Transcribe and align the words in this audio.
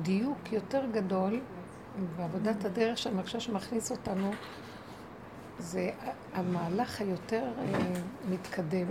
דיוק 0.00 0.52
יותר 0.52 0.82
גדול 0.92 1.40
בעבודת 2.16 2.64
הדרך 2.64 2.98
שאני 2.98 3.14
מרגישה 3.14 3.40
שמכניס 3.40 3.90
אותנו, 3.90 4.30
זה 5.58 5.90
המהלך 6.32 7.00
היותר 7.00 7.52
אה, 7.58 7.92
מתקדם. 8.30 8.86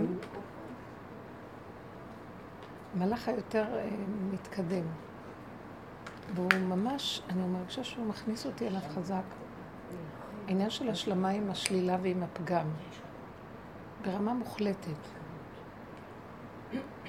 המהלך 2.94 3.28
היותר 3.28 3.78
אה, 3.78 3.88
מתקדם. 4.32 4.84
והוא 6.34 6.48
ממש, 6.68 7.22
אני 7.28 7.42
מרגישה 7.46 7.84
שהוא 7.84 8.06
מכניס 8.06 8.46
אותי 8.46 8.66
אליו 8.66 8.80
חזק. 8.94 9.22
העניין 10.48 10.70
של 10.70 10.88
השלמה 10.88 11.28
עם 11.28 11.50
השלילה 11.50 11.96
ועם 12.02 12.22
הפגם, 12.22 12.66
ברמה 14.02 14.34
מוחלטת. 14.34 15.08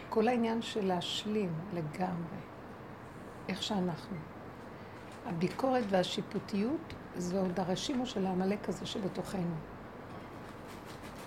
כל 0.10 0.28
העניין 0.28 0.62
של 0.62 0.86
להשלים 0.86 1.54
לגמרי, 1.74 2.38
איך 3.50 3.64
שאנחנו. 3.64 4.18
הביקורת 5.26 5.84
והשיפוטיות 5.90 6.94
זה 7.16 7.40
עוד 7.40 7.60
הרשימו 7.60 8.06
של 8.06 8.26
העמלק 8.26 8.70
הזה 8.70 8.86
שבתוכנו. 8.86 9.56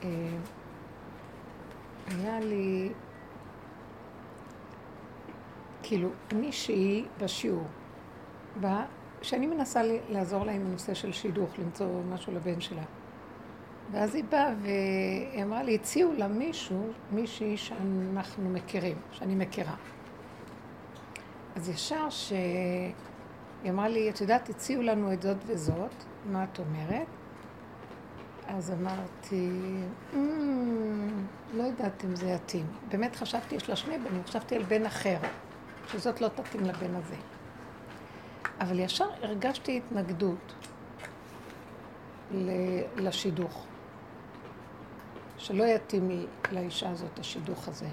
אה, 0.02 0.08
היה 2.08 2.40
לי, 2.40 2.92
כאילו, 5.82 6.08
מישהי 6.34 7.04
בשיעור, 7.18 7.66
שאני 9.22 9.46
מנסה 9.46 9.80
לעזור 10.08 10.44
לה 10.44 10.52
עם 10.52 10.66
הנושא 10.66 10.94
של 10.94 11.12
שידוך, 11.12 11.58
למצוא 11.58 12.02
משהו 12.10 12.34
לבן 12.34 12.60
שלה. 12.60 12.82
ואז 13.92 14.14
היא 14.14 14.24
באה 14.24 14.54
והיא 14.62 15.42
אמרה 15.42 15.62
לי, 15.62 15.74
הציעו 15.74 16.12
לה 16.12 16.28
מישהו, 16.28 16.88
מישהי 17.12 17.56
שאנחנו 17.56 18.50
מכירים, 18.50 18.96
שאני 19.12 19.34
מכירה. 19.34 19.74
אז 21.56 21.68
ישר 21.68 22.10
שהיא 22.10 22.92
אמרה 23.68 23.88
לי, 23.88 24.10
את 24.10 24.20
יודעת, 24.20 24.48
הציעו 24.48 24.82
לנו 24.82 25.12
את 25.12 25.22
זאת 25.22 25.36
וזאת, 25.46 25.90
מה 26.24 26.44
את 26.44 26.58
אומרת? 26.58 27.06
אז 28.46 28.70
אמרתי, 28.70 29.50
mm, 30.12 30.16
לא 31.54 31.62
יודעת 31.62 32.04
אם 32.04 32.16
זה 32.16 32.26
יתאים. 32.26 32.66
באמת 32.88 33.16
חשבתי, 33.16 33.54
יש 33.54 33.68
לה 33.68 33.76
שני 33.76 33.98
בנים, 33.98 34.24
חשבתי 34.24 34.56
על 34.56 34.62
בן 34.62 34.86
אחר, 34.86 35.16
שזאת 35.88 36.20
לא 36.20 36.28
תתאים 36.28 36.64
לבן 36.64 36.94
הזה. 36.94 37.16
אבל 38.60 38.78
ישר 38.78 39.08
הרגשתי 39.22 39.76
התנגדות 39.76 40.54
לשידוך. 42.96 43.66
שלא 45.38 45.64
יתאים 45.64 46.26
לאישה 46.52 46.90
הזאת 46.90 47.18
השידוך 47.18 47.68
הזה. 47.68 47.88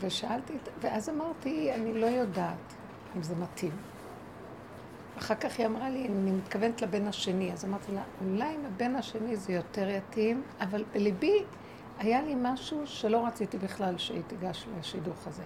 ושאלתי, 0.00 0.52
ואז 0.80 1.08
אמרתי, 1.08 1.72
אני 1.74 2.00
לא 2.00 2.06
יודעת 2.06 2.74
אם 3.16 3.22
זה 3.22 3.34
מתאים. 3.34 3.72
אחר 5.18 5.34
כך 5.34 5.58
היא 5.58 5.66
אמרה 5.66 5.90
לי, 5.90 6.08
אני 6.08 6.30
מתכוונת 6.30 6.82
לבן 6.82 7.06
השני, 7.06 7.52
אז 7.52 7.64
אמרתי 7.64 7.92
לה, 7.92 8.02
אולי 8.24 8.54
עם 8.54 8.66
הבן 8.66 8.96
השני 8.96 9.36
זה 9.36 9.52
יותר 9.52 9.88
יתאים, 9.88 10.42
אבל 10.60 10.84
בליבי 10.92 11.44
היה 11.98 12.22
לי 12.22 12.34
משהו 12.42 12.86
שלא 12.86 13.26
רציתי 13.26 13.58
בכלל 13.58 13.98
שהיא 13.98 14.22
תיגש 14.26 14.66
לשידוך 14.78 15.26
הזה. 15.26 15.42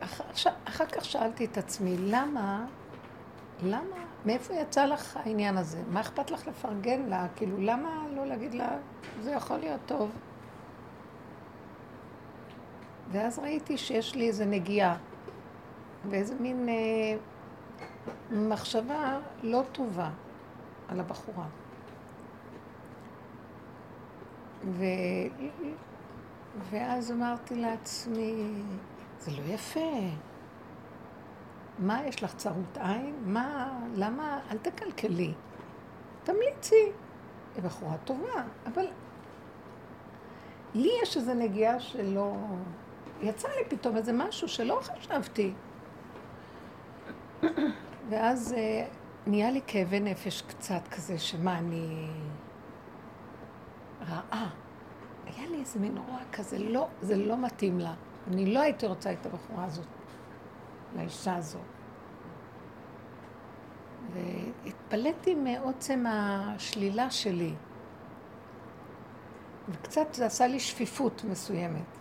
ואחר 0.00 0.86
כך 0.86 1.04
שאלתי 1.04 1.44
את 1.44 1.58
עצמי, 1.58 1.96
למה, 1.98 2.66
למה, 3.62 3.96
מאיפה 4.26 4.54
יצא 4.54 4.84
לך 4.84 5.16
העניין 5.16 5.56
הזה? 5.56 5.82
מה 5.90 6.00
אכפת 6.00 6.30
לך 6.30 6.48
לפרגן 6.48 7.02
לה? 7.08 7.26
כאילו, 7.36 7.56
למה 7.60 8.06
לא 8.16 8.26
להגיד 8.26 8.54
לה, 8.54 8.76
זה 9.22 9.30
יכול 9.30 9.56
להיות 9.56 9.80
טוב? 9.86 10.10
ואז 13.10 13.38
ראיתי 13.38 13.78
שיש 13.78 14.14
לי 14.14 14.28
איזו 14.28 14.44
נגיעה, 14.44 14.96
ואיזה 16.10 16.34
מין 16.40 16.68
אה, 16.68 16.74
מחשבה 18.30 19.18
לא 19.42 19.62
טובה 19.72 20.10
על 20.88 21.00
הבחורה. 21.00 21.46
ו... 24.64 24.84
ואז 26.70 27.12
אמרתי 27.12 27.54
לעצמי, 27.54 28.52
זה 29.20 29.30
לא 29.30 29.54
יפה. 29.54 30.00
מה, 31.78 32.06
יש 32.06 32.22
לך 32.22 32.34
צרות 32.34 32.78
עין? 32.78 33.14
מה, 33.24 33.80
למה, 33.94 34.40
אל 34.50 34.58
תקלקלי. 34.58 35.32
תמליצי. 36.24 36.92
היא 37.54 37.64
בחורה 37.64 37.96
טובה, 38.04 38.42
אבל 38.66 38.84
לי 40.74 40.90
יש 41.02 41.16
איזו 41.16 41.34
נגיעה 41.34 41.80
שלא... 41.80 42.36
יצא 43.22 43.48
לי 43.48 43.76
פתאום 43.76 43.96
איזה 43.96 44.12
משהו 44.12 44.48
שלא 44.48 44.80
חשבתי. 44.82 45.52
ואז 48.10 48.52
אה, 48.52 48.86
נהיה 49.26 49.50
לי 49.50 49.60
כאבי 49.66 50.00
נפש 50.00 50.42
קצת 50.42 50.88
כזה, 50.90 51.18
שמה, 51.18 51.58
אני 51.58 52.08
רעה. 54.08 54.50
היה 55.26 55.48
לי 55.50 55.60
איזה 55.60 55.78
מין 55.80 55.98
רוע 55.98 56.18
כזה, 56.32 56.58
לא, 56.58 56.88
זה 57.02 57.16
לא 57.16 57.36
מתאים 57.36 57.78
לה. 57.78 57.94
אני 58.28 58.54
לא 58.54 58.60
הייתי 58.60 58.86
רוצה 58.86 59.12
את 59.12 59.26
הבחורה 59.26 59.64
הזאת, 59.64 59.86
לאישה 60.96 61.36
הזאת. 61.36 61.60
והתפלאתי 64.12 65.34
מעוצם 65.34 66.04
השלילה 66.08 67.10
שלי. 67.10 67.54
וקצת 69.68 70.14
זה 70.14 70.26
עשה 70.26 70.46
לי 70.46 70.60
שפיפות 70.60 71.24
מסוימת. 71.24 71.97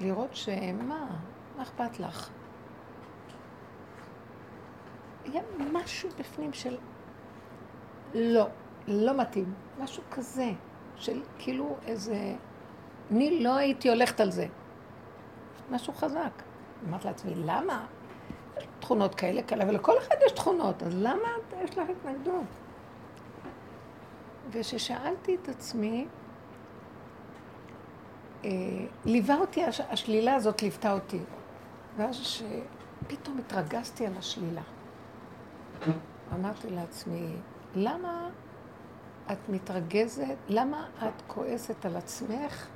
לראות 0.00 0.36
שמה, 0.36 1.06
מה 1.56 1.62
אכפת 1.62 2.00
לך? 2.00 2.30
היה 5.24 5.42
משהו 5.72 6.08
בפנים 6.18 6.52
של 6.52 6.76
לא, 8.14 8.46
לא 8.88 9.16
מתאים. 9.16 9.54
משהו 9.78 10.02
כזה, 10.10 10.50
של 10.96 11.22
כאילו 11.38 11.76
איזה... 11.86 12.34
אני 13.10 13.44
לא 13.44 13.56
הייתי 13.56 13.88
הולכת 13.88 14.20
על 14.20 14.30
זה. 14.30 14.46
משהו 15.70 15.92
חזק. 15.92 16.42
אמרתי 16.88 17.08
לעצמי, 17.08 17.34
למה? 17.34 17.86
תכונות 18.80 19.14
כאלה 19.14 19.42
כאלה, 19.42 19.64
ולכל 19.68 19.98
אחד 19.98 20.14
יש 20.26 20.32
תכונות, 20.32 20.82
אז 20.82 20.94
למה 20.94 21.28
יש 21.64 21.78
לך 21.78 21.88
התנגדות? 21.90 22.44
וכששאלתי 24.50 25.36
את 25.42 25.48
עצמי, 25.48 26.06
ליווה 29.04 29.38
אותי, 29.38 29.64
השלילה 29.90 30.34
הזאת 30.34 30.62
ליוותה 30.62 30.92
אותי. 30.92 31.20
ואז 31.96 32.16
שפתאום 32.16 33.38
התרגזתי 33.38 34.06
על 34.06 34.12
השלילה. 34.18 34.62
אמרתי 36.34 36.70
לעצמי, 36.70 37.36
למה 37.74 38.28
את 39.32 39.48
מתרגזת, 39.48 40.36
למה 40.48 40.88
את 41.02 41.22
כועסת 41.26 41.86
על 41.86 41.96
עצמך 41.96 42.66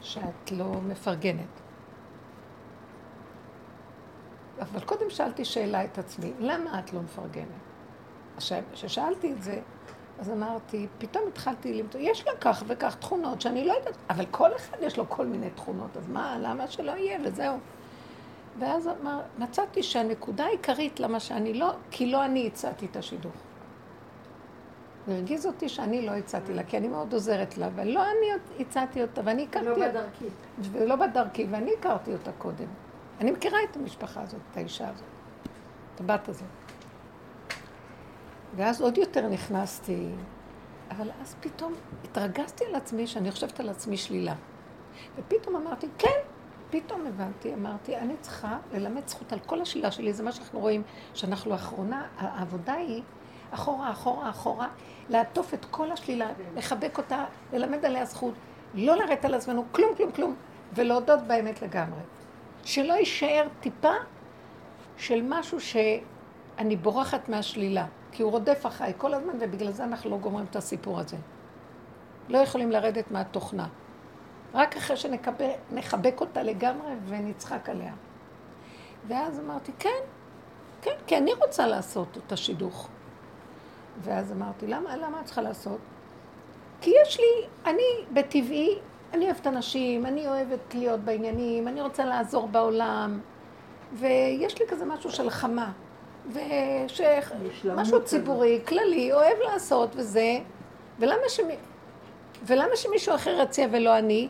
שאת 0.00 0.52
לא 0.52 0.72
מפרגנת? 0.80 1.60
אבל 4.60 4.80
קודם 4.80 5.10
שאלתי 5.10 5.44
שאלה 5.44 5.84
את 5.84 5.98
עצמי, 5.98 6.32
למה 6.38 6.78
את 6.78 6.92
לא 6.92 7.00
מפרגנת? 7.00 7.46
כששאלתי 8.72 9.32
את 9.32 9.42
זה, 9.42 9.60
אז 10.20 10.30
אמרתי, 10.30 10.86
פתאום 10.98 11.24
התחלתי 11.28 11.74
למצוא, 11.74 12.00
יש 12.00 12.26
לה 12.26 12.32
כך 12.40 12.64
וכך 12.66 12.94
תכונות 12.94 13.40
שאני 13.40 13.64
לא 13.64 13.72
יודעת, 13.72 13.94
אבל 14.10 14.26
כל 14.30 14.56
אחד 14.56 14.76
יש 14.80 14.98
לו 14.98 15.08
כל 15.08 15.26
מיני 15.26 15.50
תכונות, 15.50 15.96
אז 15.96 16.08
מה, 16.08 16.36
למה 16.40 16.68
שלא 16.68 16.92
יהיה, 16.92 17.18
וזהו. 17.24 17.58
ואז 18.58 18.88
אמר, 18.88 19.20
מצאתי 19.38 19.82
שהנקודה 19.82 20.44
העיקרית 20.44 21.00
למה 21.00 21.20
שאני 21.20 21.54
לא, 21.54 21.72
כי 21.90 22.06
לא 22.06 22.24
אני 22.24 22.46
הצעתי 22.46 22.86
את 22.86 22.96
השידוך. 22.96 23.32
והרגיז 25.08 25.46
אותי 25.46 25.68
שאני 25.68 26.06
לא 26.06 26.12
הצעתי 26.12 26.54
לה, 26.54 26.62
כי 26.62 26.76
אני 26.76 26.88
מאוד 26.88 27.12
עוזרת 27.12 27.58
לה, 27.58 27.68
ולא 27.74 28.02
אני 28.04 28.60
הצעתי 28.60 29.02
אותה, 29.02 29.20
ואני 29.24 29.42
הכרתי... 29.42 29.66
לא 29.66 29.88
בדרכי. 29.88 30.24
ולא 30.72 30.96
בדרכי, 30.96 31.46
ואני 31.50 31.70
הכרתי 31.78 32.12
אותה 32.12 32.32
קודם. 32.32 32.66
אני 33.20 33.30
מכירה 33.30 33.58
את 33.70 33.76
המשפחה 33.76 34.22
הזאת, 34.22 34.40
את 34.50 34.56
האישה 34.56 34.88
הזאת, 34.88 35.04
את 35.94 36.00
הבת 36.00 36.28
הזאת. 36.28 36.46
ואז 38.56 38.80
עוד 38.80 38.98
יותר 38.98 39.28
נכנסתי, 39.28 40.08
אבל 40.90 41.10
אז 41.22 41.36
פתאום 41.40 41.72
התרגזתי 42.04 42.64
על 42.64 42.74
עצמי 42.74 43.06
שאני 43.06 43.30
חושבת 43.30 43.60
על 43.60 43.68
עצמי 43.68 43.96
שלילה. 43.96 44.34
ופתאום 45.16 45.56
אמרתי, 45.56 45.86
כן, 45.98 46.18
פתאום 46.70 47.06
הבנתי, 47.06 47.54
אמרתי, 47.54 47.96
אני 47.96 48.14
צריכה 48.20 48.58
ללמד 48.72 49.08
זכות 49.08 49.32
על 49.32 49.38
כל 49.38 49.60
השלילה 49.60 49.90
שלי, 49.90 50.12
זה 50.12 50.22
מה 50.22 50.32
שאנחנו 50.32 50.60
רואים, 50.60 50.82
שאנחנו 51.14 51.50
לאחרונה, 51.50 52.06
העבודה 52.18 52.72
היא 52.72 53.02
אחורה, 53.50 53.90
אחורה, 53.90 54.30
אחורה, 54.30 54.68
לעטוף 55.08 55.54
את 55.54 55.64
כל 55.70 55.92
השלילה, 55.92 56.30
לחבק 56.56 56.98
אותה, 56.98 57.24
ללמד 57.52 57.84
עליה 57.84 58.04
זכות, 58.04 58.34
לא 58.74 58.96
לרדת 58.96 59.24
על 59.24 59.34
עצמנו 59.34 59.64
כלום, 59.72 59.94
כלום, 59.96 60.12
כלום, 60.12 60.34
ולהודות 60.74 61.20
באמת 61.26 61.62
לגמרי. 61.62 62.00
שלא 62.64 62.92
יישאר 62.92 63.46
טיפה 63.60 63.92
של 64.96 65.20
משהו 65.28 65.60
שאני 65.60 66.76
בורחת 66.76 67.28
מהשלילה. 67.28 67.86
כי 68.12 68.22
הוא 68.22 68.30
רודף 68.32 68.66
אחריי 68.66 68.92
כל 68.96 69.14
הזמן, 69.14 69.32
ובגלל 69.40 69.72
זה 69.72 69.84
אנחנו 69.84 70.10
לא 70.10 70.16
גומרים 70.16 70.46
את 70.50 70.56
הסיפור 70.56 71.00
הזה. 71.00 71.16
לא 72.28 72.38
יכולים 72.38 72.70
לרדת 72.70 73.10
מהתוכנה. 73.10 73.66
רק 74.54 74.76
אחרי 74.76 74.96
שנחבק 74.96 76.20
אותה 76.20 76.42
לגמרי 76.42 76.92
ונצחק 77.06 77.68
עליה. 77.68 77.92
ואז 79.08 79.40
אמרתי, 79.40 79.72
כן, 79.78 80.00
כן, 80.82 80.94
כי 81.06 81.16
אני 81.16 81.32
רוצה 81.34 81.66
לעשות 81.66 82.18
את 82.26 82.32
השידוך. 82.32 82.88
ואז 84.02 84.32
אמרתי, 84.32 84.66
למה, 84.66 84.96
למה 84.96 85.20
את 85.20 85.24
צריכה 85.24 85.42
לעשות? 85.42 85.78
כי 86.80 86.92
יש 87.02 87.20
לי, 87.20 87.46
אני 87.66 87.82
בטבעי, 88.12 88.78
אני 89.12 89.24
אוהבת 89.24 89.46
אנשים, 89.46 90.06
אני 90.06 90.26
אוהבת 90.26 90.74
להיות 90.74 91.00
בעניינים, 91.00 91.68
אני 91.68 91.82
רוצה 91.82 92.04
לעזור 92.04 92.48
בעולם, 92.48 93.20
ויש 93.92 94.58
לי 94.60 94.66
כזה 94.68 94.84
משהו 94.84 95.10
של 95.10 95.30
חמה, 95.30 95.72
ומשהו 97.64 98.04
ציבורי, 98.04 98.60
כללי, 98.68 99.12
אוהב 99.12 99.38
לעשות 99.52 99.90
וזה, 99.96 100.38
ולמה, 100.98 101.28
שמי, 101.28 101.54
ולמה 102.46 102.76
שמישהו 102.76 103.14
אחר 103.14 103.38
יציע 103.42 103.66
ולא 103.70 103.98
אני? 103.98 104.28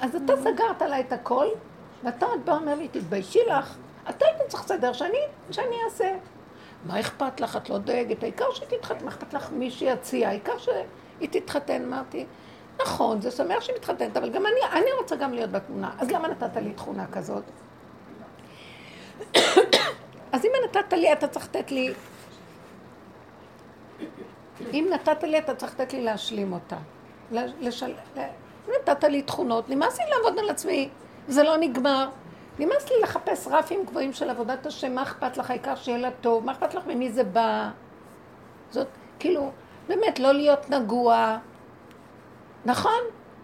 אז 0.00 0.16
אתה 0.16 0.32
סגרת 0.36 0.82
עליי 0.82 1.00
את 1.00 1.12
הכל, 1.12 1.46
ואתה 2.04 2.26
עוד 2.26 2.46
בא 2.46 2.52
ואומר 2.52 2.74
לי, 2.74 2.88
תתביישי 2.88 3.40
לך, 3.46 3.76
אתה 4.08 4.26
היית 4.26 4.48
צריך 4.48 4.64
לסדר 4.64 4.92
שאני, 4.92 5.18
שאני 5.50 5.76
אעשה. 5.84 6.16
מה 6.86 7.00
אכפת 7.00 7.40
לך? 7.40 7.56
את 7.56 7.70
לא 7.70 7.78
דואגת, 7.78 8.22
העיקר 8.22 8.52
שתתחתן, 8.54 9.04
מה 9.04 9.10
אכפת 9.10 9.34
לך 9.34 9.50
מי 9.52 9.70
שיציע, 9.70 10.28
העיקר 10.28 10.58
שהיא 10.58 11.28
תתחתן, 11.30 11.84
אמרתי. 11.84 12.26
נכון, 12.82 13.20
זה 13.20 13.30
שמח 13.30 13.60
שהיא 13.60 13.76
מתחתנת, 13.76 14.16
אבל 14.16 14.30
גם 14.30 14.42
אני, 14.46 14.80
אני 14.80 14.92
רוצה 15.00 15.16
גם 15.16 15.32
להיות 15.32 15.50
בתמונה. 15.50 15.90
אז 15.98 16.10
למה 16.10 16.28
נתת 16.28 16.56
לי 16.56 16.72
תכונה 16.72 17.06
כזאת? 17.06 17.42
אז 20.32 20.44
אם 20.44 20.50
נתת 20.64 20.92
לי, 20.92 21.12
אתה 21.12 21.28
צריך 21.28 21.44
לתת 21.44 21.70
לי... 21.70 21.94
אם 24.72 24.86
נתת 24.90 25.22
לי, 25.22 25.38
אתה 25.38 25.54
צריך 25.54 25.74
לתת 25.74 25.92
לי 25.92 26.02
להשלים 26.04 26.52
אותה. 26.52 26.76
לשל... 27.60 27.94
נתת 28.68 29.04
לי 29.04 29.22
תכונות, 29.22 29.70
נמאס 29.70 29.98
לי 29.98 30.04
לעבוד 30.10 30.38
על 30.38 30.50
עצמי, 30.50 30.88
זה 31.28 31.42
לא 31.42 31.56
נגמר. 31.56 32.08
נמאס 32.58 32.90
לי 32.90 33.00
לחפש 33.02 33.48
רפים 33.50 33.84
גבוהים 33.84 34.12
של 34.12 34.30
עבודת 34.30 34.66
השם, 34.66 34.94
מה 34.94 35.02
אכפת 35.02 35.36
לך, 35.36 35.50
העיקר 35.50 35.74
שיהיה 35.74 35.98
לה 35.98 36.10
טוב, 36.20 36.44
מה 36.44 36.52
אכפת 36.52 36.74
לך 36.74 36.86
ממי 36.86 37.12
זה 37.12 37.24
בא? 37.24 37.70
זאת, 38.70 38.86
כאילו, 39.18 39.50
באמת, 39.88 40.18
לא 40.18 40.32
להיות 40.32 40.70
נגוע. 40.70 41.38
נכון 42.64 43.00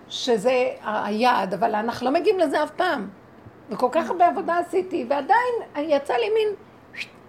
שזה 0.09 0.71
היעד, 0.85 1.55
אבל 1.55 1.75
אנחנו 1.75 2.07
לא 2.07 2.13
מגיעים 2.13 2.39
לזה 2.39 2.63
אף 2.63 2.71
פעם. 2.71 3.09
וכל 3.71 3.89
כך 3.93 4.11
הרבה 4.11 4.27
עבודה 4.27 4.59
עשיתי, 4.59 5.07
ועדיין 5.09 5.55
יצא 5.77 6.15
לי 6.15 6.29
מין, 6.35 6.49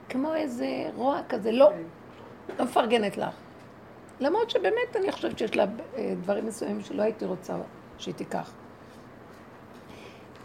כמו 0.09 0.33
איזה 0.35 0.89
רוע 0.95 1.19
כזה, 1.29 1.51
לא, 1.51 1.71
לא 2.59 2.65
מפרגנת 2.65 3.17
לך. 3.17 3.35
למרות 4.19 4.49
שבאמת 4.49 4.95
אני 4.95 5.11
חושבת 5.11 5.37
שיש 5.37 5.55
לה 5.55 5.65
אה, 5.95 6.13
דברים 6.21 6.45
מסוימים 6.45 6.81
שלא 6.81 7.03
הייתי 7.03 7.25
רוצה 7.25 7.55
שהיא 7.97 8.15
תיקח. 8.15 8.51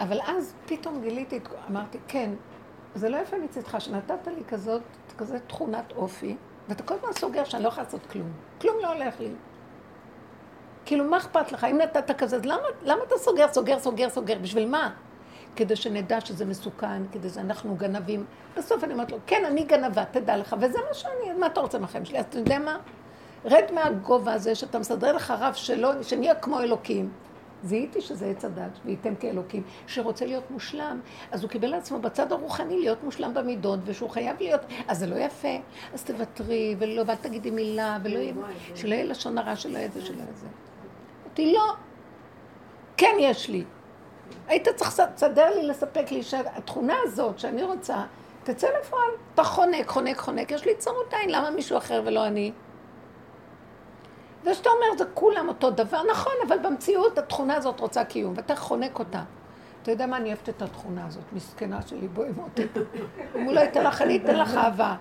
אבל 0.01 0.21
אז 0.27 0.55
פתאום 0.67 1.01
גיליתי, 1.03 1.41
אמרתי, 1.71 1.99
כן, 2.09 2.31
זה 2.95 3.09
לא 3.09 3.17
יפה 3.17 3.39
מצדך 3.39 3.81
שנתת 3.81 4.27
לי 4.27 4.45
כזאת, 4.49 4.83
כזאת 5.19 5.41
תכונת 5.47 5.93
אופי, 5.97 6.37
ואתה 6.69 6.83
כל 6.83 6.95
הזמן 6.95 7.13
סוגר 7.13 7.45
שאני 7.45 7.63
לא 7.63 7.69
יכולה 7.69 7.85
לעשות 7.85 8.07
כלום. 8.07 8.33
כלום 8.61 8.77
לא 8.83 8.93
הולך 8.93 9.21
לי. 9.21 9.31
כאילו, 10.85 11.05
מה 11.05 11.17
אכפת 11.17 11.53
לך? 11.53 11.65
אם 11.65 11.79
נתת 11.79 12.19
כזה, 12.19 12.37
אז 12.37 12.45
למה, 12.45 12.63
למה 12.83 13.03
אתה 13.07 13.15
סוגר, 13.19 13.47
סוגר, 13.53 13.79
סוגר, 13.79 14.09
סוגר? 14.09 14.39
בשביל 14.43 14.69
מה? 14.69 14.91
כדי 15.57 15.77
שנדע 15.77 16.21
שזה 16.21 16.45
מסוכן, 16.45 17.03
כדי 17.13 17.29
שאנחנו 17.29 17.77
גנבים. 17.77 18.25
בסוף 18.57 18.85
אני 18.85 18.93
אומרת 18.93 19.13
לו, 19.13 19.19
כן, 19.27 19.45
אני 19.45 19.65
גנבה, 19.65 20.05
תדע 20.05 20.37
לך, 20.37 20.57
וזה 20.61 20.79
מה 20.89 20.95
שאני, 20.95 21.33
מה 21.39 21.47
אתה 21.47 21.61
רוצה 21.61 21.79
מהחיים 21.79 22.05
שלי? 22.05 22.19
אז 22.19 22.25
אתה 22.29 22.39
יודע 22.39 22.59
מה? 22.59 22.79
רד 23.45 23.65
מהגובה 23.75 24.33
הזה 24.33 24.55
שאתה 24.55 24.79
מסדר 24.79 25.13
לך 25.13 25.35
רב 25.39 25.55
שלא, 25.55 26.03
שנהיה 26.03 26.35
כמו 26.35 26.61
אלוקים. 26.61 27.11
זיהיתי 27.63 28.01
שזה 28.01 28.27
עץ 28.27 28.45
הדת, 28.45 28.79
וייתם 28.85 29.15
כאלוקים, 29.15 29.63
שרוצה 29.87 30.27
להיות 30.27 30.51
מושלם, 30.51 31.01
אז 31.31 31.43
הוא 31.43 31.51
קיבל 31.51 31.69
לעצמו 31.69 31.99
בצד 31.99 32.33
הרוחני 32.33 32.79
להיות 32.79 33.05
מושלם 33.05 33.35
במידות, 33.35 33.81
ושהוא 33.85 34.11
חייב 34.11 34.37
להיות, 34.41 34.61
אז 34.89 34.99
זה 34.99 35.07
לא 35.07 35.17
יפה, 35.17 35.59
אז 35.95 36.05
תוותרי, 36.05 36.77
ולא, 36.79 37.03
ואל 37.07 37.17
תגידי 37.17 37.51
מילה, 37.51 37.99
ולא 38.03 38.19
יהיה, 38.19 38.33
שלא 38.75 38.95
יהיה 38.95 39.05
לשון 39.05 39.39
הרע 39.39 39.57
שלא 39.57 39.79
יהיה 39.79 39.89
זה, 39.89 40.03
שלא 40.03 40.17
יהיה 40.17 40.33
זה. 40.35 40.47
אמרתי, 41.27 41.53
לא, 41.53 41.73
כן 42.97 43.17
יש 43.21 43.49
לי. 43.49 43.65
היית 44.49 44.69
צריך 44.69 45.01
לסדר 45.15 45.55
לי, 45.55 45.67
לספק 45.67 46.11
לי 46.11 46.23
שהתכונה 46.23 46.95
הזאת 47.03 47.39
שאני 47.39 47.63
רוצה, 47.63 47.97
תצא 48.45 48.69
לפועל. 48.81 49.11
אתה 49.35 49.45
חונק, 49.45 49.89
חונק, 49.89 50.19
חונק, 50.19 50.51
יש 50.51 50.65
לי 50.65 50.75
צרות 50.75 51.15
עין, 51.15 51.31
למה 51.31 51.51
מישהו 51.51 51.77
אחר 51.77 52.03
ולא 52.05 52.27
אני? 52.27 52.53
זה 54.45 54.55
שאתה 54.55 54.71
אומר, 54.71 54.99
זה 54.99 55.05
כולם 55.15 55.49
אותו 55.49 55.71
דבר, 55.71 56.03
נכון, 56.11 56.33
אבל 56.49 56.59
במציאות 56.59 57.19
התכונה 57.19 57.57
הזאת 57.57 57.81
רוצה 57.81 58.05
קיום, 58.05 58.33
ואתה 58.37 58.57
חונק 58.57 58.99
אותה. 58.99 59.23
אתה 59.83 59.91
יודע 59.91 60.07
מה, 60.07 60.17
אני 60.17 60.29
אוהבת 60.29 60.49
את 60.49 60.63
התכונה 60.63 61.07
הזאת, 61.07 61.23
מסכנה 61.33 61.83
שלי, 61.87 62.09
בואי 62.09 62.29
מוטי. 62.37 62.67
אם 63.37 63.45
הוא 63.45 63.53
לא 63.53 63.61
ייתן 63.61 63.85
לך, 63.85 64.03
אני 64.03 64.17
אתן 64.17 64.39
לך 64.39 64.55
אהבה. 64.55 64.95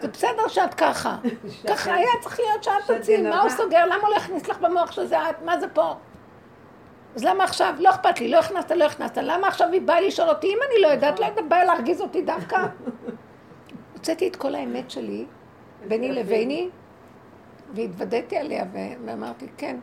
זה 0.00 0.08
בסדר 0.08 0.48
שאת 0.48 0.74
ככה. 0.74 1.16
ככה 1.68 1.94
היה 1.94 2.08
צריך 2.22 2.40
להיות 2.40 2.64
שאת 2.64 2.90
תציעי, 2.98 3.22
מה 3.22 3.40
הוא 3.40 3.50
סוגר? 3.50 3.86
למה 3.86 3.94
הוא 4.02 4.08
לא 4.10 4.16
יכניס 4.16 4.48
לך 4.48 4.60
במוח 4.60 4.92
שזה 4.92 5.30
את? 5.30 5.42
מה 5.42 5.60
זה 5.60 5.68
פה? 5.68 5.94
אז 7.16 7.24
למה 7.24 7.44
עכשיו? 7.44 7.74
לא 7.78 7.90
אכפת 7.90 8.20
לי, 8.20 8.28
לא 8.28 8.38
הכנסת, 8.38 8.70
לא 8.70 8.84
הכנסת. 8.84 9.18
למה 9.18 9.48
עכשיו 9.48 9.68
היא 9.72 9.80
באה 9.80 10.00
לשאול 10.00 10.28
אותי? 10.28 10.46
אם 10.46 10.58
אני 10.70 10.82
לא 10.82 10.86
יודעת, 10.86 11.20
לא 11.20 11.26
באה 11.48 11.64
להרגיז 11.64 12.00
אותי 12.00 12.22
דווקא. 12.22 12.66
הוצאתי 13.94 14.28
את 14.28 14.36
כל 14.36 14.54
האמת 14.54 14.90
שלי, 14.90 15.26
ביני 15.88 16.12
לביני, 16.12 16.68
והתוודעתי 17.74 18.36
עליה 18.36 18.64
ואמרתי, 19.04 19.46
כן, 19.56 19.76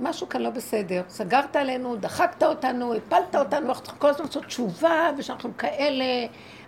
משהו 0.00 0.28
כאן 0.28 0.40
לא 0.42 0.50
בסדר. 0.50 1.02
סגרת 1.08 1.56
עלינו, 1.56 1.96
דחקת 1.96 2.42
אותנו, 2.42 2.94
הפלת 2.94 3.36
אותנו, 3.36 3.68
אנחנו 3.68 3.82
צריכים 3.82 4.00
כל 4.00 4.08
הזמן 4.08 4.26
לעשות 4.26 4.44
תשובה, 4.44 5.10
ושאנחנו 5.18 5.50
כאלה, 5.58 6.04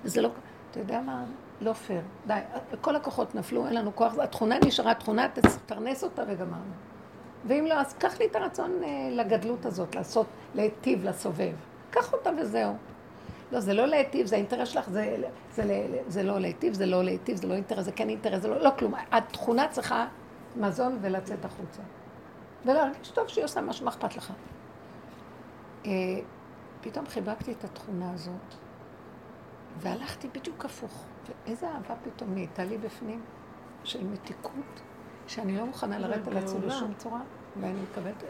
וזה 0.05 0.23
לא... 0.23 0.29
אתה 0.71 0.81
יודע 0.81 1.01
מה? 1.01 1.25
לא 1.61 1.73
פייר. 1.73 2.01
די, 2.27 2.39
כל 2.81 2.97
הכוחות 2.97 3.35
נפלו, 3.35 3.67
אין 3.67 3.75
לנו 3.75 3.97
כוח, 3.97 4.19
התכונה 4.19 4.57
נשארה 4.67 4.95
תכונה, 4.95 5.29
תפרנס 5.29 6.05
אותה 6.05 6.23
וגמרנו. 6.29 6.94
ואם 7.47 7.67
לא, 7.69 7.75
אז 7.75 7.95
קח 7.95 8.19
לי 8.19 8.27
את 8.27 8.37
הרצון 8.37 8.81
אה, 8.83 9.09
לגדלות 9.11 9.67
הזאת, 9.67 9.95
לעשות, 9.95 10.27
להיטיב 10.55 11.05
לסובב. 11.05 11.53
קח 11.91 12.13
אותה 12.13 12.31
וזהו. 12.39 12.75
לא, 13.53 13.61
זה 13.61 13.75
לא 13.75 13.87
להיטיב, 13.87 14.27
זה 14.27 14.37
האינטרס 14.37 14.69
שלך, 14.69 14.89
זה, 14.89 15.17
זה, 15.53 15.63
זה, 15.63 15.99
זה 16.07 16.23
לא 16.23 16.39
להיטיב, 16.39 16.75
זה 16.75 16.87
לא 16.87 17.05
להיטיב, 17.05 17.37
זה 17.37 17.47
לא 17.47 17.55
אינטרס, 17.55 17.85
זה 17.85 17.93
כן 17.93 18.09
אינטרס, 18.09 18.43
זה 18.43 18.49
לא, 18.49 18.61
לא 18.61 18.71
כלום. 18.79 18.95
התכונה 19.13 19.69
צריכה 19.69 20.07
מזון 20.57 20.99
ולצאת 21.01 21.45
החוצה. 21.45 21.83
ולהרגיש 22.65 23.09
טוב 23.09 23.29
שהיא 23.29 23.45
עושה 23.45 23.61
מה 23.61 23.73
שמה 23.73 23.91
אכפת 23.91 24.17
לך. 24.17 24.33
אה, 25.87 25.91
פתאום 26.81 27.07
חיבקתי 27.07 27.53
את 27.53 27.65
התכונה 27.65 28.13
הזאת, 28.13 28.55
והלכתי 29.77 30.29
בדיוק 30.29 30.65
הפוך. 30.65 31.05
ואיזה 31.47 31.69
אהבה 31.69 31.95
פתאום 32.05 32.35
נהייתה 32.35 32.65
לי 32.65 32.79
בפנים, 32.79 33.21
של 33.85 34.07
מתיקות, 34.07 34.81
שאני 35.27 35.57
לא 35.57 35.67
מוכנה 35.67 35.99
לרדת 35.99 36.29
על 36.29 36.37
עצמי 36.37 36.61
בשום 36.67 36.93
צורה, 36.97 37.21
ואני 37.61 37.81
מקבלת... 37.83 38.25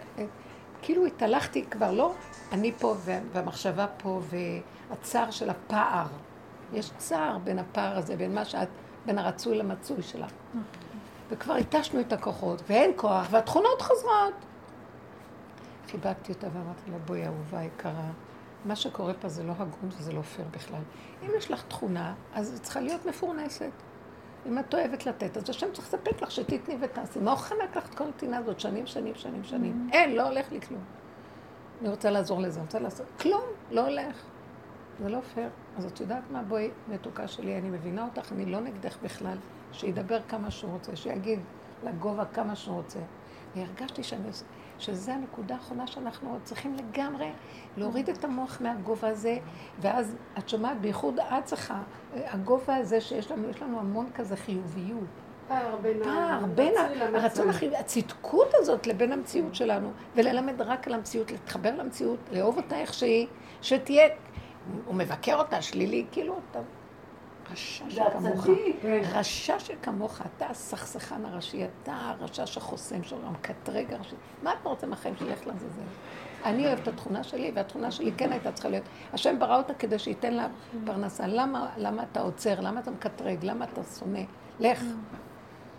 כאילו 0.82 1.06
התהלכתי 1.06 1.64
כבר 1.70 1.92
לא, 1.92 2.12
אני 2.52 2.72
פה 2.72 2.94
והמחשבה 3.32 3.86
פה 3.98 4.20
והצער 4.90 5.30
של 5.30 5.50
הפער. 5.50 6.06
יש 6.72 6.90
צער 6.96 7.38
בין 7.38 7.58
הפער 7.58 7.98
הזה, 7.98 8.16
בין 8.16 8.34
מה 8.34 8.44
שאת, 8.44 8.68
בין 9.06 9.18
הרצוי 9.18 9.58
למצוי 9.58 10.02
שלך. 10.02 10.30
וכבר 11.30 11.54
התשנו 11.54 12.00
את 12.00 12.12
הכוחות, 12.12 12.62
ואין 12.68 12.92
כוח, 12.96 13.26
והתכונות 13.30 13.82
חוזרות. 13.82 14.34
חיבקתי 15.90 16.32
אותה 16.32 16.46
ואמרתי 16.52 16.90
לה, 16.90 16.98
בואי 16.98 17.26
אהובה 17.26 17.62
יקרה, 17.62 18.10
מה 18.64 18.76
שקורה 18.76 19.14
פה 19.14 19.28
זה 19.28 19.42
לא 19.42 19.52
הגון 19.58 19.90
וזה 19.98 20.12
לא 20.12 20.22
פייר 20.22 20.48
בכלל. 20.50 20.82
אם 21.22 21.30
יש 21.38 21.50
לך 21.50 21.62
תכונה, 21.68 22.14
אז 22.34 22.52
היא 22.52 22.60
צריכה 22.60 22.80
להיות 22.80 23.06
מפורנסת. 23.06 23.70
אם 24.46 24.58
את 24.58 24.74
אוהבת 24.74 25.06
לתת, 25.06 25.36
אז 25.36 25.50
השם 25.50 25.66
צריך 25.72 25.88
לספק 25.88 26.22
לך 26.22 26.30
שתתני 26.30 26.76
ותעשי. 26.80 27.18
מה 27.18 27.30
הוא 27.30 27.38
חנק 27.38 27.76
לך 27.76 27.88
את 27.88 27.94
כל 27.94 28.04
הנתינה 28.04 28.38
הזאת 28.38 28.60
שנים, 28.60 28.86
שנים, 28.86 29.14
שנים, 29.14 29.44
שנים? 29.44 29.88
Mm-hmm. 29.90 29.94
אין, 29.94 30.14
לא 30.14 30.22
הולך 30.22 30.52
לי 30.52 30.60
כלום. 30.60 30.80
אני 31.80 31.88
רוצה 31.88 32.10
לעזור 32.10 32.40
לזה, 32.40 32.58
אני 32.60 32.66
רוצה 32.66 32.78
לעשות... 32.78 33.06
כלום, 33.20 33.42
לא 33.70 33.86
הולך. 33.86 34.24
זה 35.02 35.08
לא 35.08 35.20
פייר. 35.34 35.48
אז 35.76 35.84
את 35.84 36.00
יודעת 36.00 36.22
מה? 36.30 36.42
בואי, 36.42 36.70
מתוקה 36.88 37.28
שלי, 37.28 37.58
אני 37.58 37.70
מבינה 37.70 38.04
אותך, 38.04 38.32
אני 38.32 38.46
לא 38.46 38.60
נגדך 38.60 38.96
בכלל. 39.02 39.38
שידבר 39.72 40.18
כמה 40.28 40.50
שהוא 40.50 40.72
רוצה, 40.72 40.96
שיגיד 40.96 41.40
לגובה 41.84 42.24
כמה 42.24 42.56
שהוא 42.56 42.76
רוצה. 42.76 42.98
והרגשתי 43.56 44.02
שאני, 44.02 44.28
שזה 44.84 45.14
הנקודה 45.14 45.54
האחרונה 45.54 45.86
שאנחנו 45.86 46.38
צריכים 46.42 46.76
לגמרי 46.76 47.30
להוריד 47.76 48.08
את 48.08 48.24
המוח 48.24 48.60
מהגובה 48.60 49.08
הזה, 49.08 49.38
ואז 49.80 50.16
את 50.38 50.48
שומעת, 50.48 50.80
בייחוד 50.80 51.20
את 51.20 51.44
צריכה, 51.44 51.82
הגובה 52.14 52.76
הזה 52.76 53.00
שיש 53.00 53.30
לנו, 53.30 53.50
יש 53.50 53.62
לנו 53.62 53.80
המון 53.80 54.06
כזה 54.14 54.36
חיוביות. 54.36 55.04
פער 55.48 55.76
בין, 55.82 56.02
פער, 56.04 56.44
בין 56.54 56.74
הרצון 56.98 57.48
החיובי, 57.48 57.76
הצדקות 57.76 58.48
הזאת 58.54 58.86
לבין 58.86 59.12
המציאות 59.12 59.54
שלנו, 59.54 59.90
וללמד 60.14 60.62
רק 60.62 60.88
על 60.88 60.94
המציאות, 60.94 61.30
להתחבר 61.30 61.76
למציאות, 61.76 62.18
לאהוב 62.32 62.56
אותה 62.56 62.78
איך 62.78 62.94
שהיא, 62.94 63.26
שתהיה, 63.62 64.08
הוא 64.86 64.94
מבקר 64.94 65.36
אותה 65.38 65.62
שלילי, 65.62 66.06
כאילו, 66.12 66.38
רשע 67.52 67.90
שכמוך, 67.90 68.46
כן. 68.82 69.02
רשע 69.12 69.58
שכמוך, 69.58 70.20
אתה 70.36 70.46
הסכסכן 70.46 71.24
הראשי, 71.24 71.64
אתה 71.64 71.92
הרשע 71.92 72.46
שחוסם 72.46 73.02
שלו, 73.02 73.18
המקטרג 73.26 73.92
הראשי. 73.92 74.16
מה 74.42 74.52
אתה 74.60 74.68
רוצה 74.68 74.86
מהחיים 74.86 75.16
שלך 75.16 75.46
לעזאזל? 75.46 75.82
אני 76.44 76.66
אוהבת 76.66 76.82
את 76.82 76.88
התכונה 76.88 77.24
שלי, 77.24 77.52
והתכונה 77.54 77.90
שלי 77.90 78.12
כן 78.16 78.32
הייתה 78.32 78.52
צריכה 78.52 78.68
להיות. 78.68 78.84
השם 79.12 79.38
ברא 79.38 79.56
אותה 79.56 79.74
כדי 79.74 79.98
שייתן 79.98 80.34
לה 80.34 80.46
פרנסה. 80.84 81.26
למה, 81.26 81.70
למה 81.76 82.02
אתה 82.02 82.20
עוצר? 82.20 82.60
למה 82.60 82.80
אתה 82.80 82.90
מקטרג? 82.90 83.38
למה 83.42 83.64
אתה 83.64 83.82
שונא? 83.98 84.20
לך. 84.60 84.82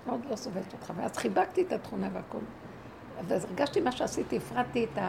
עוד 0.10 0.25
לא 0.29 0.36
סובבת 0.36 0.74
אותך. 0.74 0.93
ואז 0.95 1.17
חיבקתי 1.17 1.62
את 1.62 1.72
התכונה 1.72 2.10
והכול. 2.13 2.41
ואז 3.27 3.45
הרגשתי 3.45 3.81
מה 3.81 3.91
שעשיתי, 3.91 4.38
הפרדתי 4.38 4.86
את 4.93 5.00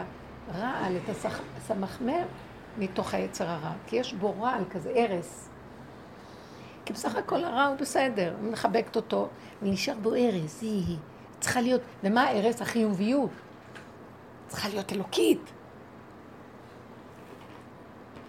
הרעל, 0.47 0.97
את 0.97 1.25
הסמחמר, 1.57 2.23
מתוך 2.77 3.13
היצר 3.13 3.49
הרע. 3.49 3.71
כי 3.87 3.95
יש 3.95 4.13
בו 4.13 4.41
רעל 4.41 4.63
כזה, 4.71 4.93
הרס. 4.95 5.46
כי 6.87 6.93
בסך 6.93 7.15
הכל 7.15 7.43
הרע 7.43 7.65
הוא 7.65 7.75
בסדר, 7.75 8.35
אני 8.39 8.49
מחבקת 8.49 8.95
אותו, 8.95 9.29
ונשאר 9.61 9.93
בו 10.01 10.13
הרס, 10.13 10.61
היא, 10.61 10.85
היא. 10.87 10.97
צריכה 11.39 11.61
להיות, 11.61 11.81
ומה 12.03 12.23
ההרס? 12.23 12.61
החיוביות. 12.61 13.29
צריכה 14.47 14.69
להיות 14.69 14.93
אלוקית. 14.93 15.51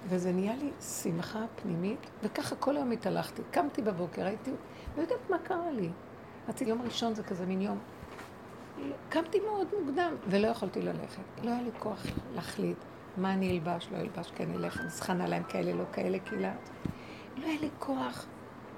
וזה 0.09 0.33
נהיה 0.33 0.57
לי 0.57 0.71
שמחה 0.81 1.39
פנימית, 1.63 2.11
וככה 2.23 2.57
כל 2.57 2.77
היום 2.77 2.91
התהלכתי. 2.91 3.43
קמתי 3.51 3.83
בבוקר, 3.83 4.27
הייתי, 4.27 4.51
לא 4.97 5.03
יודעת 5.03 5.31
מה 5.31 5.39
קרה 5.39 5.71
לי. 5.71 5.89
רציתי 6.49 6.71
יום 6.71 6.83
ראשון 6.83 7.15
זה 7.15 7.23
כזה 7.23 7.47
מין 7.47 7.61
יום. 7.61 7.79
קמתי 9.09 9.41
מאוד 9.41 9.69
מוקדם, 9.81 10.15
ולא 10.27 10.47
יכולתי 10.47 10.83
ללכת. 10.83 11.23
לא 11.43 11.51
היה 11.51 11.63
לי 11.63 11.71
כוח 11.79 12.07
להחליט 12.35 12.79
מה 13.17 13.33
אני 13.33 13.51
אלבש, 13.51 13.89
לא 13.93 13.97
אלבש, 13.97 14.31
כן 14.35 14.51
אלך, 14.51 14.81
נסחה 14.81 15.13
נעליים 15.15 15.43
כאלה, 15.43 15.73
לא 15.73 15.85
כאלה, 15.93 16.19
קהילה. 16.19 16.53
לא 17.37 17.47
היה 17.47 17.61
לי 17.61 17.69
כוח. 17.79 18.27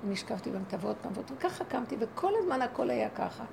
נשכבתי 0.05 0.51
במטבות 0.51 0.97
פעמות, 1.01 1.31
וככה 1.31 1.65
קמתי, 1.65 1.97
וכל 2.01 2.33
הזמן 2.39 2.63
הכל 2.63 2.91
היה 2.91 3.11
ככה. 3.11 3.45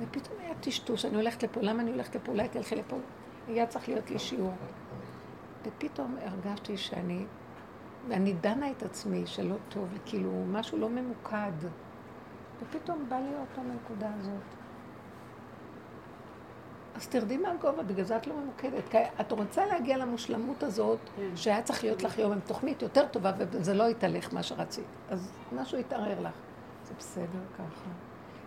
ופתאום 0.00 0.38
היה 0.40 0.54
טשטוש, 0.54 1.04
אני 1.04 1.16
הולכת 1.16 1.42
לפה, 1.42 1.60
למה 1.60 1.82
אני 1.82 1.90
הולכת 1.90 2.14
לפה? 2.14 2.32
אולי 2.32 2.48
תלכי 2.48 2.76
לפה? 2.76 2.96
היה 3.48 3.66
צריך 3.66 3.88
להיות 3.88 4.10
לי 4.10 4.18
שיעור. 4.18 4.54
ופתאום 5.66 6.16
הרגשתי 6.22 6.76
שאני, 6.76 7.24
ואני 8.08 8.32
דנה 8.32 8.70
את 8.70 8.82
עצמי 8.82 9.26
שלא 9.26 9.56
טוב, 9.68 9.88
כאילו 10.06 10.44
משהו 10.46 10.78
לא 10.78 10.88
ממוקד. 10.88 11.52
ופתאום 12.62 13.06
בא 13.08 13.16
לי 13.16 13.34
אותו 13.40 13.62
מהנקודה 13.62 14.10
הזאת. 14.18 14.59
אז 16.94 17.08
תרדי 17.08 17.36
מהגובה, 17.36 17.82
בגלל 17.82 18.04
זה 18.04 18.16
את 18.16 18.26
לא 18.26 18.34
ממוקדת. 18.36 18.88
כי 18.88 18.98
את 19.20 19.32
רוצה 19.32 19.66
להגיע 19.66 19.96
למושלמות 19.96 20.62
הזאת, 20.62 20.98
כן. 21.16 21.36
שהיה 21.36 21.62
צריך 21.62 21.84
להיות 21.84 22.02
לך 22.02 22.18
יום 22.18 22.32
עם 22.32 22.40
תוכנית 22.40 22.82
יותר 22.82 23.06
טובה, 23.06 23.32
וזה 23.38 23.74
לא 23.74 23.90
יתהלך 23.90 24.34
מה 24.34 24.42
שרצית. 24.42 24.84
אז 25.10 25.32
משהו 25.52 25.78
יתערער 25.78 26.20
לך. 26.20 26.32
זה 26.84 26.94
בסדר 26.98 27.40
ככה. 27.54 27.90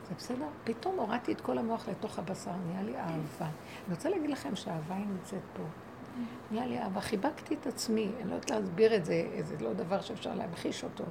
זה 0.09 0.15
בסדר? 0.17 0.45
פתאום 0.63 0.99
הורדתי 0.99 1.31
את 1.31 1.41
כל 1.41 1.57
המוח 1.57 1.87
לתוך 1.89 2.19
הבשר, 2.19 2.51
נהיה 2.67 2.83
לי 2.83 2.97
אהבה. 2.97 3.45
אני 3.87 3.95
רוצה 3.95 4.09
להגיד 4.09 4.29
לכם 4.29 4.55
שהאהבה 4.55 4.95
היא 4.95 5.05
נמצאת 5.05 5.41
פה. 5.53 5.63
נהיה 6.51 6.65
לי 6.65 6.79
אהבה. 6.79 7.01
חיבקתי 7.01 7.55
את 7.55 7.67
עצמי, 7.67 8.11
אני 8.21 8.29
לא 8.29 8.35
יודעת 8.35 8.49
להסביר 8.49 8.95
את 8.95 9.05
זה, 9.05 9.23
זה 9.41 9.55
לא 9.61 9.73
דבר 9.73 10.01
שאפשר 10.01 10.35
להמחיש 10.35 10.83
אותו. 10.83 11.03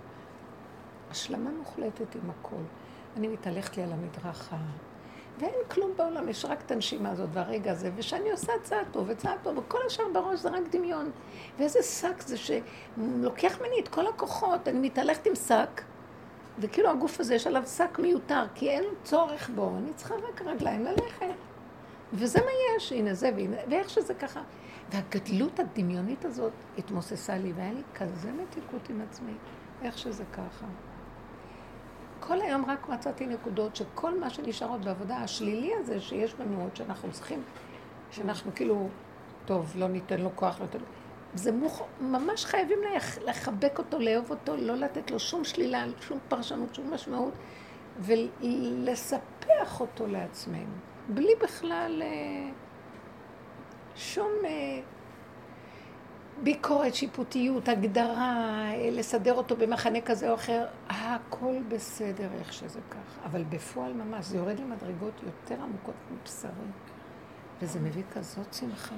השלמה 1.11 1.51
מוחלטת 1.51 2.15
עם 2.15 2.31
הכל. 2.31 2.63
אני 3.17 3.29
מתהלכת 3.29 3.77
לי 3.77 3.83
על 3.83 3.93
המדרכה, 3.93 4.57
ואין 5.39 5.55
כלום 5.71 5.91
בעולם, 5.97 6.29
יש 6.29 6.45
רק 6.45 6.61
את 6.67 6.71
הנשימה 6.71 7.11
הזאת 7.11 7.29
והרגע 7.33 7.73
הזה, 7.73 7.91
ושאני 7.97 8.31
עושה 8.31 8.53
צעד 8.63 8.87
טוב 8.91 9.07
וצעד 9.09 9.39
טוב, 9.43 9.59
וכל 9.59 9.79
השאר 9.87 10.05
בראש 10.13 10.41
זה 10.41 10.49
רק 10.49 10.63
דמיון. 10.71 11.11
ואיזה 11.59 11.83
שק 11.83 12.21
זה 12.21 12.37
שלוקח 12.37 13.59
ממני 13.61 13.81
את 13.81 13.89
כל 13.89 14.07
הכוחות, 14.07 14.69
אני 14.69 14.79
מתהלכת 14.79 15.27
עם 15.27 15.35
שק, 15.35 15.83
וכאילו 16.59 16.91
הגוף 16.91 17.21
הזה 17.21 17.35
יש 17.35 17.47
עליו 17.47 17.63
שק 17.67 17.99
מיותר, 17.99 18.45
כי 18.55 18.71
אין 18.71 18.85
צורך 19.05 19.51
בו, 19.55 19.73
אני 19.79 19.95
צריכה 19.95 20.15
רק 20.15 20.43
רגליים 20.43 20.85
ללכת. 20.85 21.27
וזה 22.13 22.39
מה 22.41 22.51
יש, 22.77 22.93
הנה 22.93 23.15
זה, 23.15 23.31
והנה, 23.37 23.57
ואיך 23.71 23.91
שזה 23.91 24.15
ככה. 24.15 24.41
והגדלות 24.91 25.61
הדמיונית 25.61 26.25
הזאת 26.25 26.53
התמוססה 26.79 27.39
לי, 27.39 27.53
והיה 27.53 27.73
לי 27.73 27.83
כזה 27.95 28.33
מתיקות 28.33 28.89
עם 28.89 29.01
עצמי, 29.01 29.33
איך 29.83 29.99
שזה 29.99 30.25
ככה. 30.33 30.67
כל 32.27 32.41
היום 32.41 32.65
רק 32.71 32.89
מצאתי 32.89 33.27
נקודות 33.27 33.77
שכל 33.77 34.21
מה 34.21 34.31
שנשאר 34.31 34.69
עוד 34.69 34.85
בעבודה, 34.85 35.17
השלילי 35.17 35.73
הזה 35.75 36.01
שיש 36.01 36.35
לנו 36.41 36.63
עוד, 36.63 36.77
שאנחנו 36.77 37.13
צריכים, 37.13 37.43
שאנחנו 38.11 38.55
כאילו, 38.55 38.89
טוב, 39.45 39.73
לא 39.77 39.89
ניתן 39.89 40.21
לו 40.21 40.31
כוח, 40.35 40.61
לא 40.61 40.67
ניתן 40.67 40.79
לו... 40.79 40.85
זה 41.35 41.53
מוכ... 41.53 41.83
ממש 42.01 42.45
חייבים 42.45 42.79
לחבק 43.25 43.79
אותו, 43.79 43.99
לאהוב 43.99 44.31
אותו, 44.31 44.57
לא 44.57 44.75
לתת 44.75 45.11
לו 45.11 45.19
שום 45.19 45.45
שלילה, 45.45 45.85
שום 46.01 46.19
פרשנות, 46.29 46.75
שום 46.75 46.95
משמעות, 46.95 47.33
ולספח 47.99 49.81
אותו 49.81 50.07
לעצמנו, 50.07 50.75
בלי 51.09 51.33
בכלל 51.43 52.03
אה, 52.03 52.51
שום 53.97 54.31
אה, 54.45 54.81
ביקורת, 56.43 56.95
שיפוטיות, 56.95 57.69
הגדרה, 57.69 58.65
לסדר 58.93 59.35
אותו 59.35 59.57
במחנה 59.57 60.01
כזה 60.01 60.31
או 60.31 60.35
אחר, 60.35 60.67
הכל 60.89 61.55
בסדר 61.69 62.29
איך 62.39 62.53
שזה 62.53 62.81
ככה. 62.91 63.27
אבל 63.27 63.45
בפועל 63.49 63.93
ממש, 63.93 64.25
זה 64.25 64.37
יורד 64.37 64.61
למדרגות 64.61 65.13
יותר 65.23 65.63
עמוקות 65.63 65.95
מבשרי, 66.13 66.51
וזה 67.63 67.81
מביא 67.81 68.03
כזאת 68.15 68.55
שמחה. 68.55 68.95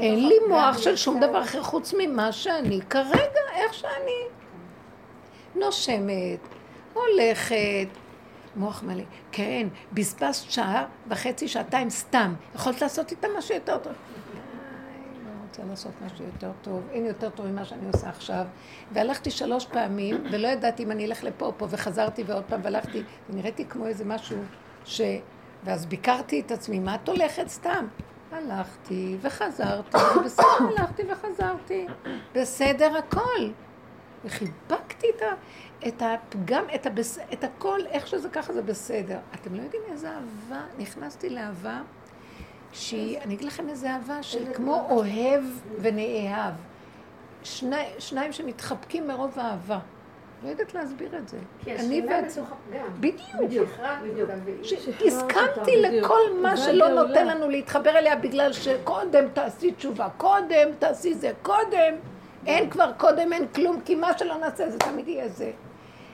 אין 0.00 0.28
לי 0.28 0.34
מוח 0.48 0.78
של 0.78 0.96
שום 0.96 1.20
דבר 1.20 1.42
אחר 1.42 1.62
חוץ 1.62 1.94
ממה 1.98 2.32
שאני 2.32 2.80
כרגע, 2.90 3.40
איך 3.54 3.74
שאני. 3.74 4.26
נושמת, 5.54 6.40
הולכת, 6.92 7.88
מוח 8.56 8.82
מלא. 8.82 9.02
כן, 9.32 9.68
בזבזת 9.92 10.50
שעה 10.50 10.84
וחצי, 11.08 11.48
שעתיים 11.48 11.90
סתם. 11.90 12.34
יכולת 12.54 12.82
לעשות 12.82 13.10
איתה 13.10 13.28
משהו 13.38 13.54
יותר 13.54 13.78
טוב. 13.78 13.92
רוצה 15.60 15.88
לעשות 15.88 15.92
משהו 16.12 16.24
יותר 16.24 16.52
טוב, 16.62 16.82
אין 16.90 17.06
יותר 17.06 17.30
טוב 17.30 17.46
ממה 17.46 17.64
שאני 17.64 17.86
עושה 17.92 18.08
עכשיו. 18.08 18.44
והלכתי 18.92 19.30
שלוש 19.30 19.66
פעמים, 19.66 20.24
ולא 20.32 20.48
ידעתי 20.48 20.82
אם 20.82 20.90
אני 20.90 21.06
אלך 21.06 21.24
לפה 21.24 21.46
או 21.46 21.52
פה, 21.58 21.66
וחזרתי 21.70 22.22
ועוד 22.26 22.44
פעם, 22.48 22.60
והלכתי, 22.64 23.02
ונראיתי 23.30 23.64
כמו 23.64 23.86
איזה 23.86 24.04
משהו 24.04 24.38
ש... 24.84 25.00
ואז 25.64 25.86
ביקרתי 25.86 26.40
את 26.40 26.52
עצמי, 26.52 26.78
מה 26.78 26.94
את 26.94 27.08
הולכת 27.08 27.48
סתם? 27.48 27.86
הלכתי 28.32 29.16
וחזרתי, 29.20 29.98
בסדר, 30.24 30.44
הלכתי 30.78 31.02
וחזרתי, 31.12 31.86
בסדר 32.34 32.96
הכל. 32.96 33.50
וחיבקתי 34.24 35.06
את, 35.16 35.22
ה, 35.22 35.34
את 35.88 36.02
הפגם, 36.02 36.64
את, 36.74 36.86
הבס, 36.86 37.18
את 37.32 37.44
הכל, 37.44 37.80
איך 37.90 38.06
שזה 38.06 38.28
ככה 38.28 38.52
זה 38.52 38.62
בסדר. 38.62 39.18
אתם 39.34 39.54
לא 39.54 39.62
יודעים 39.62 39.82
איזה 39.92 40.10
אהבה, 40.10 40.62
נכנסתי 40.78 41.30
לאהבה 41.30 41.80
שהיא, 42.72 43.18
אני 43.18 43.34
אגיד 43.34 43.46
לכם 43.46 43.68
איזה 43.68 43.90
אהבה 43.90 44.22
של 44.22 44.44
כמו 44.54 44.86
אוהב 44.90 45.44
ונאהב. 45.80 46.54
שני, 47.42 47.76
שניים 47.98 48.32
שמתחבקים 48.32 49.08
מרוב 49.08 49.38
אהבה. 49.38 49.78
לא 50.44 50.48
יודעת 50.48 50.74
להסביר 50.74 51.16
את 51.16 51.28
זה. 51.28 51.38
אני 51.66 52.02
בעצמי... 52.02 52.44
בדיוק. 53.00 53.68
הסכמתי 55.06 55.82
לכל 55.82 56.20
מה 56.42 56.56
שלא 56.56 56.88
נותן 56.88 57.26
לנו 57.26 57.48
להתחבר 57.48 57.98
אליה 57.98 58.16
בגלל 58.16 58.52
שקודם 58.52 59.28
תעשי 59.32 59.72
תשובה, 59.72 60.08
קודם 60.16 60.68
תעשי 60.78 61.14
זה, 61.14 61.32
קודם. 61.42 61.94
אין 62.46 62.70
כבר 62.70 62.92
קודם, 62.96 63.32
אין 63.32 63.46
כלום, 63.46 63.80
כי 63.84 63.94
מה 63.94 64.18
שלא 64.18 64.38
נעשה 64.38 64.70
זה 64.70 64.78
תמיד 64.78 65.08
יהיה 65.08 65.28
זה. 65.28 65.50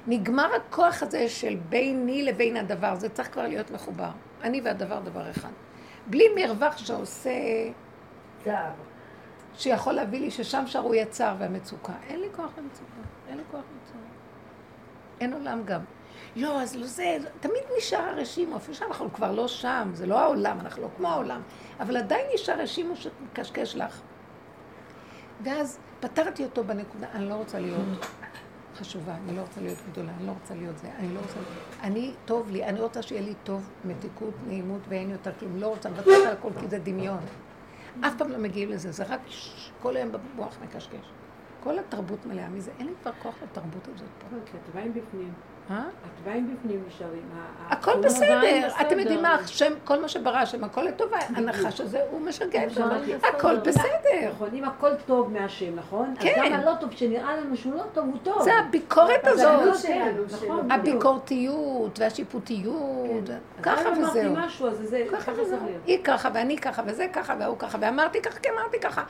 נגמר 0.06 0.48
הכוח 0.54 1.02
הזה 1.02 1.28
של 1.28 1.56
ביני 1.68 2.22
לבין 2.22 2.56
הדבר, 2.56 2.94
זה 2.94 3.08
צריך 3.08 3.32
כבר 3.32 3.46
להיות 3.46 3.70
מחובר. 3.70 4.10
אני 4.42 4.60
והדבר 4.64 5.00
דבר 5.00 5.30
אחד. 5.30 5.48
בלי 6.06 6.24
מרווח 6.36 6.76
שעושה... 6.76 7.30
צער. 8.44 8.70
שיכול 9.54 9.92
להביא 9.92 10.20
לי 10.20 10.30
ששם 10.30 10.66
שרו 10.66 10.94
יצר 10.94 11.34
והמצוקה. 11.38 11.92
אין 12.08 12.20
לי 12.20 12.28
כוח 12.36 12.50
למצוקה, 12.58 13.00
אין 13.28 13.36
לי 13.36 13.42
כוח 13.50 13.60
למצוקה. 13.74 13.98
אין 15.20 15.32
עולם 15.32 15.62
גם. 15.64 15.80
לא, 16.36 16.62
אז 16.62 16.76
לא 16.76 16.86
זה, 16.86 17.16
תמיד 17.40 17.62
נשאר 17.78 17.98
הרשימו, 17.98 18.56
אפילו 18.56 18.74
שאנחנו 18.74 19.12
כבר 19.12 19.32
לא 19.32 19.48
שם, 19.48 19.90
זה 19.92 20.06
לא 20.06 20.18
העולם, 20.18 20.60
אנחנו 20.60 20.82
לא 20.82 20.88
כמו 20.96 21.08
העולם, 21.08 21.42
אבל 21.80 21.96
עדיין 21.96 22.26
נשאר 22.34 22.60
רשימו 22.60 22.96
שמקשקש 22.96 23.76
לך. 23.76 24.00
ואז 25.42 25.78
פתרתי 26.00 26.44
אותו 26.44 26.64
בנקודה, 26.64 27.06
אני 27.14 27.28
לא 27.28 27.34
רוצה 27.34 27.58
להיות 27.60 28.06
חשובה, 28.76 29.14
אני 29.14 29.36
לא 29.36 29.40
רוצה 29.40 29.60
להיות 29.60 29.78
גדולה, 29.92 30.12
אני 30.18 30.26
לא 30.26 30.32
רוצה 30.32 30.54
להיות 30.54 30.78
זה, 30.78 30.88
אני 30.98 31.14
לא 31.14 31.20
רוצה... 31.20 31.34
אני, 31.82 32.14
טוב 32.24 32.50
לי, 32.50 32.64
אני 32.64 32.80
רוצה 32.80 33.02
שיהיה 33.02 33.22
לי 33.22 33.34
טוב, 33.44 33.70
מתיקות, 33.84 34.34
נעימות 34.46 34.80
ואין 34.88 35.10
יותר 35.10 35.30
כלום. 35.38 35.56
לא 35.56 35.66
רוצה 35.68 35.88
לוותר 35.88 36.10
על 36.10 36.32
הכל 36.32 36.50
כי 36.60 36.68
זה 36.68 36.78
דמיון. 36.78 37.20
אף 38.00 38.14
פעם 38.18 38.30
לא 38.30 38.38
מגיעים 38.38 38.70
לזה, 38.70 38.92
זה 38.92 39.04
רק 39.04 39.20
כל 39.82 39.96
היום 39.96 40.10
במוח 40.12 40.58
מקשקש. 40.62 41.12
כל 41.62 41.78
התרבות 41.78 42.26
מלאה 42.26 42.48
מזה, 42.48 42.70
אין 42.78 42.86
לי 42.86 42.92
כבר 43.02 43.12
כוח 43.22 43.34
לתרבות 43.42 43.88
הזאת 43.88 44.08
פה. 44.18 44.36
אוקיי, 44.36 44.60
את 44.86 44.92
בפנים. 44.94 45.32
אה? 45.70 45.76
את 45.78 46.24
באה 46.24 46.34
בפנים 46.34 46.82
נשארים. 46.88 47.22
הכל 47.68 48.00
בסדר. 48.00 48.68
אתם 48.80 48.98
יודעים 48.98 49.22
מה, 49.22 49.34
השם, 49.34 49.72
כל 49.84 50.00
מה 50.00 50.08
שברא 50.08 50.38
השם, 50.38 50.64
הכל 50.64 50.82
לטובה. 50.82 51.18
הנחש 51.36 51.80
הזה 51.80 52.00
הוא 52.10 52.20
משגע 52.20 52.64
את 52.64 52.70
הכל 53.34 53.56
בסדר. 53.56 54.30
נכון, 54.34 54.48
אם 54.52 54.64
הכל 54.64 54.90
טוב 55.06 55.32
מהשם, 55.32 55.76
נכון? 55.76 56.14
כן. 56.20 56.42
אז 56.42 56.52
גם 56.52 56.52
הלא 56.52 56.74
טוב, 56.80 56.90
שנראה 56.92 57.36
לנו 57.36 57.56
שהוא 57.56 57.74
לא 57.74 57.82
טוב, 57.94 58.04
הוא 58.04 58.18
טוב. 58.22 58.42
זה 58.42 58.54
הביקורת 58.54 59.26
הזאת. 59.26 59.76
נכון, 60.32 60.70
הביקורתיות 60.70 61.98
והשיפוטיות. 61.98 63.30
ככה 63.62 63.88
וזהו. 63.90 64.34
ככה 65.12 65.32
וזהו. 65.32 65.58
היא 65.86 65.98
ככה 66.04 66.28
ואני 66.34 66.58
ככה 66.58 66.82
וזה 66.86 67.06
ככה 67.12 67.34
והוא 67.40 67.58
ככה 67.58 67.78
ואמרתי 67.80 68.22
ככה 68.22 68.38
כי 68.38 68.48
אמרתי 68.50 68.80
ככה. 68.80 69.02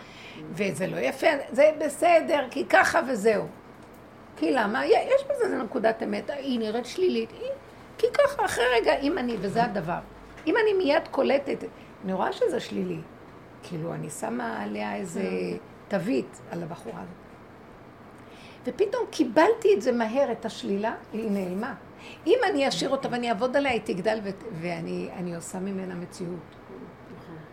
וזה 0.53 0.87
לא 0.87 0.97
יפה, 0.97 1.27
זה 1.53 1.71
בסדר 1.79 2.41
כי 2.51 2.65
ככה 2.65 3.01
וזהו. 3.09 3.45
כי 4.37 4.53
למה? 4.53 4.87
יש 4.87 5.25
בזה 5.25 5.45
איזה 5.45 5.63
נקודת 5.63 6.03
אמת, 6.03 6.31
היא 6.31 6.59
נראית 6.59 6.87
שלילית, 6.87 7.31
היא... 7.31 7.51
כי 7.99 8.07
ככה, 8.15 8.45
אחרי 8.45 8.65
רגע, 8.81 8.99
אם 8.99 9.19
אני, 9.19 9.37
וזה 9.41 9.65
הדבר, 9.65 9.99
אם 10.47 10.55
אני 10.63 10.73
מיד 10.73 11.09
קולטת, 11.11 11.65
אני 12.05 12.13
רואה 12.13 12.33
שזה 12.33 12.61
שלילי, 12.61 12.99
כאילו, 13.63 13.95
אני 13.95 14.11
שמה 14.11 14.63
עליה 14.63 14.97
איזה 14.97 15.23
תווית 15.89 16.41
על 16.51 16.63
הבחורה 16.63 17.01
הזאת. 17.01 17.27
ופתאום 18.67 19.03
קיבלתי 19.11 19.75
את 19.75 19.83
זה 19.83 19.93
מהר, 19.93 20.33
את 20.33 20.45
השלילה, 20.45 20.95
היא 21.13 21.31
נעלמה. 21.31 21.75
אם 22.27 22.39
אני 22.51 22.69
אשאיר 22.69 22.91
אותה 22.91 23.09
ואני 23.11 23.29
אעבוד 23.31 23.57
עליה, 23.57 23.73
היא 23.73 23.81
תגדל 23.85 24.19
ואני 24.61 25.35
עושה 25.37 25.59
ממנה 25.59 25.95
מציאות. 25.95 26.57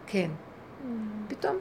כן. 0.07 0.29
פתאום 1.27 1.57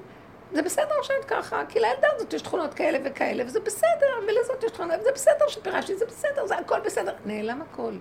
זה 0.53 0.63
בסדר 0.63 1.03
שאת 1.03 1.25
ככה, 1.25 1.63
כי 1.69 1.81
לילדה 1.81 2.09
הזאת 2.15 2.33
יש 2.33 2.43
תכונות 2.43 2.75
כאלה 2.75 2.99
וכאלה, 3.05 3.45
וזה 3.47 3.61
בסדר, 3.61 4.19
ולזאת 4.23 4.63
יש 4.65 4.71
תכונות, 4.71 5.01
וזה 5.01 5.13
בסדר 5.15 5.49
שפירשתי, 5.49 5.97
זה 5.97 6.07
בסדר, 6.07 6.47
זה 6.47 6.57
הכל 6.57 6.81
בסדר. 6.81 7.15
נעלם 7.27 7.63
הכל. 7.63 7.93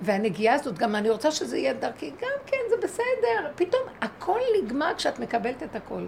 והנגיעה 0.00 0.54
הזאת, 0.54 0.78
גם 0.78 0.96
אני 0.96 1.10
רוצה 1.10 1.30
שזה 1.30 1.58
יהיה 1.58 1.72
דרכי, 1.72 2.10
גם 2.10 2.38
כן, 2.46 2.56
זה 2.70 2.76
בסדר. 2.82 3.52
פתאום 3.56 3.82
הכל 4.00 4.40
נגמר 4.62 4.94
כשאת 4.96 5.18
מקבלת 5.18 5.62
את 5.62 5.76
הכל. 5.76 6.06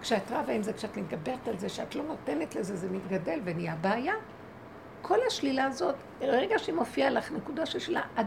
כשאת 0.00 0.32
רבה 0.32 0.52
עם 0.52 0.62
זה, 0.62 0.72
כשאת 0.72 0.96
מתגברת 0.96 1.48
על 1.48 1.58
זה, 1.58 1.68
שאת 1.68 1.94
לא 1.94 2.02
נותנת 2.02 2.56
לזה, 2.56 2.76
זה 2.76 2.88
מתגדל 2.90 3.40
ונהיה 3.44 3.74
בעיה. 3.80 4.14
כל 5.02 5.18
השלילה 5.26 5.64
הזאת, 5.64 5.94
רגע 6.20 6.58
שהיא 6.58 6.74
מופיעה 6.74 7.10
לך, 7.10 7.32
נקודה 7.32 7.66
של 7.66 7.78
שלה, 7.78 8.02
את 8.20 8.26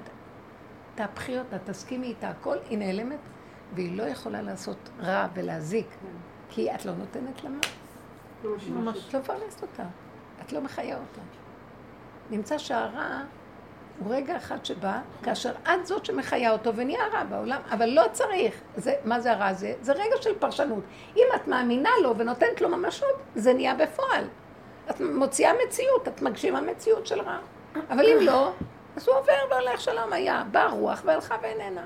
תהפכי 0.96 1.40
אותה, 1.40 1.58
תסכימי 1.60 2.08
איתה, 2.08 2.30
הכל, 2.30 2.58
היא 2.70 2.78
נעלמת 2.78 3.20
והיא 3.76 3.98
לא 3.98 4.04
יכולה 4.04 4.42
לעשות 4.42 4.90
רע 5.00 5.28
ולהזיק. 5.34 5.88
כי 6.50 6.76
את 6.76 6.86
לא 6.86 6.94
נותנת 6.94 7.44
לה 7.44 7.50
מה. 7.50 7.60
ממש. 8.70 9.08
את 9.08 9.14
לא 9.14 9.20
מפרנסת 9.20 9.62
אותה, 9.62 9.84
את 10.42 10.54
לא 10.54 10.62
מחיה 10.62 10.96
אותה. 10.96 11.22
נמצא 12.30 12.58
שהרע 12.58 13.22
הוא 14.00 14.16
רגע 14.16 14.38
אחד 14.38 14.66
שבא, 14.66 15.00
כאשר 15.24 15.52
את 15.64 15.86
זאת 15.86 16.06
שמחיה 16.06 16.52
אותו 16.52 16.76
ונהיה 16.76 17.08
רע 17.14 17.24
בעולם, 17.24 17.62
אבל 17.72 17.90
לא 17.90 18.04
צריך. 18.12 18.62
זה, 18.76 18.94
מה 19.06 19.20
זה 19.20 19.32
הרע 19.32 19.48
הזה? 19.48 19.74
זה 19.82 19.92
רגע 19.94 20.16
של 20.22 20.40
פרשנות. 20.40 20.84
אם 21.16 21.26
את 21.36 21.48
מאמינה 21.48 21.90
לו 22.04 22.18
ונותנת 22.18 22.62
לו 22.62 22.70
ממשות, 22.70 23.16
זה 23.36 23.54
נהיה 23.54 23.76
בפועל. 23.76 24.28
את 24.90 25.02
מוציאה 25.02 25.52
מציאות, 25.68 26.08
את 26.08 26.22
מגשימה 26.22 26.62
מציאות 26.62 27.08
של 27.08 27.22
רע. 27.22 27.38
אבל 27.90 28.06
אם 28.06 28.18
לא, 28.22 28.52
אז 28.96 29.08
הוא 29.08 29.18
עובר 29.18 29.34
והולך 29.50 29.82
שלום 29.82 30.14
היה. 30.14 30.44
באה 30.52 30.70
רוח 30.70 31.02
והלכה 31.06 31.36
ואיננה. 31.42 31.84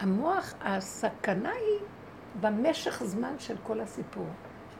המוח, 0.00 0.54
הסכנה 0.60 1.50
היא 1.50 1.80
במשך 2.40 3.02
זמן 3.04 3.34
של 3.38 3.56
כל 3.62 3.80
הסיפור. 3.80 4.26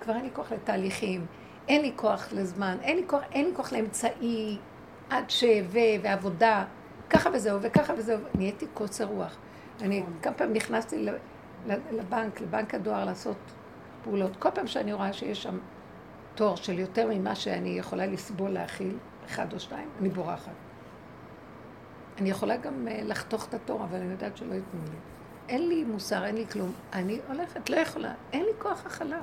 כבר 0.00 0.14
אין 0.14 0.24
לי 0.24 0.30
כוח 0.32 0.52
לתהליכים, 0.52 1.26
אין 1.68 1.82
לי 1.82 1.92
כוח 1.96 2.32
לזמן, 2.32 2.76
אין 2.82 2.96
לי 2.96 3.02
כוח, 3.06 3.22
אין 3.32 3.44
לי 3.44 3.54
כוח 3.54 3.72
לאמצעי 3.72 4.58
עד 5.10 5.30
ש... 5.30 5.44
ו... 5.68 5.78
ועבודה, 6.02 6.64
ככה 7.10 7.30
וזהו, 7.32 7.58
וככה 7.62 7.94
וזהו. 7.96 8.18
נהייתי 8.34 8.66
קוצר 8.74 9.04
רוח. 9.04 9.36
אני 9.80 10.02
כמה 10.22 10.34
פעמים 10.34 10.56
נכנסתי 10.56 11.06
לבנק, 11.66 12.40
לבנק 12.40 12.74
הדואר 12.74 13.04
לעשות 13.04 13.36
פעולות. 14.04 14.36
כל 14.36 14.50
פעם 14.50 14.66
שאני 14.66 14.92
רואה 14.92 15.12
שיש 15.12 15.42
שם 15.42 15.58
תור 16.34 16.56
של 16.56 16.78
יותר 16.78 17.08
ממה 17.10 17.34
שאני 17.34 17.68
יכולה 17.68 18.06
לסבול 18.06 18.50
להכיל, 18.50 18.96
אחד 19.26 19.52
או 19.52 19.60
שתיים, 19.60 19.88
אני 20.00 20.08
בורחת. 20.08 20.65
אני 22.18 22.30
יכולה 22.30 22.56
גם 22.56 22.88
אה, 22.88 23.00
לחתוך 23.04 23.48
את 23.48 23.54
התור, 23.54 23.84
אבל 23.84 23.98
אני 23.98 24.12
יודעת 24.12 24.36
שלא 24.36 24.54
ייתנו 24.54 24.80
לי. 24.84 24.96
אין 25.48 25.68
לי 25.68 25.84
מוסר, 25.84 26.24
אין 26.24 26.34
לי 26.34 26.46
כלום. 26.46 26.72
אני 26.92 27.20
הולכת, 27.28 27.70
לא 27.70 27.76
יכולה. 27.76 28.14
אין 28.32 28.42
לי 28.42 28.52
כוח 28.58 28.86
הכלה. 28.86 29.20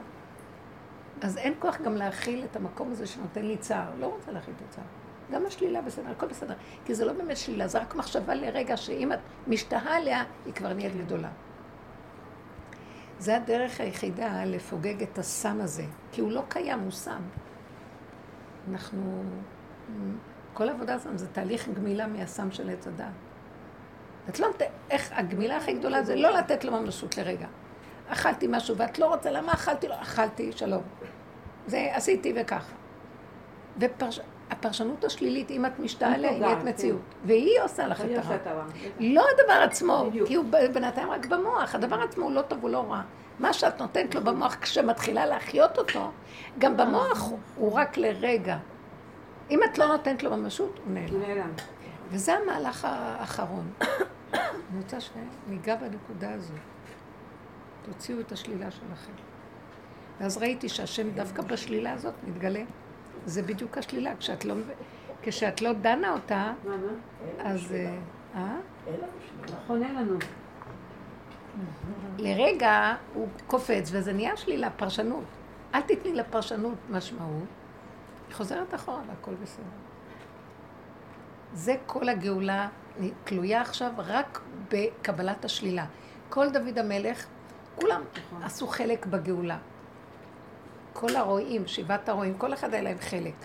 אז 1.21 1.37
אין 1.37 1.53
כוח 1.59 1.81
גם 1.81 1.95
להכיל 1.95 2.45
את 2.51 2.55
המקום 2.55 2.91
הזה 2.91 3.07
שנותן 3.07 3.45
לי 3.45 3.57
צער. 3.57 3.91
לא 3.99 4.05
רוצה 4.05 4.31
להכיל 4.31 4.53
את 4.57 4.61
הצער. 4.69 4.83
גם 5.31 5.45
השלילה 5.45 5.81
בסדר, 5.81 6.09
הכל 6.11 6.27
בסדר. 6.27 6.53
כי 6.85 6.95
זה 6.95 7.05
לא 7.05 7.13
באמת 7.13 7.37
שלילה, 7.37 7.67
זה 7.67 7.79
רק 7.79 7.95
מחשבה 7.95 8.35
לרגע 8.35 8.77
שאם 8.77 9.13
את 9.13 9.19
משתהה 9.47 9.97
עליה, 9.97 10.23
היא 10.45 10.53
כבר 10.53 10.73
נהיית 10.73 10.95
גדולה. 10.95 11.29
זה 13.19 13.35
הדרך 13.35 13.79
היחידה 13.79 14.45
לפוגג 14.45 15.03
את 15.03 15.17
הסם 15.17 15.61
הזה, 15.61 15.85
כי 16.11 16.21
הוא 16.21 16.31
לא 16.31 16.43
קיים, 16.49 16.79
הוא 16.79 16.91
סם. 16.91 17.21
אנחנו 18.71 19.23
כל 20.53 20.69
העבודה 20.69 20.93
הזאת 20.93 21.17
זה 21.17 21.27
תהליך 21.27 21.69
גמילה 21.69 22.07
מהסם 22.07 22.51
של 22.51 22.69
עץ 22.69 22.87
הדת. 22.87 23.05
את 24.29 24.39
לא 24.39 24.47
נותנת, 24.47 24.67
איך 24.89 25.11
הגמילה 25.15 25.57
הכי 25.57 25.73
גדולה 25.73 26.03
זה 26.03 26.15
לא 26.15 26.29
לתת 26.29 26.65
לו 26.65 26.71
ממשות 26.71 27.17
לרגע. 27.17 27.47
אכלתי 28.07 28.47
משהו 28.49 28.77
ואת 28.77 28.99
לא 28.99 29.05
רוצה, 29.05 29.31
למה 29.31 29.53
אכלתי? 29.53 29.87
לא, 29.87 30.01
אכלתי, 30.01 30.51
שלום. 30.51 30.83
זה 31.67 31.89
עשיתי 31.93 32.33
וככה. 32.35 32.73
והפרשנות 33.77 35.03
השלילית, 35.03 35.51
אם 35.51 35.65
את 35.65 35.79
משתעה 35.79 36.13
עליה, 36.13 36.31
היא 36.31 36.41
נהיית 36.41 36.59
כן. 36.59 36.67
מציאות. 36.67 37.01
והיא 37.25 37.61
עושה 37.63 37.87
לך 37.87 38.01
את 38.01 38.47
הרע. 38.47 38.65
לא 38.99 39.25
הדבר 39.33 39.63
עצמו, 39.63 40.09
כי 40.25 40.35
הוא 40.35 40.45
בינתיים 40.73 41.09
רק 41.09 41.25
במוח. 41.25 41.75
הדבר 41.75 42.01
עצמו 42.01 42.23
הוא 42.25 42.31
לא 42.31 42.41
טוב, 42.41 42.59
הוא 42.61 42.69
לא 42.69 42.85
רע. 42.91 43.01
מה 43.39 43.53
שאת 43.53 43.81
נותנת 43.81 44.15
לו 44.15 44.23
במוח 44.23 44.55
כשמתחילה 44.55 45.25
להחיות 45.25 45.77
אותו, 45.77 46.11
גם 46.59 46.77
במוח 46.77 47.31
הוא 47.55 47.73
רק 47.73 47.97
לרגע. 47.97 48.57
אם 49.53 49.59
את 49.63 49.77
לא 49.77 49.87
נותנת 49.87 50.23
לו 50.23 50.37
ממשות, 50.37 50.79
הוא 50.85 50.93
נעלם. 50.93 51.21
נעלם. 51.21 51.49
וזה 52.09 52.33
המהלך 52.33 52.87
האחרון. 52.89 53.71
אני 54.33 54.77
רוצה 54.77 54.97
שניגע 55.01 55.75
בנקודה 55.75 56.33
הזו. 56.33 56.53
תוציאו 57.81 58.19
את 58.19 58.31
השלילה 58.31 58.71
שלכם. 58.71 59.11
ואז 60.19 60.37
ראיתי 60.37 60.69
שהשם 60.69 61.09
דווקא 61.09 61.41
בשלילה 61.41 61.91
הזאת 61.91 62.13
מתגלה. 62.27 62.63
זה 63.25 63.41
בדיוק 63.41 63.77
השלילה. 63.77 64.15
כשאת 64.19 64.45
לא, 64.45 64.55
כשאת 65.21 65.61
לא 65.61 65.73
דנה 65.73 66.13
אותה, 66.13 66.53
אז... 67.39 67.71
אה? 67.71 67.97
אה? 68.35 68.55
נכון, 69.53 69.83
אין 69.83 69.95
לנו. 69.95 70.17
לרגע 72.17 72.95
הוא 73.13 73.27
קופץ, 73.47 73.89
וזה 73.91 74.13
נהיה 74.13 74.37
שלילה, 74.37 74.69
פרשנות. 74.69 75.23
אל 75.75 75.81
תתני 75.81 76.13
לפרשנות 76.13 76.77
משמעות. 76.89 77.62
היא 78.33 78.37
חוזרת 78.37 78.75
אחורה 78.75 79.01
והכל 79.07 79.35
בסדר. 79.41 79.63
זה 81.53 81.75
כל 81.85 82.09
הגאולה 82.09 82.69
תלויה 83.23 83.61
עכשיו 83.61 83.91
רק 83.97 84.41
בקבלת 84.71 85.45
השלילה. 85.45 85.85
כל 86.29 86.49
דוד 86.49 86.77
המלך, 86.77 87.25
כולם 87.75 88.01
נכון. 88.27 88.43
עשו 88.43 88.67
חלק 88.67 89.05
בגאולה. 89.05 89.57
כל 90.93 91.15
הרועים, 91.15 91.67
שבעת 91.67 92.09
הרועים, 92.09 92.37
כל 92.37 92.53
אחד 92.53 92.73
היה 92.73 92.83
להם 92.83 92.97
חלק. 92.99 93.35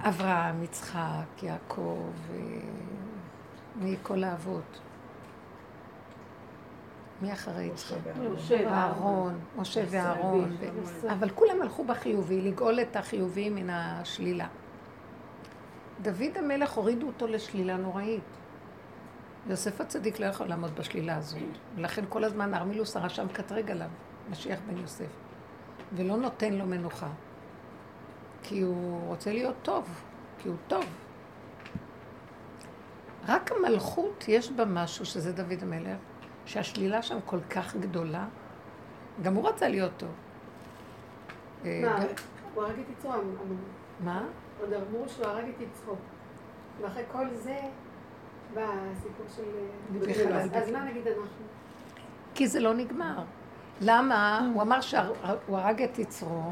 אברהם, 0.00 0.62
יצחק, 0.62 1.42
יעקב, 1.42 2.12
אה, 2.30 2.36
מכל 3.76 4.24
האבות. 4.24 4.80
מי 7.22 7.32
אחרי 7.32 7.64
יצחק? 7.64 7.96
משה 8.34 8.62
ואהרון, 8.66 9.38
משה 9.56 9.84
ואהרון. 9.90 10.56
אבל 11.12 11.30
כולם 11.30 11.62
הלכו 11.62 11.84
בחיובי, 11.84 12.40
לגאול 12.40 12.80
את 12.80 12.96
החיובי 12.96 13.50
מן 13.50 13.70
השלילה. 13.70 14.46
דוד 16.02 16.36
המלך 16.36 16.72
הורידו 16.72 17.06
אותו 17.06 17.26
לשלילה 17.26 17.76
נוראית. 17.76 18.22
יוסף 19.46 19.80
הצדיק 19.80 20.20
לא 20.20 20.26
יכול 20.26 20.46
לעמוד 20.46 20.74
בשלילה 20.74 21.16
הזאת. 21.16 21.40
ולכן 21.76 22.04
כל 22.08 22.24
הזמן 22.24 22.54
ארמילוס 22.54 22.96
הרשם 22.96 23.26
מקטרג 23.26 23.70
עליו, 23.70 23.88
משיח 24.30 24.58
בן 24.66 24.76
יוסף. 24.76 25.10
ולא 25.92 26.16
נותן 26.16 26.52
לו 26.52 26.66
מנוחה. 26.66 27.08
כי 28.42 28.60
הוא 28.60 29.06
רוצה 29.06 29.32
להיות 29.32 29.56
טוב, 29.62 30.04
כי 30.38 30.48
הוא 30.48 30.56
טוב. 30.66 30.84
רק 33.28 33.52
המלכות 33.52 34.24
יש 34.28 34.50
בה 34.50 34.64
משהו, 34.64 35.04
שזה 35.04 35.32
דוד 35.32 35.62
המלך, 35.62 35.98
שהשלילה 36.48 37.02
שם 37.02 37.18
כל 37.24 37.40
כך 37.50 37.76
גדולה, 37.76 38.24
גם 39.22 39.34
הוא 39.34 39.48
רצה 39.48 39.68
להיות 39.68 39.92
טוב. 39.96 40.08
אה, 41.64 41.80
מה? 41.82 42.04
הוא 42.54 42.64
הרג 42.64 42.78
את 42.78 42.90
יצרו. 42.98 43.12
מה? 44.00 44.24
עוד 44.60 44.72
אמרו 44.72 45.08
שהוא 45.08 45.26
הרג 45.26 45.44
את 45.44 45.60
יצרו. 45.60 45.94
ואחרי 46.80 47.02
כל 47.12 47.26
זה 47.34 47.58
בא 48.54 48.62
הסיפור 48.92 49.26
של... 49.36 49.42
אז 50.54 50.70
מה 50.70 50.84
נגיד 50.84 51.06
אנחנו? 51.06 51.44
כי 52.34 52.46
זה 52.46 52.60
לא 52.60 52.74
נגמר. 52.74 53.22
למה? 53.80 54.48
הוא 54.54 54.62
אמר 54.62 54.80
שהוא 54.80 55.58
הרג 55.58 55.82
את 55.82 55.98
יצרו, 55.98 56.42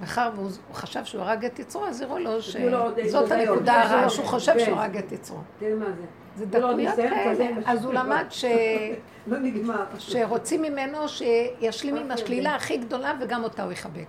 מאחר 0.00 0.30
והוא 0.34 0.50
חשב 0.72 1.04
שהוא 1.04 1.22
הרג 1.22 1.44
את 1.44 1.58
יצרו, 1.58 1.86
אז 1.86 2.00
הראו 2.00 2.18
לו 2.18 2.42
שזאת 2.42 3.30
הנקודה 3.30 3.82
הרעה, 3.82 4.10
שהוא 4.10 4.26
חושב. 4.26 4.58
שהוא 4.58 4.78
הרג 4.78 4.96
את 4.96 5.12
יצרו. 5.12 5.38
תראי 5.58 5.74
מה 5.74 5.86
זה. 5.86 6.23
זה 6.36 6.46
דקויות 6.46 6.96
כאלה, 6.96 7.46
אז 7.66 7.84
הוא 7.84 7.94
למד 7.94 8.24
ש... 8.30 8.44
לא 9.26 9.38
נגמר. 9.38 9.84
שרוצים 9.98 10.62
ממנו 10.62 11.08
שישלים 11.08 11.96
עם 11.96 12.10
השלילה 12.10 12.54
הכי 12.54 12.76
גדולה 12.76 13.12
וגם 13.20 13.44
אותה 13.44 13.62
הוא 13.62 13.72
יחבק. 13.72 14.06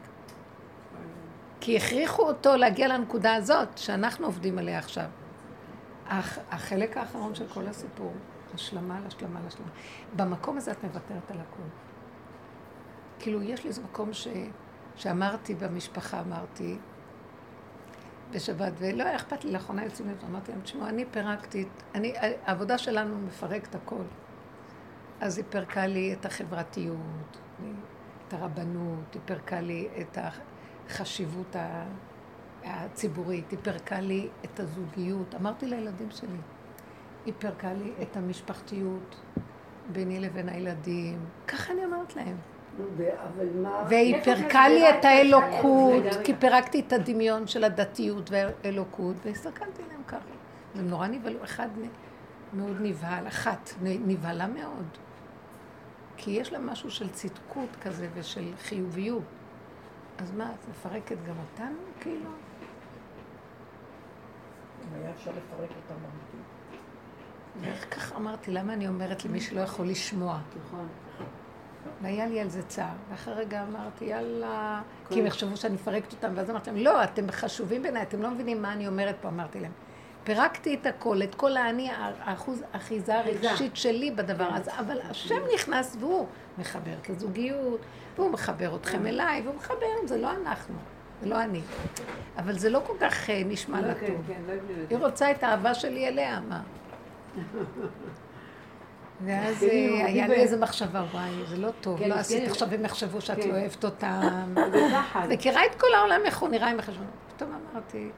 כי 1.59 1.77
הכריחו 1.77 2.23
אותו 2.23 2.55
להגיע 2.55 2.87
לנקודה 2.87 3.35
הזאת 3.35 3.77
שאנחנו 3.77 4.25
עובדים 4.25 4.57
עליה 4.57 4.79
עכשיו. 4.79 5.05
החלק 6.51 6.97
האחרון 6.97 7.35
של 7.35 7.47
כל 7.47 7.67
הסיפור, 7.67 8.13
השלמה 8.53 8.99
להשלמה 9.03 9.39
להשלמה. 9.43 9.69
במקום 10.15 10.57
הזה 10.57 10.71
את 10.71 10.83
מוותרת 10.83 11.31
על 11.31 11.37
הכול. 11.39 11.65
כאילו, 13.19 13.41
יש 13.41 13.63
לי 13.63 13.69
איזה 13.69 13.81
מקום 13.81 14.13
ש... 14.13 14.27
שאמרתי 14.95 15.55
במשפחה, 15.55 16.21
אמרתי, 16.21 16.77
בשבת, 18.35 18.73
ולא 18.77 19.03
היה 19.03 19.15
אכפת 19.15 19.43
לי, 19.43 19.51
לאחרונה 19.51 19.83
יוצאים 19.83 20.09
לזה, 20.09 20.27
אמרתי 20.29 20.51
להם, 20.51 20.61
תשמעו, 20.61 20.87
אני 20.87 21.05
פירקתי, 21.11 21.65
אני, 21.95 22.13
העבודה 22.45 22.77
שלנו 22.77 23.17
מפרקת 23.19 23.75
הכל. 23.75 24.03
אז 25.21 25.37
היא 25.37 25.45
פירקה 25.49 25.87
לי 25.87 26.13
את 26.13 26.25
החברתיות, 26.25 27.37
את 28.27 28.33
הרבנות, 28.33 29.13
היא 29.13 29.21
פירקה 29.25 29.61
לי 29.61 29.87
את 30.01 30.17
החשיבות 30.87 31.55
הציבורית, 32.63 33.51
היא 33.51 33.59
פירקה 33.61 33.99
לי 33.99 34.29
את 34.45 34.59
הזוגיות. 34.59 35.35
אמרתי 35.35 35.65
לילדים 35.65 36.11
שלי, 36.11 36.39
היא 37.25 37.33
פירקה 37.37 37.73
לי 37.73 37.93
את 38.01 38.17
המשפחתיות 38.17 39.21
ביני 39.91 40.19
לבין 40.19 40.49
הילדים. 40.49 41.25
ככה 41.47 41.73
אני 41.73 41.85
אמרת 41.85 42.15
להם. 42.15 42.37
והיא 43.89 44.21
פירקה 44.23 44.67
לי 44.67 44.89
את 44.89 45.05
האלוקות, 45.05 46.03
כי 46.23 46.33
פירקתי 46.35 46.79
את 46.79 46.93
הדמיון 46.93 47.47
של 47.47 47.63
הדתיות 47.63 48.31
והאלוקות, 48.31 49.15
והסתכלתי 49.25 49.83
עליהם 49.83 50.01
ככה. 50.07 50.17
הם 50.75 50.87
נורא 50.87 51.07
נבהלו, 51.07 51.43
אחד 51.43 51.67
מאוד 52.53 52.77
נבהל, 52.81 53.27
אחת 53.27 53.69
נבהלה 53.81 54.47
מאוד. 54.47 54.85
כי 56.17 56.31
יש 56.31 56.53
לה 56.53 56.59
משהו 56.59 56.91
של 56.91 57.09
צדקות 57.09 57.69
כזה 57.81 58.07
ושל 58.13 58.53
חיוביות. 58.63 59.23
אז 60.17 60.31
מה, 60.31 60.51
את 60.51 60.69
מפרקת 60.69 61.17
גם 61.27 61.35
אותנו, 61.39 61.77
כאילו? 61.99 62.29
אם 64.81 65.01
היה 65.01 65.11
אפשר 65.11 65.31
לפרק 65.31 65.69
אותם 65.69 66.01
אמיתית. 66.01 66.45
ואיך 67.61 67.95
כך 67.95 68.13
אמרתי, 68.15 68.51
למה 68.51 68.73
אני 68.73 68.87
אומרת 68.87 69.25
למי 69.25 69.41
שלא 69.41 69.61
יכול 69.61 69.87
לשמוע? 69.87 70.39
נכון. 70.65 70.87
והיה 72.05 72.27
לי 72.27 72.41
על 72.41 72.49
זה 72.49 72.63
צער. 72.63 72.95
ואחרי 73.09 73.33
רגע 73.33 73.63
אמרתי, 73.63 74.05
יאללה, 74.05 74.81
כי 75.09 75.19
הם 75.19 75.25
יחשבו 75.25 75.57
שאני 75.57 75.73
מפרקת 75.73 76.11
אותם, 76.11 76.31
ואז 76.35 76.49
אמרתי 76.49 76.69
להם, 76.69 76.79
לא, 76.79 77.03
אתם 77.03 77.31
חשובים 77.31 77.83
בעיניי, 77.83 78.01
אתם 78.01 78.21
לא 78.21 78.29
מבינים 78.29 78.61
מה 78.61 78.73
אני 78.73 78.87
אומרת 78.87 79.15
פה, 79.21 79.27
אמרתי 79.27 79.59
להם. 79.59 79.71
פירקתי 80.23 80.73
את 80.73 80.85
הכל, 80.85 81.23
את 81.23 81.35
כל 81.35 81.57
האני, 81.57 81.89
האחוז 82.19 82.63
אחיזה 82.71 83.19
הרגשית 83.19 83.75
שלי 83.75 84.11
בדבר 84.11 84.47
הזה, 84.53 84.71
אבל 84.79 84.99
השם 85.09 85.41
נכנס 85.55 85.97
והוא 85.99 86.27
מחבר 86.57 86.93
את 87.01 87.09
הזוגיות, 87.09 87.79
והוא 88.15 88.31
מחבר 88.31 88.75
אתכם 88.75 88.99
כן. 88.99 89.05
אליי, 89.05 89.41
והוא 89.41 89.55
מחבר, 89.55 90.07
זה 90.07 90.17
לא 90.17 90.31
אנחנו, 90.31 90.75
זה 91.21 91.29
לא 91.29 91.43
אני. 91.43 91.61
אבל 92.37 92.57
זה 92.57 92.69
לא 92.69 92.81
כל 92.87 92.93
כך 92.99 93.29
אה, 93.29 93.41
נשמע 93.45 93.81
לה 93.81 93.95
כן, 93.95 94.07
טוב. 94.07 94.21
כן, 94.27 94.41
לא 94.47 94.53
היא 94.89 94.97
רוצה 94.97 95.31
את 95.31 95.43
האהבה 95.43 95.73
שלי 95.73 96.07
אליה, 96.07 96.39
מה? 96.39 96.61
ואז 99.23 99.63
אה, 99.63 100.05
היה 100.05 100.27
לי 100.27 100.35
איזה 100.35 100.57
מחשבה, 100.57 101.03
וואי, 101.11 101.31
זה 101.49 101.57
לא 101.57 101.69
טוב, 101.81 101.99
כן, 101.99 102.09
לא 102.09 102.15
עשית, 102.15 102.43
כן. 102.43 102.51
עכשיו 102.51 102.73
הם 102.73 102.85
יחשבו 102.85 103.21
שאת 103.21 103.43
כן. 103.43 103.49
לא 103.49 103.53
אוהבת 103.53 103.85
אותם. 103.85 104.55
מכירה 105.29 105.65
את 105.65 105.75
כל 105.75 105.87
העולם 105.97 106.21
איך 106.25 106.37
הוא 106.37 106.49
נראה 106.49 106.69
עם 106.69 106.79
החשבון. 106.79 107.07
פתאום 107.35 107.49
אמרתי, 107.73 108.09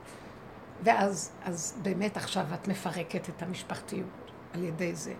ואז 0.84 1.32
אז 1.46 1.80
באמת 1.82 2.18
עכשיו 2.18 2.46
את 2.54 2.68
מפרקת 2.68 3.30
את 3.30 3.42
המשפחתיות 3.42 4.32
על 4.54 4.64
ידי 4.64 4.96
זה. 4.96 5.14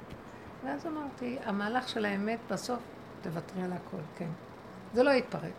ואז 0.66 0.88
אמרתי, 0.88 1.38
המהלך 1.46 1.90
של 1.90 2.06
האמת 2.06 2.40
בסוף, 2.52 2.80
תוותרי 3.22 3.64
על 3.64 3.74
הכל, 3.74 3.98
כן. 4.16 4.30
זה 4.94 5.04
לא 5.04 5.12
יתפרק. 5.12 5.52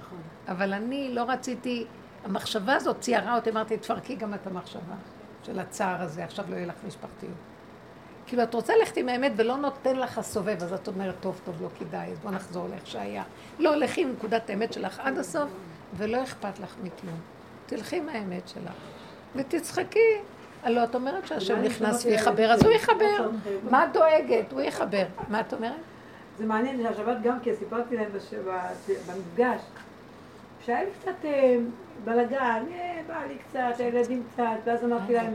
נכון. 0.00 0.18
אבל 0.48 0.72
אני 0.72 1.14
לא 1.14 1.24
רציתי, 1.28 1.86
המחשבה 2.24 2.74
הזאת 2.74 3.00
ציירה 3.00 3.36
אותי, 3.36 3.50
אמרתי, 3.50 3.76
תפרקי 3.76 4.16
גם 4.16 4.34
את 4.34 4.46
המחשבה 4.46 4.94
של 5.42 5.58
הצער 5.58 6.02
הזה, 6.02 6.24
עכשיו 6.24 6.44
לא 6.48 6.56
יהיה 6.56 6.66
לך 6.66 6.74
משפחתיות. 6.86 7.55
כאילו, 8.26 8.42
את 8.42 8.54
רוצה 8.54 8.76
ללכת 8.76 8.96
עם 8.96 9.08
האמת 9.08 9.32
ולא 9.36 9.56
נותן 9.56 9.96
לך 9.96 10.18
הסובב, 10.18 10.62
אז 10.62 10.72
את 10.72 10.88
אומרת, 10.88 11.14
טוב, 11.20 11.40
טוב, 11.44 11.62
לא 11.62 11.68
כדאי, 11.78 12.12
אז 12.12 12.18
בוא 12.18 12.30
נחזור 12.30 12.68
לאיך 12.68 12.86
שהיה. 12.86 13.22
לא, 13.58 13.76
לכי 13.76 14.02
עם 14.02 14.12
נקודת 14.12 14.50
האמת 14.50 14.72
שלך 14.72 15.00
עד 15.00 15.18
הסוף, 15.18 15.50
ולא 15.96 16.22
אכפת 16.22 16.58
לך 16.58 16.76
מכלום. 16.82 17.20
תלכי 17.66 17.96
עם 17.96 18.08
האמת 18.08 18.48
שלך, 18.48 18.72
ותצחקי. 19.36 20.18
הלוא 20.62 20.84
את 20.84 20.94
אומרת 20.94 21.26
שהשם 21.26 21.62
נכנס 21.62 22.04
ויחבר, 22.04 22.52
אז 22.52 22.62
הוא 22.62 22.72
יחבר. 22.72 23.30
מה 23.70 23.84
את 23.84 23.92
דואגת? 23.92 24.52
הוא 24.52 24.60
יחבר. 24.60 25.04
מה 25.28 25.40
את 25.40 25.52
אומרת? 25.52 25.72
זה 26.38 26.46
מעניין, 26.46 26.82
שהשבת 26.82 27.16
גם 27.22 27.40
כן, 27.40 27.50
סיפרתי 27.58 27.96
להם 27.96 28.10
במפגש, 29.06 29.60
שהיה 30.64 30.84
לי 30.84 30.90
קצת 31.00 31.24
אה, 31.24 31.56
בלאגן, 32.04 32.62
אה, 32.72 33.00
בא 33.06 33.24
לי 33.28 33.36
קצת, 33.38 33.80
הילדים 33.80 34.22
קצת, 34.32 34.44
ואז 34.64 34.84
אמרתי 34.84 35.14
להם, 35.14 35.34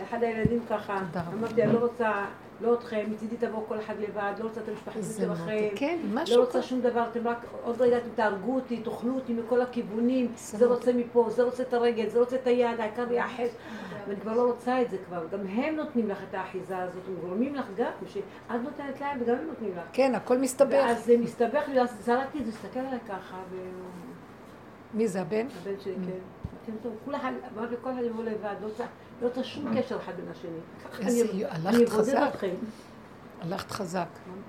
לאחד 0.00 0.22
הילדים 0.22 0.60
ככה, 0.70 1.00
אמרתי, 1.32 1.62
אני 1.62 1.72
לא 1.72 1.78
רוצה, 1.78 2.24
לא 2.60 2.74
אתכם, 2.74 3.04
מצידי 3.10 3.36
תבואו 3.36 3.66
כל 3.68 3.78
אחד 3.78 3.94
לבד, 3.98 4.32
לא 4.38 4.44
רוצה 4.44 4.60
את 4.60 4.68
המשפחה 4.68 5.00
שלכם, 5.18 5.68
כן, 5.76 5.98
לא 6.30 6.40
רוצה 6.40 6.62
שום 6.62 6.80
דבר, 6.80 7.04
אתם 7.10 7.28
רק 7.28 7.38
עוד 7.62 7.80
רגע 7.80 7.98
אתם 7.98 8.08
תהרגו 8.14 8.54
אותי, 8.54 8.76
תאכלו 8.76 9.14
אותי 9.14 9.32
מכל 9.32 9.60
הכיוונים, 9.60 10.32
זה 10.36 10.66
רוצה 10.66 10.92
מפה, 10.92 11.26
זה 11.30 11.42
רוצה 11.42 11.62
את 11.62 11.72
הרגל, 11.74 12.08
זה 12.08 12.18
רוצה 12.18 12.36
את 12.36 12.46
היד, 12.46 12.80
העיקר 12.80 13.12
יאחז, 13.12 13.48
ואני 14.08 14.20
כבר 14.20 14.34
לא 14.34 14.46
רוצה 14.46 14.82
את 14.82 14.90
זה 14.90 14.96
כבר, 15.06 15.26
גם 15.32 15.46
הם 15.46 15.76
נותנים 15.76 16.08
לך 16.08 16.18
את 16.30 16.34
האחיזה 16.34 16.78
הזאת, 16.78 17.02
הם 17.08 17.14
גורמים 17.20 17.54
לך 17.54 17.66
גם, 17.76 17.92
שאת 18.06 18.22
נותנת 18.62 19.00
להם 19.00 19.18
וגם 19.22 19.34
הם 19.34 19.46
נותנים 19.46 19.70
לך. 19.76 19.82
כן, 19.92 20.14
הכל 20.14 20.38
מסתבך. 20.38 20.84
אז 20.86 21.04
זה 21.04 21.16
מסתבך 21.18 21.68
לי, 21.68 21.80
אז 21.80 21.96
זרקתי 22.04 22.38
את 22.38 22.46
זה, 22.46 22.52
הסתכל 22.52 22.80
עליי 22.80 22.98
ככה, 23.08 23.36
ו... 23.50 23.56
מי 24.94 25.08
זה 25.08 25.20
הבן? 25.20 25.46
הבן 25.62 25.80
שלי. 25.80 25.94
כן. 25.94 26.18
כן, 26.68 26.74
טוב, 26.82 26.92
כול 27.04 27.16
אחד, 27.16 27.32
אמרתי 27.56 27.74
לכל 27.74 27.90
יבוא 28.04 28.24
לבד, 28.24 28.54
לא 28.62 28.68
צריך... 28.68 28.88
לא 29.36 29.42
שום 29.42 29.78
קשר 29.78 29.96
אחד 29.96 30.12
בין 30.16 30.28
השני. 30.30 31.46
הלכת 31.50 31.88
חזק. 31.88 32.30
הלכת 33.40 33.70
חזק. 33.70 34.08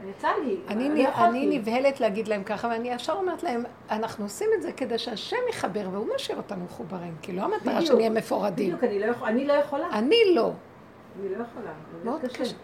יצא 0.10 0.28
לי. 0.46 0.58
אני 0.68 1.60
נבהלת 1.60 2.00
להגיד 2.00 2.28
להם 2.28 2.44
ככה, 2.44 2.68
ואני 2.68 2.90
ישר 2.90 3.14
אומרת 3.14 3.44
להם, 3.44 3.64
אנחנו 3.90 4.26
עושים 4.26 4.50
את 4.58 4.62
זה 4.62 4.72
כדי 4.72 4.98
שהשם 4.98 5.38
יחבר, 5.50 5.90
והוא 5.92 6.08
משאיר 6.16 6.38
אותנו 6.38 6.66
מחוברים, 6.66 7.16
כי 7.22 7.32
לא 7.32 7.42
המטרה 7.42 7.82
שנהיה 7.82 8.10
מפורדים. 8.10 8.78
בדיוק, 8.78 8.84
אני 8.84 9.46
לא 9.46 9.54
יכולה. 9.54 9.90
אני 9.92 10.18
לא. 10.36 10.52
אני 11.20 11.30
לא 11.30 11.44
יכולה. 11.44 11.72
מאוד 12.04 12.22
קשה. 12.22 12.56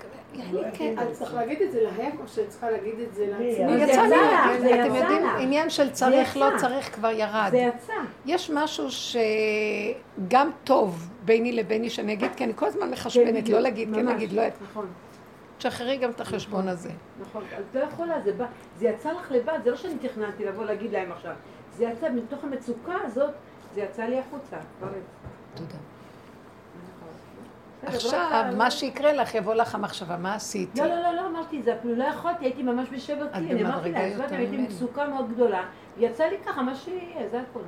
כן. 0.73 0.95
את 1.01 1.11
צריכה 1.11 1.35
להגיד 1.35 1.61
את 1.61 1.71
זה 1.71 1.81
להם, 1.83 2.11
או 2.21 2.27
שאת 2.27 2.49
צריכה 2.49 2.71
להגיד 2.71 2.99
את 2.99 3.13
זה 3.13 3.27
לעצמי? 3.27 3.83
יצא 3.83 4.01
לי, 4.01 4.81
אתם 4.81 4.95
יודעים, 4.95 5.23
עניין 5.39 5.69
של 5.69 5.89
צריך, 5.89 6.37
לא 6.37 6.47
צריך, 6.57 6.95
כבר 6.95 7.11
ירד. 7.11 7.47
זה 7.51 7.57
יצא. 7.57 7.93
יש 8.25 8.51
משהו 8.53 8.87
שגם 8.91 10.51
טוב 10.63 11.09
ביני 11.25 11.51
לביני 11.51 11.89
שאני 11.89 12.13
אגיד, 12.13 12.31
כי 12.35 12.43
אני 12.43 12.53
כל 12.55 12.65
הזמן 12.65 12.91
מחשבנת, 12.91 13.49
לא 13.49 13.59
להגיד, 13.59 13.95
כן 13.95 14.05
להגיד, 14.05 14.31
לא... 14.31 14.43
נכון. 14.61 14.85
תשחררי 15.57 15.97
גם 15.97 16.09
את 16.09 16.21
החשבון 16.21 16.67
הזה. 16.67 16.89
נכון, 17.21 17.43
את 17.59 17.75
לא 17.75 17.79
יכולה, 17.79 18.15
זה 18.77 18.87
יצא 18.87 19.11
לך 19.11 19.31
לבד, 19.31 19.59
זה 19.63 19.71
לא 19.71 19.75
שאני 19.75 19.97
תכננתי 20.01 20.45
לבוא 20.45 20.65
להגיד 20.65 20.91
להם 20.91 21.11
עכשיו. 21.11 21.33
זה 21.77 21.85
יצא 21.85 22.09
מתוך 22.09 22.43
המצוקה 22.43 22.95
הזאת, 23.03 23.31
זה 23.75 23.81
יצא 23.81 24.03
לי 24.03 24.19
החוצה. 24.19 24.57
תודה. 25.55 25.77
עכשיו, 27.87 28.45
מה 28.57 28.71
שיקרה 28.71 29.13
לך, 29.13 29.35
יבוא 29.35 29.53
לך 29.53 29.75
המחשבה, 29.75 30.17
מה 30.17 30.35
עשיתי? 30.35 30.79
לא, 30.81 30.87
לא, 30.87 31.01
לא, 31.01 31.11
לא 31.11 31.27
אמרתי 31.27 31.59
את 31.59 31.63
זה, 31.63 31.75
אפילו 31.75 31.95
לא 31.95 32.03
יכולתי, 32.03 32.45
הייתי 32.45 32.63
ממש 32.63 32.87
בשבר 32.91 33.33
כלי, 33.33 33.65
אמרתי 33.65 33.91
לה, 33.91 33.99
הייתי 33.99 34.57
במצוקה 34.57 35.07
מאוד 35.07 35.29
גדולה, 35.33 35.63
יצא 35.97 36.23
לי 36.23 36.37
ככה, 36.45 36.61
מה 36.61 36.75
שיהיה, 36.75 37.29
זה 37.29 37.41
הכול. 37.41 37.63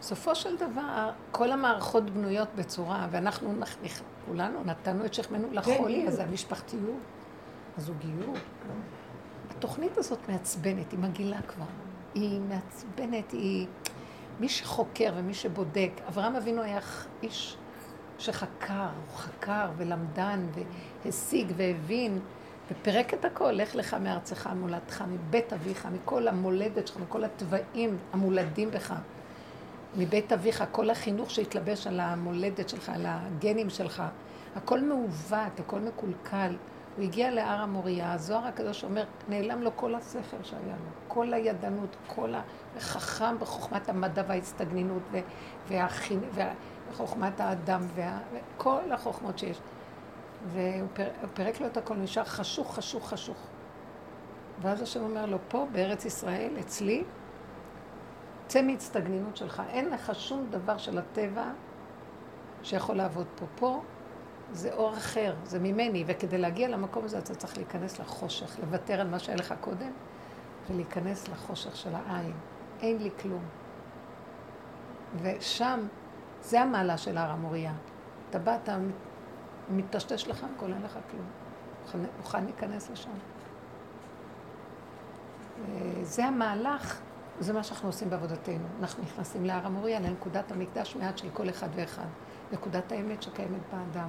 בסופו 0.00 0.34
של 0.34 0.56
דבר, 0.56 1.10
כל 1.30 1.52
המערכות 1.52 2.10
בנויות 2.10 2.48
בצורה, 2.56 3.06
ואנחנו 3.10 3.54
כולנו 4.26 4.64
נתנו 4.64 5.04
את 5.04 5.14
שכמנו 5.14 5.48
לחולי, 5.52 6.02
כן. 6.02 6.08
אז 6.08 6.20
המשפחתיות, 6.20 7.00
הזוגיות. 7.76 8.38
התוכנית 9.50 9.98
הזאת 9.98 10.18
מעצבנת, 10.28 10.92
היא 10.92 10.98
מגעילה 10.98 11.42
כבר. 11.42 11.64
היא 12.14 12.40
מעצבנת, 12.40 13.32
היא... 13.32 13.66
מי 14.40 14.48
שחוקר 14.48 15.12
ומי 15.16 15.34
שבודק, 15.34 15.90
אברהם 16.08 16.36
אבינו 16.36 16.62
היה 16.62 16.80
איש 17.22 17.56
שחקר, 18.18 18.88
הוא 19.10 19.16
חקר 19.16 19.70
ולמדן 19.76 20.46
והשיג 21.04 21.52
והבין 21.56 22.20
ופירק 22.70 23.14
את 23.14 23.24
הכל, 23.24 23.50
לך 23.50 23.74
לך 23.74 23.94
מארצך 23.94 24.50
מולדתך, 24.56 25.04
מבית 25.08 25.52
אביך, 25.52 25.88
מכל 25.92 26.28
המולדת 26.28 26.86
שלך, 26.86 26.96
מכל 26.96 27.24
התוואים 27.24 27.96
המולדים 28.12 28.70
בך, 28.70 28.94
מבית 29.96 30.32
אביך, 30.32 30.64
כל 30.72 30.90
החינוך 30.90 31.30
שהתלבש 31.30 31.86
על 31.86 32.00
המולדת 32.00 32.68
שלך, 32.68 32.88
על 32.88 33.06
הגנים 33.08 33.70
שלך, 33.70 34.02
הכל 34.56 34.80
מעוות, 34.80 35.60
הכל 35.60 35.80
מקולקל. 35.80 36.56
הוא 36.96 37.04
הגיע 37.04 37.30
להר 37.30 37.60
המוריה, 37.60 38.12
הזוהר 38.12 38.46
הקדוש 38.46 38.84
אומר, 38.84 39.04
נעלם 39.28 39.62
לו 39.62 39.70
כל 39.76 39.94
השכל 39.94 40.36
שהיה 40.42 40.60
לו, 40.62 40.90
כל 41.08 41.34
הידענות, 41.34 41.96
כל 42.06 42.34
החכם 42.76 43.38
בחוכמת 43.38 43.88
המדע 43.88 44.22
וההצטגנינות 44.26 45.02
וחוכמת 46.96 47.40
האדם 47.40 47.80
וכל 47.94 48.92
החוכמות 48.92 49.38
שיש. 49.38 49.60
והוא 50.46 50.88
פירק 51.34 51.60
לו 51.60 51.66
את 51.66 51.76
הכל, 51.76 51.94
נשאר 51.96 52.24
חשוך, 52.24 52.74
חשוך, 52.74 53.08
חשוך. 53.08 53.36
ואז 54.60 54.82
השם 54.82 55.02
אומר 55.02 55.26
לו, 55.26 55.38
פה 55.48 55.66
בארץ 55.72 56.04
ישראל, 56.04 56.50
אצלי, 56.60 57.04
צא 58.46 58.62
מהצטגנינות 58.62 59.36
שלך. 59.36 59.62
אין 59.68 59.90
לך 59.90 60.14
שום 60.14 60.46
דבר 60.50 60.78
של 60.78 60.98
הטבע 60.98 61.44
שיכול 62.62 62.96
לעבוד 62.96 63.26
פה. 63.34 63.46
פה 63.54 63.82
זה 64.52 64.72
אור 64.72 64.96
אחר, 64.96 65.34
זה 65.44 65.58
ממני, 65.58 66.04
וכדי 66.06 66.38
להגיע 66.38 66.68
למקום 66.68 67.04
הזה 67.04 67.18
אתה 67.18 67.34
צריך 67.34 67.56
להיכנס 67.56 67.98
לחושך, 67.98 68.58
לוותר 68.60 69.00
על 69.00 69.08
מה 69.08 69.18
שהיה 69.18 69.36
לך 69.36 69.54
קודם, 69.60 69.92
ולהיכנס 70.70 71.28
לחושך 71.28 71.76
של 71.76 71.94
העין. 71.94 72.32
אין 72.80 73.02
לי 73.02 73.10
כלום. 73.20 73.42
ושם, 75.22 75.80
זה 76.46 76.60
המעלה 76.60 76.98
של 76.98 77.18
הר 77.18 77.30
המוריה. 77.30 77.72
אתה 78.30 78.38
בא, 78.38 78.56
אתה 78.62 78.76
מטשטש 79.70 80.28
לך 80.28 80.46
הכל, 80.56 80.72
אין 80.72 80.82
לך 80.82 80.98
כלום. 81.10 82.06
מוכן 82.18 82.44
להיכנס 82.44 82.90
לשם. 82.90 83.10
זה 86.02 86.24
המהלך, 86.24 87.00
זה 87.40 87.52
מה 87.52 87.62
שאנחנו 87.62 87.88
עושים 87.88 88.10
בעבודתנו. 88.10 88.64
אנחנו 88.80 89.02
נכנסים 89.02 89.44
להר 89.44 89.66
המוריה, 89.66 90.00
לנקודת 90.00 90.52
המקדש 90.52 90.96
מעט 90.96 91.18
של 91.18 91.30
כל 91.32 91.48
אחד 91.48 91.68
ואחד. 91.74 92.06
נקודת 92.52 92.92
האמת 92.92 93.22
שקיימת 93.22 93.60
באדם. 93.72 94.08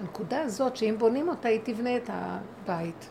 הנקודה 0.00 0.42
הזאת, 0.42 0.76
שאם 0.76 0.94
בונים 0.98 1.28
אותה, 1.28 1.48
היא 1.48 1.60
תבנה 1.64 1.96
את 1.96 2.10
הבית. 2.12 3.10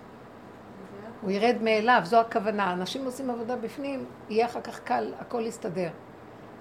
הוא 1.21 1.31
ירד 1.31 1.55
מאליו, 1.61 2.01
זו 2.03 2.19
הכוונה. 2.19 2.73
אנשים 2.73 3.05
עושים 3.05 3.29
עבודה 3.29 3.55
בפנים, 3.55 4.05
יהיה 4.29 4.45
אחר 4.45 4.61
כך 4.61 4.79
קל, 4.79 5.13
הכל 5.19 5.45
יסתדר. 5.45 5.89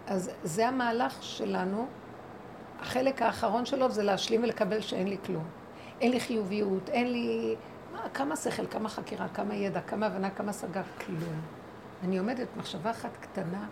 אז 0.08 0.30
זה 0.44 0.68
המהלך 0.68 1.22
שלנו. 1.22 1.86
החלק 2.80 3.22
האחרון 3.22 3.66
שלו 3.66 3.90
זה 3.90 4.02
להשלים 4.02 4.42
ולקבל 4.42 4.80
שאין 4.80 5.08
לי 5.08 5.16
כלום. 5.26 5.44
אין 6.00 6.10
לי 6.12 6.20
חיוביות, 6.20 6.88
אין 6.88 7.12
לי... 7.12 7.56
מה, 7.92 8.08
כמה 8.14 8.36
שכל, 8.36 8.66
כמה 8.66 8.88
חקירה, 8.88 9.28
כמה 9.28 9.54
ידע, 9.54 9.80
כמה 9.80 10.06
הבנה, 10.06 10.30
כמה 10.30 10.50
השגה, 10.50 10.82
כלום. 11.06 11.40
אני 12.04 12.18
עומדת, 12.18 12.48
מחשבה 12.56 12.90
אחת 12.90 13.16
קטנה, 13.20 13.66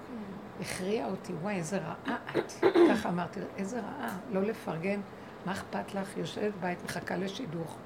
הכריעה 0.61 1.11
אותי, 1.11 1.33
וואי, 1.33 1.55
איזה 1.55 1.79
רעה 1.79 2.17
את. 2.37 2.53
ככה 2.91 3.09
אמרתי 3.09 3.41
איזה 3.57 3.81
רעה, 3.81 4.19
לא 4.33 4.43
לפרגן. 4.43 5.01
מה 5.47 5.53
אכפת 5.53 5.95
לך? 5.95 6.17
יושבת 6.17 6.53
בית, 6.61 6.85
מחכה 6.85 7.17
לשידוך. 7.17 7.77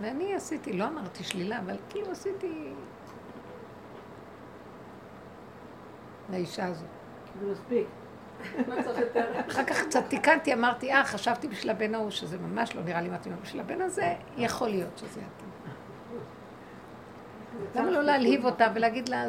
ואני 0.00 0.34
עשיתי, 0.34 0.72
לא 0.72 0.88
אמרתי 0.88 1.24
שלילה, 1.24 1.58
אבל 1.58 1.76
כאילו 1.90 2.10
עשיתי... 2.10 2.72
לאישה 6.30 6.66
הזאת. 6.66 6.95
זה 7.40 7.52
מספיק. 7.52 7.86
אחר 9.48 9.64
כך 9.64 9.82
קצת 9.84 10.04
תיקנתי, 10.08 10.52
אמרתי, 10.52 10.92
אה, 10.92 11.04
חשבתי 11.04 11.48
בשביל 11.48 11.70
הבן 11.70 11.94
ההוא, 11.94 12.10
שזה 12.10 12.38
ממש 12.38 12.76
לא 12.76 12.82
נראה 12.82 13.00
לי 13.00 13.08
מתאים, 13.08 13.36
בשביל 13.42 13.60
הבן 13.60 13.80
הזה, 13.80 14.14
יכול 14.36 14.68
להיות 14.68 14.98
שזה 14.98 15.20
יתאים. 15.20 15.46
למה 17.74 17.90
לא 17.90 18.02
להלהיב 18.02 18.44
אותה 18.44 18.66
ולהגיד 18.74 19.08
לה, 19.08 19.24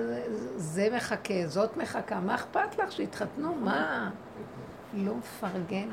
זה 0.55 0.89
מחכה, 0.95 1.47
זאת 1.47 1.77
מחכה, 1.77 2.19
מה 2.19 2.35
אכפת 2.35 2.77
לך 2.77 2.91
שיתחתנו? 2.91 3.55
מה? 3.55 4.09
לא 4.93 5.15
מפרגנת. 5.15 5.91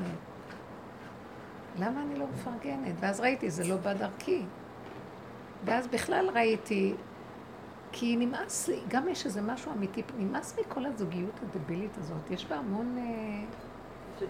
למה 1.78 2.02
אני 2.02 2.18
לא 2.18 2.26
מפרגנת? 2.34 2.94
ואז 3.00 3.20
ראיתי, 3.20 3.50
זה 3.50 3.64
לא 3.64 3.76
בדרכי. 3.76 4.42
ואז 5.64 5.86
בכלל 5.86 6.30
ראיתי, 6.34 6.94
כי 7.96 8.16
נמאס 8.16 8.68
לי, 8.68 8.80
גם 8.88 9.08
יש 9.08 9.26
איזה 9.26 9.42
משהו 9.42 9.72
אמיתי, 9.72 10.02
נמאס 10.18 10.56
לי 10.56 10.62
כל 10.68 10.86
הזוגיות 10.86 11.40
הדבילית 11.42 11.98
הזאת. 11.98 12.30
יש 12.30 12.46
בה 12.46 12.56
המון... 12.56 12.98
אה, 12.98 14.26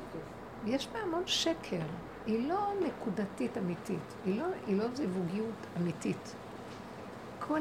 יש 0.67 0.89
בה 0.93 0.99
המון 0.99 1.23
שקר. 1.27 1.81
היא 2.27 2.49
לא 2.49 2.73
נקודתית 2.87 3.59
אמיתית, 3.59 4.15
היא 4.25 4.41
לא, 4.41 4.47
היא 4.67 4.79
לא 4.79 4.85
זיווגיות 4.95 5.67
אמיתית. 5.81 6.35
כל 7.39 7.61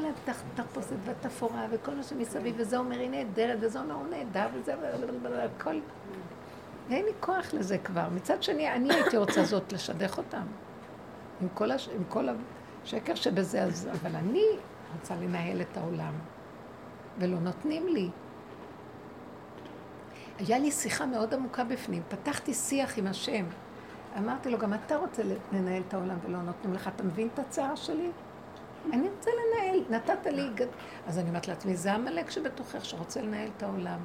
התחפושת 0.54 0.96
והתפאורה 1.04 1.66
וכל 1.70 1.94
מה 1.94 2.02
שמסביב, 2.02 2.54
וזה 2.58 2.78
אומר 2.78 2.98
היא 2.98 3.10
נהדרת, 3.10 3.58
וזה 3.60 3.80
אומר 3.80 3.94
הוא 3.94 4.06
נהדר, 4.06 4.46
וזה... 4.54 4.74
הכל... 5.44 5.74
אין 6.90 7.04
לי 7.04 7.12
כוח 7.20 7.54
לזה 7.54 7.78
כבר. 7.78 8.08
מצד 8.14 8.42
שני, 8.42 8.72
אני 8.72 8.94
הייתי 8.94 9.16
רוצה 9.16 9.44
זאת 9.44 9.72
לשדך 9.72 10.18
אותם. 10.18 10.46
עם 11.40 11.48
כל, 11.54 11.70
הש... 11.70 11.88
עם 11.88 12.02
כל 12.08 12.28
השקר 12.84 13.14
שבזה, 13.14 13.62
אז... 13.62 13.88
אבל 13.92 14.16
אני 14.16 14.44
רוצה 15.00 15.16
לנהל 15.16 15.60
את 15.60 15.76
העולם, 15.76 16.12
ולא 17.18 17.38
נותנים 17.38 17.88
לי. 17.88 18.10
היה 20.38 20.58
לי 20.58 20.70
שיחה 20.70 21.06
מאוד 21.06 21.34
עמוקה 21.34 21.64
בפנים, 21.64 22.02
פתחתי 22.08 22.54
שיח 22.54 22.98
עם 22.98 23.06
השם. 23.06 23.44
אמרתי 24.18 24.50
לו, 24.50 24.58
גם 24.58 24.74
אתה 24.74 24.96
רוצה 24.96 25.22
לנהל 25.52 25.82
את 25.88 25.94
העולם 25.94 26.16
ולא 26.24 26.42
נותנים 26.42 26.74
לך, 26.74 26.88
אתה 26.96 27.02
מבין 27.02 27.28
את 27.34 27.38
הצער 27.38 27.74
שלי? 27.74 28.10
אני 28.92 29.08
רוצה 29.08 29.30
לנהל, 29.30 29.84
נתת 29.90 30.26
לי... 30.26 30.48
אז 31.06 31.18
אני 31.18 31.28
אומרת 31.28 31.48
לעצמי, 31.48 31.76
זה 31.76 31.92
עמלק 31.92 32.30
שבתוכך 32.30 32.84
שרוצה 32.84 33.22
לנהל 33.22 33.48
את 33.56 33.62
העולם. 33.62 33.98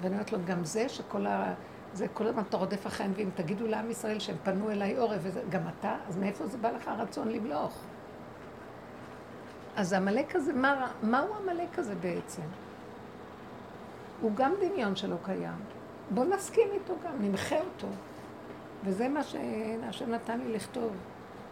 ואני 0.00 0.14
אומרת 0.14 0.32
לו, 0.32 0.38
גם 0.46 0.64
זה 0.64 0.88
שכל 0.88 1.26
ה... 1.26 1.54
זה 1.92 2.08
כל 2.08 2.26
הזמן 2.26 2.42
אתה 2.48 2.56
רודף 2.56 2.86
אחריהם, 2.86 3.12
ואם 3.16 3.30
תגידו 3.34 3.66
לעם 3.66 3.90
ישראל 3.90 4.18
שהם 4.18 4.36
פנו 4.42 4.70
אליי 4.70 4.96
עורף, 4.96 5.20
וגם 5.22 5.62
אתה, 5.68 5.96
אז 6.08 6.16
מאיפה 6.16 6.46
זה 6.46 6.58
בא 6.58 6.70
לך 6.70 6.88
הרצון 6.88 7.28
למלוך? 7.28 7.84
אז 9.76 9.92
העמלק 9.92 10.36
הזה, 10.36 10.52
מה, 10.52 10.90
מהו 11.02 11.34
העמלק 11.34 11.78
הזה 11.78 11.94
בעצם? 11.94 12.42
הוא 14.20 14.32
גם 14.34 14.52
דמיון 14.60 14.96
שלא 14.96 15.16
קיים. 15.24 15.58
בוא 16.10 16.24
נסכים 16.24 16.68
איתו 16.72 16.94
גם, 17.04 17.12
נמחה 17.20 17.56
אותו. 17.56 17.86
וזה 18.84 19.08
מה 19.08 19.22
שהשם 19.22 20.10
נתן 20.10 20.40
לי 20.40 20.52
לכתוב 20.52 20.92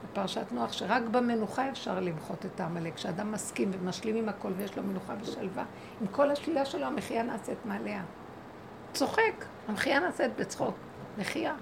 בפרשת 0.05 0.53
נוח, 0.53 0.73
שרק 0.73 1.03
במנוחה 1.03 1.69
אפשר 1.69 2.01
למחות 2.01 2.47
את 2.47 2.61
העמלק, 2.61 2.95
כשאדם 2.95 3.33
מסכים 3.33 3.71
ומשלים 3.73 4.17
עם 4.17 4.29
הכל 4.29 4.53
ויש 4.57 4.77
לו 4.77 4.83
מנוחה 4.83 5.15
ושלווה. 5.21 5.65
עם 6.01 6.07
כל 6.07 6.31
השלילה 6.31 6.65
שלו, 6.65 6.87
המחיה 6.87 7.23
נעשית 7.23 7.59
מעליה. 7.65 8.03
צוחק, 8.93 9.45
המחיה 9.69 10.01
נעשית 10.01 10.37
בצחוק. 10.37 10.75
מחיה. 11.19 11.55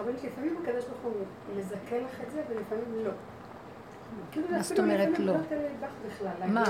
אבל 0.00 0.12
לפעמים 0.24 0.56
הקדוש 0.62 0.84
ברוך 0.84 1.02
הוא 1.02 1.12
מזכה 1.56 1.98
לך 1.98 2.20
את 2.26 2.30
זה, 2.30 2.42
ולפעמים 2.48 3.04
לא. 3.04 3.10
כאילו, 4.30 4.46
מה 4.50 4.62
זאת 4.62 4.78
אומרת 4.78 5.18
לא? 5.18 5.34
מה? 6.46 6.64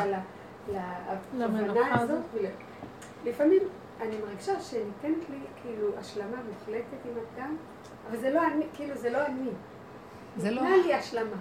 להבנה 1.38 2.00
הזאת. 2.00 2.22
לפעמים 3.24 3.62
אני 4.00 4.18
מרגישה 4.18 4.61
שניתנת 4.61 5.31
לי 5.31 5.38
כאילו 5.62 5.88
השלמה 5.98 6.37
מוחלטת 6.48 7.05
עם 7.05 7.12
אדם, 7.35 7.57
אבל 8.09 8.16
זה 8.16 8.31
לא 8.31 8.46
אני, 8.46 8.66
כאילו 8.74 8.96
זה 8.96 9.11
לא 9.11 9.26
אני. 9.26 9.48
זה 10.37 10.50
לא... 10.50 10.62
ניתנה 10.62 10.76
לי 10.76 10.94
השלמה. 10.94 11.37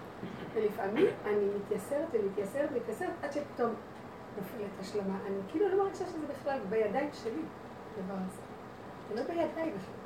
ולפעמים 0.53 1.07
אני 1.25 1.45
מתייסרת 1.55 2.07
ומתייסרת 2.13 2.69
ומתייסרת 2.71 3.09
עד 3.23 3.31
שפתאום 3.31 3.73
נופלת 4.37 4.79
השלמה. 4.79 5.17
אני 5.27 5.35
כאילו 5.47 5.69
לא 5.69 5.83
מרגישה 5.83 6.05
שזה 6.05 6.27
בכלל 6.27 6.59
בידיים 6.69 7.09
שלי, 7.13 7.41
הדבר 7.97 8.13
הזה. 8.13 8.41
זה 9.09 9.15
לא 9.15 9.21
בידיים 9.27 9.73
בכלל. 9.75 10.01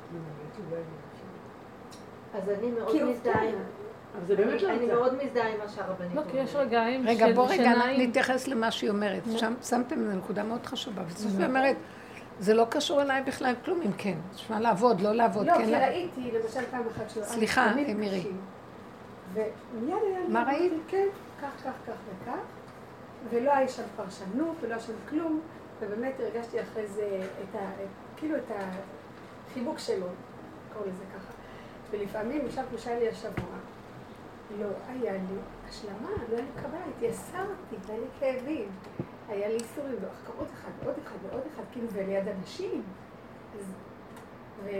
אז 2.34 2.48
אני 2.48 2.70
מאוד 2.70 3.02
מזדהה 3.02 3.48
עם... 3.48 3.58
אבל 4.16 4.26
זה 4.26 4.36
באמת 4.36 4.62
לא 4.62 4.70
אני 4.70 4.86
מאוד 4.86 5.14
מזדהה 5.24 5.48
עם 5.48 5.58
מה 5.58 5.68
שהרבנית 5.68 6.10
אומרת. 6.10 6.26
לא, 6.26 6.32
כי 6.32 6.38
יש 6.38 6.54
רגעים 6.54 7.02
של 7.02 7.08
רגע, 7.08 7.32
בוא 7.34 7.46
רגע 7.48 7.72
נתייחס 7.98 8.48
למה 8.48 8.70
שהיא 8.70 8.90
אומרת. 8.90 9.22
שם 9.36 9.54
שמתם 9.62 10.00
איזו 10.00 10.16
נקודה 10.16 10.42
מאוד 10.42 10.66
חשובה. 10.66 11.02
וזאת 11.06 11.44
אומרת, 11.48 11.76
זה 12.38 12.54
לא 12.54 12.66
קשור 12.70 13.02
אליי 13.02 13.22
בכלל 13.22 13.54
כלום, 13.64 13.80
אם 13.82 13.92
כן. 13.98 14.18
תשמע, 14.34 14.60
לעבוד, 14.60 15.00
לא 15.00 15.12
לעבוד, 15.12 15.46
כן. 15.46 15.70
לא, 15.70 15.78
כי 15.78 15.84
ראיתי, 15.84 16.30
למשל 16.32 16.60
פעם 16.70 16.82
אחת 16.96 17.10
שהוא... 17.10 17.24
סליחה, 17.24 17.74
מירי. 17.74 18.24
ומיד 19.34 19.48
היה 19.88 20.20
לי... 20.20 20.28
מה 20.28 20.44
ראית? 20.46 20.72
כן, 20.88 21.06
כך, 21.42 21.64
כך, 21.64 21.72
כך 21.86 21.94
וכך. 22.22 22.38
ולא 23.30 23.54
היה 23.54 23.68
שם 23.68 23.82
פרשנות, 23.96 24.56
ולא 24.60 24.74
היה 24.74 24.80
שם 24.80 24.92
כלום. 25.08 25.40
ובאמת 25.80 26.12
הרגשתי 26.20 26.60
אחרי 26.60 26.86
זה 26.86 27.20
את 27.42 27.54
ה... 27.54 27.58
כאילו 28.16 28.36
את 28.36 28.50
החיבוק 29.50 29.78
שלו, 29.78 30.06
קוראים 30.72 30.92
לזה 30.92 31.04
ככה. 31.14 31.32
ולפעמים 31.90 32.46
ישבנו 32.46 32.78
שהיה 32.78 32.98
לי 32.98 33.08
השבוע. 33.08 33.56
לא 34.58 34.68
היה 34.88 35.12
לי 35.12 35.38
השלמה, 35.68 36.10
לא 36.30 36.36
היה 36.36 36.44
לי 36.44 36.62
קבלה, 36.62 36.80
התייסרתי, 36.96 37.76
היה 37.88 37.98
לי 37.98 38.06
כאבים. 38.20 38.68
היה 39.28 39.48
לי 39.48 39.54
איסורים, 39.54 39.94
ואחר 40.00 40.32
עוד 40.38 40.48
אחד, 40.54 40.70
ועוד 40.82 40.94
אחד, 41.04 41.16
ועוד 41.22 41.42
אחד, 41.54 41.62
כאילו, 41.72 41.86
וליד 41.92 42.28
אנשים. 42.28 42.82
אז... 43.58 43.72
ו... 44.64 44.70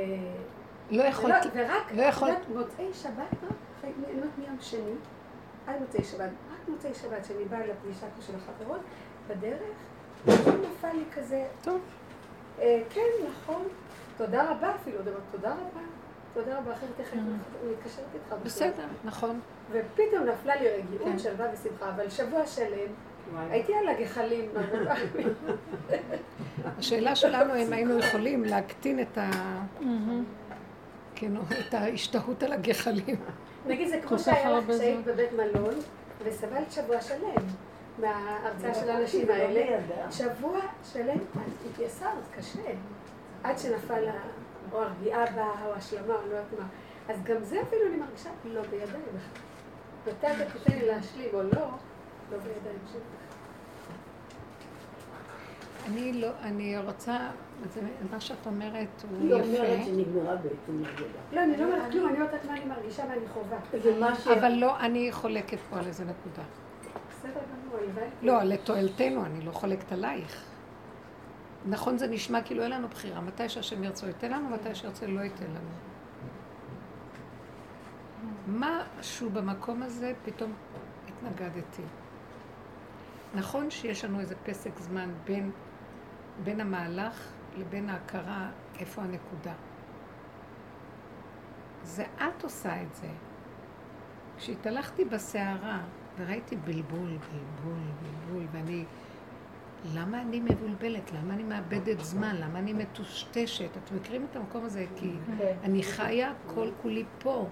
לא 0.91 1.03
יכולתי, 1.03 1.49
ורק, 1.55 1.93
לא 1.93 2.03
יכולתי. 2.03 2.53
מוצאי 2.55 2.95
שבת, 2.95 3.45
רק 3.85 3.95
ליהנות 4.07 4.31
מיום 4.39 4.57
שני, 4.61 4.95
עד 5.67 5.81
מוצאי 5.81 6.05
שבת, 6.05 6.31
רק 6.53 6.69
מוצאי 6.69 6.95
שבת, 6.95 7.25
שאני 7.25 7.45
באה 7.45 7.67
לפגישה 7.67 8.07
של 8.21 8.33
החברות, 8.37 8.81
בדרך, 9.29 9.61
נפל 10.27 10.93
לי 10.93 11.05
כזה... 11.15 11.47
טוב. 11.63 11.81
אה, 12.59 12.83
כן, 12.91 13.01
נכון, 13.29 13.63
תודה 14.17 14.51
רבה 14.51 14.75
אפילו, 14.75 14.99
תודה 15.33 15.53
רבה. 15.53 15.81
תודה 16.37 16.59
רבה, 16.59 16.73
אחרי 16.73 16.89
תכף 16.97 17.13
אני 17.13 17.23
מתקשרת 17.71 18.05
איתך. 18.15 18.35
בסדר, 18.45 18.85
נכון. 19.05 19.41
ופתאום 19.71 20.25
נפלה 20.25 20.57
לי 20.57 20.69
רגיעות, 20.69 21.05
כן. 21.05 21.19
שלווה 21.19 21.47
ושמחה, 21.53 21.91
אבל 21.91 22.11
שבוע 22.11 22.47
שלם 22.47 22.93
הייתי 23.51 23.75
על 23.75 23.89
הגחלים. 23.89 24.51
השאלה 26.79 27.17
שלנו 27.17 27.57
אם 27.57 27.73
היינו 27.73 27.99
יכולים 27.99 28.45
להקטין 28.45 29.01
את 29.01 29.19
ה... 29.19 29.31
כן, 31.15 31.33
את 31.69 31.75
ההשתהות 31.75 32.43
על 32.43 32.53
הגחלים. 32.53 33.17
נגיד, 33.67 33.89
זה 33.89 34.01
כמו 34.09 34.19
שהיה 34.19 34.51
לך 34.51 34.65
כשהיית 34.65 35.05
בבית 35.05 35.33
מלון, 35.33 35.75
וסבלת 36.25 36.73
שבוע 36.73 37.01
שלם 37.01 37.35
מההרצאה 37.99 38.75
של 38.75 38.91
האנשים 38.91 39.31
האלה. 39.31 39.79
שבוע 40.11 40.61
שלם 40.93 41.19
התייסרת, 41.71 42.13
קשה. 42.37 42.71
עד 43.43 43.59
שנפל 43.59 44.09
או 44.77 44.83
הרגיעה 44.83 45.27
בה, 45.27 45.51
או 45.67 45.73
השלמה, 45.75 46.15
או 46.15 46.21
לא 46.29 46.35
יודעת 46.35 46.53
מה. 46.59 46.67
אז 47.09 47.23
גם 47.23 47.45
זה 47.45 47.63
אפילו 47.63 47.83
אני 47.89 47.97
מרגישה 47.97 48.31
לא 48.45 48.63
בידיים. 48.63 49.03
מתי 50.07 50.27
אתה 50.27 50.51
תיתן 50.59 50.79
לי 50.79 50.87
להשלים 50.87 51.29
או 51.33 51.43
לא, 51.43 51.69
לא 52.33 52.39
בידיים 52.39 52.79
שלך. 52.93 53.03
אני 55.87 56.13
לא, 56.13 56.29
אני 56.43 56.79
רוצה, 56.79 57.19
זה, 57.75 57.81
מה 58.13 58.21
שאת 58.21 58.47
אומרת 58.47 59.05
הוא 59.11 59.29
יפה. 59.29 59.43
היא 59.43 59.59
אומרת 59.59 59.85
שנגמרה 59.87 60.37
בעצם 60.37 60.85
העבודה. 60.85 61.19
לא, 61.33 61.43
אני 61.43 61.57
לא 61.57 61.65
אומרת 61.65 61.93
כלום, 61.93 62.09
אני 62.09 62.21
אומרת 62.21 62.45
מה 62.45 62.53
אני 62.53 62.65
מרגישה 62.65 63.05
ואני 63.09 63.29
חווה. 63.29 64.39
אבל 64.39 64.53
לא, 64.53 64.81
אני 64.81 65.13
חולקת 65.13 65.59
פה 65.71 65.77
על 65.79 65.87
איזה 65.87 66.05
נקודה. 66.05 66.43
בסדר 67.11 67.41
גמור, 67.41 67.79
הלוואי. 67.79 68.07
לא, 68.23 68.43
לתועלתנו, 68.43 69.25
אני 69.25 69.41
לא 69.45 69.51
חולקת 69.51 69.93
עלייך. 69.93 70.46
נכון, 71.67 71.99
זה 71.99 72.07
נשמע 72.07 72.43
כאילו 72.43 72.63
אין 72.63 72.71
לנו 72.71 72.89
בחירה. 72.89 73.21
מתי 73.21 73.49
שהשם 73.49 73.85
ירצה 73.85 74.07
ייתן 74.07 74.31
לנו, 74.31 74.49
מתי 74.49 74.75
שירצה 74.75 75.07
לא 75.07 75.21
ייתן 75.21 75.45
לנו. 75.45 75.71
משהו 78.49 79.31
במקום 79.31 79.83
הזה, 79.83 80.13
פתאום 80.25 80.53
התנגדתי. 81.09 81.83
נכון 83.35 83.71
שיש 83.71 84.05
לנו 84.05 84.21
איזה 84.21 84.35
פסק 84.45 84.79
זמן 84.79 85.11
בין, 85.25 85.51
בין 86.45 86.61
המהלך 86.61 87.29
לבין 87.59 87.91
ההכרה 87.91 88.51
איפה 88.79 89.03
הנקודה. 89.03 89.53
זה 91.83 92.05
את 92.17 92.45
עושה 92.45 92.83
את 92.83 92.95
זה. 92.95 93.09
כשהתהלכתי 94.39 95.05
בסערה 95.05 95.81
וראיתי 96.19 96.57
בלבול, 96.57 97.19
בלבול, 97.19 97.81
בלבול, 98.03 98.47
ואני... 98.53 98.85
למה 99.95 100.23
אני 100.23 100.41
מבולבלת? 100.41 101.13
למה 101.13 101.35
אני 101.35 101.43
מאבדת 101.43 102.01
זמן? 102.01 102.37
למה 102.37 102.59
אני 102.59 102.73
מטושטשת? 102.73 103.77
אתם 103.77 103.97
מכירים 103.97 104.27
את 104.31 104.37
המקום 104.37 104.65
הזה? 104.65 104.87
כי 104.97 105.13
כן. 105.39 105.57
אני 105.65 105.83
חיה 105.83 106.33
כל 106.47 106.71
כולי 106.83 107.05
פה. 107.19 107.47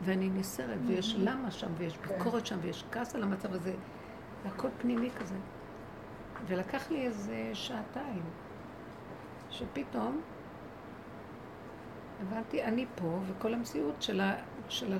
ואני 0.00 0.30
נסערת, 0.30 0.78
ויש 0.86 1.16
למה 1.18 1.50
שם, 1.50 1.66
ויש 1.78 1.96
כן. 1.96 2.14
ביקורת 2.14 2.46
שם, 2.46 2.58
ויש 2.62 2.84
כעס 2.92 3.14
על 3.14 3.22
המצב 3.22 3.54
הזה, 3.54 3.74
והכל 4.44 4.68
פנימי 4.78 5.10
כזה. 5.10 5.34
ולקח 6.46 6.90
לי 6.90 7.06
איזה 7.06 7.50
שעתיים, 7.52 8.22
שפתאום 9.50 10.20
הבנתי, 12.22 12.64
אני 12.64 12.86
פה, 12.94 13.18
וכל 13.26 13.54
המציאות 13.54 14.02
של, 14.02 14.20
ה, 14.20 14.34
של, 14.68 14.92
ה, 14.92 14.96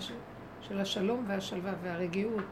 של 0.60 0.80
השלום 0.80 1.24
והשלווה 1.28 1.72
והרגיעות, 1.82 2.44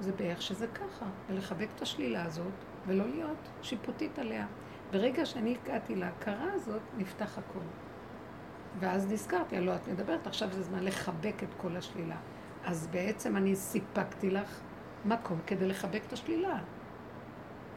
זה 0.00 0.12
באיך 0.12 0.42
שזה 0.42 0.66
ככה, 0.66 1.06
ולחבק 1.28 1.68
את 1.76 1.82
השלילה 1.82 2.24
הזאת, 2.24 2.52
ולא 2.86 3.08
להיות 3.08 3.48
שיפוטית 3.62 4.18
עליה. 4.18 4.46
ברגע 4.92 5.26
שאני 5.26 5.56
הגעתי 5.62 5.96
להכרה 5.96 6.52
הזאת, 6.52 6.82
נפתח 6.96 7.38
הכל. 7.38 7.64
ואז 8.78 9.12
נזכרתי, 9.12 9.56
הלוא 9.56 9.74
את 9.74 9.88
מדברת, 9.88 10.26
עכשיו 10.26 10.52
זה 10.52 10.62
זמן 10.62 10.84
לחבק 10.84 11.42
את 11.42 11.54
כל 11.56 11.76
השלילה. 11.76 12.16
אז 12.64 12.86
בעצם 12.86 13.36
אני 13.36 13.56
סיפקתי 13.56 14.30
לך 14.30 14.60
מקום 15.04 15.38
כדי 15.46 15.66
לחבק 15.66 16.00
את 16.06 16.12
השלילה. 16.12 16.58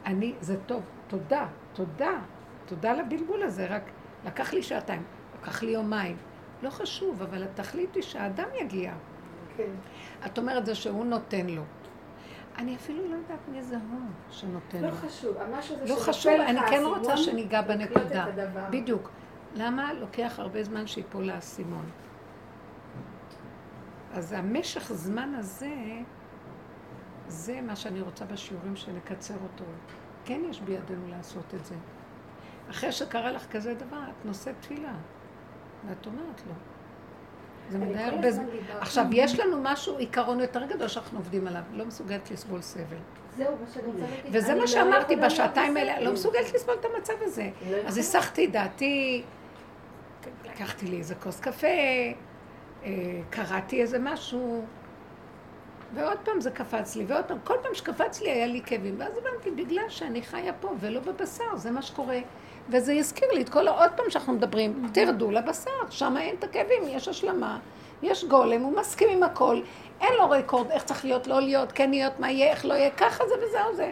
אני, 0.06 0.34
זה 0.42 0.58
טוב, 0.66 0.84
תודה, 1.08 1.48
תודה, 1.74 2.20
תודה 2.66 2.94
לבלבול 2.94 3.44
הזה, 3.44 3.68
רק 3.68 3.84
לקח 4.26 4.54
לי 4.54 4.64
שעתיים, 4.64 5.04
לקח 5.42 5.64
לי 5.64 5.72
יומיים. 5.72 6.18
לא 6.64 6.70
חשוב, 6.70 7.22
אבל 7.22 7.44
התכלית 7.44 7.96
היא 7.96 8.04
שהאדם 8.04 8.48
יגיע. 8.62 8.94
כן. 9.58 9.72
את 10.26 10.38
אומרת 10.38 10.66
זה 10.66 10.76
שהוא 10.76 11.06
נותן 11.06 11.48
לו. 11.48 11.64
אני 12.58 12.76
אפילו 12.76 13.08
לא 13.10 13.16
יודעת 13.16 13.40
מי 13.52 13.64
זה 13.64 13.76
הוא 13.76 14.00
שנותן 14.32 14.82
לא. 14.82 14.88
לא 14.88 14.92
חשוב, 14.92 15.38
המשהו 15.38 15.76
זה 15.76 15.94
לא 15.94 16.00
חשוב, 16.00 16.34
אני 16.34 16.60
כן 16.70 16.84
רוצה 16.86 17.18
שניגע 17.18 17.62
בנקודה. 17.62 18.26
בדיוק. 18.70 19.10
למה 19.56 19.94
לוקח 19.94 20.34
הרבה 20.38 20.64
זמן 20.64 20.88
שיפול 20.88 21.30
האסימון? 21.30 21.86
אז 24.14 24.34
המשך 24.34 24.94
זמן 24.94 25.36
הזה, 25.36 25.76
זה 27.28 27.62
מה 27.62 27.76
שאני 27.76 28.02
רוצה 28.02 28.26
בשיעורים 28.26 28.76
שנקצר 28.76 29.36
אותו. 29.44 29.66
כן 30.26 30.42
יש 30.50 30.62
בידינו 30.62 31.08
לעשות 31.08 31.54
את 31.54 31.66
זה. 31.66 31.76
אחרי 32.70 32.92
שקרה 32.92 33.32
לך 33.32 33.52
כזה 33.52 33.74
דבר, 33.74 34.02
את 34.10 34.26
נושאת 34.26 34.56
תפילה, 34.60 34.94
ואת 35.88 36.06
אומרת 36.06 36.42
לו. 36.48 36.54
זה 37.70 37.78
מדי 37.78 38.00
הרבה 38.00 38.32
זמן. 38.32 38.46
עכשיו, 38.80 39.06
יש 39.12 39.40
לנו 39.40 39.58
משהו, 39.62 39.98
עיקרון 39.98 40.40
יותר 40.40 40.66
גדול 40.66 40.88
שאנחנו 40.88 41.20
עובדים 41.20 41.48
עליו, 41.48 41.62
לא 41.72 41.86
מסוגלת 41.86 42.32
לסבול 42.32 42.62
סבל. 42.62 42.84
זהו, 43.38 43.48
מה 43.62 43.68
שאני 43.74 43.86
רוצה 43.86 44.00
להגיד. 44.00 44.32
וזה 44.32 44.54
מה 44.54 44.60
לא 44.60 44.68
שאמרתי 44.68 45.16
בשעתיים 45.16 45.78
האלה, 45.78 46.02
לא 46.02 46.14
מסוגלת 46.14 46.54
לסבול 46.54 46.76
את 46.80 46.86
המצב 46.86 47.14
הזה. 47.22 47.50
לא 47.72 47.78
אז 47.86 47.98
הסחתי 47.98 48.48
דעתי, 48.48 49.24
לקחתי 50.46 50.86
לי 50.86 50.98
איזה 50.98 51.16
כוס 51.16 51.40
קפה, 51.40 51.68
אה, 52.84 52.92
קראתי 53.30 53.82
איזה 53.82 54.00
משהו, 54.00 54.66
ועוד 55.94 56.18
פעם 56.24 56.42
זה 56.42 56.52
קפץ 56.52 56.96
לי, 56.96 57.06
ועוד 57.08 57.26
פעם, 57.26 57.38
כל 57.44 57.56
פעם 57.64 57.74
שקפץ 57.74 58.22
לי 58.22 58.32
היה 58.32 58.48
לי 58.48 58.62
כאבים, 58.66 58.96
ואז 58.98 59.14
הבנתי, 59.18 59.52
בגלל 59.52 59.90
שאני 59.90 60.22
חיה 60.22 60.54
פה 60.54 60.74
ולא 60.80 61.00
בבשר, 61.00 61.56
זה 61.56 61.72
מה 61.72 61.82
שקורה. 61.82 62.20
וזה 62.70 62.94
יזכיר 62.94 63.28
לי 63.32 63.42
את 63.42 63.50
כל 63.50 63.68
העוד 63.68 63.92
פעם 63.96 64.10
שאנחנו 64.10 64.34
מדברים, 64.34 64.90
תרדו 64.94 65.32
לבשר, 65.32 65.72
שם 65.90 66.18
אין 66.18 66.36
את 66.40 66.44
הכאבים, 66.44 66.84
יש 66.88 67.08
השלמה, 67.08 67.60
יש 68.02 68.26
גולם, 68.26 68.62
הוא 68.62 68.78
מסכים 68.78 69.10
עם 69.10 69.24
הכל, 69.24 69.62
אין 70.02 70.14
לו 70.18 70.30
רקורד 70.30 70.72
איך 70.72 70.84
צריך 70.84 71.06
להיות, 71.06 71.28
לא 71.28 71.42
להיות, 71.42 71.72
כן 71.72 71.90
להיות, 71.90 72.20
מה 72.20 72.32
יהיה, 72.32 72.52
איך 72.52 72.66
לא 72.66 72.74
יהיה, 72.74 72.92
ככה 72.92 73.24
זה 73.28 73.34
וזהו 73.46 73.76
זה. 73.76 73.92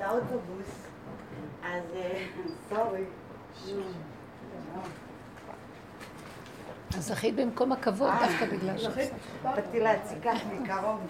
האוטובוס, 0.00 0.86
אז 6.96 7.06
זכית 7.06 7.34
במקום 7.34 7.72
הכבוד 7.72 8.08
אה, 8.08 8.26
דווקא 8.26 8.56
בגלל 8.56 8.78
ש... 8.78 8.86
באתי 9.42 9.80
להציקה 9.80 10.32
מקרוב. 10.52 11.00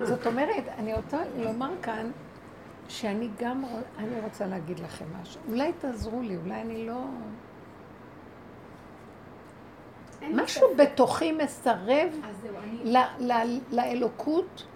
זאת 0.00 0.26
אומרת, 0.26 0.64
אני 0.78 0.94
רוצה 0.94 1.18
לומר 1.36 1.70
כאן 1.82 2.10
שאני 2.88 3.28
גם, 3.38 3.64
אני 3.98 4.20
רוצה 4.20 4.46
להגיד 4.46 4.78
לכם 4.78 5.04
משהו. 5.22 5.40
אולי 5.48 5.72
תעזרו 5.72 6.22
לי, 6.22 6.36
אולי 6.36 6.60
אני 6.60 6.86
לא... 6.86 7.04
משהו 10.30 10.68
בתוכי 10.76 11.32
מסרב 11.32 12.08
לאלוקות 13.70 14.66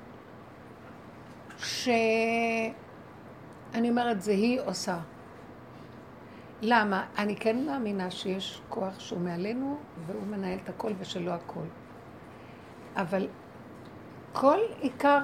שאני 1.59 2.75
אומרת, 3.90 4.23
זה 4.23 4.33
היא 4.33 4.61
עושה. 4.61 4.99
למה? 6.62 7.07
אני 7.19 7.37
כן 7.37 7.66
מאמינה 7.66 8.11
שיש 8.11 8.61
כוח 8.69 9.01
שהוא 9.01 9.21
מעלינו 9.21 9.79
והוא 10.07 10.27
מנהל 10.27 10.59
את 10.64 10.69
הכל 10.69 10.92
ושלא 10.99 11.31
הכל. 11.31 11.64
אבל 12.97 13.29
כל 14.33 14.59
עיקר 14.81 15.19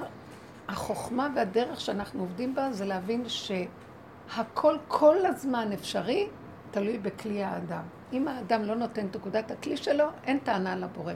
החוכמה 0.68 1.28
והדרך 1.36 1.80
שאנחנו 1.80 2.20
עובדים 2.20 2.54
בה 2.54 2.72
זה 2.72 2.84
להבין 2.84 3.24
שהכל 3.28 4.76
כל 4.88 5.26
הזמן 5.26 5.72
אפשרי, 5.72 6.28
תלוי 6.70 6.98
בכלי 6.98 7.44
האדם. 7.44 7.82
אם 8.12 8.28
האדם 8.28 8.62
לא 8.62 8.74
נותן 8.74 9.06
את 9.06 9.16
נקודת 9.16 9.50
הכלי 9.50 9.76
שלו, 9.76 10.04
אין 10.24 10.38
טענה 10.38 10.76
לבורא. 10.76 11.12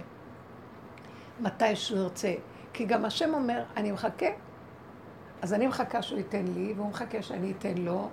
מתי 1.41 1.77
שהוא 1.77 1.99
ירצה. 1.99 2.35
כי 2.73 2.85
גם 2.85 3.05
השם 3.05 3.35
אומר, 3.35 3.63
אני 3.77 3.93
מחכה, 3.93 4.27
אז 5.43 5.55
אני 5.55 5.67
מחכה 5.67 6.03
שהוא 6.03 6.19
ייתן 6.19 6.45
לי, 6.55 6.73
והוא 6.77 6.89
מחכה 6.89 7.23
שאני 7.23 7.53
אתן 7.59 7.79
לו, 7.79 8.09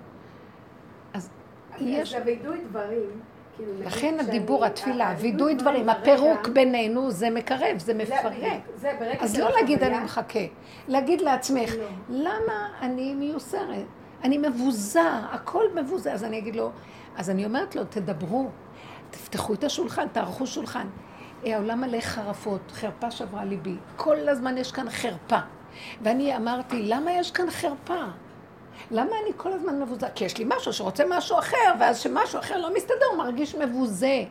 יש... 1.80 2.10
זה 2.10 2.22
וידוי 2.24 2.64
דברים. 2.64 3.20
כאילו, 3.56 3.72
לכן 3.84 4.20
הדיבור, 4.20 4.64
התפילה, 4.64 5.14
וידוי 5.18 5.54
דברים, 5.54 5.88
הפירוק 5.88 6.48
בינינו 6.48 7.10
זה 7.10 7.30
מקרב, 7.30 7.78
זה 7.78 7.94
מפרק. 7.94 8.62
אז 9.20 9.38
לא 9.38 9.50
להגיד 9.50 9.82
אני 9.82 9.98
מחכה, 9.98 10.40
להגיד 10.88 11.20
לעצמך, 11.20 11.74
לא. 11.78 11.86
למה 12.08 12.68
אני 12.80 13.14
מיוסרת? 13.14 13.86
אני 14.24 14.38
מבוזה, 14.38 15.00
הכל 15.30 15.64
מבוזה. 15.74 16.12
אז 16.12 16.24
אני 16.24 16.38
אגיד 16.38 16.56
לו, 16.56 16.70
אז 17.16 17.30
אני 17.30 17.44
אומרת 17.44 17.76
לו, 17.76 17.84
תדברו, 17.84 18.48
תפתחו 19.10 19.54
את 19.54 19.64
השולחן, 19.64 20.08
תערכו 20.08 20.46
שולחן. 20.46 20.86
אה, 21.46 21.54
העולם 21.54 21.80
מלא 21.80 22.00
חרפות, 22.00 22.60
חרפה 22.70 23.10
שברה 23.10 23.44
ליבי. 23.44 23.76
כל 23.96 24.28
הזמן 24.28 24.58
יש 24.58 24.72
כאן 24.72 24.90
חרפה. 24.90 25.38
ואני 26.02 26.36
אמרתי, 26.36 26.82
למה 26.82 27.12
יש 27.12 27.30
כאן 27.30 27.50
חרפה? 27.50 28.04
למה 28.90 29.10
אני 29.22 29.32
כל 29.36 29.52
הזמן 29.52 29.82
מבוזה? 29.82 30.06
כי 30.14 30.24
יש 30.24 30.38
לי 30.38 30.44
משהו 30.48 30.72
שרוצה 30.72 31.04
משהו 31.08 31.38
אחר, 31.38 31.72
ואז 31.80 32.00
שמשהו 32.00 32.38
אחר 32.38 32.58
לא 32.58 32.74
מסתדר, 32.74 33.06
הוא 33.10 33.18
מרגיש 33.18 33.54
מבוזה. 33.54 34.24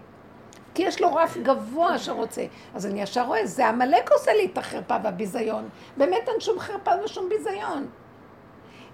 כי 0.73 0.83
יש 0.83 1.01
לו 1.01 1.15
רף 1.15 1.37
גבוה 1.37 1.99
שרוצה. 1.99 2.45
אז 2.75 2.85
אני 2.85 3.01
ישר 3.01 3.25
רואה, 3.25 3.45
זה 3.45 3.67
עמלק 3.67 4.11
עושה 4.11 4.33
לי 4.33 4.45
את 4.45 4.57
החרפה 4.57 4.95
והביזיון. 5.03 5.69
באמת 5.97 6.29
אין 6.29 6.39
שום 6.39 6.59
חרפה 6.59 6.91
ושום 7.05 7.29
ביזיון. 7.29 7.87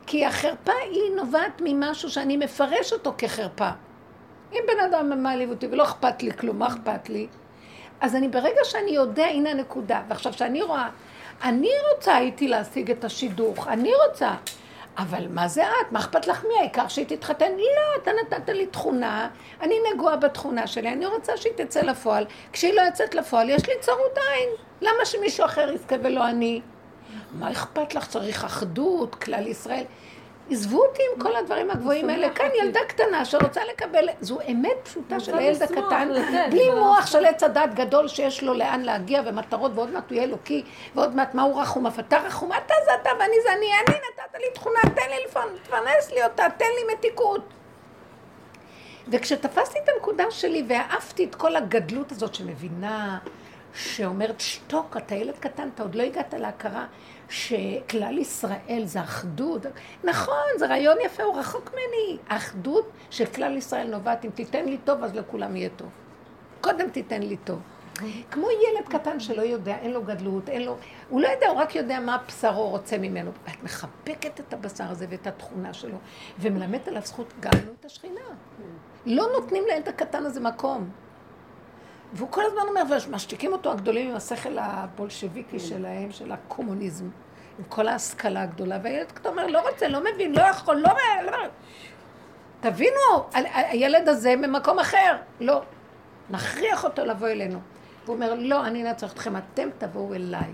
כי 0.06 0.26
החרפה 0.26 0.74
היא 0.92 1.16
נובעת 1.16 1.62
ממשהו 1.66 2.10
שאני 2.10 2.38
מפרש 2.38 2.94
אותו 2.94 3.14
כחרפה. 3.18 3.70
אם 4.54 4.60
בן 4.68 4.84
אדם 4.84 5.24
מעליב 5.24 5.50
אותי 5.50 5.68
ולא 5.72 5.84
אכפת 5.84 6.24
לי 6.24 6.32
כלום, 6.32 6.60
מה 6.60 6.68
אכפת 6.68 7.10
לי? 7.10 7.28
אז 8.02 8.16
אני 8.16 8.28
ברגע 8.28 8.62
שאני 8.64 8.92
יודע, 8.92 9.26
הנה 9.26 9.50
הנקודה. 9.50 10.02
ועכשיו 10.08 10.34
שאני 10.34 10.62
רואה, 10.62 10.90
אני 11.44 11.72
רוצה 11.94 12.16
הייתי 12.16 12.48
להשיג 12.48 12.92
את 12.92 13.04
השידוך, 13.04 13.68
אני 13.68 13.92
רוצה. 14.08 14.32
אבל 15.00 15.28
מה 15.28 15.48
זה 15.48 15.64
את? 15.64 15.92
מה 15.92 16.00
אכפת 16.00 16.28
לך 16.28 16.44
מי? 16.44 16.60
העיקר 16.60 16.88
שהיא 16.88 17.06
תתחתן? 17.06 17.52
לא, 17.58 18.02
אתה 18.04 18.12
נתת 18.22 18.50
לי 18.50 18.66
תכונה, 18.66 19.30
אני 19.62 19.76
נגועה 19.94 20.16
בתכונה 20.16 20.68
שלי, 20.68 20.90
אני 20.94 21.06
רוצה 21.06 21.38
שהיא 21.38 21.54
תצא 21.56 21.82
לפועל. 21.82 22.26
כשהיא 22.54 22.74
לא 22.74 22.82
יוצאת 22.82 23.16
לפועל, 23.16 23.50
יש 23.50 23.68
לי 23.68 23.74
צרות 23.80 24.18
עין. 24.18 24.50
למה 24.82 25.06
שמישהו 25.06 25.46
אחר 25.46 25.72
יזכה 25.74 25.96
ולא 26.04 26.30
אני? 26.30 26.62
מה 27.32 27.52
אכפת 27.52 27.96
לך? 27.96 28.08
צריך 28.08 28.46
אחדות, 28.46 29.16
כלל 29.16 29.48
ישראל. 29.48 29.84
עזבו 30.50 30.86
אותי 30.86 31.02
עם 31.14 31.22
כל 31.22 31.36
הדברים 31.36 31.72
הגבוהים 31.72 32.10
האלה. 32.10 32.30
כאן 32.30 32.50
ילדה 32.62 32.80
קטנה 32.88 33.26
שרוצה 33.26 33.62
לקבל, 33.66 34.10
זו 34.22 34.40
אמת 34.52 34.78
פשוטה 34.84 35.20
של 35.20 35.38
הילד 35.38 35.64
הקטן, 35.64 36.10
בלי 36.52 36.70
מוח 36.70 37.06
של 37.06 37.26
עץ 37.26 37.44
הדת 37.44 37.74
גדול 37.74 38.08
שיש 38.08 38.44
לו 38.44 38.54
לאן 38.54 38.82
להגיע 38.82 39.22
ומטרות, 39.26 39.72
ועוד 39.76 39.90
מעט 39.90 40.10
הוא 40.10 40.16
יהיה 40.16 40.24
אלוקי, 40.24 40.64
ועוד 40.96 41.16
מעט 41.16 41.34
מה 41.34 41.42
הוא 41.42 41.62
רחום, 41.62 41.88
אף 41.88 42.00
אתה 42.00 42.18
רחום, 42.18 42.52
אתה 42.54 42.74
זה 42.86 42.92
אתה 43.02 43.10
ואני 43.20 43.36
זה 43.44 43.54
אני, 43.58 43.66
אני 43.88 43.96
נתת 43.96 44.40
לי 44.40 44.54
תכונה, 44.54 44.80
תן 44.82 45.10
לי 45.10 45.50
תפרנס 45.64 46.12
לי 46.12 46.24
אותה, 46.24 46.44
תן 46.58 46.66
לי 46.66 46.94
מתיקות. 46.94 47.42
וכשתפסתי 49.08 49.80
את 49.84 49.90
הנקודה 49.96 50.24
שלי 50.30 50.66
והעפתי 50.68 51.26
את 51.26 51.36
כל 51.36 51.56
הגדלות 51.56 52.12
הזאת 52.12 52.36
שמבינה, 52.36 53.18
שאומרת 53.74 54.40
שתוק, 54.40 54.98
אתה 54.98 55.16
ילד 55.16 55.38
קטן, 55.40 55.70
אתה 55.76 55.84
עוד 55.84 55.96
לא 55.96 56.04
הגעת 56.04 56.34
להכרה 56.34 56.86
שכלל 57.30 58.18
ישראל 58.18 58.82
זה 58.84 59.02
אחדות. 59.02 59.66
נכון, 60.04 60.46
זה 60.58 60.68
רעיון 60.68 60.98
יפה, 61.06 61.24
הוא 61.24 61.40
רחוק 61.40 61.72
ממני. 61.72 62.18
האחדות 62.30 62.92
של 63.10 63.26
כלל 63.26 63.58
ישראל 63.58 63.88
נובעת, 63.88 64.26
אם 64.26 64.30
תיתן 64.30 64.66
לי 64.66 64.78
טוב, 64.78 65.04
אז 65.04 65.16
לכולם 65.16 65.56
יהיה 65.56 65.70
טוב. 65.76 65.90
קודם 66.62 66.90
תיתן 66.90 67.24
לי 67.24 67.38
טוב. 67.38 67.60
כמו 68.32 68.48
ילד 68.52 68.88
קטן 68.90 69.20
שלא 69.20 69.42
יודע, 69.42 69.78
אין 69.78 69.92
לו 69.92 70.04
גדלות, 70.04 70.50
אין 70.50 70.66
לו... 70.66 70.78
הוא 71.10 71.22
לא 71.22 71.28
יודע, 71.28 71.48
הוא 71.50 71.58
רק 71.58 71.76
יודע 71.76 72.00
מה 72.00 72.18
בשרו 72.28 72.70
רוצה 72.70 72.98
ממנו. 72.98 73.32
את 73.32 73.64
מחבקת 73.64 74.40
את 74.40 74.54
הבשר 74.54 74.84
הזה 74.90 75.06
ואת 75.10 75.28
התכונה 75.28 75.74
שלו, 75.74 75.98
ומלמדת 76.40 76.88
עליו 76.88 77.02
זכות 77.06 77.34
גם 77.40 77.52
לו 77.68 77.74
את 77.80 77.86
השכינה. 77.86 78.22
לא 79.06 79.28
נותנים 79.34 79.64
לילד 79.68 79.88
הקטן 79.88 80.26
הזה 80.26 80.40
מקום. 80.40 80.90
והוא 82.14 82.30
כל 82.32 82.42
הזמן 82.46 82.62
אומר, 82.68 82.82
ומשתיקים 83.08 83.54
אותו 83.54 83.72
הגדולים 83.72 84.10
עם 84.10 84.16
השכל 84.16 84.58
הבולשביקי 84.58 85.60
כן. 85.60 85.66
שלהם, 85.66 86.12
של 86.12 86.32
הקומוניזם, 86.32 87.10
עם 87.60 87.66
כל 87.70 87.88
ההשכלה 87.88 88.42
הגדולה, 88.42 88.80
והילד 88.84 89.12
כתוב 89.12 89.32
אומר, 89.32 89.48
לא 89.48 89.70
רוצה, 89.70 89.88
לא 89.88 90.00
מבין, 90.00 90.36
לא 90.36 90.42
יכול, 90.42 90.76
לא... 90.76 90.92
לא... 91.26 91.38
תבינו, 92.60 93.26
הילד 93.54 94.10
הזה 94.10 94.36
ממקום 94.36 94.80
אחר. 94.80 95.16
לא. 95.40 95.62
נכריח 96.30 96.84
אותו 96.84 97.06
לבוא 97.06 97.28
אלינו. 97.28 97.60
הוא 98.06 98.16
אומר, 98.16 98.34
לא, 98.34 98.66
אני 98.66 98.90
אנצח 98.90 99.14
אתכם, 99.14 99.38
אתם 99.38 99.70
תבואו 99.78 100.14
אליי. 100.14 100.52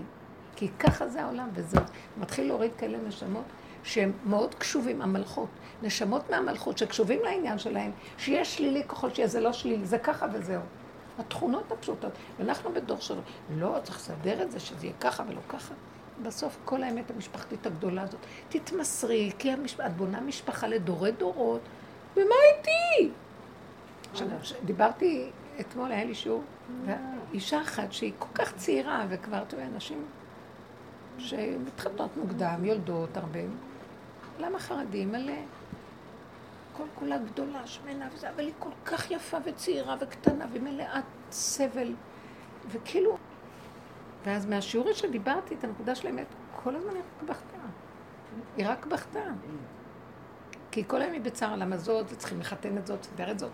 כי 0.56 0.68
ככה 0.78 1.08
זה 1.08 1.22
העולם, 1.22 1.48
וזהו. 1.54 1.82
מתחיל 2.20 2.46
להוריד 2.46 2.70
כאלה 2.78 2.98
נשמות 2.98 3.44
שהם 3.84 4.12
מאוד 4.24 4.54
קשובים, 4.54 5.02
המלכות. 5.02 5.48
נשמות 5.82 6.30
מהמלכות 6.30 6.78
שקשובים 6.78 7.20
לעניין 7.24 7.58
שלהם, 7.58 7.90
שיש 8.18 8.56
שלילי 8.56 8.84
ככל 8.84 9.10
שיהיה, 9.10 9.28
זה 9.28 9.40
לא 9.40 9.52
שלילי, 9.52 9.86
זה 9.86 9.98
ככה 9.98 10.26
וזהו. 10.32 10.60
התכונות 11.18 11.72
הפשוטות. 11.72 12.12
ואנחנו 12.38 12.72
בדור 12.74 13.00
שלו, 13.00 13.20
לא, 13.56 13.76
צריך 13.82 13.96
לסדר 13.96 14.42
את 14.42 14.50
זה, 14.50 14.60
שזה 14.60 14.86
יהיה 14.86 14.96
ככה 15.00 15.22
ולא 15.28 15.40
ככה. 15.48 15.74
בסוף 16.22 16.58
כל 16.64 16.82
האמת 16.82 17.10
המשפחתית 17.10 17.66
הגדולה 17.66 18.02
הזאת, 18.02 18.20
תתמסרי, 18.48 19.32
כי 19.38 19.50
המשפ... 19.50 19.80
את 19.80 19.96
בונה 19.96 20.20
משפחה 20.20 20.66
לדורי 20.66 21.12
דורות, 21.12 21.60
ומה 22.16 22.34
איתי? 22.56 23.10
עכשיו, 24.12 24.28
דיברתי, 24.64 25.30
אתמול 25.60 25.92
היה 25.92 26.04
לי 26.04 26.14
שיעור, 26.14 26.42
אישה 27.32 27.62
אחת 27.62 27.92
שהיא 27.92 28.12
כל 28.18 28.28
כך 28.34 28.56
צעירה, 28.56 29.06
וכבר, 29.08 29.42
אתה 29.42 29.54
יודע, 29.54 29.66
נשים 29.76 30.04
שמתחתנות 31.18 32.16
מוקדם, 32.16 32.64
יולדות 32.64 33.16
הרבה, 33.16 33.40
למה 34.38 34.58
חרדים? 34.58 35.12
מלא. 35.12 35.32
כל 36.76 36.84
כולה 36.94 37.18
גדולה, 37.18 37.66
שמנה 37.66 38.08
וזה, 38.12 38.30
אבל 38.30 38.44
היא 38.44 38.52
כל 38.58 38.70
כך 38.84 39.10
יפה 39.10 39.36
וצעירה 39.44 39.96
וקטנה 40.00 40.46
ומלאת 40.52 41.04
סבל, 41.30 41.94
וכאילו... 42.68 43.16
ואז 44.24 44.46
מהשיעור 44.46 44.92
שדיברתי 44.92 45.54
את 45.54 45.64
הנקודה 45.64 45.94
של 45.94 46.06
האמת, 46.06 46.26
כל 46.62 46.76
הזמן 46.76 46.94
היא 46.94 47.02
רק 47.02 47.22
בכתה. 47.28 47.56
היא 48.56 48.66
רק 48.68 48.86
בכתה. 48.86 49.20
כי 50.70 50.84
כל 50.86 51.02
היום 51.02 51.12
היא 51.12 51.20
בצער, 51.20 51.56
למה 51.56 51.76
זאת, 51.76 52.06
וצריכים 52.12 52.40
לחתן 52.40 52.78
את 52.78 52.86
זאת, 52.86 53.00
לסדר 53.00 53.30
את 53.30 53.38
זאת, 53.38 53.50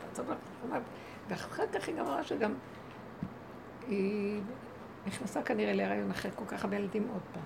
ואחר 1.29 1.67
כך 1.67 1.89
היא 1.89 1.97
גם 1.97 2.07
אמרה 2.07 2.25
שגם 2.25 2.55
היא 3.89 4.41
נכנסה 5.07 5.43
כנראה 5.43 5.73
להיריון 5.73 6.11
אחרי 6.11 6.31
כל 6.35 6.45
כך 6.47 6.65
הרבה 6.65 6.77
ילדים 6.77 7.09
עוד 7.13 7.23
פעם. 7.33 7.43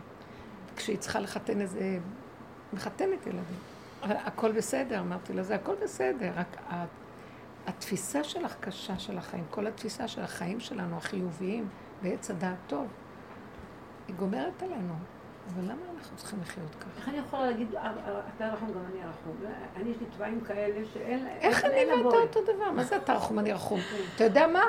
כשהיא 0.76 0.98
צריכה 0.98 1.20
לחתן 1.20 1.60
איזה... 1.60 1.98
מחתנת 2.72 3.26
ילדים. 3.26 3.75
הכל 4.02 4.52
בסדר, 4.52 5.00
אמרתי 5.00 5.32
לה, 5.32 5.42
זה 5.42 5.54
הכל 5.54 5.74
בסדר, 5.82 6.30
רק 6.36 6.56
התפיסה 7.66 8.24
שלך 8.24 8.56
קשה 8.60 8.98
של 8.98 9.18
החיים, 9.18 9.44
כל 9.50 9.66
התפיסה 9.66 10.08
של 10.08 10.22
החיים 10.22 10.60
שלנו, 10.60 10.96
החיוביים, 10.96 11.68
בעץ 12.02 12.30
הדעת 12.30 12.56
טוב, 12.66 12.86
היא 14.08 14.16
גומרת 14.16 14.62
עלינו. 14.62 14.94
אבל 15.54 15.62
למה 15.64 15.82
אנחנו 15.98 16.16
צריכים 16.16 16.38
לחיות 16.42 16.74
ככה? 16.74 16.88
איך 16.96 17.08
אני 17.08 17.18
יכולה 17.18 17.46
להגיד, 17.46 17.74
אה, 17.74 17.82
אה, 17.82 18.20
אתה 18.36 18.48
רחום, 18.48 18.68
גם 18.68 18.80
אני 18.90 19.00
רחום? 19.08 19.36
אני 19.76 19.90
יש 19.90 19.96
לי 20.00 20.06
תוואים 20.06 20.40
כאלה 20.40 20.84
שאין... 20.92 21.24
להם... 21.24 21.36
איך 21.40 21.64
אני 21.64 22.04
ואתה 22.04 22.16
אותו 22.16 22.40
דבר? 22.42 22.70
מה 22.70 22.84
זה 22.84 22.96
אתה 22.96 23.14
רחום, 23.14 23.38
אני 23.38 23.52
רחום? 23.52 23.80
אתה 24.14 24.24
יודע 24.24 24.46
מה? 24.46 24.62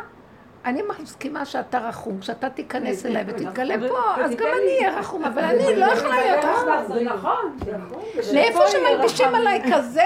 אני 0.68 0.82
מסכימה 1.02 1.46
שאתה 1.46 1.80
רחום, 1.80 2.20
כשאתה 2.20 2.50
תיכנס 2.50 3.06
אליי 3.06 3.24
ותתגלה 3.28 3.76
פה, 3.90 4.24
אז 4.24 4.36
גם 4.36 4.48
אני 4.62 4.78
אהיה 4.78 5.00
רחום, 5.00 5.26
אבל 5.26 5.44
אני 5.44 5.76
לא 5.76 5.86
יכולה 5.86 6.16
להיות 6.16 6.46
רחום. 6.46 6.94
זה 6.94 7.04
נכון, 7.04 7.58
נכון. 7.62 8.04
לאיפה 8.34 8.68
שמלבישים 8.68 9.36
עליי 9.36 9.62
כזה 9.74 10.02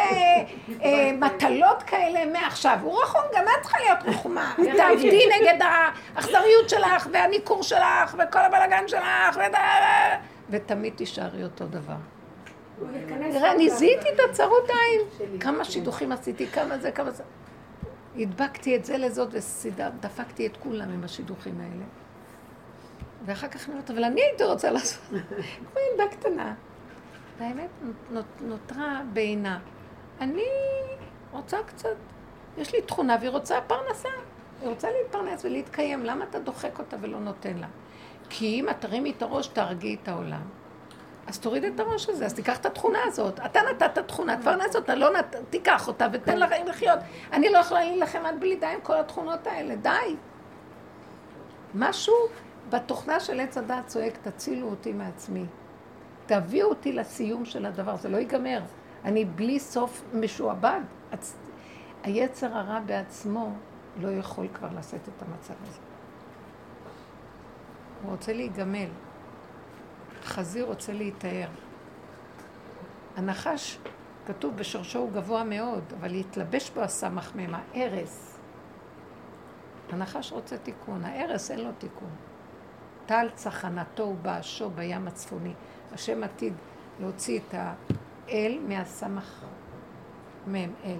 אה, 0.84 1.12
מטלות 1.20 1.84
כאלה 1.84 2.26
מעכשיו, 2.26 2.78
הוא 2.82 3.02
רחום, 3.04 3.22
גם 3.36 3.44
את 3.44 3.62
צריכה 3.62 3.78
להיות 3.80 4.00
רחומה. 4.06 4.54
תעבדי 4.78 5.26
נגד 5.40 5.60
האכזריות 5.62 6.70
שלך, 6.70 7.08
והניכור 7.12 7.64
שלך, 7.64 8.16
וכל 8.20 8.40
הבלאגן 8.40 8.88
שלך, 8.88 9.40
ותמיד 10.50 10.94
תישארי 10.96 11.44
אותו 11.44 11.66
דבר. 11.66 11.96
תראה, 13.32 13.52
אני 13.52 13.70
זיהיתי 13.70 14.10
את 14.10 14.20
הצרות 14.30 14.70
עין. 14.70 15.40
כמה 15.40 15.64
שידוכים 15.64 16.12
עשיתי, 16.12 16.48
כמה 16.48 16.78
זה, 16.78 16.92
כמה 16.92 17.12
זה. 17.12 17.24
הדבקתי 18.16 18.76
את 18.76 18.86
זה 18.86 18.98
לזאת 18.98 19.30
ודפקתי 19.76 20.48
את 20.48 20.58
כולם 20.58 20.92
עם 20.92 21.04
השידוכים 21.04 21.62
האלה. 21.62 21.86
ואחר 23.26 23.48
כך 23.48 23.66
אני 23.66 23.74
אומרת, 23.74 23.92
אבל 23.92 24.04
אני 24.04 24.22
הייתי 24.22 24.44
רוצה 24.44 24.72
לעשות, 24.72 25.04
כמו 25.58 25.80
ילדה 25.92 26.16
קטנה. 26.16 26.54
והאמת 27.40 27.70
נותרה 28.42 29.02
בעינה. 29.14 29.60
אני 30.20 30.48
רוצה 31.32 31.58
קצת, 31.66 31.96
יש 32.58 32.74
לי 32.76 32.82
תכונה 32.82 33.16
והיא 33.20 33.30
רוצה 33.30 33.62
פרנסה. 33.68 34.10
היא 34.62 34.70
רוצה 34.70 34.88
להתפרנס 34.92 35.46
ולהתקיים, 35.46 36.06
למה 36.06 36.26
אתה 36.30 36.40
דוחק 36.40 36.80
אותה 36.80 36.98
ולא 37.02 37.20
נותן 37.20 37.58
לה? 37.58 37.68
כי 38.30 38.46
אם 38.46 38.70
את 38.70 38.82
תרימי 38.82 39.12
את 39.18 39.22
הראש, 39.22 39.48
תהרגי 39.48 39.98
את 40.04 40.08
העולם. 40.08 40.42
אז 41.28 41.40
תוריד 41.40 41.64
את 41.64 41.80
הראש 41.80 42.10
הזה, 42.10 42.26
אז 42.26 42.34
תיקח 42.34 42.58
את 42.58 42.66
התכונה 42.66 43.00
הזאת. 43.06 43.40
אתה 43.46 43.60
נתת 43.72 43.98
תכונה, 43.98 44.38
תפרנס 44.38 44.76
אותה, 44.76 44.96
לא 44.96 45.14
נת... 45.14 45.36
תיקח 45.50 45.88
אותה 45.88 46.08
ותן 46.14 46.40
לחיים 46.40 46.68
לחיות. 46.68 47.00
אני 47.34 47.50
לא 47.50 47.58
יכולה 47.58 47.84
להילחם 47.84 48.26
עד 48.26 48.40
בלי 48.40 48.56
די 48.56 48.66
עם 48.66 48.82
כל 48.84 49.00
התכונות 49.00 49.48
האלה, 49.48 49.76
די. 49.76 50.16
משהו 51.76 52.14
בתוכנה 52.70 53.20
של 53.20 53.40
עץ 53.40 53.58
הדת 53.58 53.88
צועק, 53.88 54.18
תצילו 54.18 54.70
אותי 54.70 54.94
מעצמי. 54.94 55.46
תביאו 56.26 56.70
אותי 56.70 56.94
לסיום 56.94 57.46
של 57.46 57.66
הדבר, 57.66 57.96
זה 57.96 58.10
לא 58.10 58.18
ייגמר. 58.18 58.60
אני 59.06 59.26
בלי 59.26 59.60
סוף 59.60 60.04
משועבד. 60.14 60.82
הצ... 61.12 61.36
היצר 62.04 62.58
הרע 62.58 62.80
בעצמו 62.80 63.54
לא 64.02 64.12
יכול 64.12 64.48
כבר 64.54 64.68
לשאת 64.80 65.10
את 65.18 65.22
המצב 65.22 65.54
הזה. 65.68 65.80
הוא 68.04 68.12
רוצה 68.12 68.34
להיגמל. 68.34 68.88
חזיר 70.24 70.66
רוצה 70.66 70.94
להיטהר. 70.94 71.50
הנחש, 73.16 73.78
כתוב 74.26 74.56
בשורשו 74.58 75.00
הוא 75.00 75.12
גבוה 75.12 75.44
מאוד, 75.44 75.84
אבל 76.00 76.12
להתלבש 76.12 76.70
בו 76.70 76.82
הסמך 76.82 77.32
ממה, 77.36 77.62
ארס. 77.76 78.40
הנחש 79.90 80.32
רוצה 80.32 80.58
תיקון, 80.58 81.06
הארס 81.06 81.52
אין 81.52 81.60
לו 81.60 81.72
תיקון. 81.78 82.10
טל 83.06 83.28
צחנתו 83.36 84.04
ובאשו 84.04 84.70
בים 84.70 85.08
הצפוני. 85.08 85.54
השם 85.92 86.24
עתיד 86.24 86.54
להוציא 87.00 87.40
את 87.40 87.56
אל 88.30 88.60
מהסמך 88.68 89.46
מם, 90.48 90.74
אל. 90.84 91.00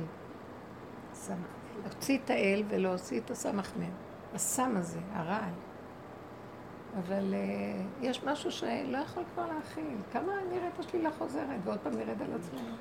סמך. 1.14 1.38
להוציא 1.84 2.18
את 2.26 2.30
האל 2.30 2.64
ולהוציא 2.70 3.20
את 3.20 3.32
הסמך 3.32 3.72
מם. 3.80 3.92
הסם 4.34 4.78
הזה, 4.78 5.00
הרעל. 5.14 5.54
אבל 6.98 7.34
uh, 7.34 8.06
יש 8.06 8.24
משהו 8.24 8.52
שלא 8.52 8.98
יכול 8.98 9.24
כבר 9.34 9.46
להכיל. 9.56 9.98
כמה 10.12 10.34
נראית 10.50 10.80
השלילה 10.80 11.12
חוזרת, 11.12 11.60
ועוד 11.64 11.80
פעם 11.80 11.94
נרד 11.94 12.22
על 12.22 12.34
עצמנו. 12.40 12.76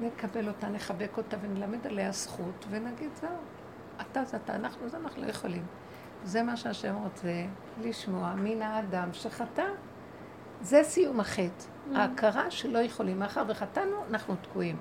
נקבל 0.00 0.48
אותה, 0.48 0.68
נחבק 0.68 1.16
אותה 1.16 1.36
ונלמד 1.42 1.86
עליה 1.86 2.12
זכות, 2.12 2.66
ונגיד, 2.70 3.10
זהו, 3.14 3.30
אתה 4.00 4.24
זה 4.24 4.36
אתה, 4.36 4.54
אנחנו 4.54 4.88
זה 4.88 4.96
אנחנו 4.96 5.22
לא 5.22 5.26
יכולים. 5.26 5.66
זה 6.24 6.42
מה 6.42 6.56
שהשם 6.56 6.94
רוצה 6.94 7.44
לשמוע 7.80 8.34
מן 8.34 8.62
האדם 8.62 9.08
שחטא. 9.12 9.66
זה 10.60 10.80
סיום 10.84 11.20
החטא. 11.20 11.64
Mm. 11.92 11.98
ההכרה 11.98 12.50
שלא 12.50 12.78
יכולים. 12.78 13.18
מאחר 13.18 13.44
וחטאנו, 13.48 13.96
אנחנו 14.10 14.34
תקועים. 14.42 14.76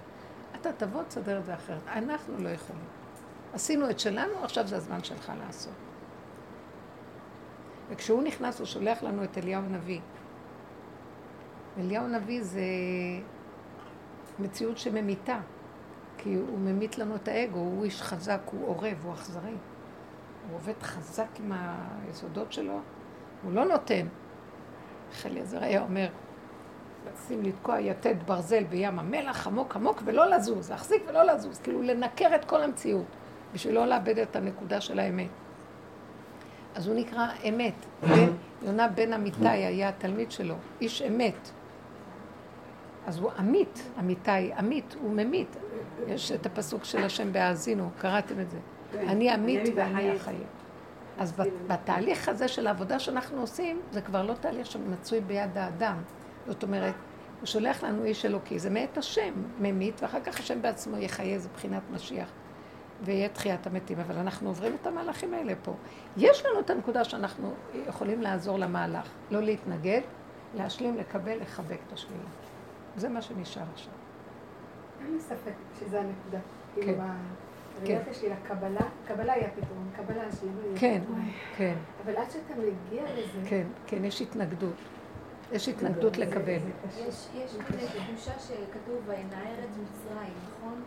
אתה 0.56 0.74
תבוא, 0.74 1.04
תסדר 1.04 1.40
את 1.40 1.46
זה 1.46 1.54
אחרת. 1.54 1.82
אנחנו 1.88 2.38
לא 2.38 2.50
יכולים. 2.50 2.86
עשינו 3.54 3.90
את 3.90 4.00
שלנו, 4.00 4.44
עכשיו 4.44 4.68
זה 4.68 4.76
הזמן 4.76 5.04
שלך 5.04 5.32
לעשות. 5.46 5.91
וכשהוא 7.92 8.24
נכנס, 8.24 8.60
הוא 8.60 8.68
שולח 8.68 9.04
לנו 9.04 9.24
את 9.24 9.38
אליהו 9.38 9.64
הנביא. 9.64 10.00
אליהו 11.80 12.06
הנביא 12.06 12.44
זה 12.44 12.62
מציאות 14.40 14.78
שממיתה, 14.78 15.40
כי 16.18 16.36
הוא 16.36 16.60
ממית 16.60 16.98
לנו 16.98 17.16
את 17.16 17.28
האגו, 17.28 17.60
הוא 17.60 17.84
איש 17.84 18.02
חזק, 18.02 18.42
הוא 18.52 18.68
עורב, 18.68 19.02
הוא 19.04 19.14
אכזרי. 19.14 19.56
הוא 20.50 20.56
עובד 20.56 20.84
חזק 20.84 21.28
עם 21.40 21.52
היסודות 22.06 22.54
שלו, 22.54 22.80
הוא 23.44 23.54
לא 23.54 23.66
נותן. 23.66 24.08
איך 25.12 25.26
אליעזר 25.26 25.64
היה 25.64 25.82
אומר, 25.82 26.08
לשים 27.14 27.44
לתקוע 27.44 27.80
יתד 27.80 28.16
ברזל 28.26 28.64
בים 28.64 29.00
המלח 29.00 29.48
עמוק 29.48 29.76
עמוק 29.76 30.02
ולא 30.06 30.30
לזוז, 30.30 30.72
להחזיק 30.72 31.04
ולא 31.08 31.24
לזוז, 31.24 31.60
כאילו 31.60 31.82
לנקר 31.82 32.36
את 32.36 32.46
כל 32.46 32.64
המציאות, 32.64 33.06
בשביל 33.54 33.76
לא 33.76 33.86
לאבד 33.86 34.20
את 34.20 34.36
הנקודה 34.36 34.82
של 34.82 35.00
האמת. 35.00 35.30
אז 36.76 36.88
הוא 36.88 36.96
נקרא 36.96 37.28
אמת. 37.50 37.74
בן, 38.10 38.28
יונה 38.62 38.88
בן 38.88 39.14
אמיתי 39.14 39.48
היה 39.48 39.90
התלמיד 39.90 40.32
שלו, 40.32 40.56
איש 40.82 41.02
אמת. 41.02 41.50
אז 43.08 43.20
הוא 43.20 43.32
אמיתי, 43.40 43.82
אמיתי, 44.00 44.60
אמית, 44.60 44.96
הוא 45.02 45.12
ממית. 45.12 45.58
יש 46.08 46.32
את 46.32 46.46
הפסוק 46.46 46.84
של 46.84 47.04
השם 47.04 47.34
בהאזינו, 47.34 47.90
קראתם 47.98 48.40
את 48.40 48.50
זה. 48.50 48.58
כן. 48.92 49.10
אני 49.10 49.36
אמית 49.36 49.70
ואני 49.76 50.12
החיים. 50.12 50.44
אז 51.18 51.34
בתהליך 51.68 52.30
הזה 52.30 52.48
של 52.48 52.68
העבודה 52.68 53.00
שאנחנו 53.00 53.42
עושים, 53.42 53.82
זה 53.92 54.02
כבר 54.02 54.24
לא 54.24 54.34
תהליך 54.34 54.66
שמצוי 54.66 55.22
ביד 55.22 55.58
האדם. 55.58 55.98
זאת 56.48 56.64
אומרת, 56.64 56.94
הוא 57.40 57.48
שולח 57.48 57.84
לנו 57.84 58.04
איש 58.04 58.26
אלוקי, 58.26 58.60
זה 58.60 58.70
מאת 58.70 58.98
השם, 58.98 59.34
ממית, 59.60 60.02
ואחר 60.04 60.22
כך 60.22 60.40
השם 60.40 60.62
בעצמו 60.62 60.98
יחיה, 60.98 61.40
זה 61.40 61.50
בחינת 61.54 61.82
משיח. 61.94 62.32
ויהיה 63.04 63.30
תחיית 63.30 63.68
המתים, 63.68 64.00
אבל 64.00 64.18
אנחנו 64.18 64.48
עוברים 64.48 64.78
את 64.82 64.88
המהלכים 64.88 65.34
האלה 65.34 65.54
פה. 65.64 65.74
יש 66.18 66.46
לנו 66.46 66.60
את 66.60 66.70
הנקודה 66.70 67.04
שאנחנו 67.04 67.54
יכולים 67.88 68.22
לעזור 68.22 68.60
למהלך, 68.60 69.10
לא 69.32 69.42
להתנגד, 69.42 70.02
להשלים, 70.56 70.98
לקבל, 70.98 71.42
לחבק 71.42 71.78
את 71.88 71.94
השלילה. 71.94 72.30
זה 72.96 73.10
מה 73.10 73.22
שנשאר 73.22 73.64
עכשיו. 73.74 73.94
אין 75.02 75.14
לי 75.14 75.20
ספק 75.20 75.54
שזה 75.80 76.00
הנקודה. 76.00 76.40
כן. 76.76 76.82
כאילו, 76.82 77.04
כן. 77.86 78.02
השלילה, 78.12 78.36
קבלה, 78.48 78.88
קבלה 79.08 79.34
היא 79.34 79.46
הפתרון, 79.46 79.90
קבלה 79.96 80.24
השלימה 80.28 80.62
היא 80.64 80.78
כן, 80.78 81.02
כן. 81.58 81.76
אבל 82.06 82.16
עד 82.16 82.32
שאתה 82.32 82.54
מגיע 82.54 83.04
לזה... 83.04 83.50
כן, 83.50 83.68
כן, 83.88 84.06
יש 84.06 84.22
התנגדות. 84.22 84.76
יש 85.52 85.70
התנגדות 85.70 86.18
לקבל. 86.18 86.58
יש 87.06 87.28
תחושה 87.38 88.40
שכתוב 88.40 89.02
וינער 89.08 89.54
את 89.64 89.70
מצרים, 89.70 90.34
נכון? 90.50 90.82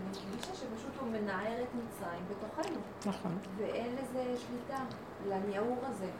אני 0.00 0.30
מרגישה 0.30 0.54
שפשוט 0.54 0.92
הוא 1.00 1.08
מנער 1.08 1.62
את 1.62 1.68
מצרים 1.74 2.24
בתוכנו. 2.30 2.80
נכון. 3.06 3.38
ואין 3.56 3.96
לזה 3.96 4.34
שליטה, 4.36 4.84
לניעור 5.28 5.78
הזה. 5.82 6.10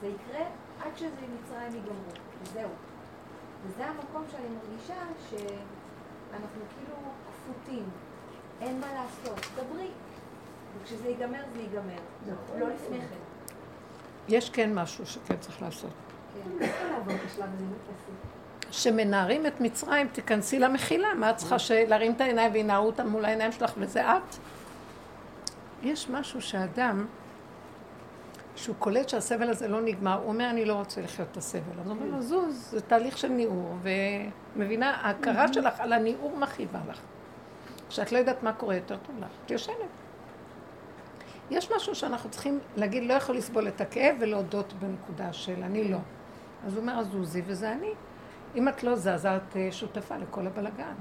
זה 0.00 0.06
יקרה 0.06 0.46
עד 0.82 0.96
שזה 0.96 1.26
מצרים 1.34 1.74
ייגמרו, 1.74 2.12
וזהו. 2.42 2.70
וזה 3.64 3.86
המקום 3.86 4.24
שאני 4.30 4.46
מרגישה 4.48 4.94
שאנחנו 5.30 6.60
כאילו 6.76 6.96
כפותים. 7.32 7.84
אין 8.60 8.80
מה 8.80 8.86
לעשות, 8.92 9.46
דברי. 9.56 9.90
וכשזה 10.78 11.08
ייגמר, 11.08 11.42
זה 11.54 11.60
ייגמר. 11.60 12.00
לא 12.58 12.68
לפני 12.68 13.00
כן. 13.00 13.16
יש 14.28 14.50
כן 14.50 14.74
משהו 14.74 15.06
שכן 15.06 15.36
צריך 15.36 15.62
לעשות. 15.62 15.90
כן. 16.58 16.66
שמנערים 18.70 19.46
את 19.46 19.60
מצרים, 19.60 20.08
תיכנסי 20.08 20.58
למחילה, 20.58 21.14
מה 21.14 21.30
את 21.30 21.36
צריכה 21.36 21.56
להרים 21.88 22.12
את 22.12 22.20
העיניים 22.20 22.52
וינערו 22.52 22.86
אותם 22.86 23.08
מול 23.08 23.24
העיניים 23.24 23.52
שלך 23.52 23.72
וזה 23.76 24.10
את? 24.10 24.36
יש 25.82 26.10
משהו 26.10 26.42
שאדם, 26.42 27.06
שהוא 28.56 28.76
קולט 28.78 29.08
שהסבל 29.08 29.50
הזה 29.50 29.68
לא 29.68 29.80
נגמר, 29.80 30.18
הוא 30.18 30.28
אומר 30.28 30.50
אני 30.50 30.64
לא 30.64 30.74
רוצה 30.74 31.00
לחיות 31.00 31.28
את 31.32 31.36
הסבל. 31.36 31.80
אז 31.80 31.86
הוא 31.86 31.96
אומר 31.96 32.16
לו 32.16 32.22
זוז, 32.22 32.68
זה 32.70 32.80
תהליך 32.80 33.18
של 33.18 33.28
ניעור, 33.28 33.76
ומבינה, 34.56 34.90
ההכרה 34.90 35.52
שלך 35.52 35.80
על 35.80 35.92
הניעור 35.92 36.36
מכאיבה 36.36 36.78
לך. 36.88 37.00
כשאת 37.88 38.12
לא 38.12 38.18
יודעת 38.18 38.42
מה 38.42 38.52
קורה 38.52 38.74
יותר 38.74 38.96
טוב 38.96 39.16
לך, 39.20 39.28
את 39.44 39.50
יושנת. 39.50 39.76
יש 41.50 41.72
משהו 41.76 41.94
שאנחנו 41.94 42.30
צריכים 42.30 42.58
להגיד, 42.76 43.02
לא 43.02 43.14
יכול 43.14 43.36
לסבול 43.36 43.68
את 43.68 43.80
הכאב 43.80 44.16
ולהודות 44.20 44.72
בנקודה 44.72 45.32
של 45.32 45.62
אני 45.62 45.88
לא. 45.88 45.98
אז 46.66 46.74
הוא 46.74 46.80
אומר, 46.80 46.92
אז 46.92 47.14
עוזי 47.14 47.42
וזה 47.46 47.72
אני. 47.72 47.90
אם 48.54 48.68
את 48.68 48.82
לא 48.82 48.96
זזה, 48.96 49.36
את 49.36 49.56
אה, 49.56 49.68
שותפה 49.72 50.16
לכל 50.16 50.46
הבלגן. 50.46 50.94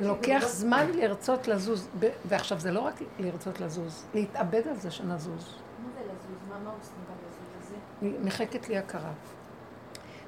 לוקח 0.00 0.44
זמן 0.46 0.86
לרצות 0.94 1.48
לזוז, 1.48 1.88
ועכשיו 2.24 2.60
זה 2.60 2.72
לא 2.72 2.80
רק 2.80 2.94
לרצות 3.18 3.60
לזוז, 3.60 4.06
להתאבד 4.14 4.68
על 4.68 4.76
זה 4.76 4.90
שנזוז. 4.90 5.54
מה 5.78 5.88
זה 5.94 6.00
לזוז? 6.00 6.64
מה 6.64 6.70
עושים 6.70 6.94
בלזוז 7.08 7.74
הזה? 8.02 8.24
מחקת 8.24 8.68
לי 8.68 8.78
הכרה. 8.78 9.12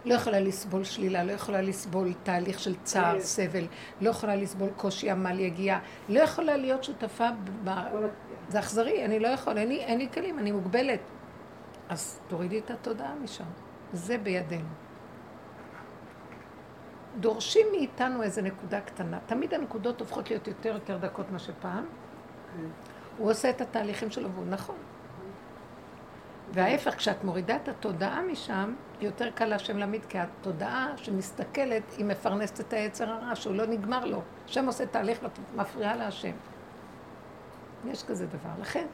לא 0.05 0.15
יכולה 0.15 0.41
לסבול 0.41 0.85
שלילה, 0.85 1.25
לא 1.25 1.33
יכולה 1.33 1.63
לסבול 1.63 2.13
תהליך 2.23 2.59
של 2.59 2.75
צער, 2.83 3.21
סבל, 3.21 3.67
לא 4.01 4.11
יכולה 4.11 4.37
לסבול 4.37 4.69
קושי 4.77 5.11
עמל 5.11 5.41
יגיע, 5.41 5.79
לא 6.09 6.21
יכולה 6.21 6.57
להיות 6.57 6.85
שותפה. 6.85 7.29
זה 8.49 8.59
אכזרי, 8.59 9.05
אני 9.05 9.21
לא 9.21 9.29
יכול, 9.29 9.59
אין 9.59 9.99
לי 9.99 10.09
כלים, 10.15 10.39
אני 10.39 10.53
מוגבלת. 10.53 11.01
אז 11.89 12.21
תורידי 12.29 12.59
את 12.59 12.71
התודעה 12.71 13.15
משם, 13.15 13.45
זה 13.93 14.19
בידינו. 14.19 14.84
דורשים 17.21 17.67
מאיתנו 17.73 18.23
איזו 18.23 18.43
נקודה 18.43 18.81
קטנה. 18.81 19.19
תמיד 19.27 19.55
הנקודות 19.55 20.01
הופכות 20.01 20.31
להיות 20.31 20.47
יותר 20.49 20.75
יותר 20.75 20.97
דקות 20.97 21.31
מאשר 21.31 21.53
פעם. 21.61 21.85
כן. 22.57 22.63
הוא 23.19 23.31
עושה 23.31 23.51
את 23.51 23.61
התהליכים 23.61 24.11
שלו 24.11 24.33
והוא 24.33 24.47
נכון. 24.47 24.77
וההפך, 26.53 26.95
כשאת 26.97 27.25
מורידה 27.25 27.57
את 27.57 27.69
התודעה 27.69 28.23
משם, 28.23 28.75
יותר 29.01 29.31
קל 29.31 29.45
להשם 29.45 29.79
להעמיד, 29.79 30.05
כי 30.05 30.19
התודעה 30.19 30.93
שמסתכלת, 30.97 31.83
היא 31.97 32.05
מפרנסת 32.05 32.61
את 32.61 32.73
היצר 32.73 33.11
הרע, 33.11 33.37
שהוא 33.37 33.55
לא 33.55 33.67
נגמר 33.67 34.05
לו. 34.05 34.23
השם 34.45 34.67
עושה 34.67 34.87
תהליך 34.87 35.19
ואת 35.23 35.39
מפריעה 35.57 35.97
להשם. 35.97 36.33
יש 37.87 38.03
כזה 38.03 38.27
דבר. 38.27 38.51
לכן, 38.61 38.87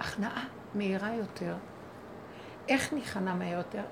הכנעה 0.00 0.44
מהירה 0.74 1.14
יותר. 1.14 1.54
איך 2.68 2.92
ניכנע 2.92 3.34
מהר 3.34 3.58
יותר? 3.58 3.82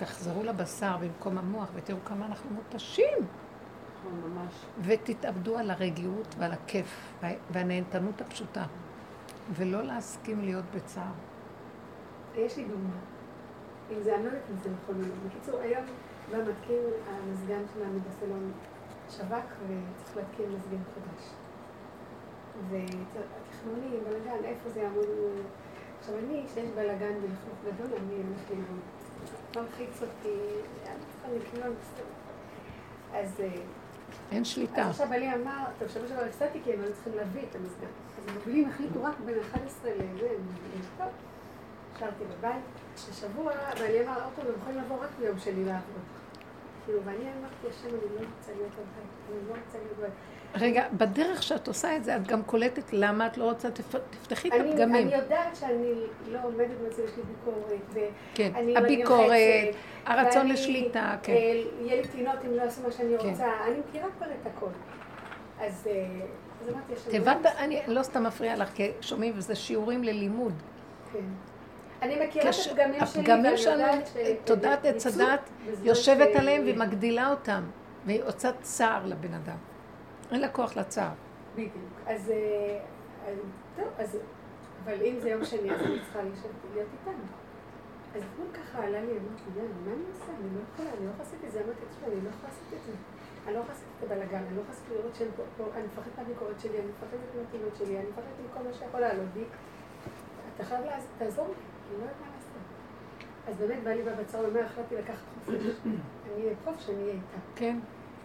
תחזרו 0.00 0.42
לבשר 0.42 0.96
במקום 0.96 1.38
המוח 1.38 1.68
ותראו 1.74 1.98
כמה 2.04 2.26
אנחנו 2.26 2.50
מותשים. 2.50 3.18
נכון, 3.18 4.30
ממש. 4.30 4.54
ותתאבדו 4.80 5.58
על 5.58 5.70
הרגיעות 5.70 6.34
ועל 6.38 6.52
הכיף 6.52 7.12
והנהנתנות 7.50 8.20
הפשוטה. 8.20 8.64
ולא 9.52 9.82
להסכים 9.82 10.40
להיות 10.40 10.64
בצער. 10.74 11.12
יש 12.34 12.56
לי 12.56 12.64
דוגמה. 12.64 12.96
אם 13.90 14.02
זה, 14.02 14.14
אני 14.14 14.24
לא 14.24 14.28
יודעת 14.28 14.42
אם 14.50 14.56
זה 14.56 14.70
נכון. 14.70 15.10
בקיצור, 15.26 15.60
היום 15.60 15.84
בא 16.30 16.38
מתקין 16.38 16.82
המזגן 17.08 17.62
שלנו 17.74 17.98
בסלון 18.08 18.52
שבק 19.10 19.46
וצריך 19.66 20.16
להתקין 20.16 20.46
מזגן 20.52 20.82
חדש. 20.94 21.30
והתכנונים, 22.70 24.00
בלאגן, 24.08 24.44
איפה 24.44 24.70
זה 24.70 24.80
יעמוד? 24.80 25.06
עכשיו 26.00 26.14
אני, 26.18 26.44
שיש 26.54 26.70
בלאגן 26.74 27.12
ולכלוך 27.22 27.58
גדול, 27.66 27.98
אני 27.98 28.14
הולכת 28.14 28.50
ללמוד. 28.50 28.99
מלחיץ 29.56 30.02
אותי, 30.02 30.36
אני 30.86 31.00
צריכה 31.12 31.28
לקנות. 31.36 31.76
אז... 33.14 33.40
אה, 33.40 33.48
אין 34.32 34.44
שליטה. 34.44 34.82
אז 34.82 34.90
עכשיו 34.90 35.08
בעלי 35.10 35.34
אמר, 35.34 35.64
טוב, 35.78 35.88
שבוע 35.88 36.08
שעבר 36.08 36.24
הפסדתי 36.24 36.60
כי 36.64 36.72
הם 36.72 36.80
היו 36.80 36.92
צריכים 36.94 37.12
להביא 37.16 37.42
את 37.50 37.54
המזגן. 37.54 37.86
אז 38.18 38.28
המובילים 38.28 38.68
החליטו 38.68 39.04
רק 39.04 39.20
בין 39.24 39.34
11 39.50 39.90
לזה, 39.90 40.28
טוב. 40.98 41.06
נשארתי 41.96 42.24
בבית, 42.24 42.64
ששבוע, 42.96 43.52
ואני 43.80 44.00
אמר, 44.04 44.24
אוקיי, 44.24 44.44
הם 44.44 44.54
יכולים 44.60 44.78
לבוא 44.78 44.96
רק 44.96 45.10
ביום 45.18 45.38
שני 45.38 45.64
לעבוד. 45.64 46.02
כאילו, 46.84 47.04
ואני 47.04 47.18
אמרתי, 47.18 47.66
השם, 47.70 47.88
אני 47.88 48.14
לא 48.14 48.26
רוצה 48.36 48.52
להיות 48.52 48.72
בבית, 48.72 49.10
אני 49.30 49.48
לא 49.48 49.54
רוצה 49.64 49.78
להיות 49.78 49.98
בבית. 49.98 50.12
רגע, 50.54 50.84
בדרך 50.92 51.42
שאת 51.42 51.68
עושה 51.68 51.96
את 51.96 52.04
זה, 52.04 52.16
את 52.16 52.26
גם 52.26 52.42
קולטת 52.42 52.92
למה 52.92 53.26
את 53.26 53.38
לא 53.38 53.44
רוצה, 53.44 53.68
תפתחי 53.70 54.48
את 54.48 54.52
אני, 54.54 54.70
הפגמים. 54.70 55.06
אני 55.08 55.16
יודעת 55.16 55.56
שאני 55.56 55.92
לא 56.30 56.38
עומדת 56.42 56.68
בזה, 56.88 57.02
יש 57.02 57.10
לי 57.16 57.22
ביקורת. 57.22 58.06
כן, 58.34 58.52
הביקורת, 58.76 59.20
מלחצת, 59.30 59.78
הרצון 60.06 60.38
ואני, 60.42 60.52
לשליטה, 60.52 61.16
כן. 61.22 61.32
אה, 61.32 61.38
יהיה 61.80 62.02
לי 62.02 62.08
תינוק 62.08 62.34
אם 62.46 62.54
לא 62.56 62.62
אעשה 62.62 62.82
מה 62.82 62.92
שאני 62.92 63.18
כן. 63.18 63.28
רוצה. 63.28 63.46
אני 63.66 63.74
מכירה 63.88 64.08
כבר 64.18 64.26
את 64.26 64.46
הכל. 64.46 64.66
אז 65.60 65.86
אה, 65.90 66.06
אז 66.62 66.68
אמרתי, 66.74 67.10
תיבת, 67.10 67.36
לא- 67.44 67.50
אני 67.58 67.80
לא 67.86 68.02
סתם 68.02 68.24
מפריעה 68.24 68.56
לך, 68.56 68.68
כי 68.74 68.90
שומעים, 69.00 69.32
וזה 69.36 69.54
שיעורים 69.54 70.04
ללימוד. 70.04 70.52
כן. 71.12 71.18
אני 72.02 72.26
מכירה 72.26 72.50
את 72.50 72.54
הפגמים 72.70 72.94
שלי, 73.06 73.20
הפגמים 73.20 73.44
ואני 73.44 73.56
שלנו, 73.56 73.80
יודעת 73.80 74.06
ש- 74.06 74.16
תודעת 74.44 74.84
עץ 74.84 75.06
הדת 75.06 75.50
יושבת 75.82 76.36
עליהם 76.36 76.62
ומגדילה 76.66 77.30
אותם, 77.30 77.62
והיא 78.06 78.22
עושה 78.24 78.50
צער 78.62 79.06
לבן 79.06 79.34
אדם. 79.34 79.56
אין 80.32 80.40
לה 80.40 80.48
כוח 80.48 80.76
לצער. 80.76 81.10
בדיוק. 81.54 81.72
אז, 82.06 82.30
אה, 82.30 82.80
אז 83.28 83.38
טוב, 83.76 83.86
אז, 83.98 84.18
אבל 84.84 85.02
אם 85.02 85.14
זה 85.20 85.30
יום 85.30 85.44
שני, 85.44 85.70
אז 85.74 85.80
אני 85.80 85.98
צריכה 86.00 86.18
להיות 86.74 86.88
איתם. 86.92 87.18
אז 88.16 88.22
אתמול 88.32 88.48
ככה 88.54 88.78
עלה 88.84 89.00
לי, 89.00 89.10
אמרתי, 89.12 89.42
די, 89.54 89.60
מה 89.60 89.92
אני 89.92 90.02
עושה? 90.12 90.32
אני 90.40 90.48
לא 90.56 90.60
יכולה, 90.74 90.90
אני 90.96 91.06
לא 91.06 91.10
יכולה 91.10 91.24
לעשות 91.24 91.40
את 91.46 91.52
זה. 91.52 91.58
אמרתי, 91.64 91.80
תשמע, 91.90 92.06
אני 92.08 92.24
לא 92.24 92.28
יכולה 92.28 92.48
לעשות 92.48 92.74
את 92.74 92.86
זה. 92.86 92.92
אני 93.46 93.54
לא 93.54 93.58
יכולה 93.58 93.74
לעשות 93.74 93.88
את 93.98 94.12
הבלאגן, 94.12 94.42
אני 94.46 94.56
לא 94.56 94.60
יכולה 94.60 94.74
לעשות 94.74 94.86
לראות 94.92 95.14
שהם 95.14 95.28
פה, 95.56 95.64
אני 95.76 95.84
מפחדת 95.86 96.14
מהביקורת 96.18 96.60
שלי, 96.60 96.76
אני 96.78 96.86
מפחדת 96.94 97.30
מהפעילות 97.36 97.74
שלי, 97.76 97.92
אני 97.98 98.06
מפחדת 98.10 98.36
מכל 98.46 98.62
מה 98.66 98.72
שיכול 98.72 99.00
לעלות 99.00 99.28
בי. 99.34 99.44
אתה 100.54 100.64
חייב 100.64 100.84
לעז- 100.84 101.10
תעזור 101.18 101.46
לי, 101.48 101.54
אני 101.54 101.98
לא 101.98 102.04
יודעת 102.04 102.20
מה 102.20 102.28
לעשות. 102.34 102.62
אז 103.48 103.54
באמת 103.56 103.80
בא 103.84 103.90
לי 103.90 104.02
בבצר, 104.02 104.38
ומה 104.48 104.60
החלטתי 104.60 104.94
לקחת 104.96 105.24
חופש. 105.34 105.64
אני 105.86 106.42
אהיה 106.44 106.54
חופש, 106.64 106.84
אני 106.90 107.02
אהיה 107.02 107.12
איתה. 107.14 107.38
כן. 107.56 107.76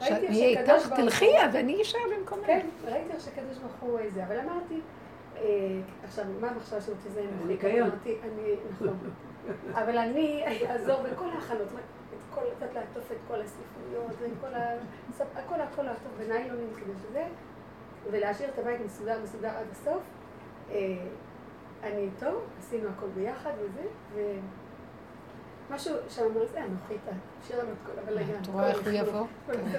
ראיתי 0.02 0.26
איך 0.28 0.60
איתך, 0.60 0.72
ברוך 0.72 0.88
הוא- 0.88 0.96
תלכי, 0.98 1.30
ואני 1.54 1.82
אשאר 1.82 2.00
במקומך. 2.18 2.46
כן, 2.48 2.68
ראיתי 2.86 3.12
איך 3.14 3.22
שקדוש 3.22 3.58
ברוך 3.58 3.74
הוא 3.80 4.00
איזה, 4.00 4.26
אבל 4.26 4.40
אמרתי, 4.40 4.80
אה, 5.38 5.42
עכשיו, 6.04 6.26
מה 6.40 6.50
המחשבה 6.50 6.82
שלו 6.82 6.96
שזה? 7.04 7.22
ניקיון. 7.48 7.90
אמרתי, 7.90 8.18
אני, 8.24 8.56
נכון. 8.72 8.98
אבל 9.84 9.98
אני 9.98 10.44
אעזור 10.70 11.02
בכל 11.02 11.30
ההכנות, 11.30 11.68
את 11.68 12.36
כל, 12.36 12.42
קצת 12.58 12.74
לעטוף 12.74 13.12
את 13.12 13.18
כל 13.28 13.42
הספריות, 13.42 14.12
ואת 14.22 14.32
כל 14.42 14.54
ה... 14.54 14.74
הכל 15.36 15.62
הכל 15.62 15.82
לעטוף 15.84 16.12
בניילונים 16.18 16.70
כדי 16.76 16.94
שזה, 17.10 17.24
ולהשאיר 18.12 18.50
את 18.50 18.60
הבית 18.60 18.82
מסודר 18.86 19.18
מסודר 19.24 19.50
עד 19.50 19.66
הסוף. 19.72 20.04
אה, 20.72 20.96
אני 21.84 21.98
איתו, 22.02 22.28
עשינו 22.60 22.90
הכל 22.90 23.08
ביחד 23.16 23.52
וזה, 23.60 23.82
ומשהו 25.70 25.94
שם 26.10 26.22
אמר, 26.22 26.46
זה 26.54 26.58
אנוכי, 26.60 26.94
תשאיר 27.44 27.60
לנו 27.60 27.70
את 27.72 27.78
כל 27.86 27.92
הבלגן. 28.04 28.34
את 28.42 28.48
רואה 28.48 28.68
איך 28.68 28.78
הוא 28.86 28.92
יבוא? 28.94 29.26
זה 29.48 29.78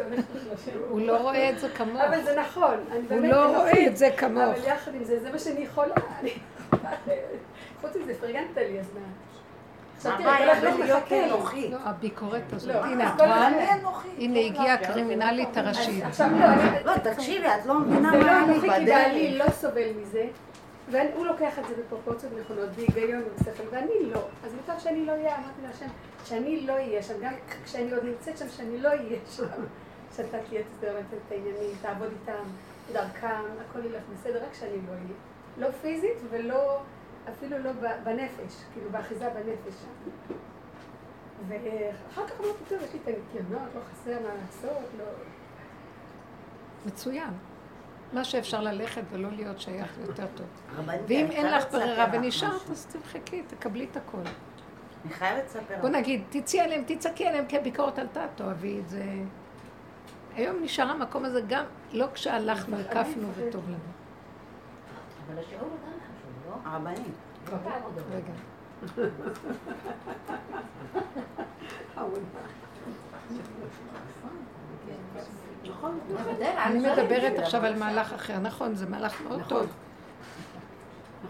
לשם. 0.52 0.78
הוא 0.88 1.00
לא 1.00 1.16
רואה 1.16 1.50
את 1.50 1.58
זה 1.58 1.68
כמוך. 1.68 2.00
אבל 2.00 2.22
זה 2.24 2.40
נכון, 2.40 2.74
אני 2.92 3.00
הוא. 3.10 3.26
לא 3.26 3.44
אנוכית. 3.44 3.56
רואה 3.74 3.86
את 3.86 3.96
זה 3.96 4.08
כמוך. 4.16 4.42
אבל 4.42 4.64
יחד 4.64 4.94
עם 4.94 5.04
זה, 5.04 5.20
זה 5.20 5.30
מה 5.32 5.38
שאני 5.38 5.60
יכולה. 5.60 5.94
אני- 6.20 6.30
חוץ 7.80 7.96
מזה, 7.96 8.14
פרגנת 8.20 8.56
לי, 8.56 8.80
אז 8.80 8.86
מה? 8.94 9.00
אנוכית? 11.26 11.72
לא, 11.72 11.78
הביקורת 11.84 12.52
הזאת. 12.52 12.74
לא, 12.74 12.84
הנה, 12.84 13.14
את 13.14 13.20
רואה? 13.20 13.74
אנוכית. 13.74 14.12
הנה, 14.18 14.38
הגיעה 14.40 14.74
הקרימינלית 14.74 15.56
הראשית. 15.56 16.04
לא. 16.20 16.26
לא, 16.84 16.98
תקשיבי, 16.98 17.46
את 17.46 17.66
לא 17.66 17.74
מבינה 17.80 18.10
זה 18.10 18.18
לא 18.18 18.24
מה 18.24 18.44
אני 18.44 18.52
אנוכי, 18.52 18.60
כי 18.60 18.86
בעלי 18.86 19.30
בדרך. 19.36 19.46
לא 19.46 19.52
סובל 19.52 19.88
מזה, 20.02 20.24
והוא 20.90 21.26
לוקח 21.26 21.58
את 21.58 21.64
זה 21.68 21.74
בפרופורציות 21.82 22.32
נכונות, 22.40 22.68
בהיגיון 22.70 23.22
ובשכל, 23.22 23.62
ואני 23.70 24.10
לא. 24.14 24.20
אז 24.44 24.54
מותר 24.54 24.78
שאני 24.78 25.06
לא 25.06 25.12
אהיה, 25.12 25.36
אמרתי 25.36 25.62
להשם, 25.62 25.86
שאני 26.24 26.66
לא 26.66 26.72
אהיה 26.72 27.02
שם, 27.02 27.14
גם 27.22 27.32
כשאני 27.64 27.92
עוד 27.92 28.04
נמצאת 28.04 28.38
שם, 28.38 28.48
שאני 28.48 28.78
לא 28.78 28.88
אהיה 28.88 29.18
שם. 29.30 29.46
שאתה 30.16 30.38
תהיה 30.48 30.62
תסדר 30.62 30.98
את 30.98 31.32
העניינים, 31.32 31.70
תעבוד 31.82 32.08
איתם, 32.20 32.42
דרכם, 32.92 33.42
הכל 33.68 33.84
ילך 33.84 34.02
בסדר, 34.12 34.44
רק 34.44 34.54
שאני 34.54 34.76
לא 34.86 34.92
אהיה. 34.92 35.16
לא 35.58 35.70
פיזית 35.70 36.18
ולא, 36.30 36.80
אפילו 37.28 37.58
לא 37.58 37.70
בנפש, 38.04 38.64
כאילו 38.72 38.90
באחיזה 38.90 39.28
בנפש. 39.28 39.84
ואחר 41.48 42.26
כך 42.26 42.40
אמרתי, 42.40 42.64
טוב, 42.68 42.82
יש 42.82 42.92
לי 42.92 42.98
את 43.02 43.08
הניקיונות, 43.08 43.68
לא 43.74 43.80
חסר 43.80 44.22
מה 44.22 44.34
לעשות, 44.34 44.88
לא... 44.98 45.04
מצוין. 46.86 47.30
מה 48.12 48.24
שאפשר 48.24 48.60
ללכת 48.60 49.02
ולא 49.10 49.30
להיות 49.30 49.60
שייך 49.60 49.98
יותר 50.06 50.26
טוב. 50.34 50.46
ואם 51.08 51.26
אין 51.30 51.46
לך 51.46 51.64
ברירה 51.72 52.06
ונשארת. 52.12 52.70
אז 52.70 52.86
תמחקי, 52.86 53.42
תקבלי 53.42 53.86
את 53.90 53.96
הכל. 53.96 54.18
אני 55.04 55.12
חייבת 55.14 55.44
לספר 55.44 55.74
בוא 55.80 55.88
לך. 55.88 55.94
נגיד, 55.94 56.22
תצאי 56.30 56.60
עליהם, 56.60 56.84
תצעקי 56.86 57.26
עליהם, 57.26 57.46
כי 57.46 57.56
הביקורת 57.56 57.98
עלתה, 57.98 58.26
תאהבי 58.34 58.80
את 58.80 58.88
זה. 58.88 59.04
היום 60.34 60.56
נשאר 60.62 60.90
המקום 60.90 61.24
הזה 61.24 61.40
גם, 61.48 61.64
לא 61.92 62.06
כשהלכנו, 62.14 62.76
הקפנו 62.76 63.28
וטוב 63.36 63.68
לנו. 63.68 63.78
אבל 65.26 65.38
השיעור 65.38 65.64
הוא 65.64 65.78
גם 65.86 65.92
חשוב, 65.98 66.30
לא? 66.46 66.54
הרבנית, 66.70 67.14
רגע. 68.10 68.32
נכון. 75.70 75.98
אני 76.40 76.78
מדברת 76.78 77.38
עכשיו 77.38 77.64
על 77.64 77.78
מהלך 77.78 78.12
אחר, 78.12 78.38
נכון, 78.38 78.74
זה 78.74 78.86
מהלך 78.86 79.20
מאוד 79.20 79.40
נכון. 79.40 79.58
טוב. 79.58 79.72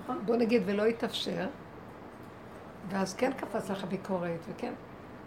נכון. 0.02 0.20
בוא 0.26 0.36
נגיד, 0.36 0.62
ולא 0.66 0.86
יתאפשר, 0.86 1.46
ואז 2.88 3.14
כן 3.14 3.32
קפץ 3.32 3.70
לך 3.70 3.84
הביקורת, 3.84 4.40
וכן, 4.48 4.72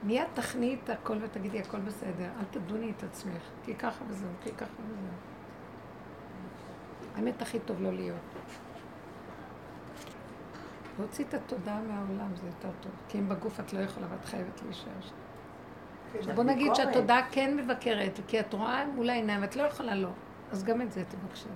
מיד 0.03 0.27
תכני 0.33 0.77
את 0.83 0.89
הכל 0.89 1.17
ותגידי, 1.21 1.59
הכל 1.59 1.79
בסדר, 1.79 2.29
אל 2.39 2.45
תדוני 2.51 2.91
את 2.97 3.03
עצמך, 3.03 3.41
כי 3.65 3.75
ככה 3.75 4.03
וזהו, 4.07 4.29
כי 4.43 4.51
ככה 4.51 4.81
וזהו. 4.87 5.13
האמת 7.15 7.41
הכי 7.41 7.59
טוב 7.59 7.81
לא 7.81 7.93
להיות. 7.93 8.15
להוציא 10.99 11.25
את 11.25 11.33
התודעה 11.33 11.81
מהעולם 11.81 12.35
זה 12.35 12.47
יותר 12.47 12.69
טוב, 12.81 12.91
כי 13.09 13.19
אם 13.19 13.29
בגוף 13.29 13.59
את 13.59 13.73
לא 13.73 13.79
יכולה 13.79 14.07
ואת 14.11 14.25
חייבת 14.25 14.61
להישאר 14.65 15.01
שם. 15.01 15.28
עכשיו 16.17 16.35
בוא 16.35 16.43
נגיד. 16.43 16.75
שהתודעה 16.75 17.21
כן 17.31 17.57
מבקרת, 17.57 18.19
כי 18.27 18.39
את 18.39 18.53
רואה 18.53 18.85
מול 18.85 19.09
העיניים 19.09 19.41
ואת 19.41 19.55
לא 19.55 19.63
יכולה 19.63 19.95
לא, 19.95 20.09
אז 20.51 20.63
גם 20.63 20.81
את 20.81 20.91
זה 20.91 21.03
תבקשי. 21.03 21.49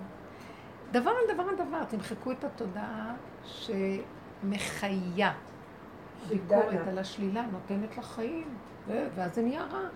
דבר 0.92 1.10
על 1.10 1.34
דבר 1.34 1.42
על 1.42 1.56
דבר, 1.56 1.84
תמחקו 1.84 2.32
את 2.32 2.44
התודעה 2.44 3.14
שמחיה. 3.44 5.32
ביקורת 6.28 6.88
על 6.88 6.98
השלילה 6.98 7.44
נותנת 7.52 7.98
לך 7.98 8.06
חיים, 8.06 8.48
ואז 8.88 9.34
זה 9.34 9.42
נהיה 9.42 9.62
רע. 9.62 9.88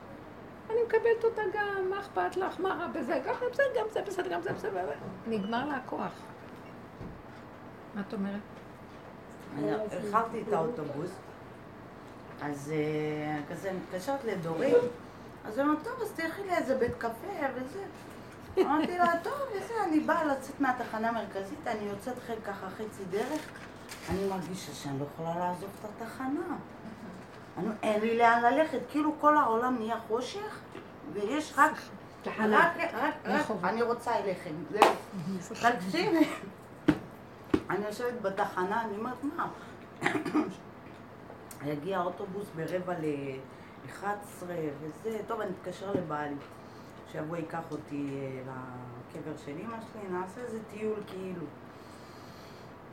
אני 0.71 0.77
מקבלת 0.87 1.25
אותה 1.25 1.43
גם, 1.55 1.91
מה 1.91 2.01
אכפת 2.01 2.37
לך, 2.37 2.61
מה 2.61 2.69
רע 2.69 2.87
בזה, 2.87 3.21
גם 3.27 3.35
זה 3.41 3.47
בסדר, 3.51 3.67
גם 3.79 3.87
זה 3.91 4.03
בסדר, 4.03 4.29
גם 4.29 4.43
זה 4.43 4.53
בסדר, 4.53 4.91
נגמר 5.27 5.69
לה 5.69 5.77
הכוח. 5.77 6.13
מה 7.95 8.01
את 8.09 8.15
אומרת? 8.15 8.41
אני 9.59 9.73
איחרתי 10.07 10.43
את 10.49 10.53
האוטובוס, 10.53 11.19
אז 12.43 12.73
אה, 12.75 13.41
כזה 13.51 13.73
מתקשרת 13.73 14.25
לדורית, 14.25 14.75
אז 15.45 15.59
היא 15.59 15.67
אומרת, 15.67 15.85
טוב, 15.85 16.03
אז 16.03 16.13
תלכי 16.13 16.43
לאיזה 16.47 16.75
בית 16.79 16.93
קפה 16.99 17.29
וזה. 17.55 17.83
אמרתי 18.59 18.99
לה, 18.99 19.19
טוב, 19.23 19.33
וזה, 19.57 19.75
אני 19.85 20.01
באה 20.01 20.25
לצאת 20.25 20.61
מהתחנה 20.61 21.09
המרכזית, 21.09 21.67
אני 21.67 21.85
יוצאת 21.85 22.15
ככה 22.47 22.67
חצי 22.71 23.05
דרך, 23.11 23.41
אני 24.11 24.29
מרגישה 24.29 24.75
שאני 24.75 24.99
לא 24.99 25.05
יכולה 25.15 25.39
לעזוב 25.39 25.71
את 25.81 26.03
התחנה. 26.03 26.57
אני, 27.59 27.69
אין 27.83 28.01
לי 28.01 28.19
לאן 28.19 28.43
ללכת, 28.43 28.79
כאילו 28.91 29.13
כל 29.21 29.37
העולם 29.37 29.77
נהיה 29.79 29.97
חושך, 30.09 30.59
ויש 31.13 31.55
רק, 31.57 31.73
תחנה. 32.23 32.59
רק, 32.59 32.95
רק, 32.95 33.15
רק. 33.25 33.65
אני 33.65 33.83
רוצה 33.83 34.17
אליכם. 34.17 34.55
תקשיבי, 35.49 36.29
אני 37.71 37.87
יושבת 37.87 38.23
בתחנה, 38.23 38.83
אני 38.83 38.97
אומרת, 38.97 39.25
מה? 39.37 39.49
יגיע 41.67 41.99
האוטובוס 41.99 42.47
ברבע 42.57 42.95
ל-11 43.01 44.45
וזה, 44.81 45.19
טוב, 45.27 45.41
אני 45.41 45.51
אתקשר 45.61 45.93
לבעלי, 45.93 46.35
שיבוא 47.13 47.37
ייקח 47.37 47.63
אותי 47.71 48.21
אה, 48.49 48.53
לקבר 49.17 49.37
של 49.45 49.53
אמא 49.61 49.77
שלי, 49.93 50.09
נעשה 50.11 50.41
איזה 50.41 50.59
טיול 50.71 51.01
כאילו. 51.07 51.45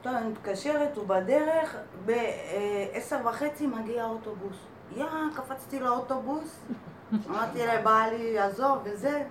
טוב, 0.02 0.14
אני 0.14 0.30
מתקשרת, 0.30 0.98
הוא 0.98 1.08
בדרך, 1.08 1.76
בעשר 2.06 3.18
וחצי 3.26 3.68
מגיע 3.68 4.04
האוטובוס. 4.04 4.58
יא, 4.96 5.06
קפצתי 5.36 5.80
לאוטובוס, 5.80 6.60
אמרתי 7.30 7.60
לבעלי, 7.68 8.40
עזוב, 8.40 8.78
וזה. 8.84 9.24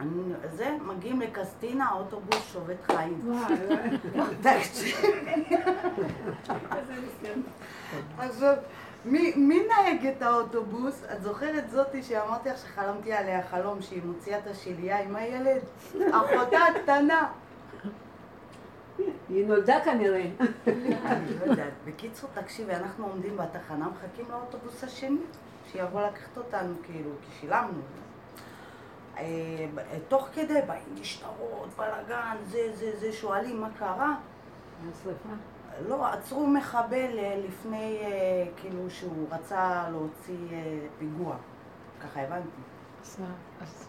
אני, 0.00 0.22
זה, 0.52 0.76
מגיעים 0.86 1.20
לקסטינה, 1.20 1.84
האוטובוס 1.84 2.52
שובת 2.52 2.76
חיים. 2.86 3.42
תקשיבי. 4.42 5.44
עכשיו, 8.18 8.54
מי, 9.04 9.32
מי 9.36 9.66
נהג 9.68 10.06
את 10.06 10.22
האוטובוס? 10.22 11.04
את 11.12 11.22
זוכרת 11.22 11.70
זאתי 11.70 12.02
שאמרתי 12.02 12.48
לך 12.48 12.58
שחלמתי 12.58 13.12
עליה 13.12 13.42
חלום 13.42 13.82
שהיא 13.82 14.02
מוציאה 14.04 14.38
את 14.38 14.46
השלייה 14.46 15.00
עם 15.00 15.16
הילד? 15.16 15.62
אחותה 16.20 16.58
הקטנה. 16.58 17.28
היא 19.28 19.46
נולדה 19.46 19.80
כנראה. 19.84 20.26
אני 20.66 21.38
לא 21.40 21.44
יודעת. 21.44 21.72
בקיצור, 21.84 22.30
תקשיבי, 22.34 22.74
אנחנו 22.74 23.06
עומדים 23.06 23.36
בתחנה, 23.36 23.88
מחכים 23.88 24.26
לאוטובוס 24.30 24.84
השני, 24.84 25.20
שיבוא 25.72 26.00
לקחת 26.00 26.36
אותנו, 26.36 26.74
כאילו, 26.82 27.10
כי 27.22 27.40
שילמנו. 27.40 27.80
אה, 29.18 29.24
תוך 30.08 30.28
כדי 30.34 30.60
באים 30.66 30.94
משטרות, 31.00 31.68
בלאגן, 31.76 32.36
זה, 32.46 32.70
זה, 32.74 32.92
זה, 32.98 33.12
שואלים 33.12 33.60
מה 33.60 33.68
קרה. 33.78 34.14
שרפה? 35.02 35.34
לא, 35.88 36.06
עצרו 36.06 36.46
מחבל 36.46 37.18
אה, 37.18 37.40
לפני, 37.48 37.98
אה, 38.02 38.08
כאילו, 38.56 38.90
שהוא 38.90 39.26
רצה 39.30 39.84
להוציא 39.90 40.36
אה, 40.52 40.78
פיגוע. 40.98 41.36
ככה 42.00 42.20
הבנתי. 42.22 42.48
אז- 43.02 43.16
אז- 43.62 43.88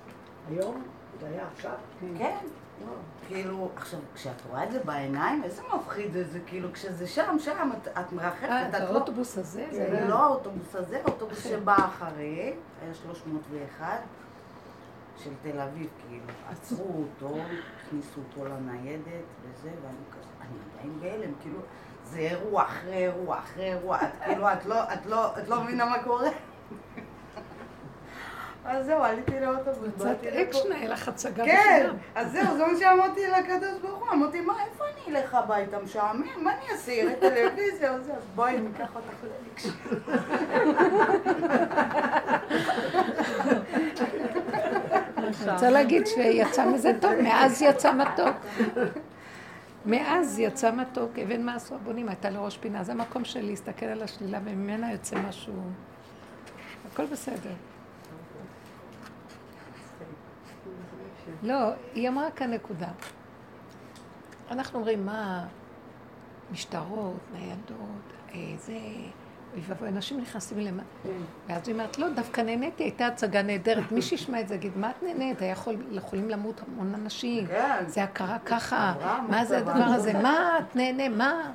היום? 0.50 0.84
זה 1.20 1.28
היה 1.28 1.44
עכשיו? 1.54 1.72
כן. 2.18 2.38
כאילו, 3.28 3.70
עכשיו, 3.76 4.00
כשאת 4.16 4.42
רואה 4.50 4.64
את 4.64 4.72
זה 4.72 4.80
בעיניים, 4.84 5.44
איזה 5.44 5.62
מפחיד 5.76 6.12
זה, 6.14 6.24
זה 6.24 6.40
כאילו, 6.46 6.74
כשזה 6.74 7.08
שם, 7.08 7.36
שם, 7.40 7.70
את, 7.82 7.88
את 7.88 8.12
מרחפת, 8.14 8.44
אה, 8.50 8.70
את 8.70 8.74
לא... 8.74 8.78
האוטובוס 8.98 9.38
הזה? 9.38 9.66
זה. 9.72 10.06
לא 10.10 10.24
האוטובוס 10.24 10.76
הזה, 10.76 11.02
האוטובוס 11.06 11.44
שבא 11.44 11.76
אחרי, 11.76 12.54
היה 12.82 12.94
301, 12.94 14.00
של 15.24 15.32
תל 15.42 15.60
אביב, 15.60 15.88
כאילו. 16.08 16.24
עצרו 16.52 17.04
אותו, 17.04 17.38
הכניסו 17.88 18.22
אותו 18.30 18.46
לניידת 18.46 19.26
וזה, 19.42 19.70
ואני 19.70 19.96
כזה, 20.12 20.30
אני 20.42 20.58
עדיין 20.74 21.00
בהלם, 21.00 21.34
כאילו, 21.42 21.60
זה 22.04 22.20
אירוע 22.20 22.64
אחרי 22.64 22.98
אירוע 22.98 23.40
אחרי 23.40 23.74
אירוע, 23.74 23.98
את 24.04 24.10
כאילו, 24.26 24.54
את 24.54 24.66
לא, 24.66 24.84
את 24.94 25.06
לא, 25.06 25.38
את 25.38 25.48
לא 25.48 25.64
מבינה 25.64 25.86
מה 25.86 26.04
קורה. 26.04 26.30
אז 28.66 28.86
זהו, 28.86 29.04
עליתי 29.04 29.40
לאוטובוס, 29.40 29.90
באתי 29.98 30.28
לפה. 30.28 30.42
אקשן, 30.42 30.72
היה 30.72 30.90
לך 30.90 31.08
הצגה 31.08 31.46
כן, 31.46 31.80
בחינם. 31.80 31.98
אז 32.16 32.32
זהו, 32.32 32.58
זה 32.58 32.66
מה 32.66 32.78
שאמרתי 32.80 33.28
לקדוש 33.28 33.82
ברוך 33.82 34.00
הוא, 34.00 34.10
אמרתי, 34.12 34.42
מה, 34.42 34.54
איפה 34.64 34.84
אני 34.84 35.18
אלך 35.18 35.36
הביתה 35.36 35.80
משעמם? 35.80 36.44
מה 36.44 36.54
אני 36.54 36.72
אעשה? 36.72 36.92
אראה 37.02 37.16
טלוויזיה? 37.20 37.92
אז 37.92 38.12
בואי, 38.36 38.60
ניקח 38.60 38.96
אותך 38.96 39.24
לאקשן. 39.24 39.70
אני 45.44 45.54
רוצה 45.54 45.70
להגיד 45.70 46.08
שיצא 46.08 46.70
מזה 46.70 46.92
טוב, 47.02 47.12
מאז 47.24 47.62
יצא 47.62 47.94
מתוק. 47.94 48.36
מאז 49.86 50.40
יצא 50.40 50.72
מתוק, 50.72 51.20
אבן 51.20 51.42
מה 51.42 51.56
עשו 51.56 51.76
הבונים, 51.76 52.10
הייתה 52.10 52.30
לו 52.30 52.46
ראש 52.46 52.58
פינה. 52.58 52.84
זה 52.84 52.92
המקום 52.92 53.26
של 53.26 53.46
להסתכל 53.46 53.86
על 53.86 54.02
השלילה, 54.02 54.40
וממנה 54.44 54.92
יוצא 54.92 55.16
משהו... 55.28 55.54
הכל 56.94 57.06
בסדר. 57.06 57.52
לא, 61.44 61.56
היא 61.94 62.10
אמרה 62.10 62.32
כאן 62.32 62.54
נקודה. 62.54 62.88
אנחנו 64.52 64.80
אומרים, 64.80 65.06
מה, 65.06 65.46
משטרות, 66.52 67.20
ניידות, 67.34 68.14
אה, 68.34 68.40
זה, 68.58 68.78
אנשים 69.88 70.22
נכנסים 70.22 70.60
למה... 70.60 70.84
ואז 71.48 71.68
היא 71.68 71.74
אומרת, 71.74 71.98
לא, 71.98 72.10
דווקא 72.10 72.42
נהניתי, 72.42 72.84
הייתה 72.84 73.08
הצגה 73.08 73.42
נהדרת. 73.42 73.92
מי 73.92 74.02
שישמע 74.02 74.42
את 74.42 74.48
זה 74.48 74.56
יגיד, 74.56 74.78
מה 74.78 74.90
את 74.90 75.04
נהנית? 75.04 75.38
יכולים 75.92 76.30
למות 76.30 76.62
המון 76.68 76.94
אנשים. 76.96 77.48
כן. 77.48 77.84
זה 77.88 78.04
הכרה 78.04 78.38
ככה, 78.46 78.94
מה 79.30 79.46
זה. 79.46 79.58
הדבר 79.58 79.72
הזה? 79.74 80.14
מה 80.14 80.60
את 80.60 80.76
נהנה? 80.76 81.10
מה? 81.10 81.52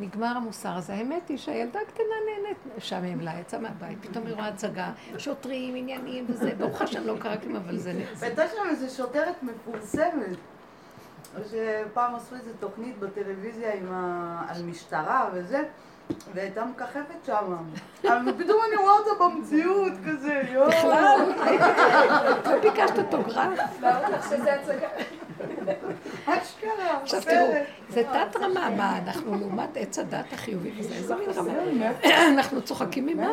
נגמר 0.00 0.36
המוסר 0.36 0.76
הזה. 0.76 0.94
האמת 0.94 1.28
היא 1.28 1.38
שהילדה 1.38 1.80
הקטנה 1.80 2.04
נהנית, 2.26 2.76
משעמם 2.76 3.20
לה, 3.20 3.40
יצאה 3.40 3.60
מהבית, 3.60 3.98
פתאום 4.00 4.26
היא 4.26 4.34
רואה 4.34 4.48
הצגה, 4.48 4.92
שוטרים, 5.18 5.76
עניינים 5.76 6.24
וזה, 6.28 6.52
ברוך 6.58 6.82
השם 6.82 7.06
לא 7.06 7.16
קרה 7.20 7.36
כלום, 7.36 7.56
אבל 7.56 7.78
זה... 7.78 8.02
והייתה 8.16 8.48
שם 8.48 8.68
איזו 8.70 8.96
שוטרת 8.96 9.42
מפורסמת, 9.42 10.36
שפעם 11.50 12.14
עשו 12.14 12.34
איזו 12.34 12.50
תוכנית 12.60 12.98
בטלוויזיה. 12.98 13.72
על 14.48 14.62
משטרה 14.62 15.30
וזה, 15.34 15.62
והייתה 16.34 16.64
מככבת 16.64 17.24
שם. 17.26 17.54
אבל 18.04 18.32
פתאום 18.38 18.60
אני 18.68 18.76
רואה 18.76 18.92
אותה 18.98 19.24
במציאות 19.24 19.92
כזה, 20.08 20.42
יואו. 20.52 20.68
בכלל, 20.68 21.18
לא 22.44 22.60
ביקשת 22.60 22.98
אוטוגרף. 22.98 23.58
ברור 23.80 24.08
לך 24.08 24.24
שזה 24.24 24.54
הצגה. 24.54 24.88
אשכרה, 26.26 27.02
עכשיו 27.02 27.20
תראו. 27.22 27.52
זה 27.88 28.02
תת 28.04 28.36
רמה, 28.36 28.70
מה, 28.70 28.98
אנחנו 28.98 29.34
לעומת 29.40 29.76
עץ 29.76 29.98
הדת 29.98 30.32
החיובי 30.32 30.72
וזה, 30.78 30.94
איזה 30.94 31.14
מין 31.14 31.30
רמה? 31.30 31.52
אנחנו 32.34 32.62
צוחקים 32.62 33.06
ממה? 33.06 33.30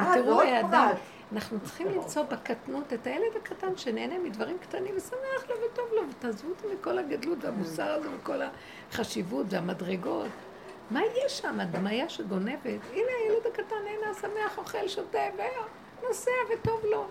אה, 0.00 0.10
ותראו 0.10 0.26
ועוד 0.26 0.46
האדם, 0.46 0.88
פרט. 0.88 0.98
אנחנו 1.32 1.60
צריכים 1.60 1.86
למצוא 1.86 2.22
בקטנות 2.22 2.92
את 2.92 3.06
הילד 3.06 3.36
הקטן 3.36 3.76
שנהנה 3.76 4.14
מדברים 4.18 4.58
קטנים 4.58 4.94
ושמח 4.96 5.50
לו 5.50 5.54
וטוב 5.72 5.84
לו, 5.92 6.02
ותעזבו 6.10 6.48
אותי 6.48 6.66
מכל 6.74 6.98
הגדלות 6.98 7.38
והמוסר 7.44 7.92
הזה 7.92 8.08
וכל 8.20 8.40
החשיבות 8.90 9.46
והמדרגות. 9.50 10.26
מה 10.90 11.00
יש 11.24 11.38
שם? 11.38 11.60
הדמיה 11.60 12.08
שגונבת? 12.08 12.80
הנה 12.92 13.12
הילד 13.24 13.46
הקטן 13.46 13.76
נהנה, 13.84 14.14
שמח, 14.14 14.58
אוכל, 14.58 14.88
שותה, 14.88 15.18
ונוסע 16.02 16.30
וטוב 16.52 16.84
לו. 16.84 17.06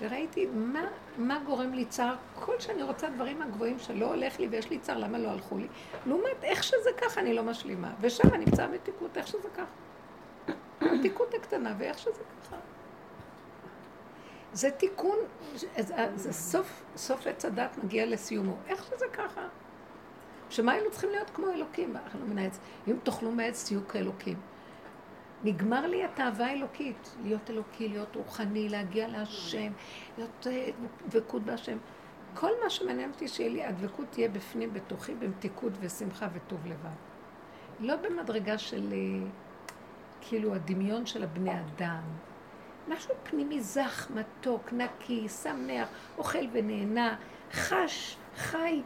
וראיתי 0.00 0.46
מה, 0.46 0.84
מה 1.18 1.38
גורם 1.46 1.72
לי 1.72 1.84
צער, 1.84 2.14
כל 2.34 2.60
שאני 2.60 2.82
רוצה 2.82 3.08
דברים 3.08 3.42
הגבוהים 3.42 3.78
שלא 3.78 4.06
הולך 4.06 4.40
לי 4.40 4.48
ויש 4.48 4.70
לי 4.70 4.78
צער, 4.78 4.98
למה 4.98 5.18
לא 5.18 5.28
הלכו 5.28 5.58
לי? 5.58 5.66
לעומת 6.06 6.44
איך 6.44 6.62
שזה 6.62 6.90
ככה 6.96 7.20
אני 7.20 7.34
לא 7.34 7.42
משלימה. 7.42 7.90
ושם 8.00 8.34
נמצא 8.34 8.64
המתיקות, 8.64 9.18
איך 9.18 9.26
שזה 9.26 9.48
ככה. 9.56 10.52
המתיקות 10.80 11.34
הקטנה 11.34 11.74
ואיך 11.78 11.98
שזה 11.98 12.22
ככה. 12.42 12.56
זה 14.52 14.70
תיקון, 14.70 15.18
זה, 15.54 16.06
זה 16.14 16.32
סוף, 16.32 16.82
סוף 16.96 17.26
עץ 17.26 17.44
הדת 17.44 17.78
מגיע 17.84 18.06
לסיומו. 18.06 18.56
איך 18.68 18.84
שזה 18.84 19.06
ככה. 19.12 19.48
שמה 20.52 20.72
היינו 20.72 20.90
צריכים 20.90 21.10
להיות 21.10 21.30
כמו 21.30 21.50
אלוקים? 21.50 21.96
אכלנו 21.96 22.26
מן 22.26 22.38
העץ. 22.38 22.58
אם 22.88 22.96
תאכלו 23.02 23.32
מעץ 23.32 23.66
תהיו 23.66 23.88
כאלוקים. 23.88 24.36
נגמר 25.44 25.86
לי 25.86 26.04
התאווה 26.04 26.46
האלוקית, 26.46 27.16
להיות 27.22 27.50
אלוקי, 27.50 27.88
להיות 27.88 28.16
רוחני, 28.16 28.68
להגיע 28.68 29.08
להשם, 29.08 29.72
להיות 30.18 30.46
אה, 30.46 30.68
דבקות 31.08 31.42
בהשם. 31.42 31.78
כל 32.34 32.50
מה 32.64 32.70
שמעניין 32.70 33.10
אותי 33.10 33.28
שיהיה 33.28 33.50
לי, 33.50 33.64
הדבקות 33.64 34.06
תהיה 34.10 34.28
בפנים, 34.28 34.72
בתוכי, 34.72 35.14
במתיקות 35.14 35.72
ושמחה 35.80 36.28
וטוב 36.32 36.66
לבד. 36.66 36.96
לא 37.80 37.96
במדרגה 37.96 38.58
של 38.58 38.92
אה, 38.92 39.26
כאילו 40.20 40.54
הדמיון 40.54 41.06
של 41.06 41.22
הבני 41.22 41.60
אדם. 41.60 42.02
משהו 42.88 43.14
פנימי 43.22 43.60
זך, 43.60 44.10
מתוק, 44.14 44.72
נקי, 44.72 45.28
שמח, 45.28 45.88
אוכל 46.18 46.44
ונהנה, 46.52 47.16
חש, 47.52 48.16
חי, 48.36 48.82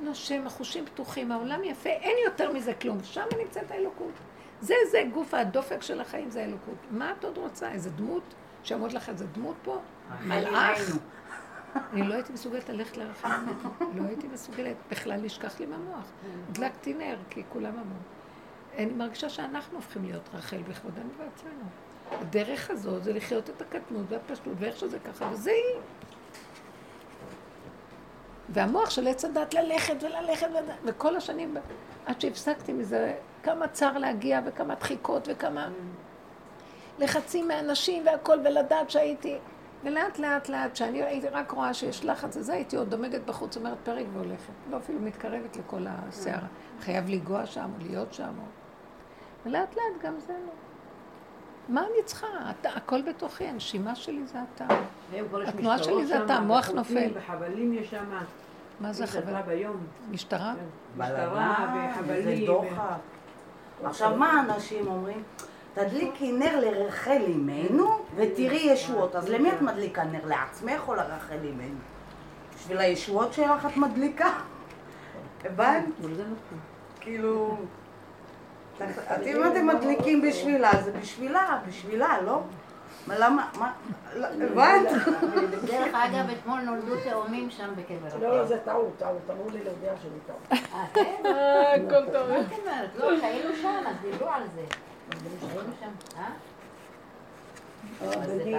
נושם, 0.00 0.46
החושים 0.46 0.86
פתוחים, 0.86 1.32
העולם 1.32 1.64
יפה, 1.64 1.90
אין 1.90 2.16
יותר 2.24 2.52
מזה 2.52 2.74
כלום. 2.74 2.98
שם 3.02 3.24
נמצאת 3.38 3.70
האלוקות. 3.70 4.12
זה, 4.60 4.74
זה 4.90 5.02
גוף 5.12 5.34
הדופק 5.34 5.82
של 5.82 6.00
החיים, 6.00 6.30
זה 6.30 6.40
האלוקות. 6.40 6.76
מה 6.90 7.12
את 7.18 7.24
עוד 7.24 7.38
רוצה? 7.38 7.72
איזה 7.72 7.90
דמות? 7.90 8.34
שיעמוד 8.62 8.92
לך 8.92 9.08
איזה 9.08 9.26
דמות 9.26 9.56
פה? 9.62 9.78
מלאך? 10.24 10.98
אני 11.92 12.08
לא 12.08 12.14
הייתי 12.14 12.32
מסוגלת 12.32 12.68
ללכת 12.68 12.98
המתו. 13.22 13.68
לא 13.94 14.02
הייתי 14.02 14.28
מסוגלת 14.28 14.76
בכלל 14.90 15.24
לשכח 15.24 15.60
לי 15.60 15.66
מהמוח. 15.66 16.10
הדלקתי 16.48 16.94
נר, 16.94 17.16
כי 17.30 17.42
כולם 17.48 17.72
אמרו. 17.72 17.98
אני 18.78 18.92
מרגישה 18.92 19.28
שאנחנו 19.28 19.76
הופכים 19.76 20.04
להיות 20.04 20.28
רחל 20.34 20.62
בכבודנו 20.68 21.08
בעצמנו. 21.18 21.64
הדרך 22.10 22.70
הזאת 22.70 23.04
זה 23.04 23.12
לחיות 23.12 23.50
את 23.50 23.62
הקטנות 23.62 24.06
והפשטות, 24.08 24.52
ואיך 24.58 24.76
שזה 24.76 24.98
ככה, 24.98 25.28
וזה 25.32 25.50
היא. 25.50 25.80
והמוח 28.48 28.90
של 28.90 29.08
עץ 29.08 29.24
הדת 29.24 29.54
ללכת 29.54 29.94
וללכת, 30.02 30.46
ול- 30.50 30.74
וכל 30.84 31.16
השנים, 31.16 31.56
עד 32.06 32.20
שהפסקתי 32.20 32.72
מזה, 32.72 33.14
כמה 33.42 33.68
צר 33.68 33.98
להגיע 33.98 34.40
וכמה 34.46 34.74
דחיקות 34.74 35.28
וכמה 35.32 35.68
לחצים 36.98 37.48
מאנשים 37.48 38.06
והכל, 38.06 38.38
ולדעת 38.44 38.90
שהייתי... 38.90 39.38
ולאט 39.84 40.18
לאט 40.18 40.48
לאט, 40.48 40.72
כשאני 40.72 41.02
הייתי 41.02 41.28
רק 41.28 41.50
רואה 41.50 41.74
שיש 41.74 42.04
לחץ 42.04 42.36
וזה, 42.36 42.52
הייתי 42.52 42.76
עוד 42.76 42.90
דומגת 42.90 43.20
בחוץ, 43.24 43.56
אומרת 43.56 43.78
פרק 43.82 44.06
והולכת. 44.12 44.52
לא 44.70 44.76
אפילו 44.76 45.00
מתקרבת 45.00 45.56
לכל 45.56 45.86
הסערה. 45.88 46.46
חייב 46.80 47.08
לנגוע 47.08 47.46
שם 47.46 47.70
או 47.78 47.86
להיות 47.86 48.12
שם. 48.14 48.32
ולאט 49.46 49.74
לאט 49.76 50.02
גם 50.02 50.20
זה 50.20 50.32
לא. 50.32 50.52
מה 51.68 51.80
אני 51.80 52.04
צריכה? 52.04 52.26
אתה, 52.50 52.68
הכל 52.70 53.02
בתוכי, 53.02 53.44
הנשימה 53.44 53.94
שלי 53.94 54.26
זה 54.26 54.38
אתה. 54.54 54.66
התנועה 55.46 55.78
שלי 55.78 56.06
זה 56.06 56.24
אתה, 56.24 56.34
המוח 56.34 56.68
נופל. 56.68 57.10
וחבלים 57.14 57.72
יש 57.72 57.90
שם. 57.90 58.04
מה 58.80 58.92
זה? 58.92 59.04
ביום. 59.46 59.76
משטרה? 60.10 60.54
כן. 60.56 61.02
משטרה 61.02 61.90
וחבלים. 61.90 62.50
עכשיו, 63.84 64.16
מה 64.16 64.32
האנשים 64.32 64.86
אומרים? 64.86 65.22
תדליקי 65.74 66.32
נר 66.32 66.60
לרחל 66.60 67.22
אימנו 67.26 67.98
ותראי 68.16 68.56
ישועות. 68.56 69.16
אז 69.16 69.28
למי 69.28 69.52
את 69.52 69.62
מדליקה 69.62 70.04
נר? 70.04 70.26
לעצמך 70.26 70.88
או 70.88 70.94
לרחל 70.94 71.38
אימנו? 71.44 71.78
בשביל 72.54 72.78
הישועות 72.78 73.32
שלך 73.32 73.66
את 73.66 73.76
מדליקה? 73.76 74.32
הבנת? 75.44 75.84
זה 76.00 76.22
נכון. 76.22 76.58
כאילו... 77.00 77.56
את 78.82 79.26
אם 79.26 79.46
אתם 79.46 79.66
מדליקים 79.66 80.22
בשבילה, 80.22 80.70
זה 80.84 80.92
בשבילה, 80.92 81.60
בשבילה, 81.68 82.22
לא? 82.22 82.42
מה, 83.06 83.18
למה, 83.18 83.50
מה, 83.58 83.72
לא, 84.14 84.26
הבנת? 84.26 84.90
דרך 85.64 85.94
אגב, 85.94 86.30
אתמול 86.30 86.60
נולדו 86.60 86.94
תאומים 87.10 87.50
שם 87.50 87.72
בקבר 87.76 88.18
לא, 88.20 88.36
לא, 88.36 88.44
זה 88.44 88.58
טעות, 88.64 88.92
טעות, 88.98 89.30
אמרו 89.30 89.50
לי 89.50 89.64
להודיע 89.64 89.92
שזה 90.02 90.18
טעות. 90.26 90.60
אה, 90.72 90.86
כן? 90.94 91.22
הכל 91.24 92.12
טוב. 92.12 92.28
מה 92.28 92.40
את 92.40 92.52
אומרת? 92.58 92.90
לא, 92.96 93.20
שהיינו 93.20 93.56
שם, 93.62 93.82
אז 93.86 93.96
דיברו 94.02 94.28
על 94.28 94.42
זה. 94.54 94.64
היינו 95.42 95.72
שם, 95.80 96.18
אה? 96.18 96.30
הרבנית, 98.00 98.56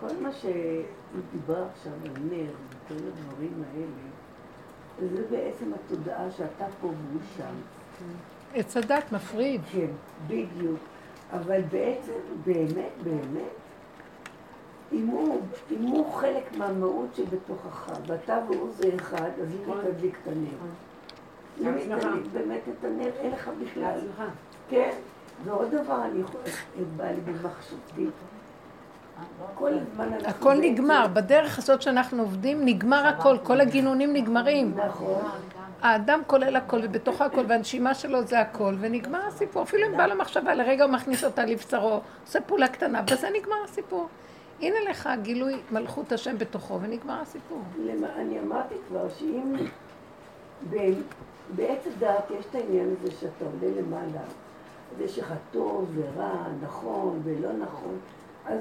כל 0.00 0.14
מה 0.20 0.30
שדיבר 0.32 1.64
עכשיו 1.72 1.92
על 2.04 2.22
נר 2.30 2.52
וכל 2.68 2.94
הדברים 2.94 3.62
האלה, 3.72 5.10
זה 5.12 5.22
בעצם 5.30 5.72
התודעה 5.74 6.30
שאתה 6.30 6.64
פה 6.80 6.86
והוא 6.86 7.20
שם. 7.36 7.54
עץ 8.54 8.76
הדת 8.76 9.12
מפריד. 9.12 9.60
כן, 9.72 9.86
בדיוק. 10.26 10.78
אבל 11.32 11.60
בעצם, 11.62 12.12
באמת, 12.44 12.92
באמת, 13.02 13.50
אם 14.92 15.06
הוא, 15.06 15.40
אם 15.70 15.82
הוא 15.82 16.14
חלק 16.14 16.56
מהמהות 16.56 17.14
שבתוכך, 17.14 17.92
ואתה 18.06 18.38
והוא 18.48 18.70
זה 18.76 18.90
אחד, 18.96 19.30
אז 19.42 19.48
אם 19.52 19.74
תדליק 19.82 20.18
את 20.22 20.28
הנר. 20.28 20.70
אם 21.60 21.74
היא 21.74 21.96
תדליק 21.96 22.26
באמת 22.32 22.60
את 22.68 22.84
הנר, 22.84 23.10
אין 23.18 23.32
לך 23.32 23.50
בכלל. 23.62 24.00
כן. 24.68 24.90
ועוד 25.44 25.74
דבר, 25.74 26.04
אני 26.04 26.20
יכולה, 26.20 26.44
בא 26.96 27.04
לי 27.04 27.20
במחשבתי. 27.20 28.06
כל 29.54 29.72
הזמן 29.74 30.12
אנחנו... 30.12 30.28
הכל 30.28 30.54
נגמר, 30.60 31.06
בדרך 31.12 31.58
הזאת 31.58 31.82
שאנחנו 31.82 32.22
עובדים 32.22 32.64
נגמר 32.64 33.06
הכל, 33.06 33.36
כל 33.42 33.60
הגינונים 33.60 34.12
נגמרים. 34.12 34.74
נכון. 34.86 35.22
האדם 35.82 36.20
כולל 36.26 36.56
הכל 36.56 36.80
ובתוכו 36.82 37.24
הכל 37.24 37.44
והנשימה 37.48 37.94
שלו 37.94 38.22
זה 38.22 38.40
הכל 38.40 38.74
ונגמר 38.80 39.26
הסיפור. 39.26 39.62
אפילו 39.62 39.86
אם 39.86 39.96
בא 39.96 40.06
לו 40.06 40.14
מחשבה 40.16 40.54
לרגע 40.54 40.84
הוא 40.84 40.92
מכניס 40.92 41.24
אותה 41.24 41.44
לבשרו, 41.44 42.00
עושה 42.26 42.40
פעולה 42.40 42.68
קטנה, 42.68 43.02
בזה 43.02 43.28
נגמר 43.30 43.64
הסיפור. 43.64 44.08
הנה 44.60 44.76
לך 44.90 45.08
גילוי 45.22 45.54
מלכות 45.70 46.12
השם 46.12 46.38
בתוכו 46.38 46.80
ונגמר 46.80 47.20
הסיפור. 47.20 47.62
למה, 47.84 48.06
אני 48.16 48.40
אמרתי 48.40 48.74
כבר 48.88 49.08
שאם 49.18 49.54
בעץ 51.56 51.86
הדעת 51.86 52.30
יש 52.38 52.46
את 52.50 52.54
העניין 52.54 52.94
הזה 53.00 53.12
שאתה 53.20 53.44
עולה 53.44 53.80
למעלה, 53.80 54.24
ויש 54.98 55.18
לך 55.18 55.34
טוב 55.52 55.90
ורע, 55.94 56.44
נכון 56.62 57.20
ולא 57.24 57.52
נכון, 57.52 57.98
אז 58.46 58.58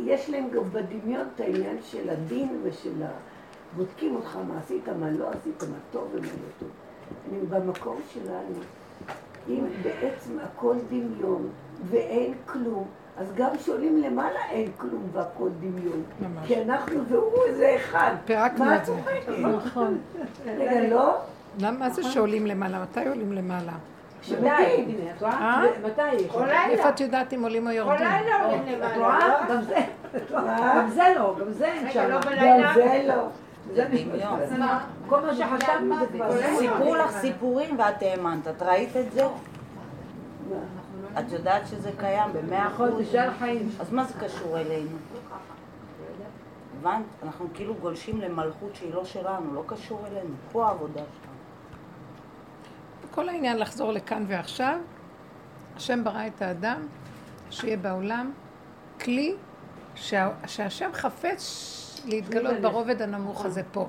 יש 0.00 0.30
להם 0.30 0.50
גם 0.50 0.64
בדמיון 0.72 1.26
את 1.34 1.40
העניין 1.40 1.76
של 1.82 2.10
הדין 2.10 2.60
ושל 2.62 3.02
ה... 3.02 3.08
בודקים 3.76 4.16
אותך 4.16 4.38
מה 4.48 4.58
עשית, 4.58 4.88
מה 4.88 5.10
לא 5.10 5.28
עשית, 5.28 5.62
מה 5.62 5.76
טוב 5.92 6.08
ומה 6.12 6.26
לא 6.26 6.48
טוב. 6.60 6.68
אני 7.30 7.38
במקום 7.46 8.00
שלנו, 8.14 8.60
אם 9.48 9.64
בעצם 9.82 10.38
הכל 10.42 10.74
דמיון 10.88 11.48
ואין 11.90 12.34
כלום, 12.46 12.84
אז 13.18 13.32
גם 13.36 13.50
שעולים 13.58 14.02
למעלה 14.02 14.40
אין 14.50 14.68
כלום 14.76 15.08
והכל 15.12 15.48
דמיון. 15.60 16.02
ממש. 16.20 16.46
כי 16.46 16.62
אנחנו 16.62 17.04
והוא 17.08 17.38
זה 17.56 17.76
אחד. 17.76 18.14
פירקנו 18.24 18.64
מה 18.64 18.76
את 18.76 18.84
זה. 18.84 18.92
את 18.92 18.98
צוחקת? 18.98 19.38
נכון. 19.38 19.98
רגע, 20.46 20.88
לא? 20.88 21.16
למה 21.60 21.78
מה 21.78 21.90
זה 21.90 22.02
שעולים 22.02 22.46
למעלה? 22.46 22.82
מתי 22.82 23.08
עולים 23.08 23.32
למעלה? 23.32 23.72
שמתים. 24.22 24.48
הנה, 24.48 25.10
את 25.16 25.22
רואה? 25.22 25.32
אה? 25.32 25.62
מתי? 25.84 26.28
כל 26.28 26.38
לילה. 26.44 26.66
איפה 26.66 26.88
את 26.88 27.00
יודעת 27.00 27.32
אם 27.34 27.42
עולים 27.42 27.66
או 27.66 27.72
כל 27.72 27.76
יורדים? 27.76 28.06
לילה 28.06 28.44
עולים 28.44 28.62
למעלה. 28.80 29.46
גם 29.50 29.62
זה. 30.90 31.04
לא, 31.16 31.36
גם 31.40 31.50
זה 31.50 31.66
אין 31.66 31.90
שם. 31.92 32.08
לא 32.08 32.20
גם. 32.20 32.74
זה 32.74 33.04
לא. 33.08 33.28
כל 35.06 35.20
מה 35.20 35.34
שחשבנו 35.34 35.98
זה 36.00 36.06
כבר... 36.12 36.58
סיפרו 36.58 36.94
לך 36.94 37.10
סיפורים 37.10 37.78
ואת 37.78 38.02
האמנת. 38.02 38.48
את 38.48 38.62
ראית 38.62 38.96
את 38.96 39.12
זה? 39.12 39.22
מה? 39.24 41.20
את 41.20 41.32
יודעת 41.32 41.66
שזה 41.66 41.90
קיים 41.98 42.32
במאה 42.32 42.68
נכון, 42.68 42.88
אחוז? 42.88 43.14
אז 43.80 43.92
מה 43.92 44.04
זה 44.04 44.14
קשור 44.20 44.58
אלינו? 44.58 44.96
הבנת? 46.80 47.04
אנחנו 47.22 47.48
כאילו 47.54 47.74
גולשים 47.74 48.20
למלכות 48.20 48.74
שהיא 48.74 48.94
לא 48.94 49.04
שלנו, 49.04 49.54
לא 49.54 49.62
קשור 49.66 50.06
אלינו. 50.06 50.34
פה 50.52 50.66
העבודה 50.66 51.00
שלנו. 51.00 51.34
כל 53.10 53.28
העניין 53.28 53.58
לחזור 53.58 53.92
לכאן 53.92 54.24
ועכשיו, 54.28 54.78
השם 55.76 56.04
ברא 56.04 56.26
את 56.26 56.42
האדם, 56.42 56.82
שיהיה 57.50 57.76
בעולם 57.76 58.32
כלי 59.00 59.34
שה, 59.94 60.28
שהשם 60.46 60.90
חפץ 60.92 61.40
להתגלות 62.04 62.60
ברובד 62.60 63.02
הנמוך 63.02 63.44
הזה 63.44 63.62
פה. 63.72 63.88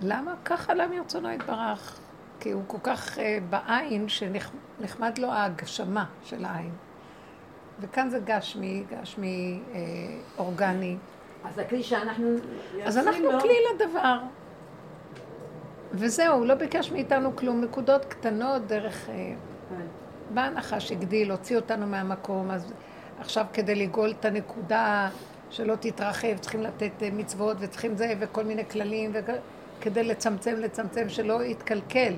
למה? 0.00 0.34
ככה 0.44 0.74
למה 0.74 0.96
מרצונו 0.96 1.30
יתברך. 1.30 1.98
כי 2.40 2.50
הוא 2.50 2.62
כל 2.66 2.78
כך 2.82 3.18
uh, 3.18 3.20
בעין 3.50 4.08
שנחמד 4.08 5.18
לו 5.18 5.32
ההגשמה 5.32 6.04
של 6.24 6.44
העין. 6.44 6.70
וכאן 7.80 8.10
זה 8.10 8.18
גשמי, 8.24 8.84
גשמי 8.90 9.60
uh, 9.72 9.76
אורגני. 10.38 10.96
אז 11.44 11.58
הכלי 11.58 11.82
שאנחנו... 11.82 12.28
אז 12.84 12.98
אנחנו 12.98 13.32
לו- 13.32 13.40
כלי 13.40 13.54
לדבר. 13.74 14.18
וזהו, 15.92 16.36
הוא 16.36 16.46
לא 16.46 16.54
ביקש 16.54 16.92
מאיתנו 16.92 17.36
כלום, 17.36 17.60
נקודות 17.60 18.04
קטנות 18.04 18.66
דרך... 18.66 19.08
אה, 19.08 19.14
כן. 19.14 19.86
בא 20.34 20.40
הנחש 20.40 20.92
הגדיל, 20.92 21.30
הוציא 21.30 21.56
אותנו 21.56 21.86
מהמקום, 21.86 22.50
אז 22.50 22.72
עכשיו 23.20 23.46
כדי 23.52 23.74
לגאול 23.74 24.10
את 24.10 24.24
הנקודה 24.24 25.08
שלא 25.52 25.74
תתרחב, 25.80 26.38
צריכים 26.40 26.62
לתת 26.62 27.02
אה, 27.02 27.08
מצוות 27.12 27.56
וצריכים 27.60 27.96
זה 27.96 28.12
וכל 28.20 28.44
מיני 28.44 28.64
כללים, 28.64 29.10
וכ- 29.14 29.30
כדי 29.80 30.04
לצמצם, 30.04 30.54
לצמצם, 30.58 31.08
שלא 31.08 31.44
יתקלקל. 31.44 32.14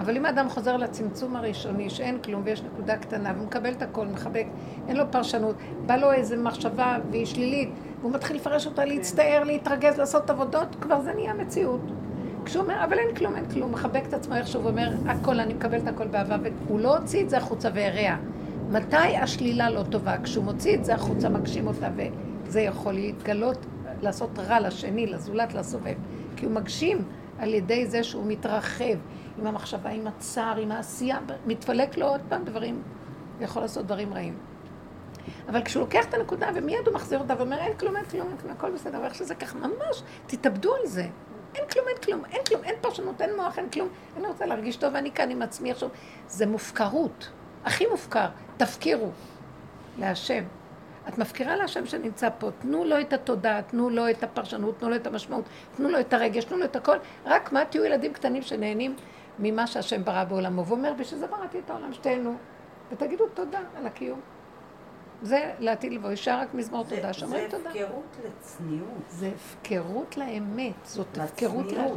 אבל 0.00 0.16
אם 0.16 0.26
האדם 0.26 0.48
חוזר 0.48 0.76
לצמצום 0.76 1.36
הראשוני, 1.36 1.90
שאין 1.90 2.18
כלום 2.18 2.42
ויש 2.44 2.62
נקודה 2.62 2.96
קטנה, 2.96 3.32
והוא 3.36 3.46
מקבל 3.46 3.72
את 3.72 3.82
הכל, 3.82 4.06
מחבק, 4.06 4.46
אין 4.88 4.96
לו 4.96 5.04
פרשנות, 5.10 5.56
בא 5.86 5.96
לו 5.96 6.12
איזו 6.12 6.36
מחשבה 6.36 6.98
והיא 7.10 7.26
שלילית, 7.26 7.68
והוא 8.00 8.12
מתחיל 8.12 8.36
לפרש 8.36 8.66
אותה, 8.66 8.84
להצטער, 8.84 9.44
להתרגז, 9.44 9.98
לעשות 9.98 10.30
עבודות, 10.30 10.76
כבר 10.80 11.00
זה 11.00 11.12
נהיה 11.12 11.34
מציאות. 11.34 11.80
כשהוא 12.44 12.62
אומר, 12.62 12.84
אבל 12.84 12.98
אין 12.98 13.14
כלום, 13.14 13.36
אין 13.36 13.48
כלום, 13.48 13.72
מחבק 13.72 14.02
את 14.08 14.14
עצמו 14.14 14.34
איכשהו 14.34 14.64
ואומר, 14.64 14.90
הכל, 15.06 15.40
אני 15.40 15.54
מקבל 15.54 15.78
את 15.78 15.88
הכל 15.88 16.06
באהבה, 16.06 16.36
והוא 16.66 16.80
לא 16.80 16.96
הוציא 16.96 17.22
את 17.22 17.30
זה 17.30 17.36
החוצה 17.36 17.68
והרע. 17.74 18.16
מתי 18.70 18.96
השלילה 18.96 19.70
לא 19.70 19.82
טובה? 19.90 20.16
כשהוא 20.22 20.44
מוציא 20.44 20.74
את 20.74 20.84
זה 20.84 20.94
החוצה, 20.94 21.28
מגשים 21.28 21.66
אותה, 21.66 21.88
וזה 22.52 22.60
יכול 22.60 22.92
להתגלות, 22.92 23.58
לעשות 24.02 24.38
רע 24.38 24.60
לשני, 24.60 25.06
לזולת, 25.06 25.54
לסובב. 25.54 25.94
כי 26.36 26.44
הוא 26.44 26.54
מגשים 26.54 27.04
על 27.38 27.54
ידי 27.54 27.86
זה 27.86 28.04
שהוא 28.04 28.24
מתרחב 28.26 28.98
עם 29.38 29.46
המחשבה, 29.46 29.90
עם 29.90 30.06
הצער, 30.06 30.56
עם 30.56 30.72
העשייה, 30.72 31.18
מתפלק 31.46 31.96
לו 31.96 32.06
עוד 32.06 32.20
פעם 32.28 32.44
דברים, 32.44 32.82
יכול 33.40 33.62
לעשות 33.62 33.86
דברים 33.86 34.14
רעים. 34.14 34.38
אבל 35.48 35.62
כשהוא 35.64 35.80
לוקח 35.80 36.04
את 36.04 36.14
הנקודה 36.14 36.48
ומיד 36.54 36.86
הוא 36.86 36.94
מחזיר 36.94 37.18
אותה 37.18 37.34
ואומר, 37.38 37.58
אין 37.58 37.76
כלום, 37.76 37.96
אין 37.96 38.04
כלום, 38.04 38.28
אין 38.28 38.36
כלום, 38.36 38.52
הכל 38.52 38.70
בסדר, 38.70 39.00
ואיך 39.02 39.14
שזה 39.14 39.34
ככה, 39.34 39.58
ממש, 39.58 40.02
תתאבדו 40.26 40.74
על 40.74 40.86
זה. 40.86 41.06
אין 41.54 41.64
כלום, 41.72 41.84
אין 41.88 41.96
כלום, 42.04 42.24
אין 42.24 42.44
כלום, 42.48 42.64
אין 42.64 42.74
פרשנות, 42.80 43.22
אין 43.22 43.36
מוח, 43.36 43.58
אין 43.58 43.70
כלום. 43.70 43.88
אני 44.16 44.26
רוצה 44.26 44.46
להרגיש 44.46 44.76
טוב, 44.76 44.94
ואני 44.94 45.12
כאן 45.12 45.30
עם 45.30 45.42
עצמי 45.42 45.70
עכשיו. 45.70 45.88
זה 46.28 46.46
מופקרות, 46.46 47.30
הכי 47.64 47.86
מופקר. 47.86 48.28
תפקירו 48.56 49.10
להשם. 49.98 50.44
את 51.08 51.18
מפקירה 51.18 51.56
להשם 51.56 51.86
שנמצא 51.86 52.28
פה, 52.38 52.50
תנו 52.58 52.84
לו 52.84 53.00
את 53.00 53.12
התודעה, 53.12 53.62
תנו 53.62 53.90
לו 53.90 54.10
את 54.10 54.22
הפרשנות, 54.22 54.78
תנו 54.78 54.88
לו 54.90 54.96
את 54.96 55.06
המשמעות, 55.06 55.44
תנו 55.76 55.88
לו 55.88 56.00
את 56.00 56.12
הרגש, 56.12 56.44
תנו 56.44 56.56
לו 56.56 56.64
את 56.64 56.76
הכל. 56.76 56.96
רק 57.26 57.52
מה 57.52 57.64
תהיו 57.64 57.84
ילדים 57.84 58.12
קטנים 58.12 58.42
שנהנים 58.42 58.96
ממה 59.38 59.66
שהשם 59.66 60.04
ברא 60.04 60.24
בעולמו. 60.24 60.66
ואומר, 60.66 60.92
בשביל 60.98 61.20
זה 61.20 61.26
בראתי 61.26 61.58
את 61.58 61.70
העולם, 61.70 61.92
שתהנו. 61.92 62.34
ותגידו 62.92 63.24
תודה 63.34 63.58
על 63.76 63.86
הקיום. 63.86 64.20
זה 65.22 65.50
לעתיד 65.58 65.92
לבוא, 65.92 66.12
ישר 66.12 66.38
רק 66.38 66.54
מזמור 66.54 66.84
זה- 66.84 66.96
תודה, 66.96 67.12
שאומרים 67.12 67.50
זה 67.50 67.56
תודה. 67.58 67.70
הפקרות 67.70 68.16
לצניעות. 68.24 69.02
זה 69.08 69.30
הפקרות 69.36 70.16
לאמת, 70.16 70.72
זאת 70.84 71.18
הפקרות. 71.18 71.72
לאמת. 71.72 71.90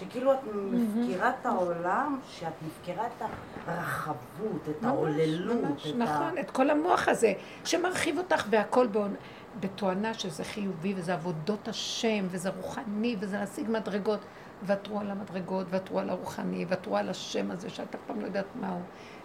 שכאילו 0.00 0.32
את 0.32 0.38
מפקירה 0.72 1.30
את 1.30 1.46
העולם, 1.46 2.18
שאת 2.28 2.52
מפקירה 2.66 3.06
את 3.06 3.22
הרחבות, 3.66 4.68
את 4.70 4.84
העוללות, 4.84 5.62
ממש, 5.62 5.86
את 5.86 5.94
ה... 5.94 5.98
נכון, 5.98 6.38
את 6.40 6.50
כל 6.50 6.70
המוח 6.70 7.08
הזה, 7.08 7.32
שמרחיב 7.64 8.18
אותך 8.18 8.46
והכל 8.50 8.86
בעונ... 8.86 9.14
בתואנה 9.60 10.14
שזה 10.14 10.44
חיובי 10.44 10.94
וזה 10.96 11.14
עבודות 11.14 11.68
השם 11.68 12.26
וזה 12.30 12.50
רוחני 12.50 13.16
וזה 13.20 13.38
להשיג 13.38 13.70
מדרגות. 13.70 14.20
ותרו 14.62 15.00
על 15.00 15.10
המדרגות, 15.10 15.66
ותרו 15.70 15.98
על 15.98 16.10
הרוחני, 16.10 16.66
ותרו 16.68 16.96
על 16.96 17.08
השם 17.08 17.50
הזה 17.50 17.70
שאת 17.70 17.94
אף 17.94 18.00
פעם 18.06 18.20
לא 18.20 18.26
יודעת 18.26 18.44
מהו. 18.60 18.80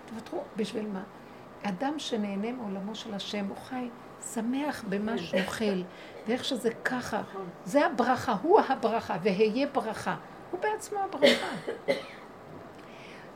תוותרו, 0.05 0.43
בשביל 0.57 0.88
מה? 0.88 1.03
אדם 1.63 1.93
שנהנה 1.97 2.51
מעולמו 2.51 2.95
של 2.95 3.13
השם, 3.13 3.45
הוא 3.45 3.57
חי 3.57 3.89
שמח 4.34 4.84
במה 4.89 5.17
שהוא 5.17 5.41
אוכל, 5.41 5.82
ואיך 6.28 6.45
שזה 6.45 6.69
ככה. 6.86 7.21
זה 7.65 7.86
הברכה, 7.86 8.36
הוא 8.41 8.59
הברכה, 8.69 9.17
והיה 9.24 9.67
ברכה. 9.67 10.15
הוא 10.54 10.62
בעצמו 10.62 10.99
הברכה. 10.99 11.47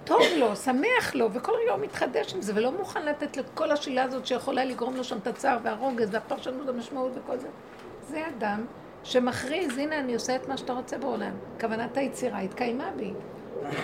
טוב 0.04 0.22
לו, 0.38 0.56
שמח 0.56 1.16
לו, 1.16 1.34
וכל 1.34 1.52
רגע 1.64 1.72
הוא 1.72 1.82
מתחדש 1.82 2.34
עם 2.34 2.42
זה, 2.42 2.54
ולא 2.56 2.72
מוכן 2.72 3.06
לתת 3.06 3.38
לכל 3.38 3.72
השלילה 3.72 4.04
הזאת 4.04 4.26
שיכולה 4.26 4.66
לגרום 4.66 4.96
לו 4.96 5.04
שם 5.04 5.18
את 5.18 5.28
הצער 5.28 5.58
והרוגז 5.64 6.10
והפרשנות 6.12 6.70
המשמעות 6.70 7.12
וכל 7.16 7.38
זה. 7.38 7.48
זה 8.02 8.28
אדם 8.28 8.66
שמכריז, 9.04 9.78
הנה 9.78 10.00
אני 10.00 10.14
עושה 10.14 10.36
את 10.36 10.48
מה 10.48 10.58
שאתה 10.58 10.74
רוצה 10.74 10.98
בעולם. 10.98 11.32
כוונת 11.60 11.98
היצירה 11.98 12.40
התקיימה 12.40 12.92
בי. 12.96 13.14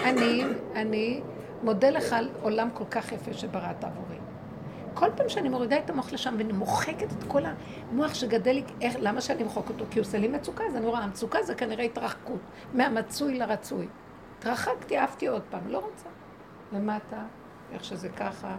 אני, 0.04 0.44
אני 0.76 1.22
מודה 1.64 1.90
לך 1.90 2.14
על 2.14 2.30
עולם 2.42 2.70
כל 2.74 2.86
כך 2.92 3.12
יפה 3.12 3.34
שבראת 3.34 3.84
עבורי. 3.84 4.18
כל 4.94 5.10
פעם 5.18 5.30
שאני 5.30 5.50
מורידה 5.50 5.78
את 5.80 5.90
המוח 5.90 6.14
לשם 6.14 6.36
ואני 6.38 6.54
מוחקת 6.54 7.12
את 7.12 7.24
כל 7.28 7.42
המוח 7.92 8.14
שגדל 8.14 8.52
לי, 8.52 8.64
איך, 8.82 8.96
למה 9.00 9.22
שאני 9.22 9.44
אמחוק 9.44 9.70
אותו? 9.70 9.86
כי 9.92 10.00
הוא 10.00 10.06
עושה 10.06 10.18
לי 10.18 10.28
מצוקה, 10.28 10.64
אז 10.64 10.76
אני 10.76 10.86
רואה, 10.86 11.00
המצוקה 11.00 11.44
זה 11.44 11.56
כנראה 11.56 11.84
התרחקות, 11.84 12.40
מהמצוי 12.74 13.40
לרצוי. 13.40 13.88
התרחקתי, 14.40 14.98
עפתי 14.98 15.28
עוד 15.28 15.42
פעם, 15.50 15.68
לא 15.68 15.78
רוצה. 15.78 16.10
למטה, 16.74 17.24
איך 17.74 17.84
שזה 17.84 18.10
ככה, 18.10 18.56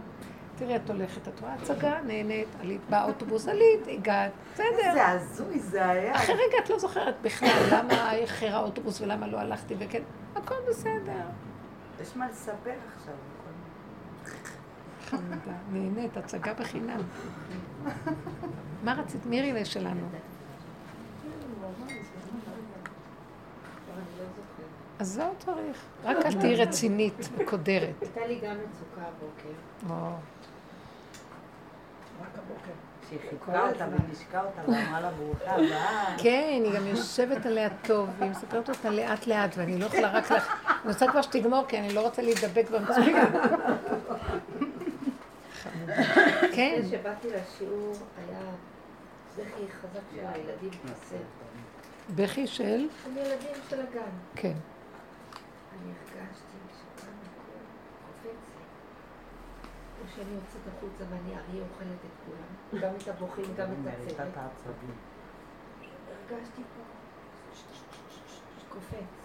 תראי, 0.56 0.76
את 0.76 0.90
הולכת, 0.90 1.28
את 1.28 1.40
רואה 1.40 1.54
הצגה, 1.54 2.00
נהנית, 2.06 2.48
עלית 2.60 2.80
באוטובוס, 2.90 3.48
עלית, 3.48 3.80
הגעת, 3.88 4.32
בסדר. 4.54 4.66
איזה 4.78 5.08
הזוי 5.08 5.58
זה 5.58 5.88
היה. 5.88 6.16
אחרי 6.16 6.34
רגע 6.34 6.58
את 6.64 6.70
לא 6.70 6.78
זוכרת 6.78 7.14
בכלל 7.22 7.68
למה 7.72 8.14
איחר 8.14 8.56
האוטובוס 8.56 9.00
ולמה 9.00 9.26
לא 9.26 9.38
הלכתי 9.38 9.74
וכן, 9.78 10.02
הכל 10.36 10.54
בסדר. 10.68 11.22
יש 12.02 12.16
מה 12.16 12.28
לספר 12.30 12.70
עכשיו. 12.96 13.14
חמודה, 15.04 15.52
נהנית, 15.72 16.16
הצגה 16.16 16.54
בחינם. 16.54 17.00
מה 18.84 18.94
רצית? 18.94 19.26
מירי 19.26 19.64
שלנו. 19.64 20.06
אז 24.98 25.08
זהו 25.08 25.34
צריך. 25.38 25.84
רק 26.04 26.16
אל 26.26 26.40
תהיי 26.40 26.56
רצינית 26.56 27.28
וקודרת. 27.36 27.94
הייתה 28.00 28.26
לי 28.26 28.40
גם 28.40 28.56
מצוקה 28.56 29.08
הבוקר. 29.08 29.48
או, 29.90 30.08
רק 32.22 32.38
הבוקר. 32.38 32.72
שהיא 33.08 33.18
חיבקה 33.30 33.68
אותה 33.68 33.86
ונשקה 33.90 34.40
אותה 34.40 34.70
ואמרה 34.70 35.00
לה 35.00 35.10
ברוכה 35.10 35.50
הבאה. 35.50 36.14
כן, 36.18 36.60
היא 36.64 36.72
גם 36.76 36.86
יושבת 36.86 37.46
עליה 37.46 37.68
טוב, 37.82 38.08
והיא 38.18 38.30
מספרת 38.30 38.68
אותה 38.68 38.90
לאט 38.90 39.26
לאט, 39.26 39.54
ואני 39.56 39.78
לא 39.78 39.86
יכולה 39.86 40.10
רק 40.12 40.30
לך... 40.30 40.64
אני 40.84 40.92
רוצה 40.92 41.10
כבר 41.10 41.22
שתגמור, 41.22 41.64
כי 41.68 41.78
אני 41.78 41.94
לא 41.94 42.00
רוצה 42.00 42.22
להידבק 42.22 42.70
במצוקה. 42.70 43.26
כן, 46.56 46.80
כשבאתי 46.84 47.28
לשיעור 47.30 47.94
היה 48.16 48.40
בכי 49.36 49.72
חזק 49.72 50.00
של 50.14 50.26
הילדים 50.26 50.70
חסר. 50.70 51.16
בכי 52.14 52.46
של... 52.46 52.88
הם 53.06 53.16
ילדים 53.16 53.56
של 53.68 53.80
הגן. 53.80 54.10
כן. 54.36 54.52
אני 55.72 55.92
הרגשתי 55.92 56.56
קופץ 58.06 58.24
לי. 58.24 58.64
או 60.02 60.08
שאני 60.16 60.34
יוצאת 60.34 60.62
החוצה 60.76 61.04
ואני 61.10 61.34
אריה 61.34 61.64
אוכלת 61.72 61.98
את 62.04 62.16
כולם. 62.26 62.82
גם 62.82 62.94
את 63.02 63.08
הבוכים, 63.08 63.44
גם 63.56 63.68
את 63.72 63.86
הצוות. 63.86 64.28
הרגשתי 66.30 66.62
פה 66.62 66.82
קופץ. 68.68 69.24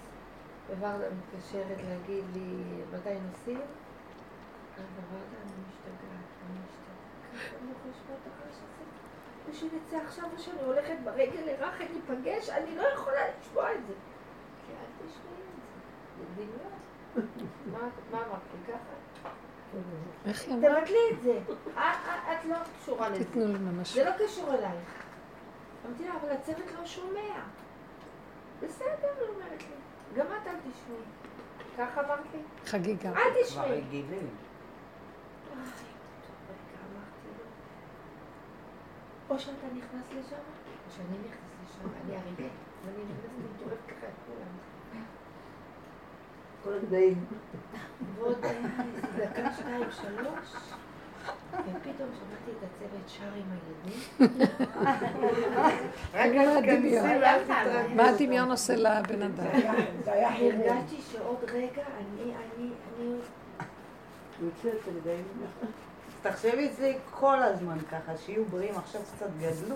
וורדה 0.80 1.06
מתקשרת 1.10 1.78
להגיד 1.90 2.24
לי 2.34 2.64
מתי 2.94 3.20
נוסעים? 3.30 3.62
אז 4.78 4.86
וורדה, 5.12 5.38
אני 5.44 5.52
משתגעת, 5.70 6.30
אני 6.46 6.60
משתגעת. 6.66 7.62
אני 7.62 7.70
לא 7.70 7.76
חושבת 7.84 8.22
הרעש 8.26 8.56
הזה. 8.56 8.86
ושנצא 9.52 9.98
עכשיו 10.06 10.26
ושאני 10.36 10.62
הולכת 10.62 10.96
ברגל 11.04 11.42
לרחל 11.46 11.84
להיפגש, 11.92 12.50
אני 12.50 12.76
לא 12.76 12.82
יכולה 12.84 13.22
לשמוע 13.40 13.74
את 13.74 13.88
זה. 13.88 13.94
כי 14.68 14.72
אל 14.74 15.08
תשמעי 15.08 15.42
את 15.42 15.56
זה. 16.36 16.36
זה 16.36 16.44
דמיון. 16.44 16.74
מה- 17.72 17.90
מה 18.12 18.26
אמרת 18.28 18.40
לי 18.54 18.74
ככה? 18.74 19.30
איך 20.26 20.44
היא 20.48 20.54
אמרה? 20.56 20.80
תבטלי 20.82 20.98
את 21.14 21.22
זה. 21.22 21.40
את- 21.50 21.74
את- 21.74 22.10
את 22.40 22.46
לא 22.46 22.56
קשורה 22.82 23.10
לזה. 23.10 23.18
תיתנו 23.26 23.46
לי 23.48 23.60
ממש. 23.60 23.94
זה 23.94 24.04
לא 24.06 24.12
קשור 24.26 24.50
אלייך. 24.54 25.04
אמרתי 25.86 26.08
לה, 26.08 26.14
אבל 26.22 26.32
הצוות 26.32 26.72
לא 26.80 26.86
שומע. 26.86 27.40
בסדר, 28.62 28.88
היא 29.20 29.30
אומרת 29.30 29.62
לי. 29.62 29.76
גם 30.16 30.26
את 30.26 30.48
אל 30.48 30.56
תשמעי. 30.60 30.98
ככה 31.78 32.02
אמרת 32.06 32.20
לי? 32.34 32.40
חגיגה. 32.66 33.10
אל 33.10 33.44
תשמעי. 33.44 33.72
רגילים. 33.72 34.10
איי, 34.10 34.28
טוב, 35.52 36.36
רגע, 36.50 36.80
אמרתי 36.92 37.28
לו. 37.38 37.44
או 39.30 39.40
שאתה 39.40 39.68
נכנס 39.78 40.04
לשם, 40.12 40.36
או 40.86 40.92
שאני 40.96 41.18
נכנס 41.26 41.52
לשם, 41.64 41.90
אני 42.04 42.14
אריה. 42.14 42.50
ואני 42.86 43.04
נכנסת 43.04 43.30
ומטורפת 43.38 43.86
ככה 43.88 44.08
את 44.08 44.14
כולם. 44.28 44.56
כל 46.64 46.74
הגדיים. 46.74 47.26
ועוד 48.16 48.46
אה, 48.46 48.62
דקה, 49.18 49.54
שתיים, 49.54 49.84
שלוש, 49.92 50.56
ופתאום 51.54 52.10
שמעתי 52.14 52.52
את 52.52 52.64
הצוות 52.64 53.08
שר 53.08 53.34
עם 53.36 53.46
הילדים. 53.52 54.00
רק 56.14 56.32
מה 57.96 58.10
הדמיון? 58.10 58.52
עושה 58.52 58.76
לבן 58.76 59.22
אדם? 59.22 59.46
הרגשתי 60.06 61.02
שעוד 61.12 61.44
רגע 61.44 61.84
אני, 61.98 62.34
אני, 62.34 62.70
אני... 63.00 63.20
אז 66.20 66.32
תחשבי 66.32 66.70
אצלי 66.74 66.98
כל 67.12 67.44
הזמן 67.44 67.78
ככה, 67.92 68.18
שיהיו 68.26 68.46
בריאים, 68.46 68.78
עכשיו 68.78 69.02
קצת 69.16 69.30
גדלו. 69.40 69.76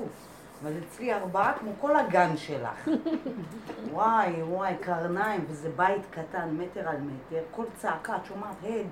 אבל 0.64 0.72
אצלי 0.78 1.14
ארבעה 1.14 1.54
כמו 1.60 1.72
כל 1.82 1.96
הגן 1.96 2.38
שלך. 2.38 2.90
וואי, 3.92 4.44
וואי, 4.44 4.74
קרניים, 4.82 5.46
וזה 5.50 5.70
בית 5.76 6.02
קטן, 6.12 6.50
מטר 6.52 6.90
על 6.90 6.98
מטר, 6.98 7.42
כל 7.52 7.66
צעקה, 7.78 8.16
את 8.16 8.26
שומעת 8.26 8.56
הד. 8.64 8.86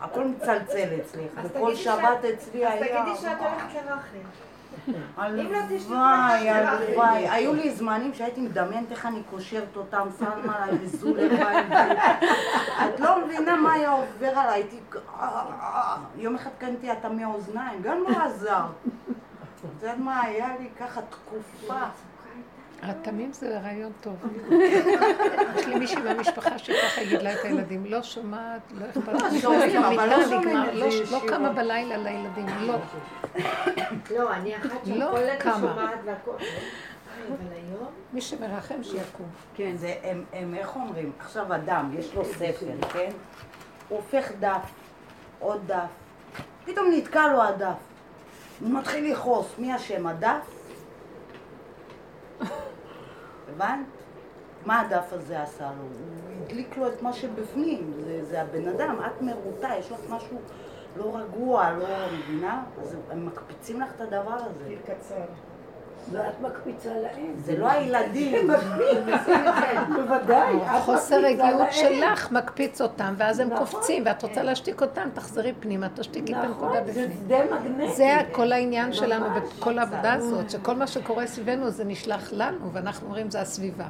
הכל 0.00 0.24
מצלצל 0.24 0.88
אצלך, 1.00 1.30
אז 1.36 1.50
וכל 1.50 1.74
שבת 1.74 2.24
אצלי 2.34 2.66
אז 2.66 2.82
היה... 2.82 3.02
תגידי 3.04 3.16
שאת 3.20 3.38
הולכת 3.38 3.86
לרחל. 3.86 4.49
הלוואי, 5.16 6.50
הלוואי. 6.50 7.28
היו 7.28 7.54
לי 7.54 7.70
זמנים 7.70 8.14
שהייתי 8.14 8.40
מדמיינת 8.40 8.90
איך 8.90 9.06
אני 9.06 9.22
קושרת 9.30 9.76
אותם, 9.76 10.08
שמה 10.18 10.56
עליי 10.64 10.78
בזול 10.78 11.18
לבית. 11.20 11.66
את 12.84 13.00
לא 13.00 13.24
מבינה 13.24 13.56
מה 13.56 13.72
היה 13.72 13.90
עובר 13.90 14.28
עליי. 14.38 14.52
הייתי... 14.52 14.80
יום 16.16 16.34
אחד 16.34 16.50
קנתי 16.58 16.90
הטמי 16.90 17.24
אוזניים, 17.24 17.82
גם 17.82 17.98
לא 18.08 18.22
עזר. 18.24 18.64
את 19.54 19.82
יודעת 19.82 19.98
מה, 19.98 20.20
היה 20.20 20.48
לי 20.60 20.68
ככה 20.80 21.00
תקופה. 21.02 21.80
התמים 22.82 23.32
זה 23.32 23.58
רעיון 23.60 23.92
טוב. 24.00 24.16
יש 25.56 25.66
לי 25.66 25.74
מישהי 25.74 26.02
מהמשפחה 26.02 26.58
שככה 26.58 27.04
גידלה 27.08 27.32
את 27.34 27.44
הילדים. 27.44 27.84
לא 27.84 28.02
שומעת, 28.02 28.60
לא 28.74 28.84
אכפת 28.90 29.08
אבל 29.08 30.08
לא 30.08 30.16
לא- 30.44 30.72
לא 30.72 30.84
ישירות. 30.84 31.22
קמה 31.28 31.52
בלילה 31.52 31.96
לילדים, 31.96 32.46
לא. 32.60 32.74
לא, 34.18 34.32
אני 34.32 34.56
אחת 34.56 34.86
לא 34.86 35.18
אני 35.18 35.38
קמה. 35.38 35.54
שומעת 35.60 35.98
והכל. 36.04 36.36
מי 38.12 38.20
שמרחם 38.20 38.82
שיקום. 38.82 39.26
כן. 39.54 39.72
זה, 39.76 39.94
הם, 40.32 40.54
איך 40.54 40.76
אומרים? 40.76 41.12
עכשיו 41.18 41.54
אדם, 41.54 41.90
יש 41.98 42.14
לו 42.14 42.24
ספר, 42.24 42.66
כן? 42.92 43.10
הוא 43.88 43.98
הופך 43.98 44.30
דף, 44.40 44.70
עוד 45.38 45.60
דף. 45.66 45.88
פתאום 46.64 46.86
נתקע 46.96 47.26
לו 47.28 47.42
הדף. 47.42 47.74
הוא 48.60 48.70
מתחיל 48.70 49.12
לכעוס. 49.12 49.46
מי 49.58 49.76
אשם? 49.76 50.06
הדף? 50.06 50.50
הבנת? 53.54 53.86
מה 54.66 54.80
הדף 54.80 55.12
הזה 55.12 55.42
עשה 55.42 55.70
לו? 55.78 55.82
הוא 55.82 56.44
הדליק 56.44 56.76
לו 56.76 56.88
את 56.88 57.02
מה 57.02 57.12
שבפנים. 57.12 57.92
זה, 58.04 58.24
זה 58.24 58.42
הבן 58.42 58.68
אדם, 58.68 58.96
את 59.06 59.22
מרוטה, 59.22 59.68
יש 59.78 59.92
לך 59.92 60.00
משהו 60.10 60.38
לא 60.96 61.16
רגוע, 61.16 61.70
לא 61.70 61.86
מבינה? 62.18 62.64
אז 62.82 62.96
הם 63.10 63.26
מקפיצים 63.26 63.80
לך 63.80 63.94
את 63.96 64.00
הדבר 64.00 64.34
הזה. 64.34 64.64
גיל. 64.68 64.78
ואת 66.12 66.40
מקפיצה 66.40 66.90
להם. 66.94 67.32
זה 67.36 67.58
לא 67.58 67.70
הילדים. 67.70 68.50
בוודאי. 69.96 70.54
חוסר 70.80 71.24
רגיעות. 71.24 71.72
שלך 71.72 72.32
מקפיץ 72.32 72.80
אותם, 72.80 73.14
ואז 73.16 73.40
הם 73.40 73.48
נכון. 73.48 73.58
קופצים, 73.58 74.02
ואת 74.06 74.22
רוצה 74.22 74.42
להשתיק 74.42 74.82
אותם, 74.82 75.08
תחזרי 75.14 75.52
פנימה, 75.60 75.88
תשתיקי 75.94 76.32
את 76.32 76.38
הנקודה 76.38 76.80
נכון, 76.80 76.92
זה 76.92 77.06
בפנים. 77.06 77.18
שדה 77.26 77.38
מגנטי. 77.44 77.92
זה 77.92 78.16
כל 78.32 78.52
העניין 78.52 78.92
שלנו. 78.92 79.26
בכל 79.36 79.78
העבודה 79.78 80.12
הזאת, 80.12 80.50
שכל 80.50 80.74
מה 80.74 80.86
שקורה 80.86 81.26
סביבנו 81.26 81.70
זה 81.70 81.84
נשלח 81.84 82.32
לנו, 82.32 82.72
ואנחנו 82.72 83.06
אומרים 83.06 83.30
זה 83.30 83.40
הסביבה. 83.40 83.86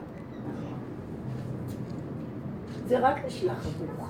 זה 2.87 2.99
רק 2.99 3.25
נשלח 3.27 3.67
עבורך. 3.67 4.09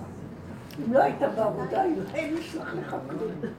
אם 0.87 0.93
לא 0.93 0.99
היית 1.03 1.23
בעבודה, 1.37 1.83
אין 2.15 2.35
נשלח 2.35 2.75
לך 2.75 2.97
כלום. 3.09 3.53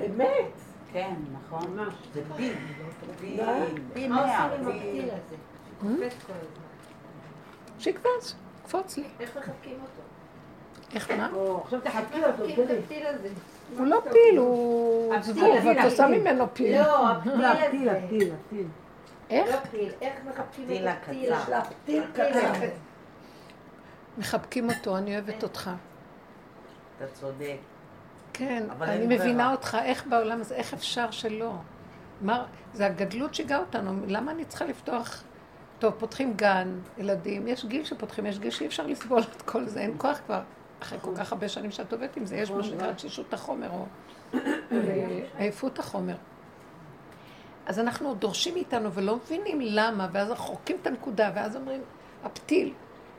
אמת. 0.00 0.65
כן, 0.92 1.14
נכון. 1.32 1.78
זה 2.14 2.22
פי, 2.36 2.52
פי, 3.20 3.36
מה? 3.36 3.52
פי 3.92 4.08
מאה, 4.08 4.48
פי... 4.82 5.08
שיקפוץ, 7.78 8.34
קפוץ 8.64 8.96
לי. 8.96 9.04
איך 9.20 9.36
מחבקים 9.36 9.78
אותו? 9.82 10.02
איך 10.94 11.10
מה? 11.10 11.30
עכשיו 11.62 11.80
תחבקי 11.80 12.24
אותו? 12.24 12.44
הוא 13.78 13.86
לא 13.86 14.00
פיל, 14.12 14.38
הוא 14.38 15.14
זבוב, 15.20 15.66
את 15.68 15.84
עושה. 15.84 16.06
ממנו 16.06 16.44
פיל. 16.54 16.78
לא, 16.82 17.10
הפתיל 17.10 17.86
לא, 17.86 17.90
הזה. 17.90 18.30
איך? 19.30 19.54
לא 19.54 19.60
פיל, 19.70 19.92
איך 20.00 20.14
מחבקים 20.28 20.64
את 20.64 20.86
הפתיל 20.86 21.32
הפתיל? 21.54 22.02
הזה. 22.14 22.70
מחבקים 24.18 24.70
אותו, 24.70 24.96
אני 24.96 25.14
אוהבת 25.14 25.42
אותך. 25.42 25.70
אתה 26.96 27.06
צודק. 27.06 27.56
כן, 28.38 28.62
אני 28.80 29.06
מבינה 29.06 29.18
ברירה. 29.18 29.52
אותך, 29.52 29.76
איך 29.82 30.06
בעולם 30.06 30.40
הזה, 30.40 30.54
איך 30.54 30.74
אפשר 30.74 31.10
שלא? 31.10 31.52
מה, 32.20 32.44
זה 32.74 32.86
הגדלות 32.86 33.34
שיגעה 33.34 33.58
אותנו, 33.58 33.92
למה 34.06 34.32
אני 34.32 34.44
צריכה 34.44 34.64
לפתוח? 34.64 35.22
טוב, 35.78 35.94
פותחים 35.98 36.34
גן, 36.36 36.78
ילדים, 36.98 37.48
יש 37.48 37.64
גיל 37.64 37.84
שפותחים, 37.84 38.26
יש 38.26 38.38
גיל 38.38 38.50
שאי 38.50 38.66
אפשר 38.66 38.86
לסבול 38.86 39.22
את 39.36 39.42
כל 39.42 39.66
זה, 39.66 39.80
אין 39.80 39.94
כוח 39.98 40.20
כבר. 40.26 40.40
אחרי 40.82 40.98
כל 41.02 41.10
כך 41.16 41.32
הרבה 41.32 41.48
שנים 41.48 41.70
שאת 41.70 41.92
עובדת 41.92 42.16
עם 42.16 42.26
זה, 42.26 42.36
יש 42.36 42.50
מה 42.50 42.62
שנקרא 42.62 42.92
תשישות 42.92 43.34
החומר, 43.34 43.70
או 43.70 43.86
אה, 44.72 45.20
עייפות 45.38 45.78
החומר. 45.78 46.14
אז 47.66 47.78
אנחנו 47.78 48.14
דורשים 48.14 48.54
מאיתנו 48.54 48.92
ולא 48.92 49.16
מבינים 49.16 49.58
למה, 49.60 50.08
ואז 50.12 50.30
אנחנו 50.30 50.44
חוקים 50.44 50.76
את 50.82 50.86
הנקודה, 50.86 51.30
ואז 51.34 51.56
אומרים, 51.56 51.80
הפתיל, 52.24 52.72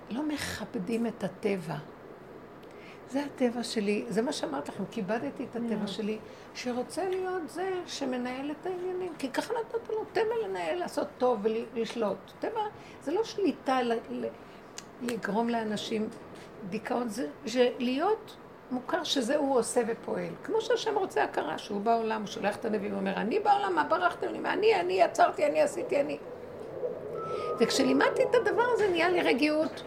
לא 0.10 0.24
מכבדים 0.24 1.08
את 1.08 1.24
הטבע. 1.24 1.76
זה 3.10 3.24
הטבע 3.24 3.64
שלי, 3.64 4.06
זה 4.10 4.22
מה 4.22 4.32
שאמרתי 4.32 4.72
לכם, 4.72 4.84
כיבדתי 4.92 5.44
את 5.52 5.56
הטבע 5.56 5.88
שלי, 5.88 6.18
שרוצה 6.54 7.10
להיות 7.10 7.50
זה 7.50 7.74
שמנהל 7.86 8.52
את 8.52 8.66
העניינים. 8.66 9.14
כי 9.20 9.30
ככה 9.30 9.54
נתת 9.60 9.90
לו 9.90 10.04
טבע 10.14 10.36
לנהל, 10.48 10.80
לעשות 10.80 11.08
טוב 11.18 11.40
ולשלוט. 11.74 12.18
טבע 12.40 12.62
זה 13.04 13.12
לא 13.12 13.24
שליטה 13.24 13.82
ל- 13.82 13.94
ל- 14.10 14.26
לגרום 15.02 15.50
לאנשים 15.50 16.10
דיכאון, 16.70 17.10
זה, 17.10 17.28
זה 17.46 17.70
להיות 17.80 18.36
מוכר 18.72 19.04
שזה 19.04 19.36
הוא 19.38 19.58
עושה 19.60 19.82
ופועל. 19.88 20.34
כמו 20.44 20.62
שהשם 20.62 20.96
רוצה 20.98 21.24
הכרה, 21.24 21.58
שהוא 21.58 21.82
בעולם, 21.82 22.22
הוא 22.22 22.28
שולח 22.28 22.56
את 22.56 22.66
הנביא 22.66 22.94
ואומר, 22.94 23.14
אני 23.16 23.40
בעולם, 23.40 23.76
מה 23.76 23.84
ברחתם 23.84 24.28
לי? 24.28 24.40
אני, 24.40 24.76
אני 24.80 24.94
יצרתי, 25.02 25.46
אני 25.46 25.62
עשיתי, 25.62 26.02
אני. 26.02 26.18
וכשלימדתי 27.60 28.24
את 28.24 28.36
הדבר 28.36 28.64
הזה 28.74 28.88
נהיה 28.88 29.10
לי 29.10 29.22
רגיעות. 29.22 29.84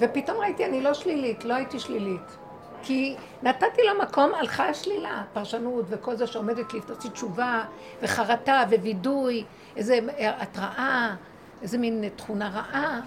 ופתאום 0.00 0.38
ראיתי, 0.38 0.64
אני 0.64 0.80
לא 0.80 0.94
שלילית, 0.94 1.44
לא 1.44 1.54
הייתי 1.54 1.78
שלילית. 1.80 2.36
כי 2.82 3.16
נתתי 3.42 3.82
לו 3.82 4.02
מקום, 4.02 4.34
הלכה 4.34 4.68
השלילה, 4.68 5.22
פרשנות 5.32 5.84
וכל 5.88 6.16
זה 6.16 6.26
שעומדת 6.26 6.72
לי, 6.72 6.80
תעשי 6.80 7.08
תשובה, 7.08 7.64
וחרטה, 8.02 8.62
ווידוי, 8.68 9.44
איזה 9.76 9.98
התראה, 10.18 11.14
איזה 11.62 11.78
מין 11.78 12.08
תכונה 12.16 12.48
רעה. 12.48 13.00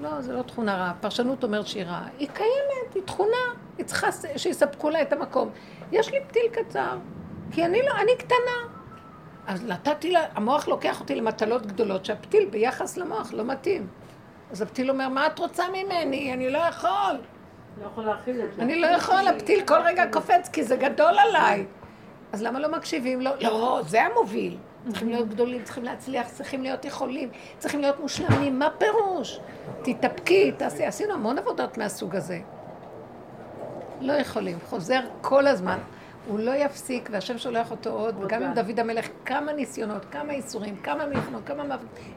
לא, 0.00 0.20
זה 0.20 0.32
לא 0.32 0.42
תכונה 0.42 0.76
רעה. 0.76 0.92
פרשנות 1.00 1.44
אומרת 1.44 1.66
שהיא 1.66 1.84
רעה. 1.84 2.08
היא 2.18 2.28
קיימת, 2.28 2.94
היא 2.94 3.02
תכונה, 3.02 3.54
היא 3.78 3.86
צריכה 3.86 4.08
שיספקו 4.36 4.90
לה 4.90 5.02
את 5.02 5.12
המקום. 5.12 5.50
יש 5.92 6.10
לי 6.12 6.18
פתיל 6.28 6.48
קצר, 6.52 6.96
כי 7.50 7.64
אני 7.64 7.82
לא, 7.82 7.92
אני 8.00 8.12
קטנה. 8.18 8.76
אז 9.46 9.64
נתתי 9.64 10.10
לה, 10.10 10.20
המוח 10.34 10.68
לוקח 10.68 11.00
אותי 11.00 11.14
למטלות 11.14 11.66
גדולות, 11.66 12.04
שהפתיל 12.04 12.48
ביחס 12.50 12.96
למוח 12.96 13.32
לא 13.32 13.44
מתאים. 13.44 13.86
אז 14.50 14.62
הפתיל 14.62 14.90
אומר, 14.90 15.08
מה 15.08 15.26
את 15.26 15.38
רוצה 15.38 15.64
ממני? 15.68 16.32
אני 16.32 16.50
לא 16.50 16.58
יכול. 16.58 16.90
לא 17.82 17.86
יכול 17.86 18.04
להכיל 18.04 18.40
את 18.40 18.54
זה. 18.54 18.62
אני 18.62 18.80
לא 18.80 18.86
יכול, 18.86 19.28
הפתיל 19.28 19.66
כל 19.66 19.78
רגע 19.84 20.04
קופץ, 20.12 20.48
כי 20.52 20.64
זה 20.64 20.76
גדול 20.76 21.18
עליי. 21.18 21.66
אז 22.32 22.42
למה 22.42 22.60
לא 22.60 22.72
מקשיבים 22.72 23.20
לו? 23.20 23.30
לא, 23.40 23.80
זה 23.86 24.02
המוביל. 24.02 24.56
צריכים 24.88 25.08
להיות 25.08 25.28
גדולים, 25.28 25.62
צריכים 25.64 25.84
להצליח, 25.84 26.28
צריכים 26.28 26.62
להיות 26.62 26.84
יכולים, 26.84 27.28
צריכים 27.58 27.80
להיות 27.80 28.00
מושלמים. 28.00 28.58
מה 28.58 28.68
פירוש? 28.78 29.40
תתאפקי, 29.82 30.52
תעשי. 30.52 30.84
עשינו 30.84 31.12
המון 31.12 31.38
עבודות 31.38 31.78
מהסוג 31.78 32.16
הזה. 32.16 32.38
לא 34.00 34.12
יכולים. 34.12 34.58
חוזר 34.68 35.00
כל 35.20 35.46
הזמן. 35.46 35.78
הוא 36.28 36.38
לא 36.38 36.50
יפסיק, 36.50 37.08
והשם 37.12 37.38
שולח 37.38 37.70
אותו 37.70 37.90
עוד, 37.90 38.14
וגם 38.24 38.42
עם 38.42 38.54
דוד 38.54 38.80
המלך, 38.80 39.08
כמה 39.24 39.52
ניסיונות, 39.52 40.04
כמה 40.04 40.32
איסורים, 40.32 40.76
כמה 40.76 41.06
מלחמות, 41.06 41.42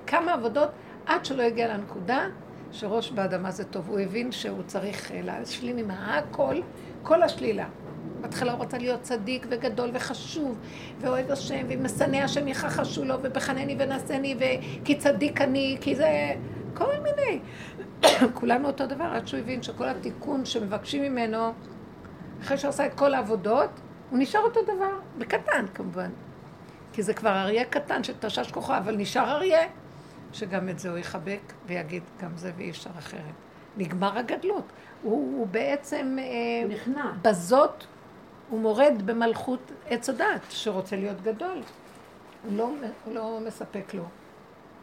כמה 0.08 0.34
עבודות, 0.34 0.70
עד 1.10 1.26
שלא 1.26 1.44
הגיע 1.44 1.74
לנקודה 1.74 2.28
שראש 2.72 3.12
באדמה 3.12 3.52
זה 3.52 3.64
טוב. 3.64 3.90
הוא 3.90 4.00
הבין 4.00 4.32
שהוא 4.32 4.64
צריך 4.64 5.12
אה, 5.12 5.22
להשלים 5.22 5.78
עם 5.78 5.92
הכל, 5.92 6.56
כל 7.04 7.24
השלילה. 7.24 7.66
בהתחלה 8.22 8.52
הוא 8.52 8.62
רצה 8.62 8.78
להיות 8.78 9.02
צדיק 9.02 9.46
וגדול 9.50 9.90
וחשוב, 9.94 10.58
ואוהב 11.00 11.32
השם, 11.32 11.66
ומשנא 11.70 12.18
השם 12.18 12.48
יכחשו 12.48 13.06
לו, 13.06 13.16
ובחנני 13.22 13.76
ונשני, 13.80 14.36
וכי 14.36 14.96
צדיק 14.96 15.42
אני, 15.42 15.78
כי 15.82 15.96
זה... 15.96 16.34
כל 16.74 16.94
מיני. 17.04 17.40
כולנו 18.40 18.68
אותו 18.68 18.88
דבר, 18.88 19.04
עד 19.04 19.28
שהוא 19.28 19.40
הבין 19.40 19.64
שכל 19.64 19.88
התיקון 19.88 20.46
שמבקשים 20.46 21.04
ממנו, 21.04 21.54
אחרי 22.42 22.58
שהוא 22.58 22.70
עשה 22.70 22.86
את 22.86 22.94
כל 22.94 23.14
העבודות, 23.14 23.70
הוא 24.10 24.20
נשאר 24.20 24.42
אותו 24.42 24.60
דבר, 24.64 25.00
בקטן 25.18 25.66
כמובן. 25.74 26.10
כי 26.94 27.04
זה 27.04 27.14
כבר 27.14 27.42
אריה 27.42 27.66
קטן 27.66 28.04
שתשש 28.04 28.52
כוחו, 28.52 28.78
אבל 28.78 28.96
נשאר 28.96 29.32
אריה, 29.32 29.62
שגם 30.34 30.70
את 30.70 30.80
זה 30.80 30.90
הוא 30.90 30.98
יחבק 30.98 31.54
ויגיד, 31.66 32.04
גם 32.22 32.38
זה 32.38 32.52
ואי 32.58 32.70
אפשר 32.70 32.90
אחרת. 33.00 33.34
נגמר 33.78 34.18
הגדלות. 34.18 34.64
הוא, 35.04 35.38
הוא 35.38 35.48
בעצם 35.48 36.18
אה, 36.20 36.68
נכנע. 36.68 37.12
בזאת, 37.22 37.84
הוא 38.50 38.60
מורד 38.60 39.02
במלכות 39.06 39.72
עץ 39.86 40.10
הדת, 40.10 40.42
שרוצה 40.50 40.96
להיות 40.96 41.22
גדול. 41.22 41.62
הוא 42.44 42.58
לא, 42.58 42.70
הוא 43.06 43.16
לא 43.16 43.40
מספק 43.46 43.94
לו 43.94 44.04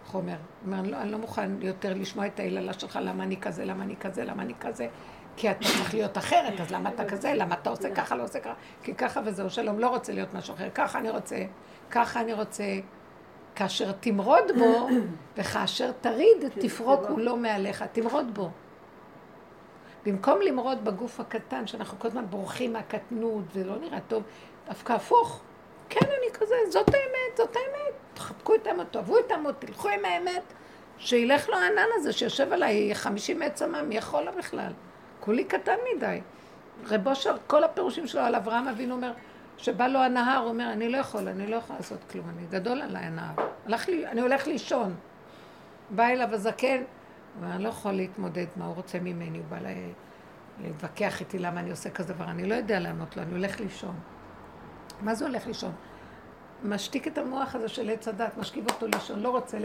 חומר. 0.06 0.32
הוא 0.32 0.72
אומר, 0.72 0.90
לא, 0.90 0.96
אני 0.96 1.12
לא 1.12 1.18
מוכן 1.18 1.50
יותר 1.62 1.94
לשמוע 1.94 2.26
את 2.26 2.40
היללה 2.40 2.72
שלך, 2.72 2.98
למה 3.02 3.24
אני 3.24 3.36
כזה, 3.36 3.64
למה 3.64 3.84
אני 3.84 3.96
כזה, 3.96 4.24
למה 4.24 4.42
אני 4.42 4.54
כזה. 4.60 4.88
כי 5.36 5.50
אתה 5.50 5.60
צריך 5.60 5.94
להיות 5.94 6.18
אחרת, 6.18 6.60
אז 6.60 6.70
למה 6.70 6.88
אתה 6.88 7.04
כזה, 7.04 7.34
למה 7.34 7.54
אתה 7.54 7.70
עושה 7.70 7.94
ככה, 7.94 8.16
לא 8.16 8.22
עושה 8.22 8.40
ככה, 8.40 8.54
כי 8.82 8.94
ככה 8.94 9.20
וזהו, 9.24 9.50
שלום, 9.50 9.78
לא 9.78 9.88
רוצה 9.88 10.12
להיות 10.12 10.34
משהו 10.34 10.54
אחר, 10.54 10.68
ככה 10.74 10.98
אני 10.98 11.10
רוצה, 11.10 11.36
ככה 11.90 12.20
אני 12.20 12.32
רוצה. 12.32 12.64
כאשר 13.56 13.92
תמרוד 13.92 14.44
בו, 14.58 14.88
וכאשר 15.36 15.92
תריד, 16.00 16.48
תפרוק 16.60 17.00
הוא 17.08 17.18
לא 17.18 17.36
מעליך, 17.36 17.84
תמרוד 17.92 18.34
בו. 18.34 18.50
במקום 20.06 20.40
למרוד 20.40 20.84
בגוף 20.84 21.20
הקטן, 21.20 21.66
שאנחנו 21.66 21.98
כל 21.98 22.08
הזמן 22.08 22.26
בורחים 22.30 22.72
מהקטנות, 22.72 23.44
זה 23.54 23.64
לא 23.64 23.78
נראה 23.78 23.98
טוב, 24.08 24.22
דווקא 24.68 24.92
הפוך. 24.92 25.40
כן, 25.88 26.06
אני 26.06 26.32
כזה, 26.32 26.54
זאת 26.70 26.88
האמת, 26.88 27.36
זאת 27.36 27.56
האמת. 27.56 27.94
תחבקו 28.14 28.54
את 28.54 28.66
האמת, 28.66 28.86
תאהבו 28.90 29.18
את 29.18 29.30
האמת, 29.30 29.54
תלכו 29.58 29.88
עם 29.88 30.04
האמת. 30.04 30.42
שילך 30.98 31.48
לו 31.48 31.56
הענן 31.56 31.88
הזה 31.94 32.12
שיושב 32.12 32.52
עליי, 32.52 32.94
חמישים 32.94 33.38
מאת 33.38 33.56
סמם, 33.56 33.88
מי 33.88 33.96
יכול 33.96 34.22
לו 34.22 34.32
בכלל? 34.38 34.72
כולי 35.20 35.44
קטן 35.44 35.76
מדי. 35.96 36.20
רבו 36.84 37.14
של, 37.14 37.30
כל 37.46 37.64
הפירושים 37.64 38.06
שלו 38.06 38.20
על 38.20 38.34
אברהם 38.34 38.68
אבינו 38.68 38.94
אומר, 38.94 39.12
שבא 39.58 39.86
לו 39.86 39.98
הנהר, 39.98 40.38
הוא 40.38 40.48
אומר, 40.48 40.72
אני 40.72 40.88
לא 40.88 40.96
יכול, 40.96 41.28
אני 41.28 41.46
לא 41.46 41.56
יכול 41.56 41.76
לעשות 41.76 41.98
כלום, 42.10 42.28
אני 42.28 42.46
גדול 42.50 42.82
עליי 42.82 43.04
הנהר. 43.04 43.34
הלך 43.66 43.88
לי, 43.88 44.06
אני 44.06 44.20
הולך 44.20 44.46
לישון. 44.46 44.94
בא 45.90 46.06
אליו 46.06 46.34
הזקן, 46.34 46.82
ואני 47.40 47.62
לא 47.62 47.68
יכול 47.68 47.92
להתמודד 47.92 48.46
מה 48.56 48.64
הוא 48.64 48.74
רוצה 48.74 48.98
ממני, 48.98 49.38
הוא 49.38 49.46
בא 49.48 49.58
לה, 49.58 49.70
להתווכח 50.62 51.20
איתי 51.20 51.38
למה 51.38 51.60
אני 51.60 51.70
עושה 51.70 51.90
כזה 51.90 52.14
דבר, 52.14 52.24
אני 52.24 52.46
לא 52.46 52.54
יודע 52.54 52.80
לענות 52.80 53.16
לו, 53.16 53.22
אני 53.22 53.32
הולך 53.32 53.60
לישון. 53.60 53.94
מה 55.00 55.14
זה 55.14 55.26
הולך 55.26 55.46
לישון? 55.46 55.72
משתיק 56.64 57.08
את 57.08 57.18
המוח 57.18 57.54
הזה 57.54 57.68
של 57.68 57.90
עץ 57.90 58.08
הדת, 58.08 58.36
משכיב 58.36 58.70
אותו 58.70 58.86
לישון, 58.86 59.20
לא 59.20 59.28
רוצה 59.28 59.58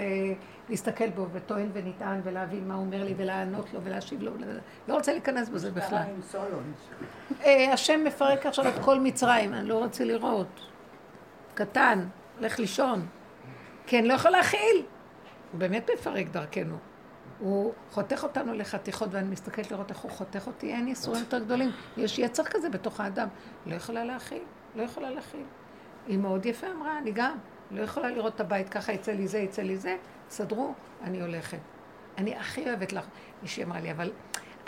להסתכל 0.69 1.09
בו 1.09 1.25
וטוען 1.31 1.69
ונטען 1.73 2.21
ולהבין 2.23 2.67
מה 2.67 2.73
הוא 2.73 2.85
אומר 2.85 3.03
לי 3.03 3.13
ולענות 3.17 3.73
לו 3.73 3.79
ולהשיב 3.83 4.21
לו, 4.21 4.31
לא 4.87 4.93
רוצה 4.93 5.11
להיכנס 5.11 5.49
בזה 5.49 5.71
בכלל. 5.71 6.03
אה, 7.43 7.73
השם 7.73 8.03
מפרק 8.03 8.45
עכשיו 8.45 8.67
את 8.67 8.73
כל 8.81 8.99
מצרים, 8.99 9.53
אני 9.53 9.67
לא 9.67 9.77
רוצה 9.77 10.03
לראות. 10.03 10.61
קטן, 11.53 12.07
לך 12.39 12.59
לישון. 12.59 13.05
כן, 13.87 14.05
לא 14.05 14.13
יכול 14.13 14.31
להכיל. 14.31 14.85
הוא 15.51 15.59
באמת 15.59 15.89
מפרק 15.93 16.27
דרכנו. 16.27 16.77
הוא 17.39 17.73
חותך 17.91 18.23
אותנו 18.23 18.53
לחתיכות, 18.53 19.09
ואני 19.11 19.27
מסתכלת 19.27 19.71
לראות 19.71 19.89
איך 19.89 19.99
הוא 19.99 20.11
חותך 20.11 20.47
אותי, 20.47 20.73
אין 20.73 20.87
ייסורים 20.87 21.19
יותר 21.19 21.39
גדולים. 21.39 21.71
יש 21.97 22.19
יצר 22.19 22.43
כזה 22.43 22.69
בתוך 22.69 22.99
האדם. 22.99 23.27
לא 23.65 23.75
יכולה 23.75 24.03
להכיל, 24.03 24.41
לא 24.75 24.83
יכולה 24.83 25.09
להכיל. 25.09 25.43
היא 26.07 26.17
מאוד 26.17 26.45
יפה 26.45 26.67
אמרה, 26.71 26.97
אני 26.97 27.11
גם. 27.11 27.37
לא 27.71 27.81
יכולה 27.81 28.09
לראות 28.09 28.35
את 28.35 28.39
הבית 28.39 28.69
ככה, 28.69 28.93
יצא 28.93 29.11
לי 29.11 29.27
זה, 29.27 29.37
יצא 29.37 29.61
לי 29.61 29.77
זה, 29.77 29.97
סדרו, 30.29 30.73
אני 31.03 31.21
הולכת. 31.21 31.57
אני 32.17 32.35
הכי 32.35 32.69
אוהבת 32.69 32.93
לך. 32.93 33.05
מישהי 33.41 33.63
אמרה 33.63 33.79
לי, 33.79 33.91
אבל, 33.91 34.11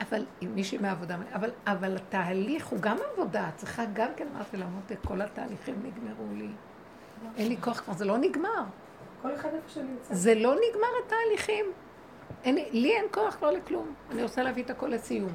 אבל, 0.01 0.25
מישהי 0.41 0.77
מהעבודה, 0.77 1.17
אבל, 1.33 1.51
אבל 1.67 1.95
התהליך 1.95 2.67
הוא 2.67 2.79
גם 2.79 2.97
עבודה, 3.13 3.49
צריכה 3.55 3.83
גם 3.93 4.09
כן, 4.15 4.27
אמרתי 4.35 4.57
לה, 4.57 4.65
מותק, 4.65 4.97
כל 5.07 5.21
התהליכים 5.21 5.75
נגמרו 5.83 6.35
לי. 6.35 6.49
אין 7.37 7.47
לי 7.47 7.57
כוח 7.61 7.79
כבר, 7.79 7.93
זה 7.93 8.05
לא 8.05 8.17
נגמר. 8.17 8.63
כל 9.21 9.35
אחד 9.35 9.49
איפה 9.53 9.69
שנמצא. 9.69 10.13
זה 10.13 10.35
לא 10.35 10.55
נגמר 10.55 10.87
התהליכים. 11.05 11.65
אין, 12.43 12.55
לי 12.55 12.95
אין 12.95 13.05
כוח 13.11 13.35
כבר 13.35 13.51
לכלום. 13.51 13.93
אני 14.11 14.23
רוצה 14.23 14.43
להביא 14.43 14.63
את 14.63 14.69
הכל 14.69 14.87
לסיום. 14.87 15.31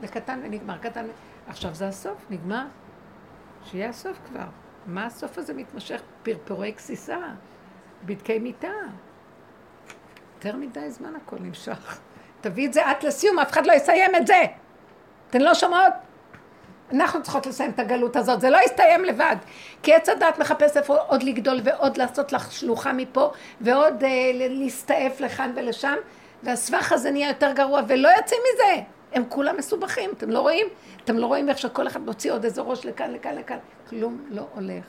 זה 0.00 0.08
קטן 0.08 0.40
ונגמר, 0.44 0.78
קטן. 0.78 1.06
עכשיו 1.46 1.74
זה 1.74 1.88
הסוף, 1.88 2.26
נגמר. 2.30 2.66
שיהיה 3.64 3.88
הסוף 3.88 4.18
כבר. 4.26 4.46
מה 4.90 5.06
הסוף 5.06 5.38
הזה 5.38 5.54
מתמשך? 5.54 6.02
פרפורי 6.22 6.70
גסיסה, 6.70 7.18
בדקי 8.04 8.38
מיטה. 8.38 8.68
יותר 10.34 10.56
מדי 10.56 10.90
זמן 10.90 11.12
הכל 11.16 11.36
נמשך. 11.40 11.98
תביא 12.40 12.68
את 12.68 12.72
זה 12.72 12.90
את 12.90 13.04
לסיום, 13.04 13.38
אף 13.38 13.50
אחד 13.50 13.66
לא 13.66 13.72
יסיים 13.72 14.14
את 14.14 14.26
זה. 14.26 14.42
אתן 15.30 15.40
לא 15.40 15.54
שומעות? 15.54 15.92
אנחנו 16.92 17.22
צריכות 17.22 17.46
לסיים 17.46 17.70
את 17.70 17.78
הגלות 17.78 18.16
הזאת, 18.16 18.40
זה 18.40 18.50
לא 18.50 18.58
יסתיים 18.64 19.04
לבד. 19.04 19.36
כי 19.82 19.94
עץ 19.94 20.08
הדת 20.08 20.38
מחפש 20.38 20.76
איפה 20.76 20.96
עוד 20.96 21.22
לגדול 21.22 21.60
ועוד 21.64 21.96
לעשות 21.96 22.32
לך 22.32 22.52
שלוחה 22.52 22.92
מפה, 22.92 23.32
ועוד 23.60 24.04
אה, 24.04 24.30
להסתעף 24.34 25.20
לכאן 25.20 25.52
ולשם, 25.56 25.96
והסבך 26.42 26.92
הזה 26.92 27.10
נהיה 27.10 27.28
יותר 27.28 27.52
גרוע, 27.52 27.80
ולא 27.88 28.08
יוצאים 28.08 28.40
מזה. 28.54 28.82
הם 29.12 29.24
כולם 29.28 29.56
מסובכים, 29.56 30.10
אתם 30.16 30.30
לא 30.30 30.40
רואים? 30.40 30.66
אתם 31.04 31.18
לא 31.18 31.26
רואים 31.26 31.48
איך 31.48 31.58
שכל 31.58 31.86
אחד 31.86 32.00
מוציא 32.00 32.32
עוד 32.32 32.44
איזה 32.44 32.62
ראש 32.62 32.86
לכאן, 32.86 33.12
לכאן, 33.12 33.34
לכאן. 33.34 33.58
כלום 33.88 34.24
לא 34.30 34.42
הולך. 34.54 34.84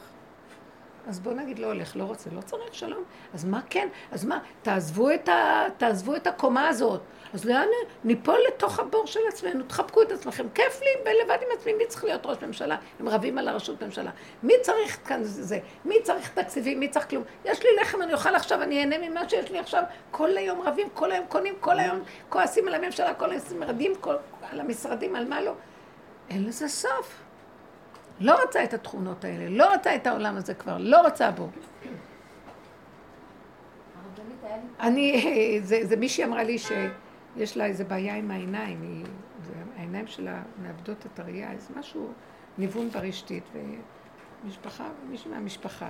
אז 1.08 1.20
בוא 1.20 1.34
נגיד 1.34 1.60
לא 1.60 1.68
הולך, 1.68 1.96
לא 1.96 2.04
רוצה, 2.04 2.30
לא 2.30 2.42
צריך 2.42 2.74
שלום. 2.74 3.04
אז 3.34 3.46
מה 3.46 3.62
כן? 3.70 3.88
אז 4.12 4.26
מה? 4.26 4.40
תעזבו 4.62 5.12
את, 5.12 5.30
ה... 5.30 5.64
תעזבו 5.78 6.16
את 6.16 6.28
הקומה 6.28 6.68
הזאת. 6.68 7.02
אז 7.34 7.46
לאן 7.46 7.68
ניפול 8.04 8.38
לתוך 8.48 8.80
הבור 8.80 9.08
של 9.08 9.20
עצמנו, 9.28 9.64
תחבקו 9.64 10.02
את 10.02 10.12
עצמכם. 10.12 10.46
כיף 10.56 10.82
לי 10.82 10.88
בלבד 11.04 11.38
עם 11.42 11.48
עצמי, 11.58 11.74
מי 11.74 11.86
צריך 11.88 12.04
להיות 12.04 12.26
ראש 12.26 12.38
ממשלה? 12.42 12.78
הם 13.00 13.10
רבים 13.10 13.38
על 13.38 13.48
הראשות 13.48 13.84
ממשלה. 13.84 14.12
מי 14.44 14.54
צריך 14.62 15.00
כאן 15.06 15.24
זה? 15.24 15.60
מי 15.86 15.96
צריך 16.04 16.30
תקציבים? 16.34 16.80
מי 16.80 16.88
צריך 16.88 17.10
כלום? 17.10 17.24
יש 17.46 17.64
לי 17.64 17.70
לחם, 17.82 18.02
אני 18.02 18.14
אוכל 18.14 18.36
עכשיו, 18.36 18.62
אני 18.62 18.80
אהנה 18.80 19.10
ממה 19.10 19.30
שיש 19.30 19.52
לי 19.52 19.60
עכשיו. 19.60 19.84
כל 20.12 20.38
היום 20.38 20.62
רבים, 20.62 20.88
כל 20.94 21.12
היום 21.12 21.26
קונים, 21.26 21.54
כל 21.60 21.80
היום 21.80 22.00
כועסים 22.30 22.68
על 22.68 22.74
הממשלה, 22.74 23.14
כל 23.14 23.32
היום 23.32 23.42
מרדים 23.60 23.96
כל... 23.96 24.16
על 24.52 24.60
המשרדים, 24.60 25.16
על 25.16 25.28
מה 25.28 25.42
לא. 25.42 25.54
אין 26.30 26.46
לזה 26.46 26.68
סוף. 26.68 27.22
לא 28.20 28.42
רוצה 28.42 28.64
את 28.64 28.74
התכונות 28.74 29.26
האלה, 29.26 29.46
לא 29.50 29.74
רוצה 29.74 29.96
את 29.96 30.08
העולם 30.08 30.38
הזה 30.38 30.54
כבר, 30.54 30.78
לא 30.80 31.02
רוצה 31.02 31.32
בו. 31.32 31.50
אני, 34.80 35.60
זה, 35.64 35.80
זה 35.84 35.96
מישהי 35.96 36.24
אמרה 36.24 36.44
לי 36.44 36.58
שיש 37.38 37.58
לה 37.58 37.66
איזה 37.66 37.84
בעיה 37.84 38.16
עם 38.16 38.32
העיניים, 38.32 38.82
היא, 38.82 39.06
העיניים 39.78 40.08
שלה 40.08 40.44
מאבדות 40.62 41.06
את 41.06 41.20
הראייה, 41.20 41.52
איזה 41.52 41.74
משהו, 41.80 42.14
ניוון 42.58 42.90
ברשתית, 42.90 43.44
ומשפחה, 44.44 44.90
מישהו 45.10 45.32
מהמשפחה. 45.32 45.90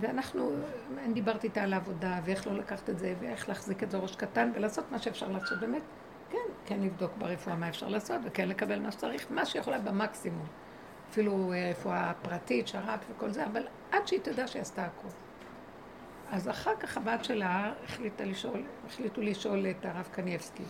ואנחנו, 0.00 0.50
אני 0.98 1.12
דיברתי 1.14 1.46
איתה 1.46 1.62
על 1.62 1.72
העבודה, 1.72 2.20
ואיך 2.24 2.46
לא 2.46 2.54
לקחת 2.54 2.90
את 2.90 2.98
זה, 2.98 3.14
ואיך 3.20 3.48
להחזיק 3.48 3.82
את 3.82 3.90
זה 3.90 3.98
ראש 3.98 4.16
קטן, 4.16 4.50
ולעשות 4.54 4.84
מה 4.90 4.98
שאפשר 4.98 5.28
לעשות. 5.28 5.60
באמת, 5.60 5.82
כן, 6.30 6.38
כן 6.66 6.80
לבדוק 6.80 7.12
ברפואה 7.18 7.56
מה 7.56 7.68
אפשר 7.68 7.88
לעשות, 7.88 8.20
וכן 8.24 8.48
לקבל 8.48 8.78
מה 8.78 8.92
שצריך, 8.92 9.26
מה 9.30 9.46
שיכולה 9.46 9.78
במקסימום. 9.78 10.46
אפילו 11.10 11.52
אה, 11.52 11.70
רפואה 11.70 12.12
פרטית, 12.22 12.68
שר"פ 12.68 13.00
וכל 13.10 13.30
זה, 13.30 13.46
אבל 13.46 13.66
עד 13.92 14.06
שהיא 14.06 14.20
תדע 14.20 14.46
שהיא 14.46 14.62
עשתה 14.62 14.84
הכול. 14.84 15.10
אז 16.30 16.48
אחר 16.48 16.76
כך 16.80 16.96
הבת 16.96 17.24
שלה 17.24 17.72
החליטה 17.84 18.24
לשאול, 18.24 18.62
החליטו 18.86 19.20
לשאול 19.20 19.66
את 19.66 19.84
הרב 19.84 20.08
קניאבסקי. 20.12 20.62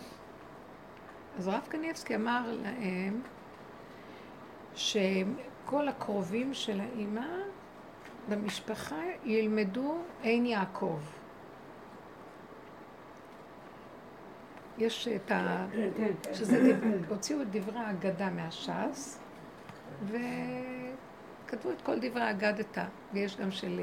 אז 1.38 1.48
הרב 1.48 1.66
קניאבסקי 1.68 2.14
אמר 2.14 2.52
להם 2.62 3.22
שכל 4.74 5.88
הקרובים 5.88 6.54
של 6.54 6.80
האימא 6.80 7.26
במשפחה 8.28 9.02
ילמדו 9.24 9.98
עין 10.22 10.46
יעקב. 10.46 10.98
יש 14.78 15.08
את 15.08 15.30
ה... 15.30 15.66
שזה, 16.32 16.78
הוציאו 17.08 17.42
את 17.42 17.50
דברי 17.50 17.78
האגדה 17.78 18.30
מהש"ס, 18.30 19.20
וכתבו 20.04 21.70
את 21.70 21.82
כל 21.82 21.98
דברי 22.00 22.22
האגדתה, 22.22 22.84
ויש 23.12 23.36
גם 23.36 23.50
של 23.50 23.80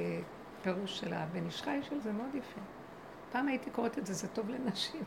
אה, 0.68 0.74
פירוש 0.74 1.00
של 1.00 1.14
הבן 1.14 1.46
איש 1.46 1.62
חי 1.62 1.80
של 1.84 2.00
זה 2.00 2.12
מאוד 2.12 2.36
יפה. 2.36 2.62
פעם 3.32 3.48
הייתי 3.48 3.70
קוראת 3.70 3.98
את 3.98 4.06
זה, 4.06 4.14
זה 4.14 4.28
טוב 4.28 4.50
לנשים. 4.50 5.04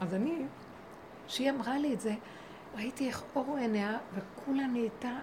אז 0.00 0.14
אני, 0.14 0.44
כשהיא 1.26 1.50
אמרה 1.50 1.78
לי 1.78 1.94
את 1.94 2.00
זה, 2.00 2.14
ראיתי 2.74 3.08
איך 3.08 3.22
אור 3.36 3.56
עיניה, 3.56 3.98
וכולה 4.14 4.66
נהייתה... 4.66 5.18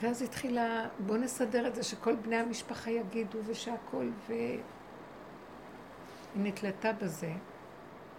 ואז 0.00 0.22
התחילה, 0.22 0.88
בוא 0.98 1.16
נסדר 1.16 1.66
את 1.66 1.74
זה 1.74 1.82
שכל 1.82 2.16
בני 2.16 2.36
המשפחה 2.36 2.90
יגידו 2.90 3.38
ושהכול, 3.46 4.12
והיא 4.28 4.60
נתלתה 6.36 6.92
בזה. 6.92 7.32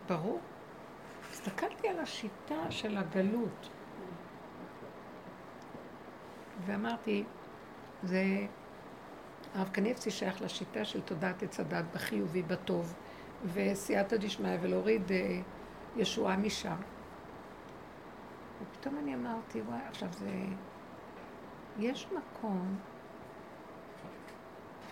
ברור. 0.07 0.39
הסתכלתי 1.31 1.88
על 1.88 1.99
השיטה 1.99 2.71
של 2.71 2.97
הגלות, 2.97 3.69
ואמרתי, 6.65 7.23
זה... 8.03 8.23
הרב 9.56 9.69
קניבסי 9.69 10.11
שייך 10.11 10.41
לשיטה 10.41 10.86
של 10.86 11.02
תודעת 11.02 11.44
עץ 11.44 11.60
הדת 11.60 11.86
בחיובי, 11.94 12.41
בטוב, 12.41 12.95
וסייעתא 13.53 14.18
דשמיא, 14.18 14.57
ולהוריד 14.61 15.11
אה, 15.11 15.41
ישועה 15.95 16.38
משם. 16.38 16.76
ופתאום 18.61 18.98
אני 18.98 19.15
אמרתי, 19.15 19.61
וואי, 19.61 19.80
עכשיו 19.88 20.10
זה... 20.14 20.31
יש 21.80 22.07
מקום, 22.07 22.76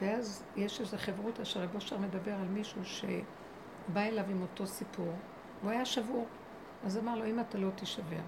ואז 0.02 0.44
יש 0.56 0.82
איזו 0.82 0.98
חברות 0.98 1.40
אשר 1.40 1.60
רב 1.60 1.76
אושר 1.76 1.98
מדבר 1.98 2.34
על 2.34 2.48
מישהו 2.48 2.86
שבא 2.86 4.02
אליו 4.02 4.26
עם 4.30 4.42
אותו 4.42 4.68
סיפור, 4.68 5.14
הוא 5.62 5.72
היה 5.72 5.86
שבור. 5.86 6.28
אז 6.86 6.98
אמר 6.98 7.16
לו, 7.16 7.26
אם 7.26 7.40
אתה 7.40 7.58
לא 7.58 7.70
תישבר, 7.76 8.22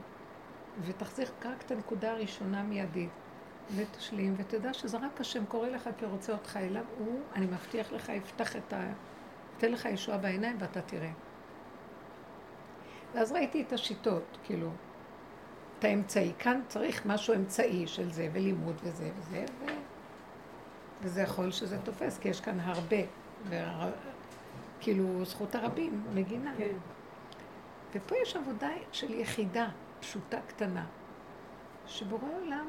ותחזיר 0.81 1.27
רק 1.45 1.63
את 1.65 1.71
הנקודה 1.71 2.11
הראשונה 2.11 2.63
מיידית, 2.63 3.09
ותשלים, 3.75 4.35
ותדע 4.37 4.73
שזה 4.73 4.97
רק 4.97 5.21
השם 5.21 5.45
קורא 5.45 5.67
לך 5.67 5.89
כי 5.97 6.05
הוא 6.05 6.13
רוצה 6.13 6.33
אותך 6.33 6.57
אליו, 6.57 6.83
הוא, 6.97 7.19
אני 7.35 7.45
מבטיח 7.45 7.91
לך, 7.91 8.09
יפתח 8.09 8.55
את 8.55 8.73
ה... 8.73 8.91
יתן 9.57 9.71
לך 9.71 9.85
ישועה 9.85 10.17
בעיניים 10.17 10.57
ואתה 10.59 10.81
תראה. 10.81 11.11
ואז 13.13 13.31
ראיתי 13.31 13.61
את 13.61 13.73
השיטות, 13.73 14.37
כאילו, 14.43 14.69
את 15.79 15.83
האמצעי. 15.83 16.31
כאן 16.39 16.61
צריך 16.67 17.05
משהו 17.05 17.33
אמצעי 17.35 17.87
של 17.87 18.11
זה, 18.11 18.29
ולימוד 18.33 18.75
וזה 18.83 19.09
וזה, 19.17 19.45
ו... 19.59 19.65
וזה 21.01 21.21
יכול 21.21 21.51
שזה 21.51 21.77
תופס, 21.83 22.17
כי 22.17 22.29
יש 22.29 22.41
כאן 22.41 22.59
הרבה, 22.59 22.97
והר... 23.49 23.91
כאילו, 24.79 25.25
זכות 25.25 25.55
הרבים, 25.55 26.03
מגינה. 26.13 26.53
כן. 26.57 26.75
ופה 27.93 28.15
יש 28.21 28.35
עבודה 28.35 28.69
של 28.91 29.13
יחידה 29.13 29.69
פשוטה, 29.99 30.37
קטנה, 30.47 30.85
שבורא 31.85 32.29
עולם 32.41 32.67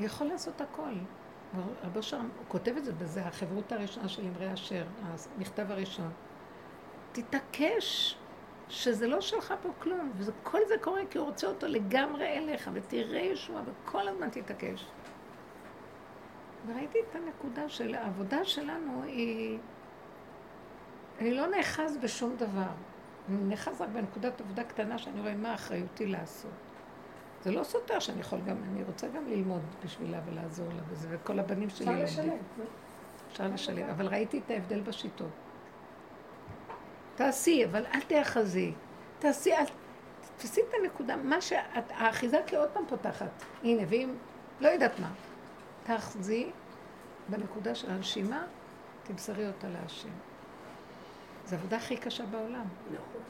יכול 0.00 0.26
לעשות 0.26 0.60
הכל. 0.60 0.92
רבו 1.82 1.96
אושר, 1.98 2.16
הוא 2.16 2.26
כותב 2.48 2.76
את 2.76 2.84
זה 2.84 2.92
בזה, 2.92 3.26
החברות 3.26 3.72
הראשונה 3.72 4.08
של 4.08 4.22
אמרי 4.26 4.52
אשר, 4.52 4.84
המכתב 5.36 5.70
הראשון. 5.70 6.10
תתעקש 7.12 8.16
שזה 8.68 9.06
לא 9.06 9.20
שלך 9.20 9.54
פה 9.62 9.68
כלום, 9.78 10.12
וכל 10.18 10.58
זה 10.68 10.74
קורה 10.80 11.00
כי 11.10 11.18
הוא 11.18 11.26
רוצה 11.26 11.46
אותו 11.46 11.66
לגמרי 11.66 12.26
אליך, 12.26 12.70
ותראה 12.72 13.20
ישוע, 13.20 13.60
וכל 13.66 14.08
הזמן 14.08 14.28
תתעקש. 14.30 14.86
וראיתי 16.66 16.98
את 17.10 17.16
הנקודה 17.16 17.68
של 17.68 17.94
העבודה 17.94 18.44
שלנו 18.44 19.02
היא... 19.02 19.58
אני 21.18 21.34
לא 21.34 21.46
נאחז 21.46 21.96
בשום 21.96 22.36
דבר. 22.36 22.70
אני 23.28 23.44
נאחז 23.44 23.80
רק 23.80 23.88
בנקודת 23.88 24.40
עבודה 24.40 24.64
קטנה 24.64 24.98
שאני 24.98 25.20
רואה 25.20 25.34
מה 25.34 25.54
אחריותי 25.54 26.06
לעשות. 26.06 26.69
זה 27.42 27.50
לא 27.50 27.64
סותר 27.64 27.98
שאני 27.98 28.20
יכול 28.20 28.38
גם, 28.46 28.56
אני 28.72 28.84
רוצה 28.84 29.08
גם 29.08 29.28
ללמוד 29.28 29.62
בשבילה 29.84 30.20
ולעזור 30.26 30.68
לה 30.68 30.82
בזה, 30.92 31.08
וכל 31.10 31.38
הבנים 31.38 31.70
שלי 31.70 31.86
לומדים. 31.86 32.04
אפשר 32.04 32.22
לשלם. 32.22 32.36
אפשר 33.32 33.48
לשלם, 33.48 33.88
אבל 33.88 34.06
ראיתי 34.06 34.38
את 34.38 34.50
ההבדל 34.50 34.80
בשיטות. 34.80 35.30
תעשי, 37.14 37.64
אבל 37.64 37.86
אל 37.86 38.00
תאחזי. 38.00 38.72
תעשי, 39.18 39.52
אל... 39.52 39.64
תתפסי 40.20 40.60
את 40.60 40.74
הנקודה, 40.80 41.16
מה 41.16 41.40
שאת, 41.40 41.84
האחיזה 41.90 42.40
כי 42.46 42.56
עוד 42.56 42.68
פעם 42.68 42.84
פותחת. 42.88 43.42
הנה, 43.62 43.82
ואם, 43.88 44.14
לא 44.60 44.68
יודעת 44.68 44.98
מה. 44.98 45.12
תאחזי 45.84 46.50
בנקודה 47.28 47.74
של 47.74 47.90
הנשימה, 47.90 48.46
תמסרי 49.02 49.46
אותה 49.46 49.68
להשם. 49.68 50.08
זו 51.46 51.56
העבודה 51.56 51.76
הכי 51.76 51.96
קשה 51.96 52.26
בעולם. 52.26 52.64
נכון. 52.86 53.22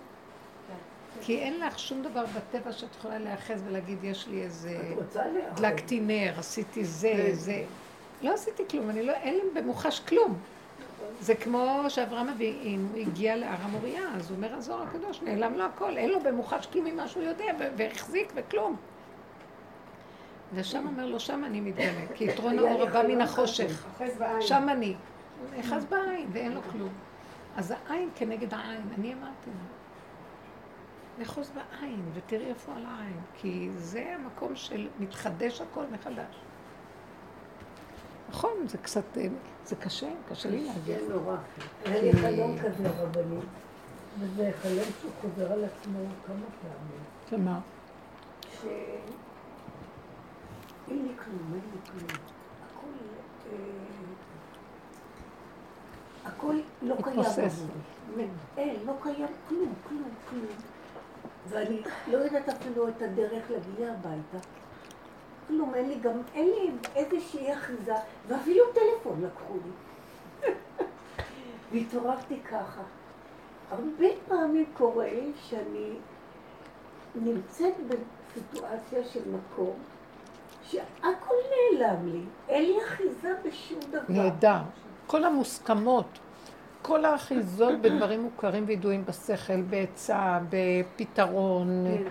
כי 1.20 1.38
אין 1.38 1.60
לך 1.60 1.78
שום 1.78 2.02
דבר 2.02 2.24
בטבע 2.36 2.72
שאת 2.72 2.96
יכולה 2.96 3.18
להיאחז 3.18 3.62
ולהגיד, 3.66 3.98
יש 4.04 4.28
לי 4.28 4.42
איזה... 4.42 4.78
דלקתי 5.54 6.00
נר, 6.00 6.32
עשיתי 6.38 6.84
זה, 6.84 7.12
כן. 7.16 7.32
זה. 7.32 7.62
לא 8.22 8.34
עשיתי 8.34 8.62
כלום, 8.70 8.90
אני 8.90 9.02
לא, 9.02 9.12
אין 9.12 9.34
לי 9.34 9.60
במוחש 9.60 10.00
כלום. 10.00 10.38
זה 11.20 11.34
כמו 11.34 11.84
שאברהם 11.88 12.28
אבינו 12.28 12.88
הגיע 12.96 13.36
להר 13.36 13.56
המוריה, 13.60 14.02
אז 14.16 14.30
הוא 14.30 14.36
אומר 14.36 14.54
הזוהר 14.54 14.82
הקדוש, 14.82 15.22
נעלם 15.22 15.54
לו 15.54 15.64
הכל, 15.64 15.96
אין 15.96 16.10
לו 16.10 16.20
במוחש 16.20 16.66
כלום 16.66 16.84
ממה 16.84 17.08
שהוא 17.08 17.22
יודע, 17.22 17.44
והחזיק 17.76 18.32
וכלום. 18.34 18.76
ושם 20.54 20.86
אומר 20.86 21.06
לו, 21.06 21.20
שם 21.20 21.44
אני 21.44 21.60
מתגלה, 21.60 22.06
כי 22.14 22.24
יתרון 22.30 22.58
האור 22.58 22.82
הבא 22.82 23.02
מן 23.08 23.20
החושך. 23.20 23.86
שם 24.40 24.68
אני. 24.68 24.94
נאחז 25.56 25.84
בעין, 25.84 26.28
ואין 26.32 26.52
לו 26.52 26.60
כלום. 26.62 26.92
אז 27.56 27.74
העין 27.88 28.08
כנגד 28.14 28.54
העין, 28.54 28.82
אני 28.98 29.12
אמרתי 29.14 29.46
לו. 29.46 29.79
לאחוז 31.20 31.50
בעין, 31.54 32.02
ותראי 32.14 32.46
איפה 32.46 32.72
על 32.76 32.84
העין, 32.86 33.20
כי 33.34 33.70
זה 33.76 34.14
המקום 34.14 34.56
של 34.56 34.88
מתחדש 35.00 35.60
הכל 35.60 35.84
מחדש. 35.92 36.36
נכון, 38.28 38.50
זה 38.66 38.78
קצת, 38.78 39.18
אה, 39.18 39.26
זה 39.64 39.76
קשה, 39.76 40.08
קשה 40.28 40.50
לי 40.50 40.64
להגיד. 40.64 40.98
זה 40.98 41.14
נורא. 41.14 41.36
היה 41.84 42.02
לי 42.02 42.12
חלום 42.12 42.58
כזה 42.58 42.88
רבני, 42.88 43.40
וזה 44.18 44.50
חלום 44.62 44.84
שהוא 45.00 45.10
חוזר 45.20 45.52
על 45.52 45.64
עצמו 45.64 45.98
כמה 46.26 46.46
פעמים. 46.62 47.02
שמה? 47.30 47.60
שאין 48.60 49.02
לי 50.88 51.12
כלום, 51.24 51.52
אין 51.54 51.62
לי 51.72 51.78
כלום. 51.90 52.06
הכל, 56.24 56.54
אה, 56.54 56.60
לא 56.82 56.96
קיים. 57.02 57.20
אין, 58.56 58.76
לא 58.86 58.92
קיים 59.02 59.28
כלום, 59.48 59.74
כלום, 59.88 60.10
כלום. 60.30 60.69
ואני 61.48 61.82
לא 62.06 62.16
יודעת 62.18 62.48
אפילו 62.48 62.88
את 62.88 63.02
הדרך 63.02 63.50
להגיע 63.50 63.92
הביתה. 63.92 64.46
כלום, 65.48 65.74
אין 65.74 65.88
לי 65.88 65.94
גם, 65.94 66.20
אין 66.34 66.46
לי 66.46 66.70
איזושהי 66.96 67.52
אחיזה, 67.52 67.94
ואפילו 68.28 68.64
טלפון 68.72 69.24
לקחו 69.24 69.54
לי. 69.54 69.70
והתעוררתי 71.72 72.40
ככה. 72.40 72.82
הרבה 73.70 74.06
פעמים 74.28 74.64
קורה 74.74 75.10
שאני 75.34 75.92
נמצאת 77.14 77.74
בסיטואציה 77.88 79.04
של 79.04 79.20
מקום 79.28 79.76
שהכל 80.62 81.34
נעלם 81.50 82.08
לי, 82.08 82.22
אין 82.48 82.62
לי 82.64 82.84
אחיזה 82.84 83.34
בשום 83.44 83.80
דבר. 83.90 84.02
נהדר. 84.08 84.58
כל 85.06 85.24
המוסכמות, 85.24 86.06
כל 86.90 87.04
האחיזות 87.04 87.80
בדברים 87.80 88.22
מוכרים 88.22 88.64
וידועים 88.66 89.04
בשכל, 89.04 89.62
בעצה, 89.62 90.38
בפתרון, 90.50 91.86
כן, 91.86 92.10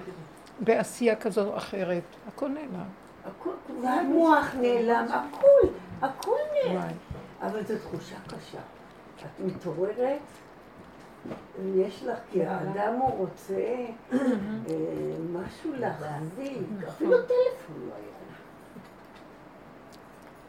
בעשייה 0.60 1.16
כזו 1.16 1.46
או 1.46 1.58
אחרת. 1.58 2.04
הכל 2.28 2.50
נעלם. 2.50 2.84
הכל, 3.26 3.50
והמוח 3.84 4.56
נעלם, 4.62 5.06
הכל, 5.10 5.68
הכל 6.02 6.36
נעלם. 6.66 6.88
אבל 7.42 7.64
זו 7.66 7.74
תחושה 7.78 8.16
קשה. 8.28 8.60
את 9.20 9.40
מתעוררת, 9.46 10.20
יש 11.76 12.04
לך, 12.04 12.18
כי 12.32 12.46
האדם 12.46 12.94
הוא 12.94 13.18
רוצה 13.18 13.54
אה, 14.14 14.18
משהו 15.34 15.72
להחזיק, 15.74 16.58
אפילו 16.88 17.18
טלפון 17.18 17.88
לא 17.88 17.94
היה. 17.96 18.20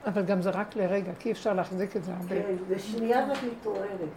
אבל 0.06 0.22
גם 0.22 0.42
זה 0.42 0.50
רק 0.50 0.76
לרגע, 0.76 1.12
כי 1.18 1.28
אי 1.28 1.32
אפשר 1.32 1.52
להחזיק 1.52 1.96
את 1.96 2.04
זה 2.04 2.12
הרבה. 2.12 2.28
כן, 2.28 2.54
ושנייה 2.68 3.26
ואת 3.28 3.38
מתעוררת. 3.52 4.08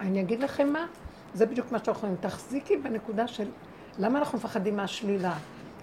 אני 0.00 0.20
אגיד 0.20 0.40
לכם 0.40 0.72
מה, 0.72 0.86
זה 1.34 1.46
בדיוק 1.46 1.72
מה 1.72 1.78
שאנחנו 1.78 1.92
יכולים. 1.92 2.16
תחזיקי 2.20 2.76
בנקודה 2.76 3.28
של 3.28 3.48
למה 3.98 4.18
אנחנו 4.18 4.38
מפחדים 4.38 4.76
מהשלילה? 4.76 5.34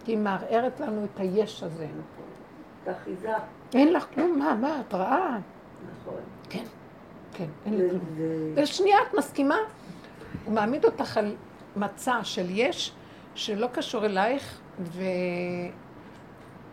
כי 0.06 0.12
היא 0.12 0.18
מערערת 0.18 0.80
לנו 0.80 1.06
את 1.06 1.20
היש 1.20 1.64
הזה. 1.64 1.88
את 2.84 2.88
האחיזה, 2.88 3.34
אין 3.74 3.94
לך 3.94 4.06
כלום, 4.14 4.40
מה, 4.40 4.56
מה, 4.56 4.82
את 4.88 4.94
רעה? 4.94 5.40
נכון. 5.92 6.20
כן, 6.50 6.64
כן, 7.34 7.46
אין 7.66 7.78
לי 7.78 7.90
כלום. 7.90 8.02
בשנייה 8.56 8.98
את 9.10 9.14
מסכימה? 9.18 9.58
הוא 10.46 10.54
מעמיד 10.54 10.86
אותך 10.86 11.18
על 11.18 11.36
מצע 11.76 12.20
של 12.24 12.46
יש, 12.50 12.94
שלא 13.36 13.68
קשור 13.68 14.06
אלייך, 14.06 14.60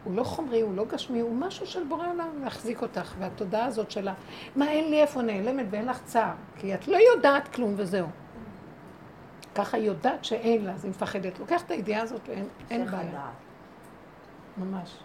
והוא 0.05 0.17
לא 0.17 0.25
חומרי, 0.25 0.61
הוא 0.61 0.75
לא 0.75 0.85
גשמי, 0.85 1.21
הוא 1.21 1.37
משהו 1.37 1.67
של 1.67 1.85
בורא 1.85 2.09
עולם 2.09 2.29
להחזיק 2.45 2.83
אותך, 2.83 3.15
והתודעה 3.19 3.65
הזאת 3.65 3.91
שלה, 3.91 4.15
מה 4.57 4.71
אין 4.71 4.91
לי 4.91 5.03
איפה 5.03 5.23
נעלמת 5.23 5.67
ואין 5.71 5.87
לך 5.87 6.03
צער, 6.05 6.35
כי 6.57 6.75
את 6.75 6.89
לא 6.89 6.97
יודעת 6.97 7.49
כלום 7.49 7.75
וזהו. 7.77 8.07
ככה 9.55 9.77
היא 9.77 9.87
יודעת 9.87 10.25
שאין 10.25 10.65
לה, 10.65 10.73
אז 10.73 10.85
היא 10.85 10.91
מפחדת. 10.91 11.39
לוקחת 11.39 11.67
את 11.67 11.71
הידיעה 11.71 12.03
הזאת 12.03 12.21
ואין 12.29 12.47
בעיה. 12.91 13.03
לדעת. 13.03 13.21
ממש. 14.59 14.99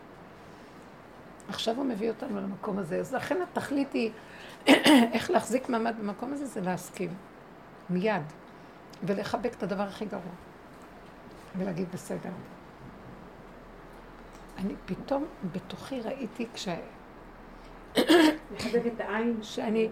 עכשיו 1.49 1.76
הוא 1.76 1.85
מביא 1.85 2.09
אותנו 2.09 2.41
למקום 2.41 2.77
הזה, 2.77 2.99
אז 2.99 3.13
לכן 3.13 3.41
התכלית 3.41 3.93
היא 3.93 4.11
איך 5.13 5.31
להחזיק 5.31 5.69
מעמד 5.69 5.95
במקום 5.99 6.34
הזה, 6.34 6.45
זה 6.45 6.61
להסכים. 6.61 7.13
מיד. 7.89 8.21
ולחבק 9.03 9.53
את 9.53 9.63
הדבר 9.63 9.84
הכי 9.84 10.05
גרוע. 10.05 10.31
ולהגיד 11.57 11.88
בסדר. 11.93 12.30
אני 14.60 14.73
פתאום 14.86 15.26
בתוכי 15.52 16.02
ראיתי 16.02 16.48
כש... 16.53 16.68
לחזק 18.56 18.86
את 18.88 19.02
העין. 19.02 19.40
שאני... 19.41 19.90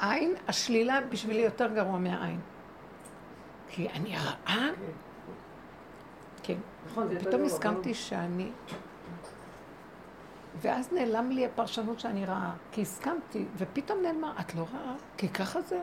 עין, 0.00 0.34
השלילה 0.48 1.00
בשבילי 1.00 1.42
יותר 1.42 1.74
גרוע 1.74 1.98
מהעין. 1.98 2.40
כי 3.68 3.88
אני 3.88 4.16
רעה. 4.16 4.68
כן. 6.42 6.58
נכון, 6.86 7.18
פתאום 7.18 7.44
הסכמתי 7.44 7.94
שאני... 7.94 8.50
ואז 10.56 10.92
נעלם 10.92 11.30
לי 11.30 11.46
הפרשנות 11.46 12.00
שאני 12.00 12.26
רעה, 12.26 12.52
כי 12.72 12.82
הסכמתי, 12.82 13.44
ופתאום 13.56 14.02
נעלמה, 14.02 14.32
את 14.40 14.54
לא 14.54 14.66
רעה? 14.72 14.94
כי 15.16 15.28
ככה 15.28 15.60
זה. 15.60 15.80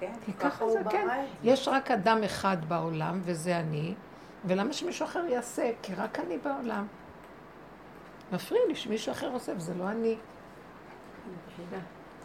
כן, 0.00 0.12
כי 0.24 0.32
ככה 0.32 0.68
זה, 0.68 0.78
כן. 0.90 1.24
יש 1.42 1.68
רק 1.68 1.90
אדם 1.90 2.22
אחד 2.24 2.56
בעולם, 2.68 3.20
וזה 3.22 3.58
אני, 3.58 3.94
ולמה 4.44 4.72
שמישהו 4.72 5.06
אחר 5.06 5.24
יעשה? 5.26 5.70
כי 5.82 5.94
רק 5.94 6.18
אני 6.18 6.38
בעולם. 6.38 6.86
מפריע 8.32 8.60
לי 8.68 8.74
שמישהו 8.74 9.12
אחר 9.12 9.32
עושה, 9.32 9.52
וזה 9.56 9.74
לא 9.74 9.88
אני. 9.88 10.16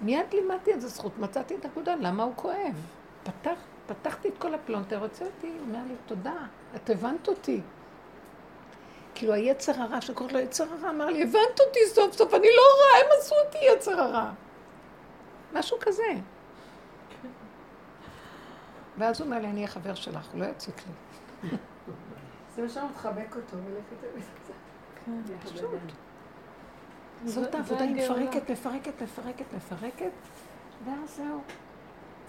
מיד 0.01 0.25
לימדתי 0.33 0.73
את 0.73 0.81
זה 0.81 0.87
זכות, 0.87 1.17
מצאתי 1.17 1.55
את 1.55 1.65
הנקודה, 1.65 1.95
למה 1.95 2.23
הוא 2.23 2.33
כואב? 2.35 2.87
פתח, 3.23 3.59
פתחתי 3.87 4.27
את 4.29 4.33
כל 4.37 4.53
הפלונטר, 4.53 4.99
הוצאתי, 4.99 5.47
הוא 5.47 5.59
אומר 5.67 5.79
לי, 5.87 5.95
תודה, 6.05 6.35
את 6.75 6.89
הבנת 6.89 7.27
אותי. 7.27 7.61
כאילו 9.15 9.33
היצר 9.33 9.81
הרע, 9.81 10.01
שקוראים 10.01 10.35
לו 10.35 10.41
יצר 10.41 10.63
הרע, 10.73 10.89
אמר 10.89 11.05
לי, 11.05 11.23
הבנת 11.23 11.59
אותי 11.67 11.79
סוף 11.87 12.13
סוף, 12.13 12.33
אני 12.33 12.47
לא 12.47 12.63
רע, 12.81 13.05
הם 13.05 13.19
עשו 13.19 13.35
אותי 13.45 13.57
יצר 13.73 14.01
הרע. 14.01 14.31
משהו 15.53 15.77
כזה. 15.81 16.13
ואז 18.97 19.21
הוא 19.21 19.25
אומר 19.25 19.39
לי, 19.39 19.47
אני 19.47 19.55
אהיה 19.55 19.67
חבר 19.67 19.93
שלך, 19.95 20.27
הוא 20.33 20.41
לא 20.41 20.45
יציק 20.45 20.75
לי. 20.87 21.49
זה 22.57 22.69
שאנחנו 22.69 22.95
מחבק 22.95 23.35
אותו 23.35 23.57
בזה. 24.15 24.53
פשוט. 25.43 25.71
זאת 27.25 27.55
העבודה, 27.55 27.83
היא 27.83 27.95
מפרקת, 27.95 28.51
מפרקת, 28.51 29.01
מפרקת, 29.01 29.53
מפרקת, 29.53 30.11
ואז 30.85 31.15
זהו. 31.15 31.41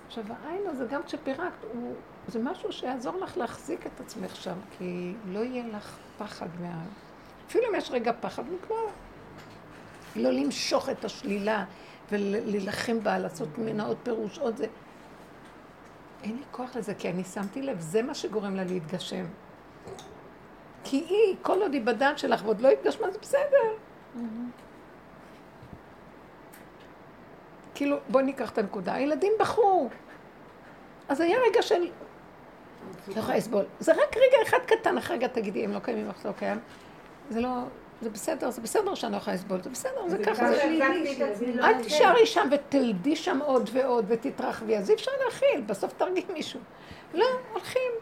עכשיו, 0.06 0.24
העין 0.42 0.62
הזה, 0.66 0.86
גם 0.90 1.02
כשפירקת, 1.02 1.64
הוא, 1.72 1.94
זה 2.28 2.38
משהו 2.38 2.72
שיעזור 2.72 3.16
לך 3.16 3.36
להחזיק 3.36 3.86
את 3.86 4.00
עצמך 4.00 4.36
שם, 4.36 4.58
כי 4.78 5.14
לא 5.26 5.38
יהיה 5.38 5.66
לך 5.66 5.98
פחד 6.18 6.48
מה... 6.60 6.82
אפילו 7.46 7.64
אם 7.70 7.74
יש 7.74 7.90
רגע 7.90 8.12
פחד, 8.20 8.42
נגמר. 8.42 8.86
לא 10.16 10.30
למשוך 10.30 10.88
את 10.88 11.04
השלילה 11.04 11.64
ולהילחם 12.12 13.00
בה, 13.00 13.18
לעשות 13.18 13.58
ממנה 13.58 13.86
עוד 13.86 13.96
פירוש, 14.02 14.38
עוד 14.38 14.56
זה. 14.56 14.66
אין 16.22 16.36
לי 16.36 16.42
כוח 16.50 16.76
לזה, 16.76 16.94
כי 16.94 17.10
אני 17.10 17.24
שמתי 17.24 17.62
לב, 17.62 17.80
זה 17.80 18.02
מה 18.02 18.14
שגורם 18.14 18.54
לה 18.54 18.64
להתגשם. 18.64 19.24
כי 20.90 20.96
היא, 21.08 21.36
כל 21.42 21.62
עוד 21.62 21.72
היא 21.72 21.82
בדעת 21.82 22.18
שלך 22.18 22.42
ועוד 22.44 22.60
לא 22.60 22.68
התגשמה, 22.68 23.10
זה 23.10 23.18
בסדר. 23.18 23.46
כאילו, 27.74 27.96
בואי 28.08 28.24
ניקח 28.24 28.50
את 28.50 28.58
הנקודה. 28.58 28.94
הילדים 28.94 29.32
בחרו. 29.40 29.88
אז 31.08 31.20
היה 31.20 31.38
רגע 31.50 31.62
של... 31.62 31.80
לא 33.08 33.20
יכולה 33.20 33.36
לסבול. 33.36 33.64
זה 33.80 33.92
רק 33.92 34.16
רגע 34.16 34.36
אחד 34.48 34.58
קטן, 34.66 34.98
אחרי 34.98 35.16
רגע 35.16 35.26
תגידי, 35.28 35.64
אם 35.64 35.72
לא 35.72 35.78
קיימים, 35.78 36.08
איך 36.08 36.16
זה 36.22 36.28
לא 36.28 36.34
קיים. 36.34 36.58
זה 37.30 37.40
לא... 37.40 37.48
זה 38.02 38.10
בסדר, 38.10 38.50
זה 38.50 38.60
בסדר 38.60 38.94
שאני 38.94 39.12
לא 39.12 39.16
יכולה 39.16 39.36
לסבול, 39.36 39.62
זה 39.62 39.70
בסדר, 39.70 40.08
זה 40.08 40.18
ככה. 40.24 40.34
זה- 40.34 40.64
החזקתי 40.64 41.22
את 41.24 41.30
עצמי. 41.30 41.60
אל 41.62 41.82
תישארי 41.82 42.26
שם 42.26 42.48
ותלדי 42.52 43.16
שם 43.16 43.38
עוד 43.44 43.70
ועוד 43.72 44.04
ותתרחבי, 44.08 44.76
אז 44.76 44.90
אי 44.90 44.94
אפשר 44.94 45.10
להכיל, 45.24 45.60
בסוף 45.66 45.92
תרגי 45.92 46.24
מישהו. 46.32 46.60
לא, 47.14 47.26
הולכים. 47.52 47.92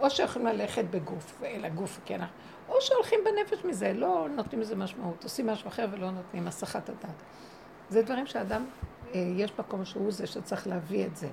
או 0.00 0.10
שהולכים 0.10 0.46
ללכת 0.46 0.84
בגוף, 0.90 1.42
אל 1.44 1.64
הגוף, 1.64 2.00
כן, 2.04 2.20
או 2.68 2.80
שהולכים 2.80 3.20
בנפש 3.24 3.64
מזה, 3.64 3.92
לא 3.92 4.26
נותנים 4.36 4.60
לזה 4.60 4.76
משמעות, 4.76 5.24
עושים 5.24 5.46
משהו 5.46 5.68
אחר 5.68 5.86
ולא 5.90 6.10
נותנים 6.10 6.48
הסחת 6.48 6.88
הדעת. 6.88 7.22
זה 7.88 8.02
דברים 8.02 8.26
שאדם, 8.26 8.64
אה, 9.14 9.20
יש 9.36 9.52
מקום 9.58 9.84
שהוא 9.84 10.12
זה 10.12 10.26
שצריך 10.26 10.66
להביא 10.66 11.06
את 11.06 11.16
זה. 11.16 11.28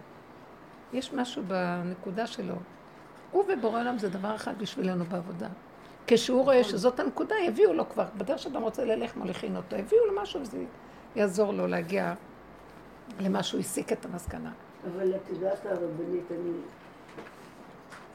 יש 0.93 1.13
משהו 1.13 1.43
בנקודה 1.47 2.27
שלו. 2.27 2.55
הוא 3.31 3.43
ובורא 3.47 3.79
עולם 3.79 3.97
זה 3.97 4.09
דבר 4.09 4.35
אחד 4.35 4.57
בשבילנו 4.57 5.05
בעבודה. 5.05 5.47
כשהוא 6.07 6.43
רואה 6.43 6.63
שזאת 6.63 6.99
הנקודה, 6.99 7.35
יביאו 7.47 7.73
לו 7.73 7.89
כבר. 7.89 8.05
בדרך 8.17 8.39
שאדם 8.39 8.61
רוצה 8.61 8.85
ללך, 8.85 9.15
מוליכין 9.15 9.55
אותו. 9.55 9.75
יביאו 9.75 10.05
לו 10.05 10.21
משהו 10.21 10.41
וזה 10.41 10.57
יעזור 11.15 11.53
לו 11.53 11.67
להגיע 11.67 12.13
למה 13.19 13.43
שהוא 13.43 13.59
הסיק 13.59 13.91
את 13.91 14.05
המסקנה. 14.05 14.51
אבל 14.85 15.15
את 15.15 15.29
יודעת 15.29 15.65
הרבנית, 15.65 16.31
אני... 16.31 16.51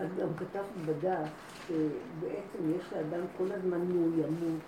את 0.03 0.17
גם 0.17 0.29
כתבת 0.37 0.87
בדף 0.87 1.29
שבעצם 1.67 2.73
יש 2.77 2.93
לאדם 2.93 3.27
כל 3.37 3.53
הזמן 3.53 3.81
מאוימות. 3.93 4.61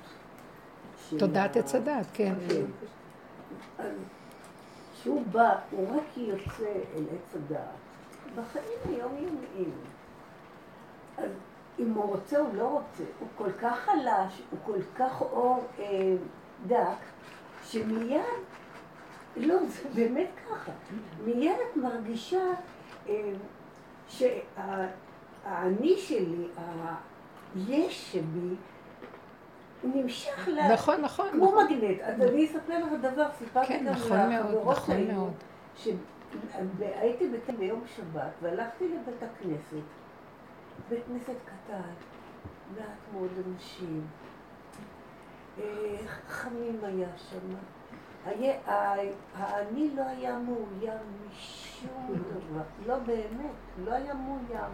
תודעת 1.18 1.56
עץ 1.56 1.74
הדעת, 1.74 2.06
כן. 2.12 2.34
כן. 2.48 2.64
אז 3.78 3.92
כשהוא 4.94 5.22
בא, 5.32 5.58
הוא 5.70 5.96
רק 5.96 6.16
יוצא 6.16 6.72
אל 6.96 7.04
עץ 7.12 7.34
הדעת. 7.34 7.64
בחיים 8.34 8.78
היומיומיים. 8.84 9.72
אז 11.18 11.30
אם 11.78 11.92
הוא 11.92 12.04
רוצה 12.04 12.40
או 12.40 12.46
לא 12.54 12.68
רוצה, 12.68 13.04
הוא 13.20 13.28
כל 13.36 13.52
כך 13.60 13.78
חלש, 13.78 14.42
הוא 14.50 14.58
כל 14.64 14.82
כך 14.96 15.20
אור 15.20 15.64
אה, 15.78 16.14
דק, 16.66 16.98
שמיד, 17.64 18.20
לא, 19.36 19.56
זה 19.66 19.88
באמת 19.94 20.28
ככה, 20.50 20.72
מיד 21.24 21.56
את 21.70 21.76
מרגישה 21.76 22.44
אה, 23.08 23.32
שהאני 25.44 25.96
שלי, 25.98 26.48
היש 27.54 28.12
שבי, 28.12 28.54
נמשך 29.84 30.48
ל... 30.48 30.72
נכון, 30.72 31.00
נכון. 31.00 31.28
כמו 31.32 31.44
נכון. 31.46 31.64
מגנט. 31.66 32.00
אז 32.00 32.20
אני 32.22 32.46
אספר 32.46 32.78
לך 32.84 32.92
דבר, 33.02 33.26
סיפרתי 33.38 33.66
כן, 33.68 33.84
גם 33.86 33.92
נכון 33.92 34.18
לחברות 34.32 34.76
נכון 34.76 34.94
שהיו, 34.96 35.12
מאוד. 35.14 35.32
שהייתי 36.78 37.28
בת- 37.28 37.54
ביום 37.58 37.82
שבת 37.96 38.30
והלכתי 38.42 38.88
לבית 38.88 39.22
הכנסת, 39.22 39.84
בית 40.88 41.02
כנסת 41.08 41.34
קטן, 41.44 41.80
מעט 42.78 42.86
מאוד 43.12 43.28
אנשים, 43.46 44.06
אה, 45.58 45.96
חמים 46.28 46.78
היה 46.82 47.08
שם. 47.16 47.38
היה- 48.26 48.60
ה- 48.66 48.96
האני 49.34 49.90
לא 49.96 50.02
היה 50.02 50.38
מאוים 50.38 50.98
משום 51.30 52.06
דבר, 52.14 52.62
לא 52.86 52.98
באמת, 52.98 53.50
לא 53.84 53.92
היה 53.92 54.14
מאוים. 54.14 54.70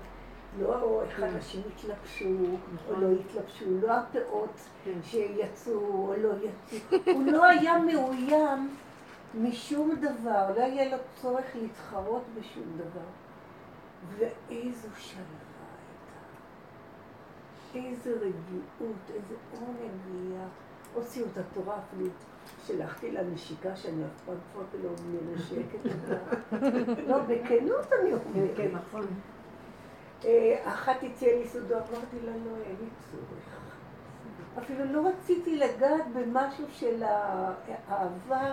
לא 0.58 1.02
איך 1.02 1.22
אנשים 1.22 1.62
התלבשו 1.74 2.56
או 2.88 3.00
לא 3.00 3.08
התלבשו, 3.10 3.64
לא 3.82 3.92
הפאות 3.92 4.60
שיצאו 5.02 5.72
או 5.72 6.14
לא 6.22 6.28
יצאו, 6.42 6.98
הוא 7.12 7.24
לא 7.32 7.44
היה 7.44 7.78
מאוים 7.78 8.70
משום 9.34 9.94
דבר, 10.00 10.50
לא 10.56 10.60
יהיה 10.60 10.96
לו 10.96 11.02
צורך 11.22 11.44
להתחרות 11.54 12.22
בשום 12.38 12.64
דבר. 12.76 13.06
ואיזו 14.18 14.88
שלווה 14.98 15.24
הייתה. 17.74 17.88
איזו 17.88 18.10
רגיעות, 18.10 18.96
איזה 19.14 19.34
עונג 19.52 19.78
היה. 20.30 20.46
הוציאו 20.94 21.26
את 21.32 21.38
התורה 21.38 21.78
אפילו. 21.78 22.10
שלחתי 22.66 23.10
לה 23.10 23.22
נשיקה 23.22 23.76
שאני 23.76 24.04
אף 24.04 24.20
פעם 24.26 24.36
כבר 24.52 24.62
לא 24.82 24.90
מנשקת 25.06 25.78
אותה. 25.84 26.18
לא, 27.08 27.18
בכנות 27.18 27.92
אני 28.00 28.12
אומרת. 28.12 28.82
אה, 30.24 30.60
אחת 30.64 30.96
הציעה 31.02 31.38
לי 31.38 31.48
סודו, 31.48 31.74
אמרתי 31.74 32.16
לה, 32.22 32.32
לא, 32.32 32.56
אין 32.66 32.76
לי 32.80 32.88
צורך. 33.10 33.46
אפילו 34.58 34.84
לא 34.84 35.08
רציתי 35.08 35.56
לגעת 35.56 36.06
במשהו 36.14 36.64
של 36.72 37.02
האהבה, 37.88 38.52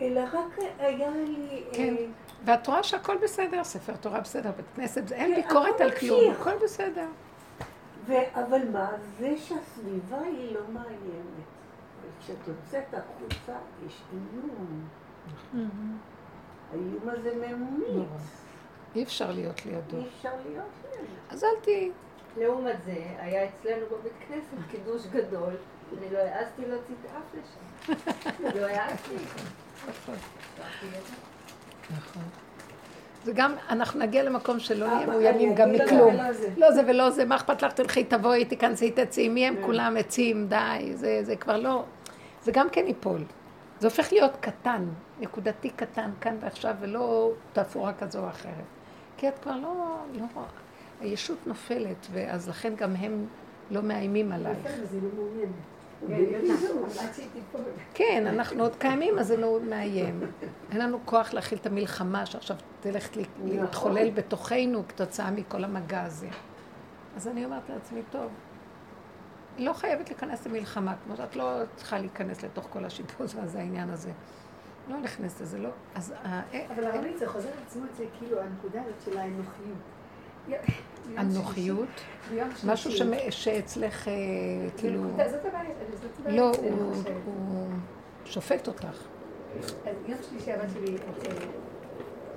אלא 0.00 0.20
רק 0.32 0.58
היה 0.78 1.10
לי... 1.10 1.64
אה, 1.66 1.74
כן. 1.74 1.94
ואת 2.44 2.66
רואה 2.66 2.82
שהכל 2.82 3.16
בסדר, 3.22 3.64
ספר 3.64 3.96
תורה 3.96 4.20
בסדר, 4.20 4.50
בית 4.56 4.66
כנסת, 4.76 5.12
אין 5.12 5.34
כן, 5.34 5.42
ביקורת 5.42 5.80
על 5.80 5.90
כלום. 5.90 6.32
הכל 6.32 6.56
בסדר. 6.62 7.06
אבל 8.34 8.68
מה, 8.72 8.90
זה 9.18 9.36
שהסביבה 9.38 10.20
היא 10.20 10.54
לא 10.54 10.60
מעניינת. 10.72 11.48
וכשאת 12.18 12.48
יוצאת 12.48 12.94
החוצה, 12.94 13.52
יש 13.86 14.02
איום. 14.12 14.88
האיום 16.72 17.08
הזה 17.08 17.34
ממית. 17.36 18.08
אי 18.94 19.02
אפשר 19.02 19.30
להיות 19.30 19.66
לידו. 19.66 19.96
אי 19.96 20.04
אפשר 20.16 20.30
להיות 20.46 20.66
שם. 20.82 21.04
אז 21.30 21.44
אל 21.44 21.48
תהיי. 21.62 21.90
לעומת 22.36 22.76
זה, 22.84 22.96
היה 23.18 23.48
אצלנו 23.48 23.86
בבית 23.86 24.12
כנסת 24.28 24.70
קידוש 24.70 25.06
גדול, 25.06 25.52
אני 25.98 26.10
לא 26.12 26.18
העזתי 26.18 26.62
להוציא 26.68 26.94
את 27.00 27.10
האף 27.10 27.34
לשם. 27.34 27.94
לא 28.60 28.66
העזתי. 28.66 29.14
נכון. 31.96 32.22
זה 33.24 33.32
גם, 33.32 33.54
אנחנו 33.68 34.00
נגיע 34.00 34.22
למקום 34.22 34.58
שלא 34.58 34.86
נהיה 34.86 35.04
אבל 35.04 35.12
מאוימים 35.12 35.54
גם 35.54 35.72
מכלום. 35.72 36.14
לא 36.56 36.72
זה 36.72 36.82
ולא 36.86 37.10
זה, 37.10 37.24
מה 37.24 37.36
אכפת 37.36 37.62
לך, 37.62 37.72
תלכי, 37.72 38.04
תבואי, 38.04 38.44
תיכנסי, 38.44 38.90
תצאי, 38.90 39.28
מי 39.28 39.46
הם 39.46 39.56
כולם 39.64 39.96
עצים, 39.96 40.48
די, 40.48 40.92
זה 41.22 41.36
כבר 41.40 41.56
לא, 41.56 41.84
זה 42.42 42.52
גם 42.52 42.70
כן 42.70 42.86
ייפול. 42.86 43.24
זה 43.80 43.86
הופך 43.86 44.12
להיות 44.12 44.36
קטן, 44.40 44.84
נקודתי 45.20 45.70
קטן, 45.70 46.10
כאן 46.20 46.36
ועכשיו, 46.40 46.74
ולא 46.80 47.30
תפאורה 47.52 47.92
כזו 47.92 48.18
או 48.18 48.28
אחרת. 48.28 48.77
כי 49.18 49.28
את 49.28 49.38
כבר 49.38 49.56
לא, 49.56 49.74
לא, 50.18 50.24
הישות 51.00 51.38
נופלת, 51.46 52.06
ואז 52.12 52.48
לכן 52.48 52.72
גם 52.76 52.94
הם 52.96 53.26
לא 53.70 53.82
מאיימים 53.82 54.32
עלייך. 54.32 54.58
לא 54.66 55.08
מעוניין. 55.16 55.52
כן, 57.94 58.24
אנחנו 58.26 58.62
עוד 58.62 58.76
קיימים, 58.76 59.18
אז 59.18 59.26
זה 59.26 59.36
לא 59.36 59.58
מאיים. 59.68 60.20
אין 60.72 60.80
לנו 60.80 60.98
כוח 61.04 61.34
להכיל 61.34 61.58
את 61.58 61.66
המלחמה 61.66 62.26
שעכשיו 62.26 62.56
תלך 62.80 63.16
לה- 63.16 63.22
להתחולל 63.44 64.10
בתוכנו 64.10 64.82
כתוצאה 64.88 65.30
מכל 65.30 65.64
המגע 65.64 66.02
הזה. 66.02 66.28
אז 67.16 67.28
אני 67.28 67.44
אומרת 67.44 67.62
לעצמי, 67.68 68.00
טוב, 68.10 68.30
לא 69.58 69.72
חייבת 69.72 70.08
להיכנס 70.08 70.46
למלחמה, 70.46 70.94
כמו 71.06 71.16
שאת 71.16 71.36
לא 71.36 71.52
צריכה 71.76 71.98
להיכנס 71.98 72.42
לתוך 72.42 72.66
כל 72.70 72.84
השיפוץ 72.84 73.34
הזה, 73.36 73.58
העניין 73.58 73.90
הזה. 73.90 74.10
לא 74.88 75.00
נכנסת 75.00 75.40
לזה, 75.40 75.58
לא. 75.58 75.68
אז 75.94 76.14
ה- 76.24 76.40
אבל 76.74 76.84
הרבנית 76.86 77.18
זה 77.18 77.28
חוזר 77.28 77.48
על 77.48 77.62
עצמו 77.66 77.84
את 77.90 77.96
זה, 77.96 78.04
כאילו, 78.18 78.40
הנקודה 78.40 78.80
הזאת 78.82 79.00
של 79.04 79.18
האנוכיות. 79.18 79.76
ביום 82.30 82.48
משהו 82.64 82.90
שאצלך, 83.30 84.08
אה, 84.08 84.12
כאילו, 84.76 85.00
זה- 85.28 85.38
לא, 86.30 86.52
הוא 87.24 87.66
שופט 88.24 88.68
אותך. 88.68 88.84
אז 89.60 89.66
יום 90.06 90.18
שלישי 90.28 90.52
הבת 90.52 90.68
שלי, 90.74 90.96
אה, 90.96 91.02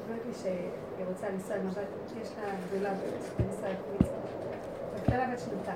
אומרת 0.07 0.25
לי 0.27 0.33
שהיא 0.41 0.69
רוצה 1.07 1.29
לנסוע 1.29 1.55
עם 1.55 1.67
הבת, 1.67 1.77
יש 2.21 2.29
לה 2.43 2.49
גדולה 2.67 2.93
בניסוע 3.39 3.69
לקוויצה. 3.69 4.13
והקטנה 4.93 5.33
בת 5.33 5.39
שנתה. 5.39 5.73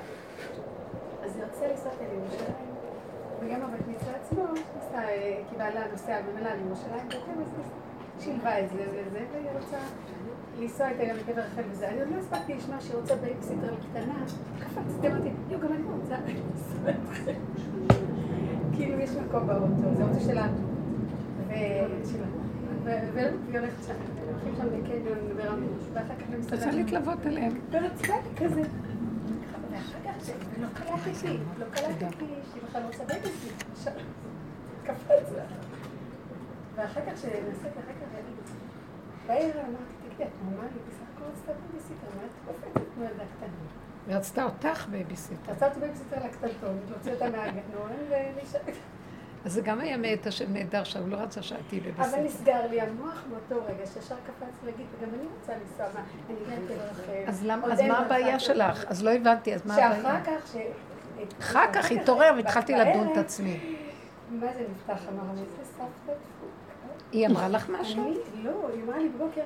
אז 1.24 1.36
היא 1.36 1.44
רצתה 1.44 1.68
לנסוע 1.68 1.92
לירושלים, 2.02 2.75
וגם 3.42 3.60
מצווה 3.88 4.14
עצמו, 4.22 4.44
אה, 4.94 5.42
כי 5.50 5.56
בעלה 5.58 5.82
נוסע 5.92 6.22
ממילא 6.22 6.50
לירושלים, 6.50 7.08
שילבה 8.20 8.60
את 8.60 8.70
זה 8.70 8.86
וזה, 9.08 9.20
והיא 9.34 9.50
רוצה 9.62 9.78
לנסוע 10.60 10.90
איתה 10.90 11.06
גם 11.06 11.16
לקבר 11.16 11.42
רחל 11.42 11.62
וזה. 11.72 11.90
אני 11.90 12.00
עוד 12.00 12.10
לא 12.10 12.16
הספקתי 12.20 12.54
לשמוע 12.54 12.82
שהיא 12.82 12.96
רוצה 12.96 13.16
בייביסיטר 13.16 13.74
לקטנה. 13.74 14.16
קפצתי, 14.60 15.08
אמרתי, 15.08 15.30
יו, 15.50 15.60
גם 15.60 15.74
אני 15.74 15.84
רוצה. 16.00 16.16
כאילו 18.76 19.00
יש 19.00 19.10
מקום 19.10 19.48
באוטו, 19.48 19.96
זה 19.98 20.04
אוטו 20.04 20.20
שלנו. 20.20 20.58
והיא 22.84 23.60
הולכת 23.60 23.84
שם, 23.88 23.94
הולכים 24.32 24.54
שם 24.58 24.66
לקניון 24.66 25.18
ברמות, 25.38 25.70
ואחר 25.94 26.14
כך 26.20 26.34
למסעדה. 26.34 26.66
רוצה 26.66 26.78
להתלוות 26.78 27.26
אליהם. 27.26 27.52
לי 28.18 28.48
כזה. 28.48 28.62
קלטתי, 30.74 31.38
לא 31.58 31.66
קלטתי 31.72 32.26
שהיא 32.52 32.64
בכלל 32.64 32.84
רוצה 32.84 33.04
בייביסיט. 33.06 33.64
עכשיו, 33.72 33.94
קפץ 34.84 35.32
לה. 35.36 35.44
ואחר 36.76 37.02
כך, 37.02 37.18
שנסעתי 37.18 37.80
אחר 37.80 37.94
כך, 38.02 38.08
בערב 39.28 39.56
אמרתי, 39.56 39.94
תגידי, 40.08 40.24
את 40.24 40.30
נורמלית, 40.44 40.72
בסך 40.88 41.06
הכל 41.16 41.26
רצתה 41.32 41.52
בייביסיטר, 41.54 42.08
מה 42.18 42.24
את 42.26 42.32
קופצת 42.46 42.88
כמו 42.96 43.04
ילדה 43.04 43.24
קטנה? 43.38 44.18
רצתה 44.18 44.44
אותך 44.44 44.88
בייביסיטר. 44.88 45.52
רצה 45.52 45.68
אותי 45.68 45.80
בייביסיטר 45.80 46.26
לקטנטון, 46.26 46.78
להוציא 46.90 47.14
אותה 47.14 47.30
מהגנון 47.30 47.92
ולהישאר. 48.10 48.62
אז 49.46 49.54
זה 49.54 49.62
גם 49.62 49.80
היה 49.80 49.98
מאת 49.98 50.28
השם 50.28 50.54
נהדר 50.54 50.84
שהוא 50.84 51.10
לא 51.10 51.18
רצה 51.18 51.42
שאת 51.42 51.58
תהיי 51.68 51.82
אבל. 51.98 52.20
נסגר 52.20 52.68
לי 52.70 52.82
המוח 52.82 53.24
באותו 53.30 53.66
רגע, 53.66 53.86
שישר 53.86 54.16
קפץ 54.16 54.64
להגיד, 54.66 54.86
וגם 55.00 55.10
אני 55.14 55.28
רוצה 55.40 55.54
לנסוע, 55.54 55.86
מה, 55.94 56.04
אני 56.30 56.66
קבר 56.68 56.76
רחל. 56.76 57.24
אז 57.28 57.46
למה, 57.46 57.74
אז 57.74 57.82
מה 57.82 58.00
הבעיה. 58.00 58.40
שלך? 58.40 58.86
אז 58.88 59.04
לא 59.04 59.10
הבנתי, 59.10 59.56
אז 59.56 59.66
מה 59.66 59.76
שאחר 59.76 60.08
הבעיה? 60.08 60.26
כך, 60.26 60.48
ש... 60.48 60.56
אחר 61.40 61.74
כך 61.74 61.92
התעורר 61.92 62.32
והתחלתי 62.36 62.74
לדון 62.74 63.12
את 63.12 63.18
עצמי. 63.18 63.76
מה 64.30 64.48
זה 64.54 64.66
נפתח? 64.72 65.02
אמר 65.10 65.34
לי, 65.36 65.42
זה 65.58 65.66
סבתא. 65.66 66.20
היא 67.12 67.28
אמרה 67.28 67.48
לך 67.48 67.70
משהו? 67.70 68.04
אני, 68.04 68.44
לא, 68.44 68.70
היא 68.74 68.84
אמרה 68.84 68.98
לי 68.98 69.10
בבוקר, 69.10 69.42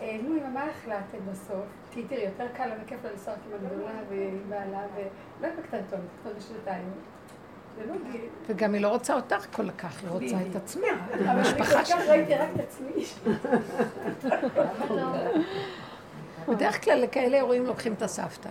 אה, 0.00 0.16
נו, 0.22 0.36
אמא, 0.36 0.48
מה 0.48 0.64
החלטת 0.64 1.18
בסוף? 1.30 1.64
כי 1.90 2.02
תראי, 2.02 2.22
יותר 2.22 2.46
קל 2.54 2.66
לה 2.66 2.74
וכיף 2.84 3.04
לה 3.04 3.10
לנסוע 3.10 3.34
עם 3.34 3.52
הגדולה 3.54 3.92
ועם 4.08 4.38
בעלה, 4.48 4.82
ולא 4.96 5.48
עם 5.48 5.52
הקטנטון, 5.58 6.00
קטנטון 6.20 6.38
בשנתיים. 6.38 6.90
זה 7.76 7.82
לא. 7.88 7.94
וגם 8.48 8.74
היא 8.74 8.82
לא 8.82 8.88
רוצה 8.88 9.14
אותך 9.14 9.46
כל 9.56 9.70
כך, 9.70 10.00
היא 10.02 10.10
רוצה 10.10 10.36
את 10.50 10.56
עצמה. 10.56 10.86
אבל 11.14 11.22
אני 11.22 11.24
כל 11.24 11.28
המשפחה 11.38 11.84
כך. 11.84 12.08
ראיתי 12.08 12.34
רק 12.34 12.48
את 12.56 12.60
עצמי. 12.60 13.04
בדרך 16.48 16.84
כלל 16.84 17.00
לכאלה 17.02 17.36
אירועים 17.36 17.66
לוקחים 17.66 17.92
את 17.92 18.02
הסבתא. 18.02 18.48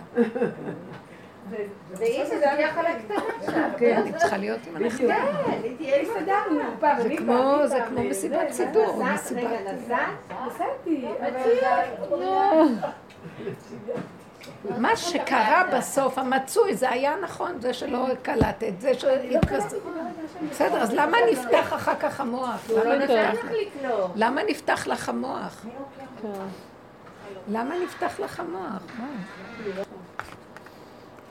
והיא 1.90 2.24
תצליח 2.24 2.78
על 2.78 2.86
הקטנה 2.86 3.20
שם. 3.46 3.68
כן, 3.78 4.02
היא 4.04 4.12
צריכה 4.16 4.36
להיות 4.36 4.60
עם 4.66 4.76
הנכדה. 4.76 5.16
כן, 5.16 5.58
היא 5.62 5.76
תהיה 5.76 5.96
עם 6.00 6.06
הסתדרנו, 6.10 6.60
זה 7.02 7.16
כמו- 7.18 7.56
זה 7.66 7.78
מסיבת 8.10 8.38
זה, 8.48 8.54
סידור. 8.54 8.96
זה, 8.96 9.04
מסיבת- 9.14 9.38
רגע, 9.38 9.72
נסעת? 9.72 9.98
נסעתי, 10.46 11.06
אבל... 11.20 12.68
מה 14.78 14.96
שקרה 14.96 15.62
בסוף, 15.76 16.18
המצוי, 16.18 16.74
זה 16.74 16.90
היה 16.90 17.14
נכון, 17.22 17.60
זה 17.60 17.74
שלא 17.74 18.06
קלטת, 18.22 18.72
זה 18.78 18.94
שהתפס... 18.94 19.74
בסדר, 20.50 20.82
אז 20.82 20.92
למה 20.92 21.16
נפתח 21.32 21.72
אחר 21.74 21.94
כך 22.00 22.20
המוח? 22.20 22.70
לא 22.70 22.84
למה 22.84 22.96
נפתח 22.96 23.34
לך 23.34 23.44
לך? 23.44 23.50
לקנות. 23.66 24.10
למה 24.16 24.40
נפתח 24.48 24.86
לך 24.86 25.08
המוח? 25.08 25.66
למה 27.48 27.74
נפתח 27.84 28.20
לך 28.20 28.40
המוח? 28.40 28.82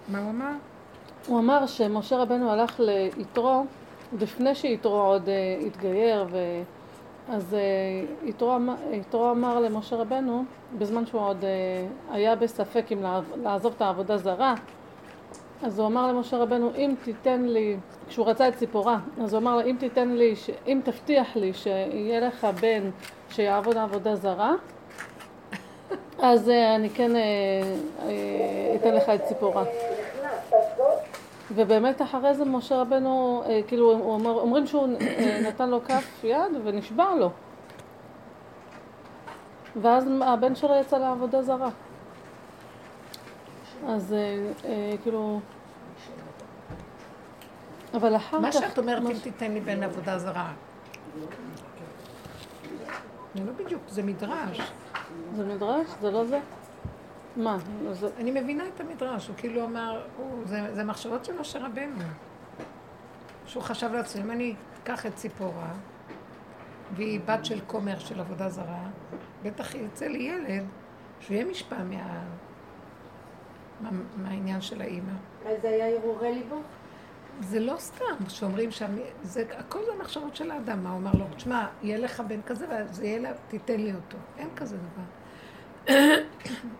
מה? 0.08 0.20
הוא 0.20 0.30
אמר? 0.30 0.52
הוא 1.28 1.40
אמר 1.40 1.68
שמשה 1.68 2.18
רבנו 2.18 2.52
הלך 2.52 2.80
ליתרו, 2.80 3.66
לפני 4.20 4.56
שיתרו 4.56 5.02
עוד 5.02 5.26
uh, 5.26 5.66
התגייר, 5.66 6.28
ו... 6.32 6.38
אז 7.30 7.56
יתרו, 8.24 8.56
אמר- 8.56 8.76
יתרו 8.92 9.32
אמר 9.32 9.60
למשה 9.60 9.96
רבנו, 9.96 10.44
בזמן 10.78 11.06
שהוא 11.06 11.22
עוד 11.22 11.42
uh, 11.42 11.46
היה 12.14 12.36
בספק 12.36 12.86
אם 12.92 13.04
לעזוב 13.44 13.74
את 13.78 13.82
העבודה 13.82 14.18
זרה, 14.18 14.56
אז 15.64 15.80
הוא 15.80 15.88
אמר 15.88 16.08
למשה 16.08 16.38
רבנו, 16.38 16.72
אם 16.76 16.96
תיתן 17.04 17.42
לי, 17.46 17.78
כשהוא 18.10 18.26
רצה 18.26 18.48
את 18.48 18.56
ציפורה, 18.56 18.98
אז 19.24 19.34
הוא 19.34 19.42
אמר 19.42 19.56
לה, 19.56 19.64
אם 19.64 19.76
תיתן 19.80 20.10
לי. 20.10 20.34
אם 20.68 20.82
תבטיח 20.84 21.36
לי 21.36 21.54
שיהיה 21.54 22.20
לך 22.20 22.48
בן 22.62 22.90
שיעבוד 23.30 23.78
עבודה 23.78 24.16
זרה, 24.16 24.54
אז 26.20 26.48
uh, 26.48 26.76
אני 26.76 26.90
כן 26.90 27.12
אתן 28.76 28.94
לך 28.96 29.10
את 29.10 29.24
ציפורה. 29.24 29.64
ובאמת 31.56 32.02
אחרי 32.02 32.34
זה 32.34 32.46
משה 32.46 32.82
רבנו, 32.82 33.44
אה, 33.46 33.62
כאילו 33.68 33.92
הוא 33.92 34.14
אומר, 34.14 34.32
אומרים 34.32 34.68
שהוא 34.68 34.88
אה, 35.02 35.42
נתן 35.48 35.70
לו 35.70 35.84
כף 35.86 36.24
יד 36.24 36.52
ונשבר 36.64 37.16
לו. 37.16 37.32
ואז 39.82 40.08
הבן 40.22 40.56
שלו 40.56 40.76
יצא 40.82 40.98
לעבודה 40.98 41.42
זרה. 41.42 41.70
אז 43.88 44.14
אה, 44.14 44.52
אה, 44.66 44.94
כאילו... 45.04 45.40
אבל 47.94 48.16
אחר 48.16 48.40
מה 48.40 48.52
כך... 48.52 48.54
שאת 48.54 48.78
אומרת, 48.78 49.02
אם 49.02 49.18
תיתן 49.24 49.52
לי 49.52 49.60
בן 49.60 49.84
עבודה 49.84 50.20
זרה. 50.20 50.52
זה 53.36 53.44
לא 53.46 53.52
בדיוק, 53.52 53.82
זה 53.88 54.04
מדרש. 54.04 54.62
זה 55.36 55.46
מדרש? 55.46 55.88
זה 56.02 56.12
לא 56.12 56.26
זה? 56.26 56.40
מה? 57.36 57.58
אני 58.18 58.42
מבינה 58.42 58.64
את 58.68 58.80
המדרש, 58.80 59.28
הוא 59.28 59.36
כאילו 59.36 59.66
אמר, 59.66 60.02
זה, 60.46 60.76
זה 60.76 60.84
מחשבות 60.84 61.26
של 61.26 61.40
משה 61.40 61.66
רבנו. 61.66 62.04
שהוא 63.46 63.64
חשב 63.64 63.92
לעצמו, 63.94 64.24
אם 64.24 64.32
אני 64.32 64.56
אקח 64.84 65.06
את 65.06 65.16
ציפורה, 65.16 65.74
והיא 66.96 67.20
בת 67.26 67.46
של 67.46 67.60
כומר 67.68 68.00
של 68.00 68.20
עבודה 68.20 68.50
זרה, 68.50 68.84
בטח 69.44 69.76
יצא 69.76 70.06
לי 70.06 70.24
ילד 70.24 70.66
שהוא 71.20 71.36
יהיה 71.36 71.46
משפע 71.46 71.84
מה... 71.84 72.24
מה... 73.82 73.90
מהעניין 74.16 74.62
של 74.62 74.82
האימא. 74.82 75.14
אז 75.46 75.62
זה 75.62 75.70
היה 75.70 75.98
הרהורי 75.98 76.34
ליבו? 76.34 76.62
זה 77.40 77.60
לא 77.60 77.76
סתם 77.78 78.30
שאומרים 78.30 78.72
שם, 78.72 78.96
זה, 79.24 79.44
הכל 79.58 79.80
זה 79.86 79.92
מחשבות 80.00 80.36
של 80.36 80.52
האדם, 80.52 80.84
מה 80.84 80.90
הוא 80.92 80.98
אמר 80.98 81.12
לו, 81.14 81.26
תשמע, 81.36 81.68
יהיה 81.84 81.98
לך 81.98 82.20
בן 82.28 82.42
כזה, 82.42 82.68
וזה 82.70 83.06
יהיה 83.06 83.20
לה, 83.20 83.32
תיתן 83.48 83.80
לי 83.80 83.94
אותו. 83.94 84.18
אין 84.38 84.50
כזה 84.56 84.78
דבר. 84.78 85.21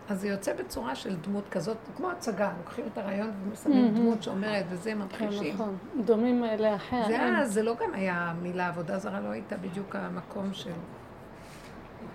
אז 0.08 0.20
זה 0.20 0.28
יוצא 0.28 0.52
בצורה 0.54 0.94
של 0.94 1.16
דמות 1.16 1.48
כזאת, 1.50 1.76
כמו 1.96 2.10
הצגה, 2.10 2.52
לוקחים 2.58 2.84
את 2.92 2.98
הרעיון 2.98 3.30
ושמים 3.52 3.94
דמות 3.94 4.22
שאומרת, 4.22 4.64
וזה 4.70 4.90
כן, 4.90 4.98
ממחישים. 4.98 5.54
נכון. 5.54 5.78
דומים 6.04 6.44
לאחר. 6.58 7.06
זה 7.06 7.22
אז, 7.22 7.52
זה 7.52 7.62
לא 7.62 7.74
גם 7.80 7.94
היה 7.94 8.34
מילה, 8.42 8.68
עבודה 8.68 8.98
זרה 8.98 9.20
לא 9.20 9.28
הייתה 9.28 9.56
בדיוק 9.56 9.96
המקום 9.96 10.52
של... 10.52 10.72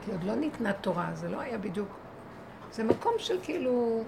כי 0.01 0.11
עוד 0.11 0.23
לא 0.23 0.35
ניתנה 0.35 0.73
תורה, 0.73 1.09
זה 1.14 1.30
לא 1.30 1.39
היה 1.39 1.57
בדיוק... 1.57 1.89
זה 2.72 2.84
מקום 2.84 3.14
של 3.18 3.38
כאילו... 3.43 4.03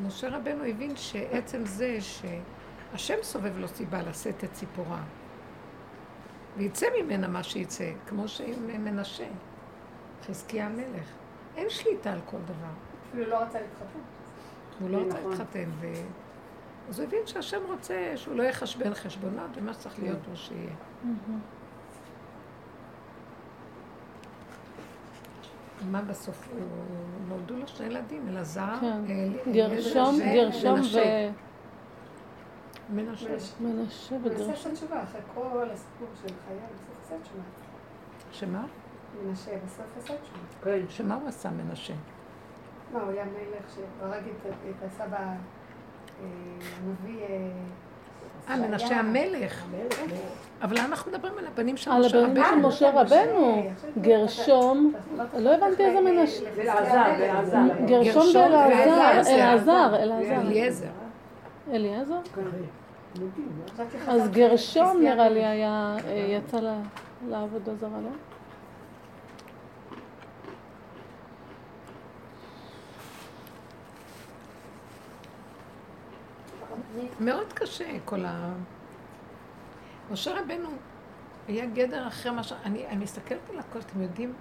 משה 0.00 0.28
רבנו 0.28 0.64
הבין 0.64 0.96
שעצם 0.96 1.66
זה 1.66 1.98
שהשם 2.00 3.14
סובב 3.22 3.58
לו 3.58 3.68
סיבה 3.68 4.02
לשאת 4.02 4.44
את 4.44 4.52
ציפורה, 4.52 5.02
ויצא 6.56 6.86
ממנה 7.02 7.28
מה 7.28 7.42
שיצא, 7.42 7.90
כמו 8.06 8.28
שעם 8.28 8.84
מנשה, 8.84 9.26
חזקיה 10.26 10.66
המלך. 10.66 11.12
אין 11.56 11.70
שליטה 11.70 12.12
על 12.12 12.20
כל 12.26 12.38
דבר. 12.44 12.72
אפילו 13.08 13.26
לא 13.30 13.36
רצה 13.36 13.58
להתחתן. 13.60 13.98
הוא 14.80 14.90
לא 14.90 14.98
רצה 14.98 15.18
נכון. 15.18 15.30
להתחתן, 15.30 15.68
ו... 15.80 15.86
אז 16.88 16.98
הוא 17.00 17.06
הבין 17.08 17.26
שהשם 17.26 17.60
רוצה 17.68 18.12
שהוא 18.16 18.34
לא 18.36 18.42
יחשבן 18.42 18.94
חשבונות, 18.94 19.50
ומה 19.54 19.74
שצריך 19.74 19.98
להיות 19.98 20.18
לו 20.30 20.36
שיהיה. 20.36 20.70
מה 25.90 26.02
בסוף? 26.02 26.48
הוא- 26.52 26.60
נולדו 27.28 27.56
לו 27.56 27.66
שני 27.68 27.86
ילדים, 27.86 28.28
אלעזר, 28.28 28.74
כן. 28.80 29.00
גרשום, 29.52 30.18
גרשום. 30.34 30.80
ו... 30.80 30.98
מנשה. 32.90 33.34
מנשה 33.60 34.14
וגרשום. 34.24 34.52
בספר 34.52 34.70
תשובה, 34.74 35.02
אחרי 35.02 35.20
כל 35.34 35.68
הסיפור 35.72 36.08
של 36.22 36.34
חייו, 36.46 36.58
בסוף 36.74 37.04
עשה 37.06 37.14
תשובה. 37.22 37.42
שמה? 38.32 38.66
מנשה, 39.22 39.50
בסוף 39.66 39.86
עשה 39.98 40.14
תשובה. 40.22 40.78
כן. 40.78 40.84
שמה 40.88 41.14
הוא 41.14 41.28
עשה 41.28 41.50
מנשה? 41.50 41.94
מה, 42.92 43.00
הוא 43.00 43.10
היה 43.10 43.24
מלך 43.24 43.74
שהרג 43.74 44.22
את 44.70 44.84
הסבא, 44.86 45.16
אה, 45.16 45.34
הנביא... 46.82 47.20
אה, 47.22 47.50
אה, 48.48 48.56
מנשה 48.56 48.96
המלך. 48.96 49.64
אבל 50.62 50.78
אנחנו 50.78 51.12
מדברים 51.12 51.38
על 51.38 51.46
הבנים 51.46 51.76
של 51.76 51.90
על 51.90 52.00
משה 52.00 52.18
הבנים 52.18 52.36
של 52.44 52.50
רבנו. 52.50 52.68
משה 52.68 52.90
רבנו. 52.90 53.70
גרשום, 54.00 54.92
לא 55.38 55.54
הבנתי 55.54 55.84
איזה 55.84 56.00
מנשה. 56.00 56.44
ואלעזר, 56.56 57.02
ואלעזר. 57.18 57.58
גרשום 57.86 58.26
ואלעזר. 58.34 59.30
אלעזר, 59.30 59.96
אלעזר. 60.02 60.40
אליעזר. 60.40 60.86
אליעזר? 61.72 62.20
חשבתי 63.74 63.98
אז 64.08 64.30
גרשום 64.30 65.00
נראה 65.00 65.28
לי. 65.28 65.44
היה, 65.44 65.96
אה, 66.08 66.12
יצא 66.12 66.58
לעבודה 67.28 67.74
זרה, 67.74 68.00
לא? 68.02 68.08
מאוד 77.20 77.52
קשה 77.52 77.98
כל 78.04 78.24
ה... 78.24 78.52
משה 80.10 80.40
רבנו 80.40 80.68
היה 81.48 81.66
גדר 81.66 82.08
אחרי 82.08 82.32
מה 82.32 82.42
ש... 82.42 82.52
אני, 82.52 82.86
אני 82.86 83.04
מסתכלת 83.04 83.50
על 83.50 83.58
הכל, 83.58 83.78
אתם 83.78 84.02
יודעים, 84.02 84.34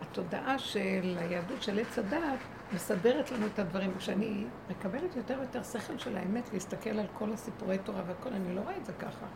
התודעה 0.00 0.58
של 0.58 1.16
היהדות 1.18 1.62
של 1.62 1.78
עץ 1.78 1.98
הדת 1.98 2.38
מסדרת 2.72 3.30
לנו 3.30 3.46
את 3.46 3.58
הדברים. 3.58 3.92
כשאני 3.98 4.44
מקבלת 4.70 5.16
יותר 5.16 5.36
ויותר 5.38 5.62
שכל 5.62 5.98
של 5.98 6.16
האמת 6.16 6.52
להסתכל 6.52 6.90
על 6.90 7.06
כל 7.12 7.32
הסיפורי 7.32 7.78
תורה 7.78 8.02
והכל, 8.06 8.30
אני 8.32 8.54
לא 8.54 8.60
רואה 8.60 8.76
את 8.76 8.84
זה 8.84 8.92
ככה. 8.92 9.26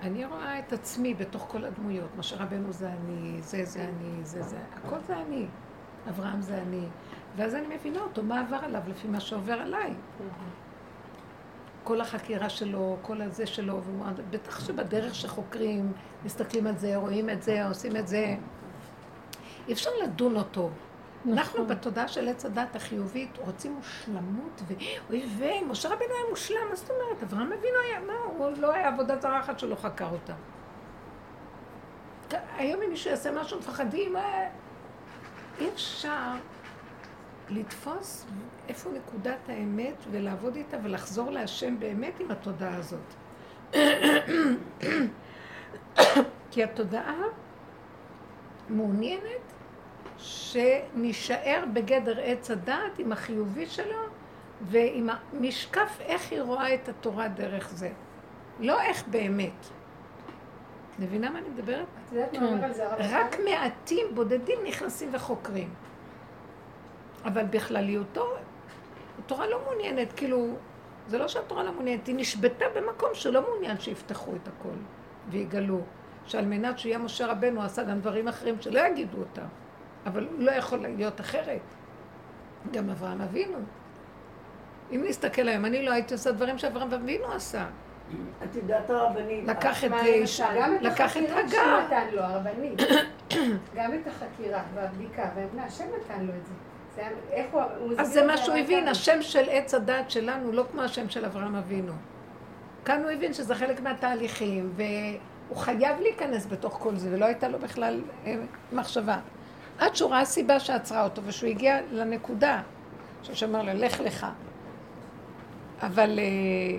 אני 0.00 0.24
רואה 0.24 0.58
את 0.58 0.72
עצמי 0.72 1.14
בתוך 1.14 1.46
כל 1.50 1.64
הדמויות. 1.64 2.10
משה 2.18 2.36
רבנו 2.36 2.72
זה 2.72 2.88
אני, 2.88 3.42
זה 3.42 3.64
זה 3.64 3.84
אני, 3.84 4.24
זה 4.24 4.42
זה, 4.42 4.58
הכל 4.74 4.98
זה 5.06 5.16
אני. 5.16 5.46
אברהם 6.08 6.42
זה 6.42 6.58
אני. 6.58 6.86
ואז 7.36 7.54
אני 7.54 7.74
מבינה 7.76 8.00
אותו, 8.00 8.22
מה 8.22 8.40
עבר 8.40 8.56
עליו 8.56 8.82
לפי 8.88 9.08
מה 9.08 9.20
שעובר 9.20 9.52
עליי. 9.52 9.94
כל 11.84 12.00
החקירה 12.00 12.48
שלו, 12.48 12.96
כל 13.02 13.22
הזה 13.22 13.46
שלו, 13.46 13.80
בטח 14.30 14.66
שבדרך 14.66 15.14
שחוקרים, 15.14 15.92
מסתכלים 16.24 16.66
על 16.66 16.76
זה, 16.76 16.96
רואים 16.96 17.30
את 17.30 17.42
זה, 17.42 17.66
עושים 17.68 17.96
את 17.96 18.08
זה. 18.08 18.36
אי 19.68 19.72
אפשר 19.72 19.90
לדון 20.04 20.36
אותו. 20.36 20.70
אנחנו 21.32 21.64
נכון. 21.64 21.76
בתודעה 21.76 22.08
של 22.08 22.28
עץ 22.28 22.44
הדת 22.44 22.76
החיובית 22.76 23.38
רוצים 23.38 23.72
מושלמות, 23.72 24.62
ואוי 24.66 25.26
ויי, 25.38 25.64
משה 25.64 25.88
רבינו 25.88 26.12
היה 26.14 26.30
מושלם, 26.30 26.68
מה 26.70 26.76
זאת 26.76 26.90
אומרת? 26.90 27.22
אברהם 27.22 27.52
אבינו 27.52 27.76
היה, 27.88 28.00
מה, 28.00 28.12
הוא 28.36 28.50
לא 28.58 28.74
היה 28.74 28.88
עבודת 28.88 29.22
זרה 29.22 29.40
אחת 29.40 29.58
שלא 29.58 29.74
חקר 29.74 30.08
אותה. 30.12 30.34
היום 32.56 32.82
אם 32.82 32.90
מישהו 32.90 33.10
יעשה 33.10 33.30
משהו, 33.32 33.58
מפחדים, 33.58 34.16
אה, 34.16 34.48
אי 35.60 35.68
אפשר 35.68 36.32
לתפוס 37.48 38.26
איפה 38.68 38.90
נקודת 38.90 39.48
האמת 39.48 39.94
ולעבוד 40.10 40.56
איתה 40.56 40.76
ולחזור 40.82 41.30
להשם 41.30 41.78
באמת 41.78 42.20
עם 42.20 42.30
התודעה 42.30 42.76
הזאת. 42.76 43.14
כי 46.50 46.64
התודעה 46.64 47.22
מעוניינת 48.68 49.52
שנישאר 50.18 51.64
בגדר 51.72 52.20
עץ 52.20 52.50
הדעת 52.50 52.98
עם 52.98 53.12
החיובי 53.12 53.66
שלו 53.66 54.02
ועם 54.62 55.08
המשקף 55.32 55.98
איך 56.00 56.32
היא 56.32 56.40
רואה 56.40 56.74
את 56.74 56.88
התורה 56.88 57.28
דרך 57.28 57.68
זה. 57.68 57.90
לא 58.60 58.80
איך 58.80 59.08
באמת. 59.08 59.66
מבינה 60.98 61.30
מה 61.30 61.38
אני 61.38 61.48
מדברת? 61.48 61.86
את 62.06 62.12
יודעת 62.12 62.32
מה 62.32 62.38
כן. 62.38 62.46
אומר 62.46 62.64
על 62.64 62.72
זה 62.72 62.86
הרב 62.92 63.00
רק? 63.10 63.36
מעטים 63.44 64.06
בודדים 64.14 64.58
נכנסים 64.66 65.08
וחוקרים. 65.12 65.74
אבל 67.24 67.44
בכלליותו, 67.44 68.26
התורה 69.18 69.46
לא 69.46 69.60
מעוניינת, 69.64 70.12
כאילו, 70.12 70.56
זה 71.08 71.18
לא 71.18 71.28
שהתורה 71.28 71.62
לא 71.62 71.72
מעוניינת, 71.72 72.06
היא 72.06 72.16
נשבתה 72.16 72.64
במקום 72.76 73.08
שלא 73.12 73.42
מעוניין 73.42 73.80
שיפתחו 73.80 74.32
את 74.36 74.48
הכל 74.48 74.76
ויגלו. 75.30 75.80
שעל 76.26 76.44
מנת 76.44 76.78
שיהיה 76.78 76.98
משה 76.98 77.26
רבנו 77.26 77.62
עשה 77.62 77.82
גם 77.82 78.00
דברים 78.00 78.28
אחרים 78.28 78.60
שלא 78.60 78.80
יגידו 78.80 79.18
אותם, 79.18 79.46
אבל 80.06 80.24
הוא 80.24 80.38
לא 80.38 80.50
יכול 80.50 80.78
להיות 80.78 81.20
אחרת. 81.20 81.60
גם 82.72 82.90
אברהם 82.90 83.20
אבינו. 83.20 83.58
אם 84.92 85.04
נסתכל 85.08 85.48
היום, 85.48 85.64
אני 85.64 85.84
לא 85.84 85.92
הייתי 85.92 86.14
עושה 86.14 86.32
דברים 86.32 86.58
שאברהם 86.58 86.92
אבינו 86.92 87.32
עשה. 87.32 87.66
את 88.44 88.56
יודעת 88.56 88.90
הרבנית, 88.90 89.48
לקח 89.48 89.84
את, 89.84 89.90
את 89.92 90.82
לקח 90.82 91.16
את 91.16 91.22
שהוא 91.28 91.38
הגר. 91.38 91.80
נתן 91.86 92.06
לו, 92.12 92.22
הרבנית. 92.22 92.80
גם 93.74 93.94
את 93.94 94.06
החקירה 94.06 94.62
והבדיקה 94.74 95.28
השם 95.58 95.84
נתן 95.84 96.24
לו 96.24 96.32
את 96.32 96.46
זה. 96.46 96.52
אז 97.98 98.12
זה 98.12 98.26
מה 98.26 98.36
שהוא 98.36 98.56
הבין. 98.56 98.88
השם 98.88 99.22
של 99.22 99.44
עץ 99.50 99.74
הדת 99.74 100.10
שלנו 100.10 100.52
לא 100.52 100.64
כמו 100.72 100.82
השם 100.82 101.08
של 101.08 101.24
אברהם 101.24 101.56
אבינו. 101.56 101.92
כאן 102.84 103.02
הוא 103.02 103.10
הבין 103.10 103.32
שזה 103.32 103.54
חלק 103.54 103.80
מהתהליכים, 103.80 104.72
והוא 104.76 105.56
חייב 105.56 106.00
להיכנס 106.00 106.46
בתוך 106.46 106.78
כל 106.82 106.96
זה, 106.96 107.08
ולא 107.12 107.24
הייתה 107.24 107.48
לו 107.48 107.58
בכלל 107.58 108.00
אה, 108.26 108.34
מחשבה. 108.72 109.18
עד 109.78 109.96
שהוא 109.96 110.10
ראה 110.10 110.24
סיבה 110.24 110.60
שעצרה 110.60 111.04
אותו, 111.04 111.22
ושהוא 111.24 111.50
הגיע 111.50 111.78
לנקודה, 111.90 112.62
שהשם 113.22 113.54
אמר 113.54 113.62
לו, 113.62 113.80
לך 113.80 114.00
לך. 114.00 114.26
אבל 115.82 116.18
אה, 116.18 116.78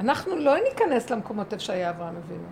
אנחנו 0.00 0.36
לא 0.36 0.54
ניכנס 0.68 1.10
למקומות 1.10 1.52
איפה 1.52 1.64
שהיה 1.64 1.90
אברהם 1.90 2.16
אבינו. 2.16 2.48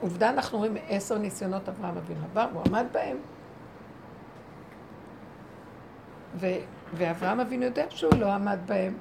עובדה, 0.00 0.30
אנחנו 0.30 0.58
רואים 0.58 0.76
עשר 0.88 1.18
ניסיונות 1.18 1.68
אברהם 1.68 1.96
אבינו 1.96 2.20
עבר, 2.24 2.46
הוא 2.52 2.62
עמד 2.66 2.86
בהם. 2.92 3.16
ו- 6.36 6.60
ואברהם 6.94 7.40
אבינו 7.40 7.64
יודע 7.64 7.84
שהוא 7.90 8.14
לא 8.18 8.32
עמד 8.32 8.58
בהם. 8.66 8.94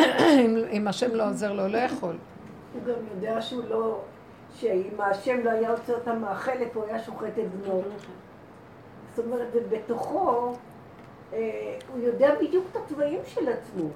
אם, 0.00 0.56
אם 0.70 0.88
השם 0.88 1.14
לא 1.14 1.28
עוזר 1.28 1.52
לו, 1.52 1.68
לא 1.68 1.78
יכול. 1.78 2.16
הוא 2.72 2.82
גם 2.82 2.94
יודע 3.14 3.42
שהוא 3.42 3.64
לא, 3.68 4.00
שאם 4.54 5.00
השם 5.00 5.40
לא 5.44 5.50
היה 5.50 5.70
יוצא 5.70 5.92
אותם 5.92 6.20
מהחלק, 6.20 6.68
הוא 6.74 6.84
היה 6.84 6.98
שוחט 6.98 7.38
את 7.38 7.50
בנו. 7.50 7.82
זאת 9.14 9.26
אומרת, 9.26 9.48
ובתוכו, 9.54 10.52
אה, 11.32 11.78
הוא 11.92 12.00
יודע 12.00 12.34
בדיוק 12.40 12.64
את 12.70 12.76
התוואים 12.76 13.20
של 13.26 13.48
עצמו. 13.48 13.88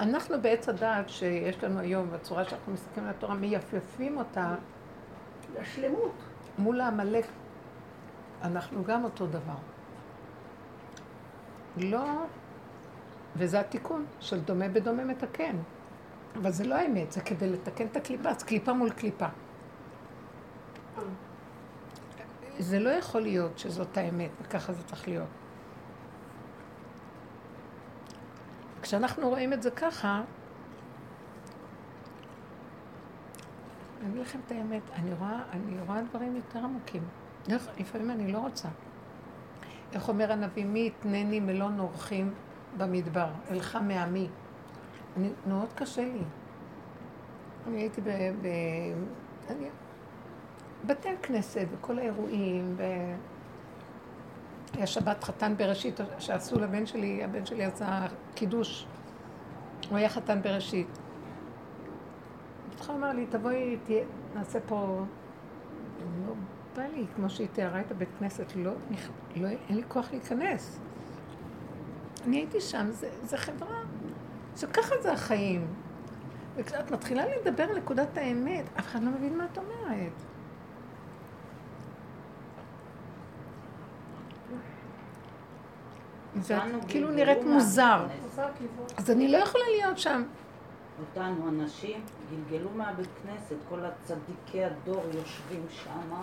אנחנו 0.00 0.42
בעץ 0.42 0.68
הדעת 0.68 1.08
שיש 1.08 1.64
לנו 1.64 1.80
היום, 1.80 2.10
בצורה 2.10 2.44
שאנחנו 2.44 2.72
מסתכלים 2.72 3.04
על 3.06 3.10
התורה, 3.10 3.34
מייפייפים 3.34 4.18
אותה, 4.18 4.54
השלמות. 5.58 6.12
מול 6.58 6.80
העמלק 6.80 7.26
אנחנו 8.42 8.84
גם 8.84 9.04
אותו 9.04 9.26
דבר. 9.26 9.56
לא, 11.76 12.04
וזה 13.36 13.60
התיקון 13.60 14.06
של 14.20 14.40
דומה 14.40 14.68
בדומה 14.68 15.04
מתקן. 15.04 15.56
אבל 16.36 16.50
זה 16.50 16.64
לא 16.64 16.74
האמת, 16.74 17.12
זה 17.12 17.20
כדי 17.20 17.50
לתקן 17.50 17.86
את 17.86 17.96
הקליפה, 17.96 18.34
זה 18.38 18.46
קליפה 18.46 18.72
מול 18.72 18.90
קליפה. 18.90 19.26
זה 22.58 22.78
לא 22.78 22.90
יכול 22.90 23.20
להיות 23.20 23.58
שזאת 23.58 23.96
האמת, 23.96 24.30
וככה 24.42 24.72
זה 24.72 24.82
צריך 24.82 25.08
להיות. 25.08 25.28
כשאנחנו 28.82 29.28
רואים 29.28 29.52
את 29.52 29.62
זה 29.62 29.70
ככה, 29.70 30.22
אני 34.00 34.10
אגיד 34.10 34.20
לכם 34.22 34.38
את 34.46 34.52
האמת, 34.52 34.82
אני 34.92 35.14
רואה, 35.14 35.42
אני 35.52 35.80
רואה 35.86 36.02
דברים 36.02 36.36
יותר 36.36 36.58
עמוקים. 36.58 37.02
לפעמים 37.78 38.10
אני 38.10 38.32
לא 38.32 38.38
רוצה. 38.38 38.68
איך 39.92 40.08
אומר 40.08 40.32
הנביא, 40.32 40.64
מי 40.64 40.86
יתנני 40.86 41.40
מלון 41.40 41.80
אורחים 41.80 42.34
במדבר, 42.76 43.28
אלך 43.50 43.78
מעמי. 43.82 44.28
אני, 45.16 45.30
מאוד 45.46 45.72
קשה 45.74 46.04
לי. 46.04 46.22
אני 47.66 47.80
הייתי 47.80 48.00
ב... 48.00 48.08
ב 48.42 48.46
אני, 49.50 49.68
בתי 50.86 51.08
הכנסת 51.08 51.66
וכל 51.72 51.98
האירועים, 51.98 52.74
ו... 52.76 52.82
היה 54.76 54.86
שבת 54.86 55.24
חתן 55.24 55.54
בראשית 55.56 56.00
שעשו 56.18 56.60
לבן 56.60 56.86
שלי, 56.86 57.24
הבן 57.24 57.46
שלי 57.46 57.64
עשה 57.64 58.06
קידוש. 58.34 58.86
הוא 59.90 59.98
היה 59.98 60.08
חתן 60.08 60.42
בראשית. 60.42 60.98
בתך 62.70 62.90
אמר 62.90 63.12
לי, 63.12 63.26
תבואי, 63.26 63.76
תהיה, 63.84 64.04
נעשה 64.34 64.58
פה... 64.66 65.04
לא 66.26 66.34
בא 66.76 66.82
לי, 66.82 67.06
כמו 67.16 67.30
שהיא 67.30 67.48
תיארה 67.52 67.80
את 67.80 67.90
הבית 67.90 68.08
כנסת, 68.18 68.56
לא, 68.56 68.72
לא, 69.36 69.48
אין 69.48 69.76
לי 69.76 69.82
כוח 69.88 70.10
להיכנס. 70.10 70.80
אני 72.26 72.36
הייתי 72.36 72.60
שם, 72.60 72.86
זה, 72.90 73.10
זה 73.22 73.36
חברה, 73.36 73.82
שככה 74.56 74.94
זה 75.02 75.12
החיים. 75.12 75.66
וכשאת 76.56 76.90
מתחילה 76.90 77.22
לדבר 77.26 77.62
על 77.62 77.76
נקודת 77.78 78.18
האמת, 78.18 78.64
אף 78.78 78.86
אחד 78.86 79.02
לא 79.02 79.10
מבין 79.10 79.38
מה 79.38 79.46
את 79.52 79.58
אומרת. 79.58 80.22
ואת 86.42 86.84
כאילו 86.88 87.10
נראית 87.10 87.44
מוזר. 87.44 88.06
אז 88.96 89.10
אני 89.10 89.28
לא 89.28 89.38
יכולה 89.38 89.64
להיות 89.78 89.98
שם. 89.98 90.22
אותנו 91.00 91.48
אנשים 91.48 92.00
גלגלו 92.30 92.70
מהבית 92.76 93.08
כנסת, 93.22 93.56
כל 93.68 93.78
הצדיקי 93.84 94.64
הדור 94.64 95.02
יושבים 95.14 95.66
שם, 95.70 96.14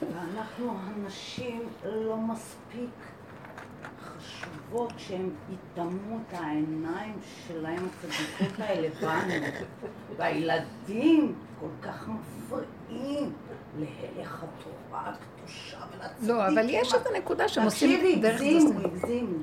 ואנחנו 0.00 0.74
הנשים 0.78 1.62
לא 1.84 2.16
מספיק 2.16 2.90
חשובות 4.02 4.92
שהם 4.96 5.30
יטמאו 5.50 6.18
את 6.28 6.34
העיניים 6.34 7.18
שלהם 7.46 7.88
הצדיקות 7.88 8.60
האלה 8.60 8.88
בנו. 9.00 9.46
והילדים 10.16 11.34
כל 11.60 11.66
כך 11.82 12.08
מפריעים 12.08 13.32
להלך 13.78 14.44
התורה 14.44 15.10
הקדושה 15.10 15.78
ולצדיקים. 15.92 16.36
לא, 16.36 16.48
אבל 16.48 16.66
יש 16.68 16.94
את 16.94 17.06
הנקודה 17.06 17.48
שהם 17.48 17.64
עושים 17.64 18.20
דרך... 18.20 18.32
תקשיבי, 18.34 18.54
הגזימו, 18.54 18.80
הגזימו, 18.84 19.38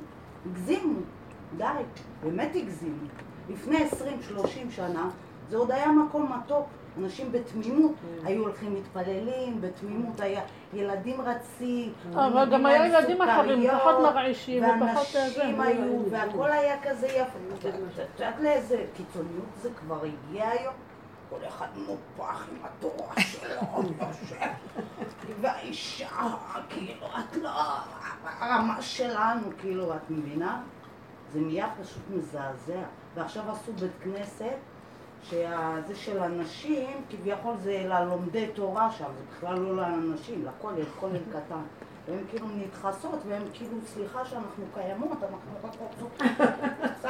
הגזימו, 0.45 0.99
די, 1.57 1.63
באמת 2.23 2.55
הגזימו. 2.55 3.05
לפני 3.49 3.77
20-30 4.37 4.45
שנה 4.69 5.09
זה 5.49 5.57
עוד 5.57 5.71
היה 5.71 5.87
מקום 5.91 6.31
מתוק. 6.37 6.67
אנשים 6.97 7.31
בתמימות 7.31 7.91
היו 8.23 8.41
הולכים 8.41 8.73
מתפללים, 8.73 9.61
בתמימות 9.61 10.19
היה 10.19 10.41
ילדים 10.73 11.21
רצים, 11.21 11.93
אבל 12.13 12.49
גם 12.51 12.65
היה 12.65 12.87
ילדים 12.87 13.21
אחרים, 13.21 13.69
פחות 13.71 13.95
מרעישים 14.01 14.63
ופחות... 14.63 15.07
ואנשים 15.15 15.61
היו, 15.61 16.11
והכל 16.11 16.51
היה 16.51 16.75
כזה 16.83 17.07
יפה. 17.07 17.39
את 17.57 18.19
יודעת 18.19 18.39
לאיזה 18.39 18.85
קיצוניות 18.97 19.45
זה 19.61 19.69
כבר 19.79 19.99
הגיע 20.03 20.49
היום? 20.49 20.73
כל 21.29 21.47
אחד 21.47 21.67
מופח 21.75 22.47
עם 22.51 22.57
התורה 22.63 23.13
שלו, 23.21 23.61
והאישה, 25.41 26.35
כאילו, 26.69 27.07
את 27.07 27.35
לא, 27.35 27.49
הרמה 28.23 28.81
שלנו, 28.81 29.47
כאילו, 29.61 29.95
את 29.95 30.09
מבינה? 30.09 30.61
זה 31.33 31.39
נהיה 31.39 31.67
פשוט 31.81 32.03
מזעזע. 32.09 32.83
ועכשיו 33.15 33.51
עשו 33.51 33.73
בית 33.73 33.91
כנסת, 34.03 34.57
שזה 35.23 35.95
של 35.95 36.23
הנשים, 36.23 36.89
כביכול 37.09 37.53
זה 37.63 37.85
ללומדי 37.87 38.47
תורה 38.53 38.91
שם, 38.91 39.05
זה 39.17 39.23
בכלל 39.31 39.59
לא 39.59 39.75
לאנשים, 39.75 40.45
לכולל, 40.45 40.85
כולל 40.99 41.21
קטן. 41.29 41.61
והן 42.09 42.23
כאילו 42.29 42.47
נדחסות, 42.55 43.19
והן 43.27 43.41
כאילו, 43.53 43.77
סליחה 43.85 44.25
שאנחנו 44.25 44.65
קיימות, 44.73 45.17
אנחנו 45.23 45.51
רק 45.63 45.71
רוצות 45.79 46.21
קצת. 46.99 47.09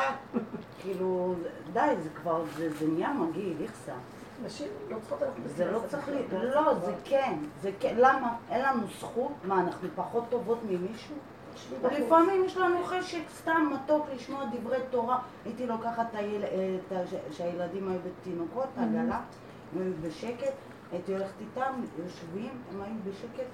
כאילו, 0.82 1.36
די, 1.74 1.96
זה 2.04 2.10
כבר, 2.10 2.44
זה, 2.58 2.74
זה 2.74 2.88
נהיה 2.88 3.14
מגעיל, 3.14 3.58
איכסה. 3.62 3.94
נשים 4.46 4.68
לא 4.90 4.98
צריכות 5.02 5.22
ללכת 5.22 5.56
זה 5.56 5.72
לא 5.72 5.80
צריך 5.88 6.10
להיות, 6.10 6.26
לא, 6.32 6.74
זה 6.74 6.94
כן, 7.04 7.38
זה 7.62 7.72
כן, 7.80 7.96
למה? 7.98 8.36
אין 8.50 8.62
לנו 8.62 8.88
זכות? 9.00 9.32
מה, 9.44 9.60
אנחנו 9.60 9.88
פחות 9.96 10.24
טובות 10.30 10.60
ממישהו? 10.70 11.16
לפעמים 11.84 12.46
יש 12.46 12.58
לנו 12.58 12.84
חשק 12.84 13.22
סתם 13.38 13.72
מתוק 13.74 14.08
לשמוע 14.16 14.46
דברי 14.54 14.78
תורה. 14.90 15.20
הייתי 15.46 15.68
לוקחת 15.68 16.08
את 16.14 16.98
שהילדים 17.32 17.90
היו 17.90 18.00
בתינוקות, 18.00 18.68
עגלה, 18.78 19.22
הם 19.76 19.82
היו 19.82 19.92
בשקט, 20.02 20.54
הייתי 20.92 21.14
הולכת 21.14 21.42
איתם, 21.42 21.74
יושבים, 22.04 22.52
הם 22.72 22.82
היו 22.82 22.94
בשקט, 23.06 23.46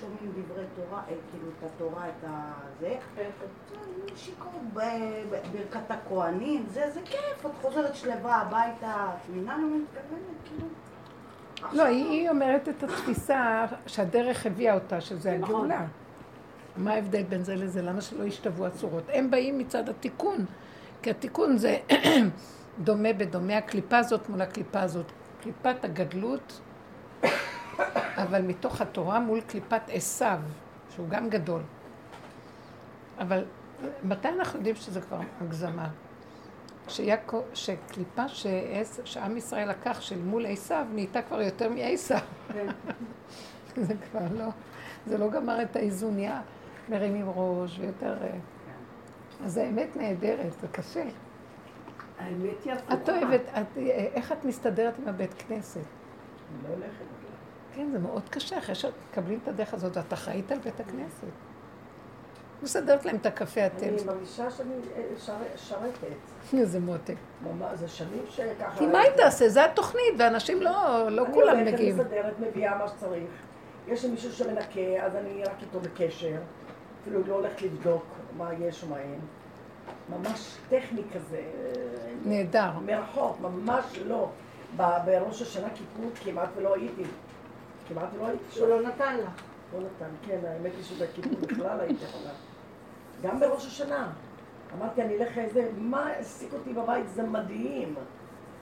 שומעים 0.00 0.32
דברי 0.32 0.64
תורה, 0.76 1.02
אה, 1.08 1.14
כאילו 1.30 1.48
את 1.58 1.70
התורה, 1.70 2.08
את 2.08 2.24
הזה. 2.24 2.94
שיכור 4.16 4.52
בברכת 4.72 5.90
הכוהנים, 5.90 6.66
זה, 6.68 6.90
זה 6.94 7.00
כיף, 7.04 7.46
את 7.46 7.50
חוזרת 7.62 7.94
שלווה 7.94 8.36
הביתה, 8.36 9.06
את 9.14 9.30
מבינה 9.30 9.58
לא 9.58 9.66
מתכוונת, 9.66 10.36
כאילו. 10.44 10.68
לא, 11.72 11.82
היא 11.82 12.30
אומרת 12.30 12.68
את 12.68 12.82
התפיסה 12.82 13.66
שהדרך 13.86 14.46
הביאה 14.46 14.74
אותה, 14.74 15.00
שזה 15.00 15.38
נכון. 15.38 15.54
הגאולה. 15.54 15.86
מה 16.76 16.92
ההבדל 16.92 17.22
בין 17.22 17.44
זה 17.44 17.56
לזה? 17.56 17.82
למה 17.82 18.00
שלא 18.00 18.24
ישתוו 18.24 18.66
הצורות? 18.66 19.04
הם 19.12 19.30
באים 19.30 19.58
מצד 19.58 19.88
התיקון, 19.88 20.44
כי 21.02 21.10
התיקון 21.10 21.56
זה 21.56 21.78
דומה 22.84 23.12
בדומה, 23.12 23.56
הקליפה 23.56 23.98
הזאת 23.98 24.28
מול 24.28 24.42
הקליפה 24.42 24.80
הזאת. 24.80 25.12
קליפת 25.42 25.84
הגדלות, 25.84 26.60
אבל 28.16 28.42
מתוך 28.42 28.80
התורה 28.80 29.20
מול 29.20 29.40
קליפת 29.40 29.80
עשיו, 29.88 30.38
שהוא 30.94 31.08
גם 31.08 31.28
גדול. 31.28 31.60
אבל 33.18 33.44
מתי 34.04 34.28
אנחנו 34.28 34.58
יודעים 34.58 34.76
שזה 34.76 35.00
כבר 35.00 35.20
הגזמה? 35.40 35.88
שיעקב, 36.88 37.42
שקליפה 37.54 38.28
שעש, 38.28 39.00
שעם 39.04 39.36
ישראל 39.36 39.70
לקח 39.70 40.00
של 40.00 40.18
מול 40.18 40.46
עשיו 40.46 40.86
נהייתה 40.94 41.22
כבר 41.22 41.42
יותר 41.42 41.70
מעשיו. 41.70 42.18
זה 43.76 43.94
כבר 44.10 44.20
לא, 44.38 44.48
זה 45.06 45.18
לא 45.18 45.30
גמר 45.30 45.62
את 45.62 45.76
האיזון, 45.76 46.14
נהיה 46.14 46.40
מרימים 46.88 47.30
ראש 47.34 47.78
ויותר... 47.78 48.16
אה, 48.22 48.38
אז 49.44 49.56
האמת 49.56 49.96
נהדרת, 49.96 50.52
זה 50.60 50.68
קשה. 50.68 51.04
האמת 52.18 52.64
היא 52.64 52.72
הפוכה. 52.72 52.94
את 52.94 53.08
אוהבת, 53.08 53.40
את, 53.60 53.78
איך 54.14 54.32
את 54.32 54.44
מסתדרת 54.44 54.98
עם 54.98 55.08
הבית 55.08 55.34
כנסת? 55.38 55.80
אני 56.54 56.68
לא 56.68 56.74
הולכת. 56.74 57.04
כן, 57.74 57.88
זה 57.92 57.98
מאוד 57.98 58.28
קשה, 58.28 58.58
אחרי 58.58 58.74
שמקבלים 58.74 59.38
את 59.42 59.48
הדרך 59.48 59.74
הזאת, 59.74 59.98
את 59.98 60.12
אחראית 60.12 60.52
על 60.52 60.58
בית 60.58 60.80
הכנסת. 60.80 61.26
מסדרת 62.62 63.04
להם 63.04 63.16
את 63.16 63.26
הקפה 63.26 63.64
התה. 63.64 63.86
אני 63.86 63.96
מרגישה 64.06 64.50
שאני 64.50 64.74
שר- 65.18 65.32
שרתת. 65.56 66.54
איזה 66.58 66.80
מותק. 66.80 67.14
ממש, 67.42 67.78
זה 67.78 67.88
שנים 67.88 68.22
שככה... 68.30 68.78
כי 68.78 68.86
מה 68.86 68.98
היא 68.98 69.10
תעשה? 69.16 69.48
זה 69.48 69.64
התוכנית, 69.64 70.14
ואנשים 70.18 70.62
לא, 70.62 71.08
לא 71.10 71.24
כולם 71.32 71.56
אני 71.58 71.72
מגיעים. 71.72 71.96
הולכת, 71.96 72.10
מסדרת, 72.10 72.34
מביאה 72.40 72.78
מה 72.78 72.88
שצריך. 72.88 73.30
יש 73.88 74.04
לי 74.04 74.10
מישהו 74.10 74.32
שמנקה, 74.32 75.04
אז 75.06 75.16
אני 75.16 75.42
רק 75.44 75.62
איתו 75.62 75.80
בקשר. 75.80 76.36
אפילו 77.02 77.20
לא 77.26 77.34
הולכת 77.34 77.62
לבדוק 77.62 78.04
מה 78.36 78.50
יש 78.54 78.84
ומה 78.84 78.98
אין. 78.98 79.20
ממש 80.08 80.56
טכני 80.68 81.02
כזה. 81.14 81.42
נהדר. 82.24 82.70
מרחוק, 82.86 83.36
ממש 83.40 83.84
לא. 84.06 84.28
בראש 84.76 85.42
השנה 85.42 85.68
כיפור 85.74 86.10
כמעט 86.24 86.48
ולא 86.56 86.74
הייתי. 86.74 87.02
כמעט 87.88 88.08
ולא 88.14 88.26
הייתי 88.26 88.44
שם. 88.50 88.56
שהוא 88.56 88.68
לא 88.68 88.82
נתן 88.82 89.16
לך. 89.16 89.42
לא 89.74 89.80
נתן, 89.80 90.08
כן, 90.26 90.38
האמת 90.48 90.72
היא 90.76 90.84
שבכיפור 90.84 91.40
בכלל 91.40 91.80
הייתי 91.80 92.04
יכולה. 92.04 92.30
גם 93.22 93.40
בראש 93.40 93.66
השנה. 93.66 94.08
אמרתי, 94.78 95.02
אני 95.02 95.16
אלך 95.16 95.38
איזה, 95.38 95.70
מה 95.78 96.06
העסיק 96.06 96.52
אותי 96.52 96.72
בבית, 96.72 97.08
זה 97.08 97.22
מדהים. 97.22 97.94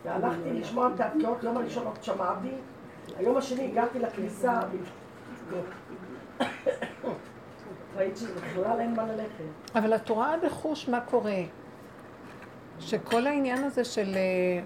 והלכתי 0.05 0.53
לשמוע 0.53 0.91
את 0.95 1.01
ההפקעות, 1.01 1.43
יום 1.43 1.57
הראשון 1.57 1.87
עוד 1.87 2.03
שמעתי, 2.03 2.51
היום 3.17 3.37
השני 3.37 3.65
הגעתי 3.65 3.99
לכניסה, 3.99 4.61
ראיתי 7.97 8.17
שבכלל 8.17 8.81
אין 8.81 8.95
מה 8.95 9.07
ללכת. 9.07 9.75
אבל 9.75 9.95
את 9.95 10.09
רואה 10.09 10.37
בחוש 10.37 10.89
מה 10.89 11.01
קורה. 11.01 11.43
שכל 12.81 13.27
העניין 13.27 13.65
הזה 13.65 13.85
של 13.85 14.15
אה, 14.17 14.63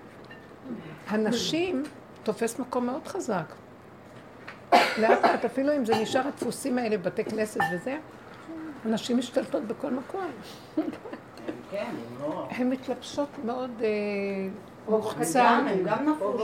הנשים 1.08 1.82
תופס 2.22 2.58
מקום 2.58 2.86
מאוד 2.86 3.06
חזק. 3.06 3.54
לאט 4.72 5.24
לאט, 5.24 5.44
אפילו 5.44 5.76
אם 5.76 5.84
זה 5.84 5.94
נשאר 6.02 6.26
הדפוסים 6.26 6.78
האלה 6.78 6.98
בבתי 6.98 7.24
כנסת 7.24 7.60
וזה, 7.74 7.98
נשים 8.84 9.18
משתלטות 9.18 9.62
בכל 9.64 9.90
מקום. 9.90 10.26
כן, 11.70 11.84
הם 11.86 12.22
לא... 12.22 12.46
הן 12.50 12.70
מתלבשות 12.70 13.28
מאוד 13.44 13.70
אה, 13.82 13.88
שם. 15.24 15.66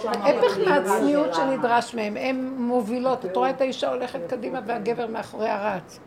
ההפך 0.05 0.59
מהצניעות 0.69 1.35
שנדרש 1.35 1.95
מהם, 1.95 2.17
הן 2.17 2.55
מובילות. 2.57 3.25
את 3.25 3.37
רואה 3.37 3.51
את 3.51 3.61
האישה 3.61 3.89
הולכת 3.89 4.21
קדימה 4.29 4.61
והגבר 4.67 5.07
מאחוריה 5.07 5.77
רץ. 5.77 5.99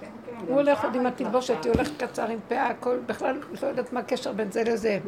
כן, 0.00 0.06
כן, 0.26 0.36
הוא 0.48 0.56
הולך 0.56 0.84
עוד 0.84 0.94
עם. 0.94 1.06
התלבושת, 1.06 1.64
היא 1.64 1.72
הולכת 1.72 2.02
קצר 2.02 2.28
עם 2.28 2.38
פאה, 2.48 2.66
הכל, 2.66 2.98
בכלל 3.06 3.40
לא 3.62 3.66
יודעת 3.66 3.92
מה 3.92 4.00
הקשר 4.00 4.32
בין 4.32 4.52
זה 4.52 4.64
לזה. 4.64 4.98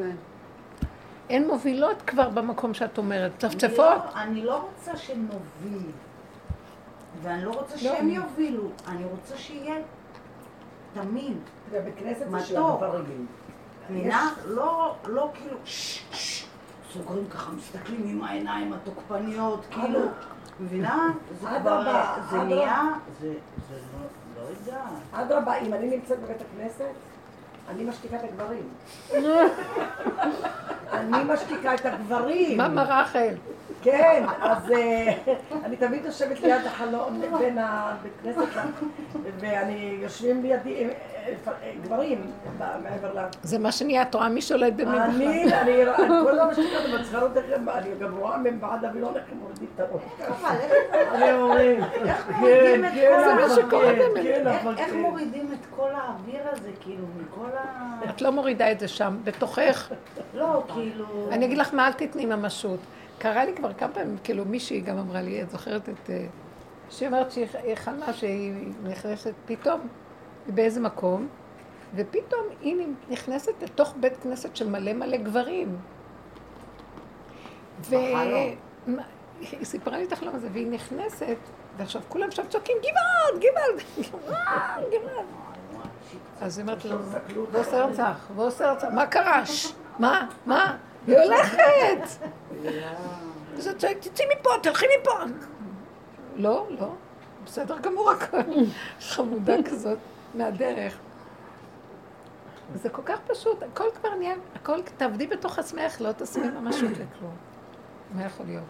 הן 1.32 1.46
מובילות 1.46 2.02
כבר 2.06 2.28
במקום 2.28 2.74
שאת 2.74 2.98
אומרת, 2.98 3.32
צפצפות. 3.38 3.86
אני 4.14 4.16
לא- 4.16 4.22
אני 4.22 4.44
לא 4.44 4.56
רוצה 4.56 4.96
שנוביל, 4.96 5.90
ואני 7.22 7.44
לא 7.44 7.50
רוצה 7.50 7.78
שהם 7.78 8.08
יובילו, 8.08 8.62
אני 8.88 9.04
רוצה 9.04 9.36
שיהיה 9.36 9.74
תמיד. 10.94 11.36
בבית 11.72 11.94
כנסת 11.98 12.30
זה 12.30 12.40
של 12.40 12.60
מתוק. 12.60 12.82
הגברים. 12.82 13.26
מבינה? 13.90 14.30
לא, 14.46 14.94
לא 15.06 15.30
כאילו, 15.34 15.56
סוגרים 16.92 17.24
ככה, 17.30 17.50
מסתכלים 17.52 18.02
עם 18.06 18.24
העיניים 18.24 18.72
התוקפניות, 18.72 19.64
כאילו, 19.70 20.00
מבינה? 20.60 21.06
זה 21.40 21.46
כבר, 21.60 21.82
זה. 22.30 22.36
נהיה, 22.42 22.82
זה, 23.20 23.34
זה 23.68 23.76
לא, 23.92 24.06
לא 24.42 24.48
יודעת. 24.48 24.82
אדרבה, 25.12 25.58
אם 25.58 25.74
אני 25.74 25.96
נמצאת 25.96 26.18
בבית 26.20 26.36
הכנסת, 26.40 26.84
אני 27.68 27.84
משתיקה 27.84 28.16
את 28.16 28.22
הגברים. 28.24 28.68
אני 30.92 31.24
משתיקה 31.24 31.74
את 31.74 31.86
הגברים. 31.86 32.58
מה 32.58 32.68
מראה 32.68 33.02
רחל? 33.02 33.34
כן, 33.82 34.24
אז 34.42 34.70
אה, 34.72 35.12
אני 35.64 35.76
תמיד 35.76 36.04
יושבת 36.04 36.40
ליד 36.40 36.66
החלון 36.66 37.22
בין 37.38 37.58
הבית 37.58 38.12
כנסת, 38.22 38.38
ואני 39.40 39.98
יושבים 40.02 40.42
לידי 40.42 40.84
אה, 40.84 40.90
אה, 41.62 41.72
גברים 41.82 42.30
מעבר 42.82 43.14
ל... 43.14 43.26
זה 43.42 43.58
מה 43.58 43.72
שנהיה, 43.72 44.02
את 44.02 44.14
רואה 44.14 44.28
מי 44.28 44.42
שולט 44.42 44.72
במי 44.72 44.84
בכלל. 44.84 44.98
אני, 44.98 45.44
אני, 45.54 45.72
כל 45.96 46.38
הזמן 46.38 46.62
איך 47.36 47.44
הם, 47.54 47.68
אני 47.68 47.88
גם 48.00 48.16
רואה 48.16 48.36
מהם 48.38 48.60
בעד 48.60 48.84
אווילון 48.84 49.16
איך 49.16 49.24
הם 49.32 49.38
מורידים 49.38 49.68
את 49.74 49.80
הראש. 49.80 50.02
אני 51.14 51.32
אומרים, 51.32 51.80
כן, 52.40 52.82
כן, 52.94 53.18
שקורה 53.56 53.92
כן. 53.94 54.22
כן, 54.22 54.48
איך- 54.48 54.66
איך 54.78 54.90
כן. 54.90 54.98
מורידים 54.98 55.48
את 55.52 55.66
כל 55.76 55.88
האוויר 55.94 56.40
הזה, 56.52 56.68
כאילו, 56.80 57.04
מכל 57.20 57.56
ה... 57.56 58.00
את 58.10 58.22
לא 58.22 58.32
מורידה 58.32 58.72
את 58.72 58.80
זה 58.80 58.88
שם, 58.88 59.16
בתוכך. 59.24 59.92
לא, 60.34 60.64
כאילו... 60.74 61.04
אני 61.32 61.44
אגיד 61.46 61.58
לך 61.58 61.74
מה, 61.74 61.86
אל 61.86 61.92
תתני 61.92 62.26
ממשות. 62.26 62.80
קרה 63.22 63.44
לי 63.44 63.54
כבר 63.54 63.72
כמה 63.72 63.92
פעמים, 63.92 64.16
כאילו 64.24 64.44
מישהי 64.44 64.80
גם 64.80 64.98
אמרה 64.98 65.22
לי, 65.22 65.42
את 65.42 65.50
זוכרת 65.50 65.88
את... 65.88 66.10
אה, 66.10 66.26
שהיא 66.90 67.08
אומרת 67.08 67.30
שהיא 67.32 67.46
היא 67.62 67.74
חלמה 67.74 68.12
שהיא 68.12 68.52
נכנסת 68.82 69.32
פתאום 69.46 69.80
באיזה 70.46 70.80
מקום, 70.80 71.28
ופתאום 71.94 72.40
היא 72.60 72.76
נכנסת 73.08 73.52
לתוך 73.62 73.94
בית 74.00 74.12
כנסת 74.22 74.56
של 74.56 74.70
מלא 74.70 74.92
מלא 74.92 75.16
גברים. 75.16 75.76
ו... 77.80 77.84
בחלום. 77.90 78.54
מה- 78.86 79.02
היא 79.40 79.64
סיפרה 79.64 79.96
לי 79.98 80.04
את 80.04 80.12
החלום 80.12 80.34
הזה, 80.34 80.48
והיא 80.52 80.66
נכנסת, 80.66 81.36
ועכשיו 81.76 82.02
כולם 82.08 82.30
שם 82.30 82.42
צועקים, 82.48 82.76
גבעוד, 82.78 83.42
גבעוד, 83.42 83.82
גבעוד, 83.98 84.32
גבעוד. 84.92 85.26
אז 86.40 86.58
היא 86.58 86.62
אומרת 86.62 86.84
לו, 86.84 86.96
ועושה 87.52 87.84
רצח, 87.84 88.28
ועושה 88.36 88.72
רצח, 88.72 88.88
מה 88.94 89.06
קרה? 89.06 89.46
"ש, 89.46 89.72
מה? 89.98 90.26
מה? 90.46 90.76
היא 91.06 91.18
הולכת! 91.18 92.26
אז 93.56 93.68
את 93.68 93.78
צועקת, 93.78 94.06
תצאי 94.06 94.24
מפה, 94.38 94.50
תלכי 94.62 94.86
מפה. 95.00 95.12
לא, 96.36 96.66
לא, 96.80 96.92
בסדר 97.44 97.78
גמור 97.78 98.10
הכל. 98.10 98.38
חמודה 99.00 99.54
כזאת, 99.64 99.98
מהדרך. 100.34 100.98
זה 102.74 102.88
כל 102.88 103.02
כך 103.04 103.18
פשוט, 103.26 103.62
הכל 103.62 103.84
כבר 104.00 104.14
נהיה, 104.14 104.34
הכל, 104.54 104.82
תעבדי 104.96 105.26
בתוך 105.26 105.58
עצמך, 105.58 106.00
לא 106.00 106.12
תשימי 106.12 106.48
ממשות 106.50 106.90
לכלום. 106.90 107.36
מה 108.14 108.24
יכול 108.24 108.46
להיות? 108.46 108.64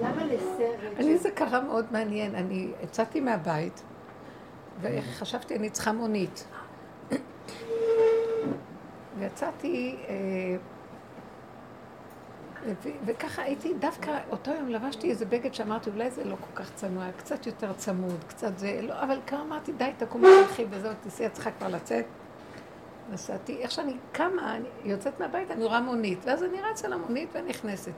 למה 0.00 0.24
לסרט? 0.24 0.96
אני, 0.96 1.18
זה 1.18 1.30
קרה 1.30 1.60
מאוד 1.60 1.86
מעניין. 1.92 2.34
אני 2.34 2.68
יצאתי 2.82 3.20
מהבית, 3.20 3.82
וחשבתי, 4.80 5.56
אני 5.56 5.70
צריכה 5.70 5.92
מונית. 5.92 6.44
ויצאתי, 9.20 9.96
אה, 10.08 10.56
וככה 13.04 13.42
הייתי, 13.42 13.74
דווקא 13.74 14.18
אותו 14.30 14.50
יום 14.50 14.68
לבשתי 14.68 15.10
איזה 15.10 15.26
בגד 15.26 15.54
שאמרתי, 15.54 15.90
אולי 15.90 16.10
זה 16.10 16.24
לא 16.24 16.36
כל 16.40 16.62
כך 16.62 16.74
צנוע, 16.74 17.04
קצת 17.16 17.46
יותר 17.46 17.72
צמוד, 17.72 18.24
קצת 18.28 18.58
זה, 18.58 18.80
לא, 18.82 19.02
אבל 19.02 19.18
כמה 19.26 19.42
אמרתי, 19.42 19.72
די, 19.72 19.90
תקומי, 19.98 20.28
תלכי 20.46 20.64
וזהו, 20.70 20.92
תיסעי, 21.02 21.26
את 21.26 21.32
צריכה 21.32 21.50
כבר 21.50 21.68
לצאת. 21.68 22.04
נסעתי, 23.12 23.56
איך 23.56 23.70
שאני 23.70 23.96
קמה, 24.12 24.56
אני 24.56 24.68
יוצאת 24.84 25.20
מהבית, 25.20 25.50
אני 25.50 25.64
רואה 25.64 25.80
מונית, 25.80 26.18
ואז 26.24 26.42
אני 26.44 26.60
רצה 26.60 26.88
למונית 26.88 27.28
ונכנסת. 27.32 27.92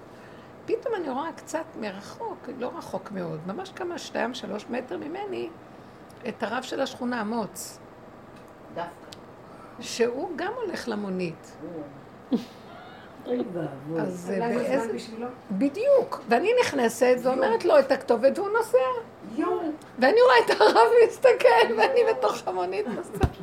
פתאום 0.66 0.94
אני 0.94 1.08
רואה 1.08 1.32
קצת 1.32 1.64
מרחוק, 1.80 2.48
לא 2.58 2.72
רחוק 2.76 3.10
מאוד, 3.10 3.40
ממש 3.46 3.72
כמה 3.72 3.98
שתיים, 3.98 4.34
שלוש 4.34 4.66
מטר 4.70 4.96
ממני, 4.98 5.48
את 6.28 6.42
הרב 6.42 6.62
של 6.62 6.80
השכונה, 6.80 7.20
אמוץ, 7.20 7.78
דווקא. 8.74 9.01
שהוא 9.82 10.30
גם 10.36 10.52
הולך 10.64 10.88
למונית. 10.88 11.56
אז 13.98 14.32
באיזה... 14.38 14.92
בדיוק. 15.50 16.20
ואני 16.28 16.50
נכנסת 16.60 17.16
ואומרת 17.22 17.64
לו 17.64 17.78
את 17.78 17.92
הכתובת 17.92 18.38
והוא 18.38 18.48
נוסע. 18.58 18.78
ואני 19.98 20.16
רואה 20.22 20.38
את 20.46 20.60
הרב 20.60 20.88
מסתכל 21.08 21.74
ואני 21.78 22.00
בתוך 22.10 22.48
המונית 22.48 22.86
נוסעת. 22.88 23.36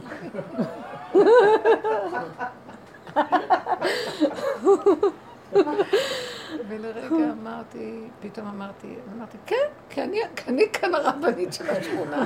ולרגע 6.68 7.32
אמרתי, 7.42 8.02
פתאום 8.22 8.48
אמרתי, 8.48 8.96
אמרתי, 9.18 9.38
כן, 9.46 9.56
כי 9.90 10.02
אני, 10.02 10.22
כי 10.36 10.50
אני 10.52 10.64
כאן 10.74 10.96
הרבנית 10.96 11.54
של 11.54 11.70
השכונה. 11.70 12.26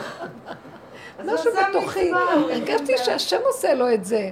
משהו 1.25 1.51
בתוכי, 1.69 2.11
הרגשתי 2.13 2.97
שהשם 2.97 3.39
עושה 3.43 3.73
לו 3.73 3.93
את 3.93 4.05
זה. 4.05 4.29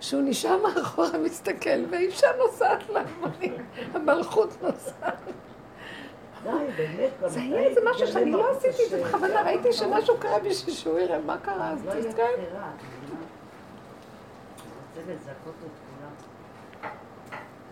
שהוא 0.00 0.22
נשאר 0.24 0.62
מאחורה 0.62 1.18
מסתכל, 1.18 1.84
והאישה 1.90 2.26
נוסעת 2.38 2.78
למונית, 2.88 3.52
המלכות 3.94 4.62
נוסעת. 4.62 5.14
זה 7.26 7.40
היה 7.40 7.58
איזה 7.58 7.80
משהו 7.90 8.06
שאני 8.06 8.30
לא 8.30 8.50
עשיתי 8.50 8.84
את 8.84 8.90
זה? 8.90 9.04
בכוונה, 9.04 9.42
ראיתי 9.42 9.72
שמשהו 9.72 10.18
קרה 10.18 10.38
בשביל 10.38 10.74
שהוא 10.74 10.98
יראה 10.98 11.18
מה 11.18 11.38
קרה, 11.38 11.70
אז 11.70 11.86
לא 11.86 11.90
תסתכל. 11.92 12.08
בחירה, 12.08 12.32
את 12.36 12.82
מבינה? 13.02 13.20
רוצה 14.96 15.12
לזכות 15.12 15.54
את 15.64 15.70
כולם. 15.86 16.10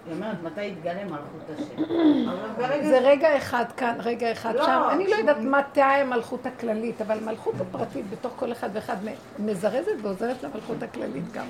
היא 0.09 0.17
אומרת, 0.17 0.43
מתי 0.43 0.65
יתגלה 0.65 1.05
מלכות 1.05 1.43
השם? 1.59 1.83
אבל 2.29 2.49
ברגע 2.67 2.89
זה 2.89 2.99
רגע 2.99 3.37
אחד 3.37 3.65
כאן, 3.77 3.97
רגע 3.99 4.33
אחד 4.33 4.55
לא, 4.55 4.65
שם. 4.67 4.83
אני 4.93 5.07
לא 5.11 5.17
יודעת 5.17 5.37
מתי 5.39 5.81
המלכות 5.81 6.47
הכללית, 6.47 7.01
אבל 7.01 7.19
מלכות 7.25 7.55
הפרטית 7.61 8.11
בתוך 8.11 8.33
כל 8.37 8.53
אחד 8.53 8.69
ואחד 8.73 8.97
מזרזת 9.39 9.93
ועוזרת 10.03 10.43
למלכות 10.43 10.83
הכללית 10.83 11.33
גם. 11.33 11.47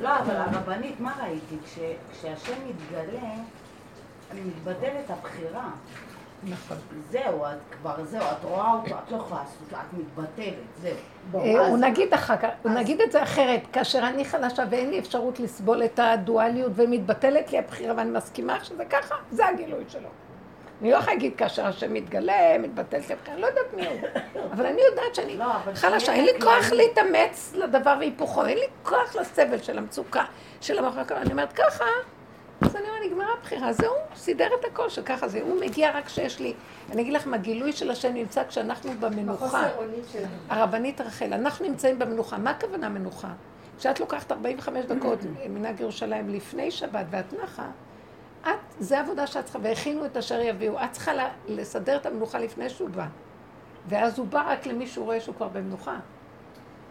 לא, 0.00 0.18
אבל 0.18 0.36
הרבנית, 0.36 1.00
מה 1.00 1.12
ראיתי? 1.22 1.56
כש- 1.66 1.78
כשהשם 2.12 2.52
מתגלה, 2.68 3.28
מתבטלת 4.46 5.10
הבחירה. 5.10 5.68
נכון. 6.44 6.76
זהו, 7.10 7.44
את 7.44 7.74
כבר, 7.74 8.04
זהו, 8.04 8.22
את 8.22 8.44
רואה 8.44 8.72
אותו, 8.72 8.94
את 9.06 9.10
לא 9.10 9.16
יכולה 9.16 9.40
לעשות, 9.40 9.62
את 9.72 9.98
מתבטלת, 9.98 10.54
זהו. 10.82 10.96
אה, 11.34 11.66
הוא 11.66 11.78
נגיד 11.78 12.14
אחר 12.14 12.36
כך, 12.36 12.48
הוא 12.62 12.72
נגיד 12.72 13.00
את 13.00 13.12
זה 13.12 13.22
אחרת, 13.22 13.60
כאשר 13.72 13.98
אני 13.98 14.24
חלשה 14.24 14.62
ואין 14.70 14.90
לי 14.90 14.98
אפשרות 14.98 15.40
לסבול 15.40 15.84
את 15.84 15.98
הדואליות 16.02 16.72
ומתבטלת 16.74 17.52
לי 17.52 17.58
הבחירה 17.58 17.94
ואני 17.96 18.10
מסכימה 18.10 18.64
שזה 18.64 18.84
ככה, 18.84 19.14
זה 19.30 19.46
הגילוי 19.46 19.84
שלו. 19.88 20.08
אני 20.80 20.90
לא 20.90 20.96
יכולה 20.96 21.12
להגיד 21.12 21.32
כאשר 21.36 21.66
השם 21.66 21.94
מתגלה, 21.94 22.58
מתבטלת 22.58 23.08
לי 23.08 23.14
הבחירה, 23.14 23.34
אני 23.34 23.42
לא 23.42 23.46
יודעת 23.46 23.74
מי 23.74 23.86
הוא. 23.86 23.98
אבל 24.52 24.66
אני 24.66 24.80
יודעת 24.90 25.14
שאני 25.14 25.36
לא, 25.36 25.46
חלשה, 25.74 26.12
אין 26.12 26.24
לי 26.24 26.40
כוח. 26.40 26.72
להתאמץ 26.72 27.52
לדבר 27.54 27.94
והיפוכו, 27.98 28.46
אין 28.46 28.58
לי 28.58 28.66
כוח 28.82 29.16
לסבל 29.16 29.58
של 29.58 29.78
המצוקה, 29.78 30.24
של 30.60 30.78
המחלקה. 30.78 31.16
אני 31.16 31.32
אומרת 31.32 31.52
ככה, 31.52 31.84
אז 32.60 32.76
אני 32.76 32.84
אומרת, 32.88 33.02
נגמרה 33.06 33.32
הבחירה, 33.38 33.72
זהו, 33.72 33.94
סידר 34.16 34.48
את 34.60 34.64
הכל, 34.64 34.88
שככה 34.88 35.28
זה. 35.28 35.42
הוא 35.42 35.60
מגיע 35.60 35.90
רק 35.98 36.06
כשיש 36.06 36.40
לי, 36.40 36.54
אני 36.92 37.02
אגיד 37.02 37.12
לכם, 37.12 37.34
הגילוי 37.34 37.72
של 37.72 37.90
השם 37.90 38.14
נמצא 38.14 38.42
כשאנחנו 38.48 38.90
במנוחה. 39.00 39.68
הרבנית 40.48 41.00
רחל, 41.00 41.32
אנחנו 41.32 41.68
נמצאים 41.68 41.98
במנוחה. 41.98 42.38
מה 42.38 42.50
הכוונה 42.50 42.88
מנוחה? 42.88 43.32
כשאת 43.78 44.00
לוקחת 44.00 44.32
45 44.32 44.84
דקות 44.84 45.18
מנהג 45.54 45.80
ירושלים 45.80 46.28
לפני 46.28 46.70
שבת 46.70 47.06
ואת 47.10 47.32
נחה, 47.42 47.66
את, 48.42 48.50
זה 48.78 49.00
עבודה 49.00 49.26
שאת 49.26 49.44
צריכה, 49.44 49.58
והכינו 49.62 50.06
את 50.06 50.16
אשר 50.16 50.40
יביאו. 50.40 50.84
את 50.84 50.92
צריכה 50.92 51.12
לסדר 51.48 51.96
את 51.96 52.06
המנוחה 52.06 52.38
לפני 52.38 52.70
שהוא 52.70 52.88
בא. 52.88 53.06
ואז 53.88 54.18
הוא 54.18 54.26
בא 54.26 54.52
רק 54.52 54.66
למי 54.66 54.86
שהוא 54.86 55.04
רואה 55.04 55.20
שהוא 55.20 55.34
כבר 55.34 55.48
במנוחה. 55.48 55.96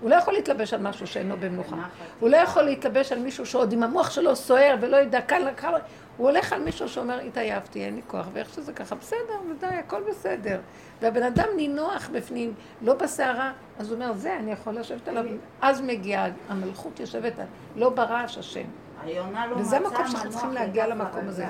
הוא 0.01 0.09
לא 0.09 0.15
יכול 0.15 0.33
להתלבש 0.33 0.73
על 0.73 0.81
משהו 0.81 1.07
שאינו 1.07 1.35
במנוחה. 1.39 1.75
הוא 2.19 2.29
לא 2.29 2.37
יכול 2.37 2.63
להתלבש 2.63 3.11
על 3.11 3.19
מישהו 3.19 3.45
שעוד 3.45 3.73
עם 3.73 3.83
המוח 3.83 4.09
שלו 4.11 4.35
סוער 4.35 4.75
ולא 4.81 4.97
יודע, 4.97 5.21
כאן 5.21 5.41
לקחה. 5.41 5.69
הוא 6.17 6.29
הולך 6.29 6.53
על 6.53 6.61
מישהו 6.63 6.89
שאומר, 6.89 7.19
התעייפתי, 7.19 7.85
אין 7.85 7.95
לי 7.95 8.01
כוח, 8.07 8.25
ואיך 8.33 8.49
שזה 8.49 8.73
ככה, 8.73 8.95
בסדר, 8.95 9.17
ודי, 9.51 9.65
הכל 9.65 10.01
בסדר. 10.09 10.59
והבן 11.01 11.23
אדם 11.23 11.47
נינוח 11.55 12.09
בפנים, 12.13 12.53
לא 12.81 12.93
בסערה, 12.93 13.51
אז 13.79 13.91
הוא 13.91 13.95
אומר, 14.01 14.13
זה, 14.13 14.35
אני 14.37 14.51
יכול 14.51 14.73
לשבת 14.73 15.07
עליו. 15.07 15.23
אז 15.61 15.81
מגיעה 15.81 16.27
המלכות 16.49 16.99
יושבת, 16.99 17.39
על- 17.39 17.45
לא 17.75 17.89
ברעש 17.89 18.37
השם. 18.37 18.65
לא 19.05 19.55
וזה 19.57 19.77
המקום 19.77 20.07
שאנחנו 20.07 20.29
צריכים 20.31 20.51
להגיע 20.53 20.87
למקום 20.87 21.27
הזה. 21.27 21.45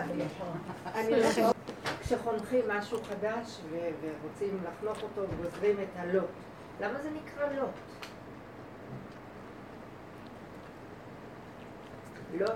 אני 0.95 1.23
חושבת, 1.27 1.55
כשחונכים 2.01 2.61
משהו 2.67 2.97
חדש 3.03 3.59
ורוצים 3.71 4.57
לחנוך 4.63 5.03
אותו 5.03 5.21
וגוזרים 5.21 5.75
את 5.83 5.99
הלוט, 5.99 6.25
למה 6.81 6.93
זה 7.03 7.09
נקרא 7.09 7.45
לוט? 7.59 7.69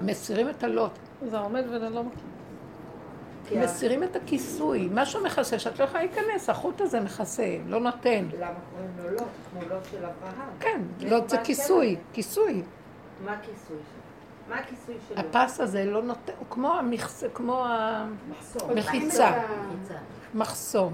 מסירים 0.01 0.49
את 0.49 0.63
הלוט, 0.63 0.91
זה 1.29 1.39
עומד 1.39 1.63
וללא... 1.71 2.03
כי 3.47 3.59
ה- 3.59 3.63
מסירים 3.63 4.03
את 4.03 4.15
הכיסוי, 4.15 4.89
משהו 4.93 5.23
מכסה 5.23 5.59
שאת 5.59 5.79
לא 5.79 5.83
יכולה 5.85 6.03
להיכנס, 6.03 6.49
החוט 6.49 6.81
הזה 6.81 6.99
מכסה, 6.99 7.57
לא 7.67 7.79
נותן. 7.79 8.25
למה 8.39 8.49
קוראים 8.71 8.91
לו 9.03 9.09
לוט? 9.11 9.23
כמו 9.51 9.61
לוט 9.69 9.83
של 9.91 9.97
אברהם. 9.97 10.49
כן, 10.59 10.81
לוט 10.99 11.29
זה 11.29 11.37
כיסוי? 11.37 11.95
כיסוי. 12.13 12.63
מה 13.25 13.31
הכיסוי 13.33 13.55
שלו? 13.67 14.03
מה 14.49 14.55
הכיסוי 14.59 14.95
שלו? 15.09 15.17
הפס 15.19 15.59
הזה 15.59 15.85
לא 15.85 16.01
נותן, 16.03 16.33
הוא 16.39 16.45
כמו 16.49 16.73
המכסה, 16.73 17.29
כמו. 17.29 17.65
המחיצה, 18.69 19.31
מחסום. 20.33 20.93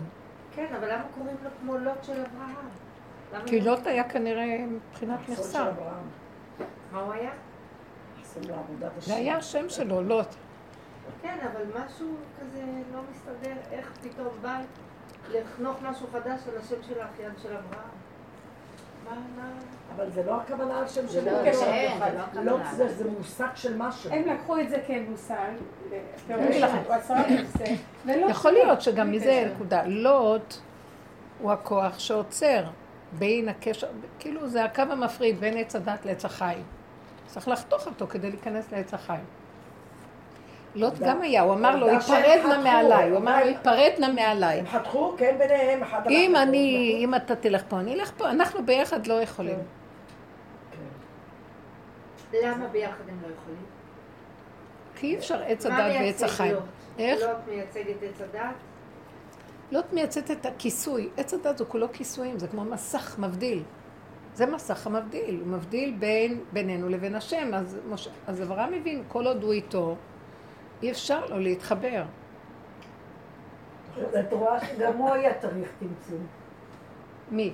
כן, 0.55 0.65
אבל 0.79 0.93
למה 0.93 1.03
קוראים 1.17 1.35
לו 1.43 1.49
כמו 1.61 1.77
לוט 1.77 2.03
של 2.03 2.11
אברהם? 2.13 3.45
כי 3.45 3.61
לא- 3.61 3.71
לוט 3.71 3.87
היה 3.87 4.09
כנראה 4.09 4.65
מבחינת 4.69 5.19
מכסה. 5.29 5.65
מה 6.91 6.99
הוא 7.01 7.13
היה? 7.13 7.29
מחסום 8.29 8.51
לעבודת 8.51 8.91
השם. 8.97 9.07
זה 9.07 9.15
היה 9.15 9.37
השם 9.37 9.69
שלו, 9.69 10.01
לוט. 10.01 10.27
כן, 11.21 11.37
אבל 11.43 11.61
משהו 11.65 12.07
כזה 12.41 12.61
לא 12.93 12.99
מסתדר, 13.11 13.53
איך 13.71 13.91
פתאום 14.01 14.27
בא 14.41 14.59
לחנוך 15.31 15.77
משהו 15.81 16.07
חדש 16.11 16.39
על 16.51 16.57
השם 16.57 16.83
של 16.87 17.01
האחיין 17.01 17.31
של 17.43 17.49
אברהם? 17.49 17.89
אבל 19.95 20.09
זה 20.09 20.23
לא 20.23 20.41
הכוונה 20.41 20.79
על 20.79 20.87
שם 20.87 21.07
של 21.07 21.25
לא 21.25 21.31
לוט. 21.31 21.47
קשר. 21.47 21.65
כן, 22.33 22.43
לא. 22.43 22.57
זה 22.75 22.93
זה 22.93 23.09
מושג 23.09 23.47
של 23.55 23.77
משהו. 23.77 24.11
הם 24.13 24.27
לקחו 24.27 24.59
את 24.59 24.69
זה 24.69 24.77
כמושג, 24.87 25.51
ולא 28.05 28.25
יכול. 28.29 28.51
להיות 28.51 28.81
שגם 28.81 29.11
מזה. 29.11 29.51
נקודה. 29.55 29.85
לוט 29.85 30.53
הוא 31.39 31.51
הכוח 31.51 31.99
שעוצר 31.99 32.63
בין 33.11 33.49
הקשר, 33.49 33.87
כאילו 34.19 34.47
זה 34.47 34.63
הקו 34.65 34.81
המפריד 34.81 35.39
בין 35.39 35.57
עץ 35.57 35.75
הדת 35.75 36.05
לעץ 36.05 36.25
החיים. 36.25 36.63
צריך 37.29 37.47
לחתוך 37.47 37.87
אותו 37.87 38.07
כדי 38.07 38.29
להיכנס 38.29 38.71
לעץ 38.71 38.93
החיים. 38.93 39.25
לוט 40.75 40.93
גם 40.99 41.21
היה, 41.21 41.41
הוא 41.41 41.53
אמר 41.53 41.75
לו, 41.75 41.87
היפרד 41.87 42.39
נא 42.49 42.63
מעליי, 42.63 43.09
הוא 43.09 43.17
אמר 43.17 43.39
לו, 43.39 43.45
היפרד 43.45 43.91
נא 43.99 44.13
מעליי. 44.13 44.59
הם 44.59 44.67
חתכו, 44.67 45.15
כן, 45.17 45.35
ביניהם, 45.37 45.83
אם. 46.09 46.35
אני, 46.35 46.95
אם 47.03 47.15
אתה 47.15 47.35
תלך 47.35 47.63
פה, 47.67 47.79
אני 47.79 47.93
אלך 47.93 48.11
פה, 48.17 48.29
אנחנו 48.29 48.65
ביחד 48.65 49.07
לא 49.07 49.21
יכולים. 49.21 49.57
כן. 50.71 52.37
למה 52.43 52.67
ביחד 52.67 53.09
הם 53.09 53.19
לא 53.21 53.27
יכולים? 53.27 53.65
כי 54.95 55.07
אי 55.07 55.17
אפשר 55.17 55.43
עץ 55.43 55.65
הדת 55.65 55.75
ועץ 55.79 56.01
מייצג 56.01 56.25
החיים. 56.25 56.55
איך? 56.97 57.21
לוט 57.21 57.37
מייצג 57.47 57.89
את 57.89 58.03
עץ 58.03 58.21
הדת? 58.21 58.55
לוט 59.71 59.93
מייצאת 59.93 60.31
את 60.31 60.45
הכיסוי. 60.45 61.09
עץ 61.17 61.33
הדת 61.33 61.57
זה 61.57 61.65
כולו 61.65 61.87
כיסויים, 61.93 62.39
זה 62.39 62.47
כמו 62.47 62.63
מסך 62.63 63.15
מבדיל. 63.19 63.63
זה 64.33 64.45
מסך 64.45 64.87
המבדיל, 64.87 65.39
הוא 65.39 65.47
מבדיל 65.47 65.95
בין, 65.99 66.39
בינינו 66.53 66.89
לבין 66.89 67.15
השם. 67.15 67.53
אז, 67.53 67.77
מש... 67.89 68.09
אז 68.27 68.41
אברהם 68.41 68.73
מבין, 68.73 69.03
כל 69.07 69.27
עוד 69.27 69.43
הוא 69.43 69.53
איתו, 69.53 69.95
אי 70.83 70.91
אפשר 70.91 71.25
לו 71.25 71.39
להתחבר. 71.39 72.03
את 74.19 74.33
רואה 74.33 74.65
שגם 74.65 74.97
הוא 74.97 75.13
היה 75.13 75.39
צריך 75.39 75.69
צמצום. 75.79 76.27
מי? 77.31 77.53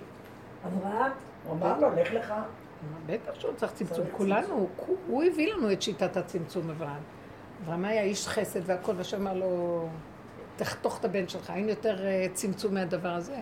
אברהם, 0.66 1.12
הוא 1.46 1.54
אמר 1.54 1.80
לו, 1.80 1.90
לך 1.96 2.14
לך. 2.14 2.34
בטח 3.06 3.40
שהוא 3.40 3.54
צריך 3.56 3.74
צמצום. 3.74 4.06
כולנו, 4.12 4.70
הוא, 4.78 4.98
הוא 5.08 5.24
הביא 5.24 5.54
לנו 5.54 5.72
את 5.72 5.82
שיטת 5.82 6.18
הצמצום, 6.18 6.70
אברהם. 6.70 7.02
אברהם 7.64 7.86
היה 7.86 8.02
איש 8.02 8.28
חסד 8.28 8.62
והכל, 8.66 8.94
והשם 8.98 9.22
אמר 9.22 9.34
לו, 9.34 9.88
תחתוך 10.56 11.00
את 11.00 11.06
הבן 11.06 11.28
שלך, 11.28 11.50
אין 11.50 11.70
יותר 11.70 12.06
אה, 12.06 12.26
צמצום 12.34 12.74
מהדבר 12.74 13.10
הזה. 13.10 13.38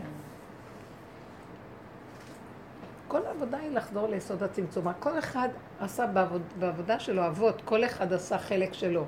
כל 3.14 3.26
העבודה 3.26 3.57
היא 3.57 3.72
לחזור 3.72 4.07
ליסוד 4.07 4.44
הצמצום. 4.44 4.94
כל 4.99 5.19
אחד 5.19 5.49
עשה 5.80 6.07
בעבוד, 6.07 6.41
בעבודה 6.60 6.99
שלו 6.99 7.27
אבות, 7.27 7.61
כל 7.65 7.85
אחד 7.85 8.14
עשה 8.14 8.38
חלק 8.38 8.73
שלו. 8.73 9.06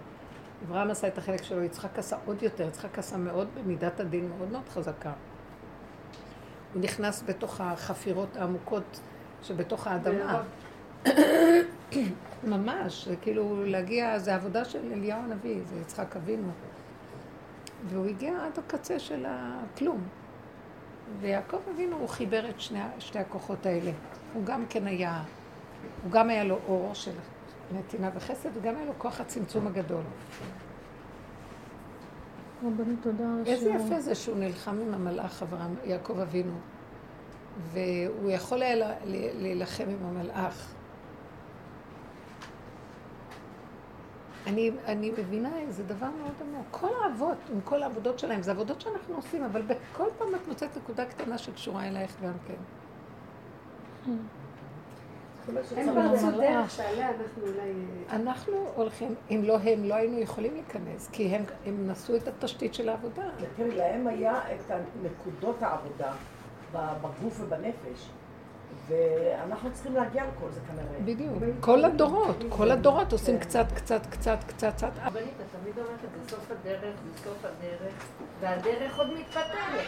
אברהם 0.67 0.91
עשה 0.91 1.07
את 1.07 1.17
החלק 1.17 1.43
שלו, 1.43 1.63
יצחק 1.63 1.99
עשה 1.99 2.17
עוד 2.25 2.43
יותר, 2.43 2.67
יצחק 2.67 2.99
עשה 2.99 3.17
מאוד 3.17 3.47
במידת 3.55 3.99
הדין 3.99 4.29
מאוד 4.29 4.51
מאוד 4.51 4.69
חזקה. 4.69 5.11
הוא 6.73 6.81
נכנס 6.81 7.23
בתוך 7.25 7.61
החפירות 7.61 8.37
העמוקות 8.37 8.99
שבתוך 9.43 9.87
האדמה. 9.87 10.41
ממש, 12.53 13.07
זה 13.07 13.15
כאילו 13.15 13.65
להגיע, 13.65 14.19
זה 14.19 14.35
עבודה 14.35 14.65
של 14.65 14.91
אליהו 14.93 15.19
הנביא, 15.19 15.59
זה 15.65 15.75
יצחק 15.81 16.15
אבינו. 16.15 16.49
והוא 17.89 18.05
הגיע 18.05 18.33
עד 18.45 18.59
הקצה 18.59 18.99
של 18.99 19.25
הכלום. 19.27 20.01
ויעקב 21.21 21.57
אבינו, 21.73 21.97
הוא 21.97 22.09
חיבר 22.09 22.49
את 22.49 22.61
שני, 22.61 22.79
שתי 22.99 23.19
הכוחות 23.19 23.65
האלה. 23.65 23.91
הוא 24.33 24.45
גם 24.45 24.65
כן 24.69 24.87
היה, 24.87 25.23
הוא 26.03 26.11
גם 26.11 26.29
היה 26.29 26.43
לו 26.43 26.59
אור 26.67 26.93
של 26.93 27.11
נתינה 27.71 28.09
וחסד, 28.15 28.49
וגם 28.53 28.75
היה 28.75 28.85
לו 28.85 28.93
כוח 28.97 29.21
הצמצום 29.21 29.67
הגדול. 29.67 30.03
רבנית, 32.63 32.99
תודה 33.01 33.23
על 33.23 33.43
איזה 33.45 33.69
השיעור. 33.69 33.87
יפה 33.87 33.99
זה 33.99 34.15
שהוא 34.15 34.37
נלחם 34.37 34.77
עם 34.81 34.93
המלאך 34.93 35.43
אברהם, 35.43 35.75
יעקב 35.83 36.19
אבינו. 36.19 36.53
והוא 37.71 38.31
יכול 38.31 38.61
היה 38.61 38.91
להילחם 39.39 39.83
עם 39.89 40.05
המלאך. 40.05 40.74
אני, 44.47 44.71
אני 44.85 45.11
מבינה 45.11 45.59
איזה 45.59 45.83
דבר 45.83 46.07
מאוד 46.21 46.33
עמוק. 46.41 46.65
כל 46.71 46.87
האבות, 47.03 47.37
עם 47.53 47.61
כל 47.61 47.83
העבודות 47.83 48.19
שלהם, 48.19 48.41
זה 48.41 48.51
עבודות 48.51 48.81
שאנחנו 48.81 49.15
עושים, 49.15 49.43
אבל 49.43 49.61
בכל 49.61 50.05
פעם 50.17 50.27
את 50.35 50.47
מוצאת 50.47 50.77
נקודה 50.77 51.05
קטנה 51.05 51.37
שקשורה 51.37 51.87
אלייך 51.87 52.15
גם 52.23 52.33
כן. 52.47 52.53
זאת 54.05 55.49
אומרת 55.49 55.65
הם 55.71 55.85
שצריך- 55.85 56.11
פרצו 56.11 56.25
המלאך. 56.27 56.39
דרך 56.61 56.71
שעליה 56.71 57.09
אנחנו 57.09 57.41
אולי... 57.41 57.71
אנחנו 58.09 58.53
הולכים, 58.75 59.15
אם 59.31 59.41
לא 59.43 59.57
הם, 59.57 59.83
לא 59.83 59.95
היינו 59.95 60.19
יכולים 60.19 60.53
להיכנס, 60.53 61.09
כי 61.11 61.27
הם, 61.35 61.43
הם 61.65 61.89
נשאו 61.91 62.15
את 62.15 62.27
התשתית 62.27 62.73
של 62.73 62.89
העבודה. 62.89 63.23
תראי, 63.55 63.71
להם 63.75 64.07
היה 64.07 64.33
את 64.55 64.71
נקודות 65.03 65.61
העבודה 65.63 66.11
בגוף 66.73 67.39
ובנפש, 67.41 68.09
ואנחנו 68.87 69.71
צריכים 69.73 69.95
להגיע 69.95 70.23
לכל 70.23 70.51
זה 70.51 70.59
כנראה. 70.67 70.99
בדיוק. 71.05 71.43
כל 71.59 71.85
הדורות, 71.85 72.43
כל 72.49 72.71
הדורות 72.71 73.11
עושים 73.11 73.39
קצת, 73.39 73.65
קצת, 73.75 74.05
קצת, 74.05 74.43
קצת, 74.47 74.73
קצת. 74.73 74.91
רבנית, 75.05 75.27
את 75.27 75.61
תמיד 75.61 75.77
אומרת 75.77 75.99
את 76.05 76.23
זה, 76.23 76.29
סוף 76.35 76.51
הדרך, 76.51 76.81
זה 76.83 77.23
סוף 77.23 77.45
הדרך, 77.45 77.93
והדרך 78.39 78.97
עוד 78.97 79.07
מתפתלת, 79.13 79.87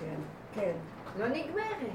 כן, 0.00 0.14
כן. 0.54 0.72
לא 1.18 1.28
נגמרת. 1.28 1.90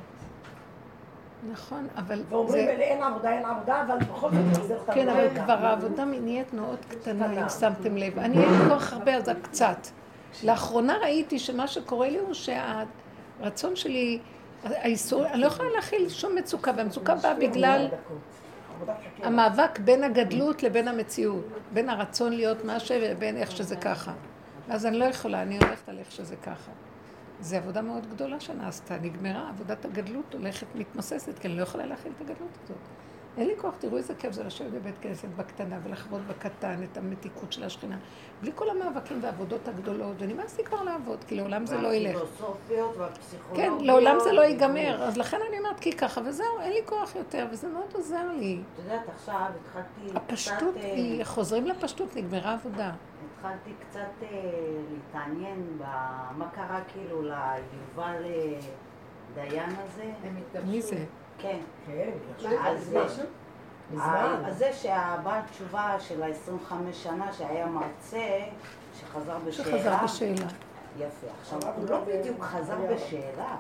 נכון, 1.52 1.88
אבל 1.96 2.24
ואומרים, 2.30 2.66
זה... 2.66 2.72
אין 2.72 3.04
עבודה, 3.04 3.32
אין 3.32 3.46
עבודה, 3.46 3.84
אבל 3.88 3.98
בכל 3.98 4.30
זאת 4.32 4.40
נחזיר 4.52 4.82
את 4.82 4.94
כן. 4.94 5.10
אבל 5.10 5.30
כבר 5.30 5.66
העבודה 5.66 6.06
נהיית 6.06 6.54
מאוד 6.54 6.80
קטנה. 6.90 7.44
אם 7.44 7.50
שמתם 7.50 7.98
לב. 7.98 8.20
אני 8.20 8.44
אין 8.44 8.50
לי 8.50 8.70
כוח 8.70 8.94
הרבה, 8.94 9.16
אז 9.16 9.26
זה 9.26 9.34
קצת. 9.42 9.88
לאחרונה 10.44 10.98
ראיתי 10.98 11.40
שמה 11.40 11.68
שקורה 11.68 12.10
לי 12.10 12.18
הוא 12.18 12.34
שהרצון 12.34 13.76
שלי, 13.76 14.20
האיסור, 14.66 15.26
אני 15.28 15.42
לא 15.42 15.48
יכולה 15.48 15.70
להכיל 15.76 16.10
שום 16.10 16.36
מצוקה, 16.36 16.72
והמצוקה 16.78 17.16
באה 17.16 17.34
בגלל. 17.34 17.88
המאבק 19.24 19.80
בין 19.80 20.04
הגדלות 20.04 20.64
לבין 20.64 20.88
המציאות, 20.88 21.46
בין 21.74 21.90
הרצון 21.90 22.34
להיות 22.34 22.58
משהו 22.66 22.96
ובין 23.02 23.38
איך 23.38 23.52
שזה 23.52 23.76
ככה. 23.76 24.14
אז 24.70 24.86
אני 24.86 24.98
לא 25.00 25.06
יכולה, 25.06 25.42
אני 25.42 25.58
הולכת 25.58 25.90
על 25.90 26.00
איך 26.00 26.12
שזה 26.12 26.36
ככה. 26.36 26.72
זו 27.42 27.56
עבודה 27.56 27.82
מאוד 27.82 28.08
גדולה 28.10 28.40
שנעשתה, 28.40 28.98
נגמרה, 29.02 29.50
עבודת 29.50 29.86
הגדלות 29.86 30.34
הולכת 30.34 30.68
מתמוססת, 30.76 31.40
כי 31.40 31.48
אני 31.48 31.58
לא 31.58 31.62
יכולה 31.64 31.86
להכיל 31.86 32.12
את 32.16 32.22
הגדלות 32.22 32.58
הזאת. 32.64 32.78
אין 33.38 33.48
לי 33.48 33.54
כוח, 33.58 33.76
תראו 33.80 33.98
איזה 33.98 34.16
כיף 34.16 34.32
זה 34.32 34.44
לשבת 34.44 34.72
בבית 34.72 34.96
כנסת 35.02 35.28
בקטנה 35.36 35.80
ולחוות 35.84 36.22
בקטן 36.22 36.84
את 36.84 36.98
המתיקות 36.98 37.54
של 37.54 37.64
השכינה. 37.64 37.98
בלי 38.42 38.52
כל 38.56 38.70
המאבקים 38.70 39.20
והעבודות 39.22 39.68
הגדולות, 39.68 40.16
ונמאס 40.20 40.58
לי 40.58 40.64
כבר 40.64 40.84
לעבוד, 40.84 41.24
כי 41.24 41.36
לעולם 41.36 41.66
זה 41.66 41.78
לא 41.78 41.94
ילך. 41.94 42.16
והפילוסופיות 42.16 42.96
כן, 42.96 43.02
והפסיכולוגיות. 43.02 43.82
לעולם 43.82 44.18
זה 44.24 44.32
לא 44.32 44.42
ייגמר, 44.42 45.04
אז 45.04 45.18
לכן 45.18 45.38
אני 45.50 45.60
אומרת 45.60 45.80
כי 45.80 45.92
ככה, 45.92 46.22
וזהו, 46.26 46.60
אין 46.62 46.74
לי 46.74 46.82
כוח 46.86 47.16
יותר, 47.16 47.48
וזה 47.52 47.68
מאוד 47.68 47.88
עוזר 47.94 48.32
לי. 48.40 48.62
את 48.74 48.80
יודעת, 48.84 49.10
עכשיו 49.10 49.50
התחלתי 49.62 50.18
הפשטות 50.18 50.76
קצת, 50.76 50.86
אה, 50.86 50.94
היא, 50.94 51.24
חוזרים 51.24 51.66
לפשטות, 51.66 52.16
נגמרה 52.16 52.54
עבודה. 52.54 52.92
התחלתי 53.38 53.72
קצת 53.80 54.00
אה, 54.24 54.28
להתעניין 54.92 55.78
במה 55.78 56.50
קרה 56.50 56.82
כאילו 56.88 57.22
ליובל 57.22 58.24
אה, 58.26 58.60
דיין 59.36 59.70
הזה. 59.70 60.12
מי 60.66 60.82
זה? 60.82 61.06
כן. 61.38 61.60
כן, 61.88 62.10
מה, 62.44 62.70
אז 62.70 62.86
זה. 62.86 63.26
אז 64.48 64.64
שהבעל 64.82 65.42
תשובה 65.52 66.00
של 66.00 66.24
ה-25 66.24 66.74
שנה 66.94 67.34
שהיה 67.34 67.66
מרצה, 67.66 68.40
שחזר 69.00 69.38
בשאלה. 69.48 69.78
שחזר 69.78 70.04
בשאלה. 70.04 70.48
יפה. 70.98 71.28
עכשיו, 71.42 71.60
הוא 71.76 71.90
לא 71.90 72.00
בדיוק 72.00 72.44
חזר 72.44 72.78
בשאלה. 72.94 73.56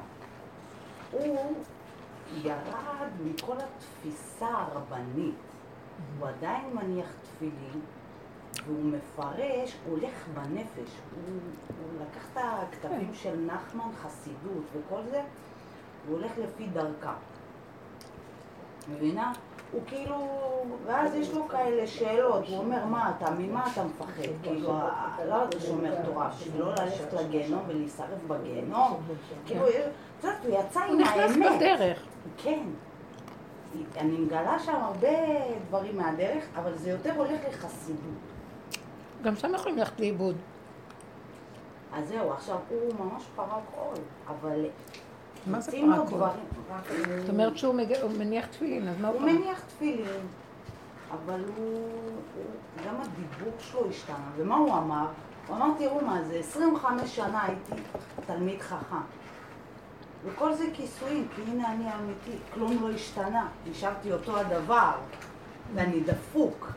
הוא 1.11 1.55
ירד 2.43 3.09
מכל 3.23 3.55
התפיסה 3.57 4.47
הרבנית. 4.47 5.35
הוא 6.19 6.27
עדיין 6.27 6.69
מניח 6.73 7.07
תפילין, 7.23 7.81
והוא 8.65 8.85
מפרש, 8.85 9.75
הוא 9.85 9.97
הולך 9.97 10.27
בנפש. 10.33 10.91
הוא, 11.15 11.39
הוא 11.67 12.01
לקח 12.01 12.25
את 12.33 12.37
הכתבים 12.43 13.13
של 13.13 13.39
נחמן, 13.39 13.89
חסידות 14.03 14.63
וכל 14.73 15.01
זה, 15.11 15.21
הוא 16.07 16.17
הולך 16.17 16.31
לפי 16.37 16.67
דרכה. 16.67 17.13
מבינה? 18.89 19.33
הוא 19.71 19.81
כאילו, 19.87 20.27
ואז 20.85 21.15
יש 21.15 21.33
לו 21.33 21.47
כאלה 21.47 21.87
שאלות, 21.87 22.47
הוא 22.47 22.57
אומר, 22.57 22.85
מה 22.85 23.11
אתה, 23.17 23.31
ממה 23.31 23.67
אתה 23.73 23.83
מפחד? 23.83 24.21
כאילו, 24.43 24.69
לא 25.27 25.43
אתה 25.49 25.59
שומר 25.59 25.95
תורה, 26.05 26.29
בשביל 26.29 26.61
לא 26.61 26.69
ללכת 26.69 27.13
לגיהנום 27.13 27.63
ולהישרף 27.67 28.23
בגיהנום? 28.27 29.01
כאילו, 29.45 29.67
את 29.67 29.73
יודעת, 30.23 30.45
הוא 30.45 30.59
יצא 30.59 30.79
הוא 30.79 30.93
עם 30.93 31.01
נכנס 31.01 31.31
האמת. 31.31 31.51
בדרך. 31.55 32.05
כן. 32.37 32.63
אני 33.97 34.17
מגלה 34.17 34.59
שם 34.59 34.75
הרבה 34.75 35.17
דברים 35.67 35.97
מהדרך, 35.97 36.43
אבל 36.55 36.77
זה 36.77 36.89
יותר 36.89 37.13
הולך 37.17 37.39
לחסידות. 37.49 37.99
גם 39.23 39.35
שם 39.35 39.53
יכולים 39.55 39.77
ללכת 39.77 39.99
לאיבוד. 39.99 40.35
אז 41.93 42.07
זהו, 42.07 42.31
עכשיו 42.33 42.57
הוא 42.69 42.93
ממש 42.99 43.23
פרק 43.35 43.63
עול, 43.75 43.97
אבל... 44.27 44.65
מה 45.47 45.59
זה 45.61 45.71
יוצאים 45.71 45.89
לו 45.89 45.95
פרק 45.95 46.11
עול? 46.11 46.19
דברים- 46.19 46.31
רק- 46.71 47.19
זאת 47.19 47.29
אומרת 47.29 47.57
שהוא 47.57 47.75
מניח 48.17 48.45
תפילין, 48.45 48.87
אז 48.87 48.95
מה 49.01 49.07
הוא? 49.07 49.21
מניח 49.21 49.59
תפילין, 49.67 50.21
אבל 51.11 51.43
הוא... 51.57 51.89
גם 52.87 52.95
הדיבור 53.01 53.53
שלו 53.59 53.89
השתנה. 53.89 54.29
ומה 54.37 54.55
הוא 54.55 54.73
אמר? 54.73 55.05
הוא 55.47 55.55
אמר, 55.55 55.67
תראו 55.77 56.01
מה 56.05 56.23
זה, 56.23 56.35
25 56.39 57.15
שנה 57.15 57.43
הייתי 57.43 57.81
תלמיד 58.27 58.61
חכם. 58.61 58.95
וכל 60.25 60.53
זה 60.53 60.65
כיסויים, 60.73 61.27
כי 61.35 61.41
הנה 61.51 61.71
אני 61.71 61.83
אמיתי, 61.95 62.43
כלום 62.53 62.77
לא 62.81 62.89
השתנה, 62.95 63.47
נשארתי 63.71 64.11
אותו 64.11 64.37
הדבר, 64.39 64.91
ואני 65.75 65.99
דפוק. 65.99 66.71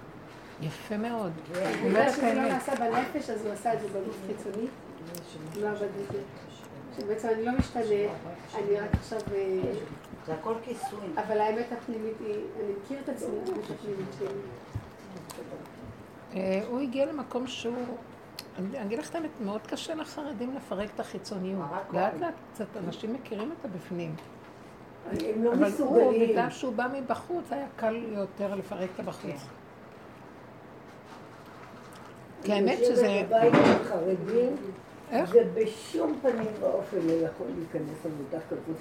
יפה 0.61 0.97
מאוד. 0.97 1.33
הוא 1.49 1.57
אומר 1.57 1.89
יודע 1.89 2.09
את 2.09 2.13
שזה 2.15 2.35
לא. 2.35 2.49
נעשה 2.49 2.73
בנפש, 2.75 3.31
אז 3.31 3.45
הוא 3.45 3.53
עשה 3.53 3.75
את 3.75 3.81
זה 3.81 3.87
בגוף 3.89 4.17
חיצוני. 4.27 4.67
לא 5.61 5.69
עבד 5.69 5.79
בזה. 5.79 6.19
שבעצם 7.01 7.29
אני 7.29 7.45
לא 7.45 7.53
משתנה, 7.59 7.83
אני 8.55 8.81
רק 8.81 8.95
עכשיו... 8.95 9.19
אה, 9.35 9.61
זה 10.27 10.35
הכל 10.35 10.55
כיסויים. 10.63 11.15
אבל 11.19 11.41
האמת 11.41 11.67
הפנימית 11.73 12.15
היא, 12.21 12.35
אני 12.35 12.73
מכיר 12.83 12.99
את 13.05 13.09
עצמי, 13.09 13.37
האמת 13.39 13.71
הפנימית 13.71 14.09
שלי. 14.19 14.29
הוא 16.69 16.81
הגיע 16.81 17.07
למקום 17.07 17.47
שהוא... 17.47 17.75
אני 18.59 18.79
אני 18.79 18.87
אגיד 18.87 18.99
לך 18.99 19.11
את 19.11 19.15
האמת, 19.15 19.31
מאוד 19.41 19.67
קשה 19.67 19.95
לחרדים 19.95 20.57
לפרק 20.57 20.89
את 20.95 21.01
החיצוניות. 21.01 21.67
לאט. 21.93 22.15
לאט 22.21 22.35
קצת 22.53 22.77
אנשים 22.77 23.13
מכירים 23.13 23.53
את 23.61 23.65
הבפנים. 23.65 24.15
הם 25.11 25.45
לא 25.45 25.53
אבל 25.53 25.65
הוא, 25.65 25.67
מסוגלים. 25.67 26.31
בגלל 26.31 26.51
שהוא 26.51 26.73
בא 26.73 26.87
מבחוץ, 26.93 27.53
היה 27.53 27.67
קל 27.77 28.03
יותר 28.13 28.55
לפרק 28.55 28.89
את 28.95 29.01
הבחוץ. 29.01 29.31
כן. 29.31 29.37
כי 32.43 32.53
האמת 32.53 32.79
אני 32.79 32.87
שזה... 32.87 33.07
יושבת 33.07 33.29
בבית 33.29 33.55
עם 33.55 34.57
איך? 35.13 35.35
ובשום 35.35 36.19
פנים 36.23 36.47
ואופן 36.61 36.97
לא 36.97 37.13
יכול 37.13 37.47
להיכנס 37.59 37.99
עבודה 38.05 38.45
כזאת 38.51 38.77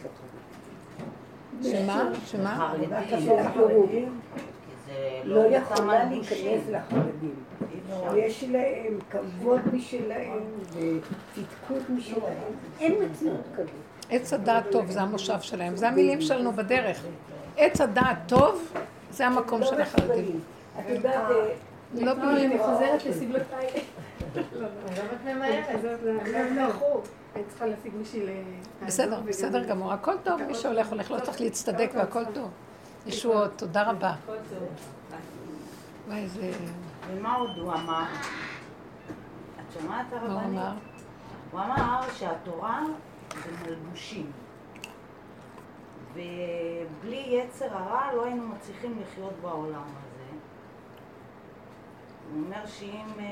לחרדים. 1.61 1.85
שמה? 1.85 2.09
שמה? 2.25 2.71
עבודה 2.73 2.99
חרדים. 3.09 3.17
כזאת 3.17 3.39
לחרדים 3.39 4.19
כי 4.35 4.71
זה 4.85 5.21
לא 5.23 5.39
יכולה. 5.39 6.03
להיכנס 6.03 6.61
לחרדים. 6.69 7.35
יש 8.15 8.43
להם 8.43 8.99
כבוד 9.09 9.59
משלהם 9.73 10.43
וצדקות 10.71 11.89
משלהם. 11.89 12.33
אין 12.79 12.95
מציאות 13.03 13.41
כזאת. 13.55 13.69
עץ 14.09 14.33
הדעת 14.33 14.63
טוב 14.71 14.91
זה 14.91 15.01
המושב 15.01 15.41
שלהם, 15.41 15.75
זה 15.75 15.87
המילים 15.87 16.21
שלנו 16.21 16.51
בדרך. 16.51 17.05
עץ 17.57 17.81
הדעת 17.81 18.17
טוב 18.27 18.73
זה 19.11 19.27
המקום 19.27 19.63
של 19.63 19.81
החרדים. 19.81 20.39
את 20.79 20.89
יודעת, 20.89 21.31
אה, 21.31 21.47
לא 21.93 22.13
לא. 22.13 22.31
אני 22.31 22.59
חוזרת 22.59 23.05
לסבלותיי. 23.05 23.67
בסדר, 28.85 29.21
בסדר 29.21 29.63
גמור, 29.63 29.93
הכל 29.93 30.15
טוב, 30.23 30.41
מי 30.43 30.55
שהולך 30.55 30.87
הולך, 30.87 31.11
לא 31.11 31.19
צריך 31.19 31.41
להצטדק 31.41 31.89
והכל 31.93 32.25
טוב. 32.33 32.49
ישועות, 33.05 33.51
תודה 33.55 33.89
רבה. 33.89 34.13
וואי, 36.07 36.27
זה... 36.27 36.51
ומה 37.11 37.35
עוד 37.35 37.57
הוא 37.57 37.73
אמר? 37.73 38.03
את 39.59 39.73
שומעת 39.73 40.05
הרבנית? 40.13 40.59
אמר? 40.59 40.71
הוא 41.51 41.59
אמר 41.61 42.01
שהתורה 42.13 42.83
זה 43.43 43.51
מלבושים. 43.65 44.31
ובלי 46.13 47.25
יצר 47.27 47.65
הרע 47.77 48.13
לא 48.13 48.25
היינו 48.25 48.47
מצליחים 48.47 49.01
לחיות 49.01 49.33
בעולם 49.41 49.83
הזה. 49.83 50.06
הוא 52.33 52.43
אומר 52.45 52.65
שאם 52.65 53.05
אה, 53.19 53.25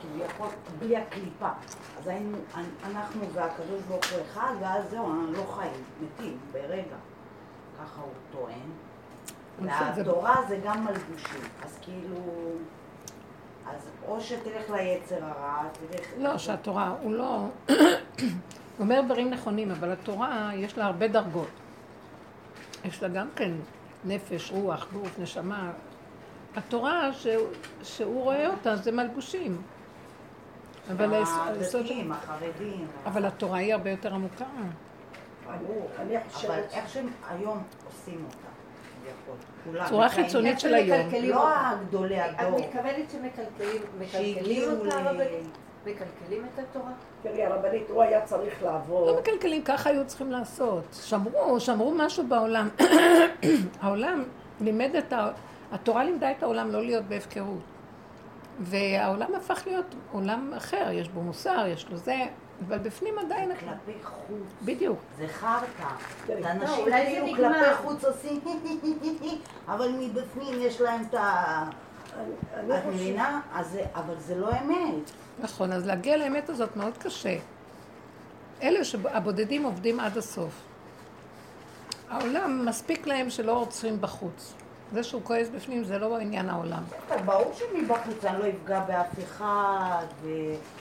כביכול, 0.00 0.48
בלי 0.78 0.96
הקליפה, 0.96 1.48
אז 1.98 2.08
היינו, 2.08 2.38
אנחנו 2.84 3.32
והקדוש 3.32 3.82
ברוך 3.88 4.04
הוא 4.12 4.20
אחד, 4.30 4.54
ואז 4.60 4.90
זהו, 4.90 5.10
אנחנו 5.10 5.32
לא 5.32 5.46
חיים, 5.56 5.84
מתים 6.00 6.38
ברגע. 6.52 6.96
ככה 7.78 8.00
הוא 8.00 8.12
טוען. 8.32 8.70
והתורה 9.58 10.36
זה 10.48 10.60
גם 10.64 10.84
מלבושים. 10.84 11.40
אז 11.62 11.78
כאילו... 11.82 12.16
אז 13.66 13.88
או 14.08 14.20
שתלך 14.20 14.70
ליצר 14.70 15.24
הרע, 15.24 15.62
תלך... 15.72 16.06
לא, 16.18 16.38
שהתורה, 16.38 16.94
הוא 17.02 17.12
לא... 17.12 17.46
הוא 17.66 17.74
אומר 18.78 19.00
דברים 19.04 19.30
נכונים, 19.30 19.70
אבל 19.70 19.92
התורה, 19.92 20.50
יש 20.54 20.78
לה 20.78 20.86
הרבה 20.86 21.08
דרגות. 21.08 21.48
יש 22.84 23.02
לה 23.02 23.08
גם 23.08 23.28
כן 23.36 23.50
נפש, 24.04 24.50
רוח, 24.50 24.86
גוף, 24.92 25.18
נשמה. 25.18 25.70
התורה 26.56 27.12
שהוא, 27.12 27.46
שהוא 27.82 28.22
רואה 28.22 28.48
אותה 28.48 28.76
זה 28.76 28.92
מלבושים. 28.92 29.62
אבל 30.92 31.14
היסוד... 31.14 31.80
הדתיים, 31.80 32.12
החרדים. 32.12 32.86
אבל 33.06 33.24
התורה 33.24 33.58
היא 33.58 33.74
הרבה 33.74 33.90
יותר 33.90 34.14
עמוקה. 34.14 34.44
ברור. 35.46 35.90
אבל. 35.96 36.60
איך 36.72 36.88
שהם 36.88 37.08
היום 37.28 37.62
עושים 37.86 38.24
אותה. 38.24 38.48
צורה 39.88 40.08
חיצונית 40.08 40.60
של 40.60 40.74
היום. 40.74 40.98
לא. 41.22 41.48
הגדולי 41.48 42.20
את 42.20 42.30
הדור. 42.38 42.60
מתכוונת 42.60 43.10
שמקלקלים 43.10 44.70
אותה? 44.70 45.12
מקלקלים 45.86 46.46
את 46.54 46.58
התורה? 46.58 46.90
תראי, 47.22 47.44
הרבנית, 47.44 47.90
הוא 47.90 48.02
היה 48.02 48.20
צריך 48.24 48.62
לעבור... 48.62 49.06
לא 49.06 49.18
מקלקלים, 49.20 49.62
ככה 49.62 49.90
היו 49.90 50.06
צריכים 50.06 50.30
לעשות. 50.30 50.84
שמרו, 51.02 51.60
שמרו 51.60 51.94
משהו 51.96 52.26
בעולם. 52.26 52.68
העולם 53.82 54.24
לימד 54.60 54.96
את 54.98 55.12
ה... 55.12 55.30
התורה 55.72 56.04
לימדה 56.04 56.30
את 56.30 56.42
העולם 56.42 56.70
לא 56.70 56.82
להיות 56.84 57.04
בהפקרות. 57.04 57.60
והעולם 58.60 59.34
הפך 59.34 59.62
להיות 59.66 59.84
עולם 60.12 60.52
אחר, 60.56 60.88
יש 60.92 61.08
בו 61.08 61.20
מוסר, 61.22 61.66
יש 61.66 61.88
לו 61.90 61.96
זה, 61.96 62.16
אבל 62.68 62.78
בפנים 62.78 63.18
עדיין... 63.18 63.50
כלפי 63.56 63.98
חוץ. 64.04 64.38
בדיוק. 64.64 64.98
זה 65.18 65.28
חרטא. 65.28 65.88
אולי 66.28 66.90
זה 66.90 67.10
כאילו 67.10 67.26
נגמר. 67.26 67.52
כלפי 67.64 67.74
חוץ 67.82 68.04
עושים 68.04 68.40
אבל 69.68 69.88
מבפנים 70.00 70.54
יש 70.58 70.80
להם 70.80 71.02
את 71.10 71.14
ה... 71.14 71.64
אני- 72.16 72.24
אני 72.54 72.68
את 72.78 72.82
חושבת... 72.82 72.94
מבינה? 72.94 73.40
אז 73.54 73.70
זה- 73.70 73.84
אבל 73.94 74.14
זה 74.18 74.34
לא 74.34 74.50
אמת. 74.50 75.10
נכון, 75.40 75.72
אז 75.72 75.86
להגיע 75.86 76.16
לאמת 76.16 76.48
הזאת 76.48 76.76
מאוד 76.76 76.98
קשה. 76.98 77.36
אלה 78.62 78.84
שהבודדים 78.84 79.64
עובדים 79.64 80.00
עד 80.00 80.16
הסוף. 80.18 80.52
העולם, 82.10 82.66
מספיק 82.66 83.06
להם 83.06 83.30
שלא 83.30 83.52
עוצרים 83.52 84.00
בחוץ. 84.00 84.54
זה 84.92 85.02
שהוא 85.02 85.22
כועס 85.24 85.48
בפנים 85.48 85.84
זה 85.84 85.98
לא 85.98 86.18
עניין 86.18 86.48
העולם. 86.48 86.82
ברור 87.24 87.52
שמבחוץ 87.54 88.24
אני 88.24 88.38
לא 88.38 88.44
אפגע 88.48 88.80
באף 88.80 89.18
אחד, 89.22 90.06
ו... 90.22 90.28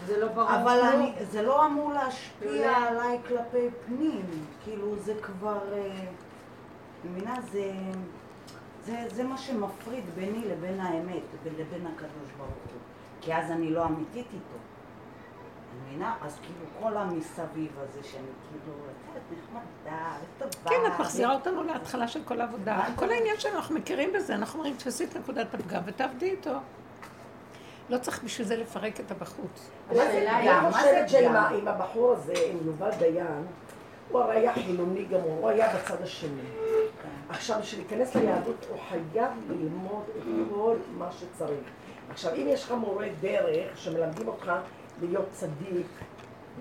זה 0.06 0.20
לא 0.20 0.28
ברור. 0.28 0.56
אבל. 0.56 0.80
אני, 0.94 1.12
זה 1.32 1.42
לא 1.42 1.66
אמור 1.66 1.94
להשפיע 1.94 2.72
עליי 2.72 3.18
כלפי 3.28 3.68
פנים. 3.86 4.26
כאילו 4.64 4.96
זה 4.96 5.14
כבר... 5.22 5.60
אה, 5.74 6.06
מבינה? 7.06 7.36
זה, 7.52 7.72
זה, 8.86 8.96
זה 9.16 9.24
מה 9.24 9.38
שמפריד 9.38 10.04
ביני 10.16 10.46
לבין 10.48 10.80
האמת 10.80 11.24
ולבין 11.44 11.88
הקדוש 11.88 12.32
ברוך 12.38 12.50
הוא. 12.50 12.82
כי 13.22 13.36
אז 13.36 13.52
אני 13.52 13.70
לא 13.70 13.86
אמיתית 13.86 14.28
איתו. 14.34 14.58
מבינה? 15.84 16.16
אז 16.22 16.40
כאילו 16.40 16.66
כל 16.82 16.98
המסביב 16.98 17.72
הזה 17.78 18.04
שאני 18.04 18.24
כאילו, 18.50 18.74
נחמדה 19.32 20.08
וטובה. 20.38 20.70
כן, 20.70 20.76
את 20.88 21.00
מחזירה 21.00 21.34
אותנו 21.34 21.64
להתחלה 21.64 22.08
של 22.08 22.20
כל 22.26 22.42
העבודה. 22.42 22.86
כל 22.96 23.10
העניין 23.12 23.40
שלנו, 23.40 23.56
אנחנו 23.56 23.76
מכירים 23.76 24.14
בזה, 24.14 24.36
אנחנו 24.36 24.60
אומרים, 24.60 24.76
תפסי 24.76 25.04
את 25.06 25.18
נקודת 25.18 25.54
הפגם 25.54 25.82
ותעבדי 25.86 26.32
איתו. 26.32 26.54
לא 27.90 27.98
צריך 27.98 28.24
בשביל 28.24 28.48
זה 28.48 28.58
לפרק 28.58 29.00
את 29.00 29.12
הבחוץ. 29.12 29.70
מה 29.88 29.96
זה? 29.96 30.32
אני 30.32 30.72
חושבת 30.72 31.10
שעם 31.10 31.36
עם 31.36 31.68
הבחור 31.68 32.14
הזה, 32.14 32.34
עם 32.52 32.58
יובל 32.66 32.92
דיין, 33.00 33.46
הוא 34.12 34.22
הרי 34.22 34.36
היה 34.36 34.54
חילוני 34.54 35.06
גמור, 35.06 35.38
הוא 35.42 35.50
היה 35.50 35.76
בצד 35.76 36.02
השני. 36.02 36.42
עכשיו, 37.30 37.60
בשביל 37.62 37.82
להיכנס 37.82 38.16
ליהדות, 38.16 38.66
הוא 38.70 38.78
חייב 38.90 39.32
ללמוד 39.50 40.04
את 40.18 40.24
כל 40.52 40.76
מה 40.98 41.10
שצריך. 41.12 41.60
עכשיו, 42.10 42.34
אם 42.34 42.46
יש 42.48 42.64
לך 42.64 42.72
מורה 42.72 43.08
דרך 43.22 43.78
שמלמדים 43.78 44.28
אותך 44.28 44.52
להיות 45.02 45.26
צדיק, 45.32 45.88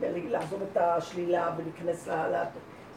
ולעזוב 0.01 0.63
את 0.73 0.77
השלילה 0.77 1.51
ולהיכנס 1.57 2.09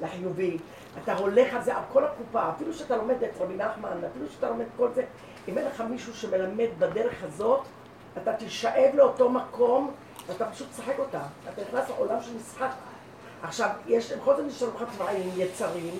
לחיובי, 0.02 0.58
אתה 1.04 1.14
הולך 1.14 1.54
על 1.54 1.64
זה, 1.64 1.76
על 1.76 1.84
כל 1.94 2.04
הקופה, 2.04 2.50
אפילו 2.50 2.74
שאתה 2.74 2.98
לומד 2.98 3.24
את 3.24 3.30
רבי 3.40 3.56
נחמן, 3.56 3.90
אפילו 4.12 4.26
שאתה 4.30 4.50
לומד 4.50 4.66
כל 4.78 4.90
זה, 4.96 5.04
אם 5.48 5.58
אין 5.58 5.66
לך 5.66 5.82
מישהו 5.82 6.14
שמלמד 6.14 6.68
בדרך 6.80 7.24
הזאת, 7.24 7.62
אתה 8.18 8.34
תשאב 8.34 8.96
לאותו 8.96 9.30
מקום, 9.30 9.92
ואתה 10.28 10.46
פשוט 10.46 10.68
תשחק 10.72 11.00
אותה. 11.00 11.22
אתה 11.54 11.62
נכנס 11.62 11.90
לעולם 11.90 12.22
של 12.22 12.32
משחק. 12.38 12.70
עכשיו, 13.44 13.70
יש, 13.88 14.12
בכל 14.12 14.36
זאת 14.36 14.46
נשארו 14.46 14.72
לך 14.76 14.84
צבעים, 14.98 15.30
יצרים, 15.38 15.94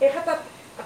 איך 0.00 0.22
אתה, 0.22 0.32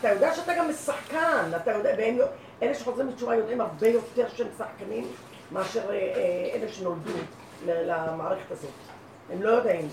אתה 0.00 0.08
יודע 0.08 0.34
שאתה 0.34 0.54
גם 0.54 0.70
משחקן, 0.70 1.50
אתה 1.56 1.70
יודע, 1.70 1.94
והם, 1.98 2.18
אלה 2.62 2.74
שחוזרים 2.74 3.10
בתשובה 3.10 3.34
יודעים 3.34 3.60
הרבה 3.60 3.88
יותר 3.88 4.28
שהם 4.36 4.48
שחקנים 4.58 5.04
מאשר 5.52 5.90
אה, 5.90 5.94
אה, 5.94 6.50
אלה 6.54 6.68
שנולדו 6.68 7.10
למערכת 7.66 8.50
הזאת. 8.50 8.70
הם 9.32 9.42
לא 9.42 9.48
יודעים. 9.48 9.88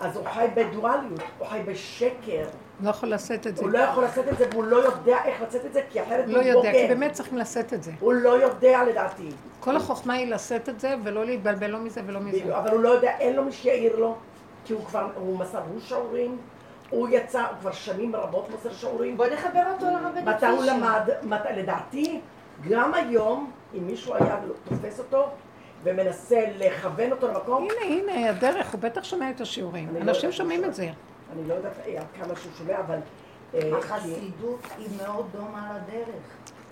אז 0.00 0.16
הוא 0.16 0.26
חי 0.26 0.46
בדואליות, 0.54 1.20
הוא 1.38 1.46
חי 1.46 1.60
בשקר. 1.66 2.44
לא 2.80 2.90
יכול 2.90 3.12
לשאת 3.12 3.46
את 3.46 3.56
זה. 3.56 3.62
הוא 3.62 3.70
לא 3.70 3.78
יכול 3.78 4.04
לשאת 4.04 4.28
את 4.28 4.38
זה 4.38 4.46
והוא 4.52 4.64
לא 4.64 4.76
יודע 4.76 5.16
איך 5.24 5.42
לשאת 5.48 5.66
את 5.66 5.72
זה, 5.72 5.82
כי 5.90 6.02
אחרת 6.02 6.24
לא 6.28 6.36
הוא 6.38 6.46
יודע, 6.46 6.72
כי 6.72 6.78
בוגד. 6.78 6.88
באמת 6.88 7.12
צריכים 7.12 7.38
לשאת 7.38 7.72
את 7.72 7.82
זה. 7.82 7.92
הוא 8.00 8.12
לא 8.12 8.42
יודע 8.42 8.84
לדעתי. 8.84 9.28
כל 9.60 9.76
החוכמה 9.76 10.14
היא 10.14 10.34
לשאת 10.34 10.68
את 10.68 10.80
זה, 10.80 10.94
ולא 11.04 11.24
להתבלבל 11.24 11.70
לא 11.70 11.78
מזה 11.78 12.00
ולא 12.06 12.20
מזה. 12.20 12.58
אבל 12.58 12.70
הוא 12.70 12.80
לא 12.80 12.88
יודע, 12.88 13.10
אין 13.18 13.36
לו 13.36 13.44
מי 13.44 13.52
שיעיר 13.52 13.96
לו, 13.96 14.16
כי 14.64 14.72
הוא 14.72 14.84
כבר, 14.84 15.08
הוא 15.14 15.38
מסר, 15.38 15.58
הוא 15.72 15.80
שיעורים, 15.80 16.38
הוא 16.90 17.08
יצא, 17.10 17.40
הוא 17.40 17.56
כבר 17.60 17.72
שנים 17.72 18.16
רבות 18.16 18.50
מוסר 18.50 18.72
שיעורים. 18.72 19.16
בוא 19.16 19.26
נחבר 19.26 19.62
אותו 19.72 19.86
לרבנית 19.86 20.24
מתי 20.24 20.46
הוא. 20.46 20.64
למד, 20.64 21.08
מת, 21.22 21.40
לדעתי, 21.56 22.20
גם 22.68 22.94
היום, 22.94 23.50
אם 23.74 23.86
מישהו 23.86 24.14
היה 24.14 24.36
תופס 24.68 24.98
אותו 24.98 25.28
ומנסה 25.82 26.44
לכוון 26.56 27.12
אותו 27.12 27.28
למקום, 27.28 27.68
הנה, 27.84 28.12
הנה, 28.12 28.30
הדרך, 28.30 28.72
הוא 28.72 28.80
בטח 28.80 29.04
שומע 29.04 29.30
את 29.30 29.40
השיעורים. 29.40 29.88
לא 29.94 30.00
אנשים 30.00 30.32
שומעים 30.32 30.64
את 30.64 30.74
זה. 30.74 30.90
אני 31.32 31.48
לא 31.48 31.54
יודעת 31.54 31.72
עד 31.96 32.06
כמה 32.22 32.36
שהוא 32.36 32.52
שומע, 32.58 32.78
אבל... 32.78 32.98
אה, 33.54 33.78
החסידות 33.78 34.60
היא 34.78 34.88
מאוד 35.02 35.26
דומה 35.32 35.72
לדרך. 35.76 36.22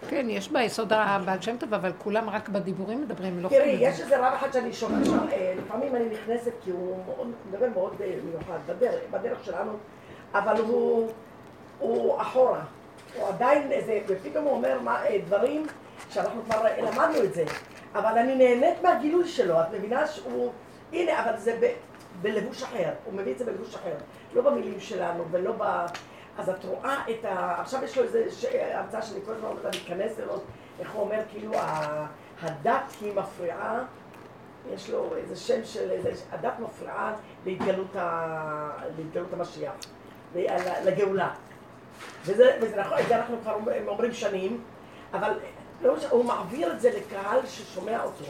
כן, 0.09 0.27
יש 0.29 0.53
ביסוד 0.53 0.93
הבעל 0.93 1.41
שם 1.41 1.57
טוב, 1.57 1.75
אבל 1.75 1.93
כולם 1.99 2.31
רק 2.31 2.49
בדיבורים 2.49 3.03
מדברים, 3.03 3.43
לא 3.43 3.49
תראי, 3.49 3.77
יש 3.81 3.97
זה. 3.97 4.03
איזה 4.03 4.19
רב 4.19 4.35
אחד 4.35 4.53
שאני 4.53 4.73
שומעת 4.73 5.07
שם, 5.07 5.29
אה, 5.33 5.55
לפעמים 5.59 5.97
אני 5.97 6.09
נכנסת 6.09 6.53
כי 6.65 6.71
הוא 6.71 6.97
מדבר 7.51 7.67
מאוד 7.75 7.95
אה, 8.01 8.15
מיוחד, 8.25 8.59
בדרך, 8.67 9.01
בדרך 9.11 9.45
שלנו, 9.45 9.73
אבל 10.35 10.61
הוא, 10.61 11.11
הוא 11.79 12.21
אחורה. 12.23 12.61
הוא 13.17 13.29
עדיין 13.29 13.73
איזה, 13.73 14.01
ופתאום 14.09 14.45
הוא 14.45 14.53
אומר 14.53 14.81
מה, 14.81 15.01
דברים 15.27 15.67
שאנחנו 16.11 16.43
כבר 16.45 16.63
למדנו 16.79 17.25
את 17.25 17.35
זה, 17.35 17.45
אבל 17.95 18.19
אני 18.19 18.35
נהנית 18.35 18.83
מהגילוי 18.83 19.29
שלו, 19.29 19.61
את 19.61 19.67
מבינה 19.73 20.07
שהוא, 20.07 20.53
הנה, 20.93 21.25
אבל 21.25 21.39
זה 21.39 21.59
ב, 21.61 21.73
בלבוש 22.23 22.63
אחר, 22.63 22.91
הוא 23.05 23.15
מביא 23.15 23.33
את 23.33 23.39
זה 23.39 23.45
בלבוש 23.45 23.75
אחר, 23.75 23.95
לא 24.35 24.43
במילים 24.43 24.81
שלנו 24.81 25.25
ולא 25.31 25.53
ב... 25.59 25.87
אז 26.39 26.49
את 26.49 26.65
רואה 26.65 27.05
את 27.11 27.25
ה... 27.25 27.61
עכשיו 27.61 27.85
יש 27.85 27.99
לו 27.99 28.05
איזה 28.05 28.25
ש... 28.31 28.45
הרצאה 28.45 29.03
שאני 29.03 29.21
כל 29.25 29.33
הזמן 29.33 29.49
לה 29.65 29.71
להיכנס 29.71 30.19
לראות 30.19 30.45
איך 30.81 30.93
הוא 30.93 31.03
אומר, 31.03 31.21
כאילו 31.31 31.55
ה... 31.55 32.07
הדת 32.43 32.97
היא 33.01 33.13
מפריעה, 33.15 33.85
יש 34.75 34.91
לו 34.91 35.17
איזה 35.17 35.37
שם 35.37 35.65
של 35.65 35.91
איזה... 35.91 36.13
הדת 36.31 36.59
מפריעה 36.59 37.15
להתגלות, 37.47 37.97
ה... 37.97 38.71
להתגלות 38.99 39.33
המשיח, 39.33 39.73
לגאולה. 40.85 41.31
וזה, 42.25 42.59
וזה 42.63 42.77
נכון, 42.77 42.99
את 42.99 43.09
זה 43.09 43.17
אנחנו 43.17 43.37
כבר 43.43 43.57
אומרים 43.87 44.13
שנים, 44.13 44.63
אבל 45.13 45.39
הוא 46.11 46.25
מעביר 46.25 46.73
את 46.73 46.81
זה 46.81 46.91
לקהל 46.91 47.47
ששומע 47.47 48.03
אותו. 48.03 48.25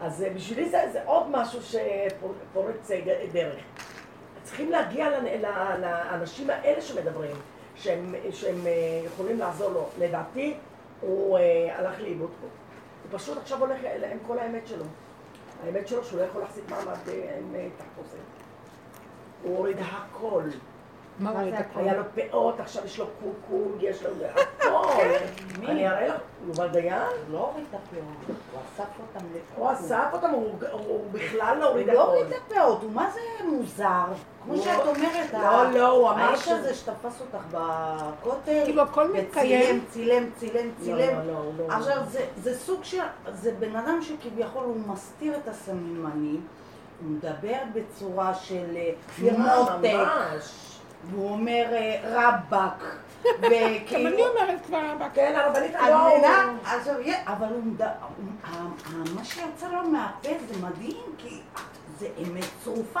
אז 0.00 0.22
אה, 0.22 0.30
בשבילי 0.30 0.68
זה, 0.68 0.78
זה 0.92 1.04
עוד 1.04 1.26
משהו 1.30 1.60
שפורץ 1.62 2.90
אה, 2.90 3.26
דרך. 3.32 3.62
צריכים 4.42 4.70
להגיע 4.70 5.06
לאנשים 5.80 6.50
האלה 6.50 6.82
שמדברים, 6.82 7.36
שהם, 7.74 8.14
שהם 8.30 8.66
אה, 8.66 8.72
יכולים 9.04 9.38
לעזור 9.38 9.70
לו. 9.70 9.88
לדעתי, 9.98 10.54
הוא 11.00 11.38
הלך 11.72 12.00
לאיבוד 12.00 12.30
פה. 12.40 12.46
הוא 13.02 13.18
פשוט 13.18 13.38
עכשיו 13.38 13.60
הולך 13.60 13.78
עם 14.12 14.18
כל 14.26 14.38
האמת 14.38 14.66
שלו. 14.66 14.84
האמת 15.64 15.88
שלו 15.88 16.04
שהוא 16.04 16.20
לא 16.20 16.24
יכול 16.24 16.40
להחזיק 16.40 16.64
מעמד 16.70 16.98
עם 17.38 17.56
תחפושת. 17.78 18.18
הוא 19.42 19.56
הוריד 19.56 19.76
הכל. 19.80 20.42
מה 21.20 21.30
הוא 21.30 21.40
יודע 21.40 21.58
היה 21.74 21.94
לו 21.96 22.02
פאות, 22.14 22.60
עכשיו 22.60 22.84
יש 22.84 22.98
לו 22.98 23.06
קוקו, 23.22 23.62
יש 23.80 24.02
לו 24.02 24.10
הכל. 24.60 25.02
אני 25.68 25.88
אראה 25.88 26.08
לך, 26.08 26.14
יובל 26.46 26.68
דיין, 26.68 27.02
לא 27.32 27.38
הוריד 27.38 27.64
את 27.70 27.74
הפאות, 27.74 28.04
הוא 28.52 28.60
אסף 28.74 28.88
אותם 29.00 29.26
לפה. 29.34 29.60
הוא 29.62 29.72
אסף 29.72 30.04
אותם, 30.12 30.30
הוא 30.30 30.52
הוא 30.72 31.00
בכלל 31.12 31.56
לא 31.58 31.64
הוא 31.64 31.70
הוריד 31.70 31.86
לא 31.86 31.92
הכל. 31.92 32.00
הוריד 32.02 32.26
את 32.26 32.52
הפאות, 32.52 32.82
הוא 32.82 32.92
מה 32.92 33.10
זה 33.14 33.20
מוזר? 33.46 34.04
כמו 34.44 34.54
הוא- 34.54 34.62
שאת 34.64 34.86
אומרת, 34.86 35.32
לא, 35.32 35.70
לא, 35.70 35.88
הוא 35.90 36.10
אמר 36.10 36.22
האיש 36.22 36.48
הזה 36.48 36.74
שתפס 36.74 37.20
אותך 37.20 37.44
בכותל, 37.50 38.62
כאילו 38.64 38.82
הכל 38.82 39.12
מתקיים. 39.12 39.84
צילם, 39.90 40.30
צילם, 40.38 40.66
לא, 40.66 40.84
צילם. 40.84 41.18
לא, 41.18 41.32
לא, 41.34 41.42
לא. 41.68 41.74
עכשיו, 41.74 41.96
זה, 42.42 42.58
סוג 42.58 42.84
של, 42.84 42.98
זה 43.32 43.52
בן 43.58 43.76
אדם 43.76 43.98
שכביכול 44.02 44.64
הוא 44.64 44.76
מסתיר 44.86 45.36
את 45.36 45.48
הסממנים, 45.48 46.46
הוא 47.02 47.10
מדבר 47.10 47.58
בצורה 47.74 48.34
של 48.34 48.76
אה, 48.76 48.90
ממש. 49.32 50.67
והוא 51.04 51.30
אומר 51.30 51.66
אה, 51.72 52.00
רבאק, 52.04 52.84
גם. 53.24 54.06
אני 54.06 54.22
אומרת 54.26 54.66
כבר 54.66 54.92
אבא. 54.92 55.08
כן, 55.14 55.34
הרבנית 55.36 55.74
את 55.74 55.80
לא... 55.88 56.08
מבינה? 56.08 56.52
אבל 57.26 57.48
מה 59.14 59.24
שיצא 59.24 59.68
לו 59.68 59.88
מהפה 59.88 60.28
זה 60.48 60.62
מדהים, 60.62 61.14
כי 61.18 61.40
זה 61.98 62.08
אמת 62.18 62.44
צרופה. 62.64 63.00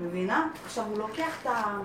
מבינה? 0.00 0.48
עכשיו, 0.64 0.84
הוא 0.84 0.98
לוקח 0.98 1.42
את 1.42 1.46
ה... 1.46 1.78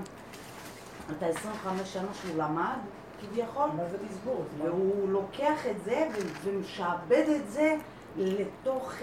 את 1.12 1.24
ה-25 1.24 1.86
שנה 1.86 2.14
שהוא 2.14 2.38
למד, 2.38 2.78
כביכול, 3.22 3.70
מה 3.78 3.84
זה 3.92 3.98
בזבוז? 3.98 4.46
מה? 4.58 4.66
והוא 4.66 5.10
לוקח 5.10 5.68
את 5.72 5.84
זה 5.84 6.08
ומשעבד 6.44 7.26
את 7.36 7.52
זה 7.52 7.76
לתוך... 8.18 8.94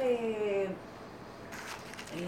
אה, 2.17 2.21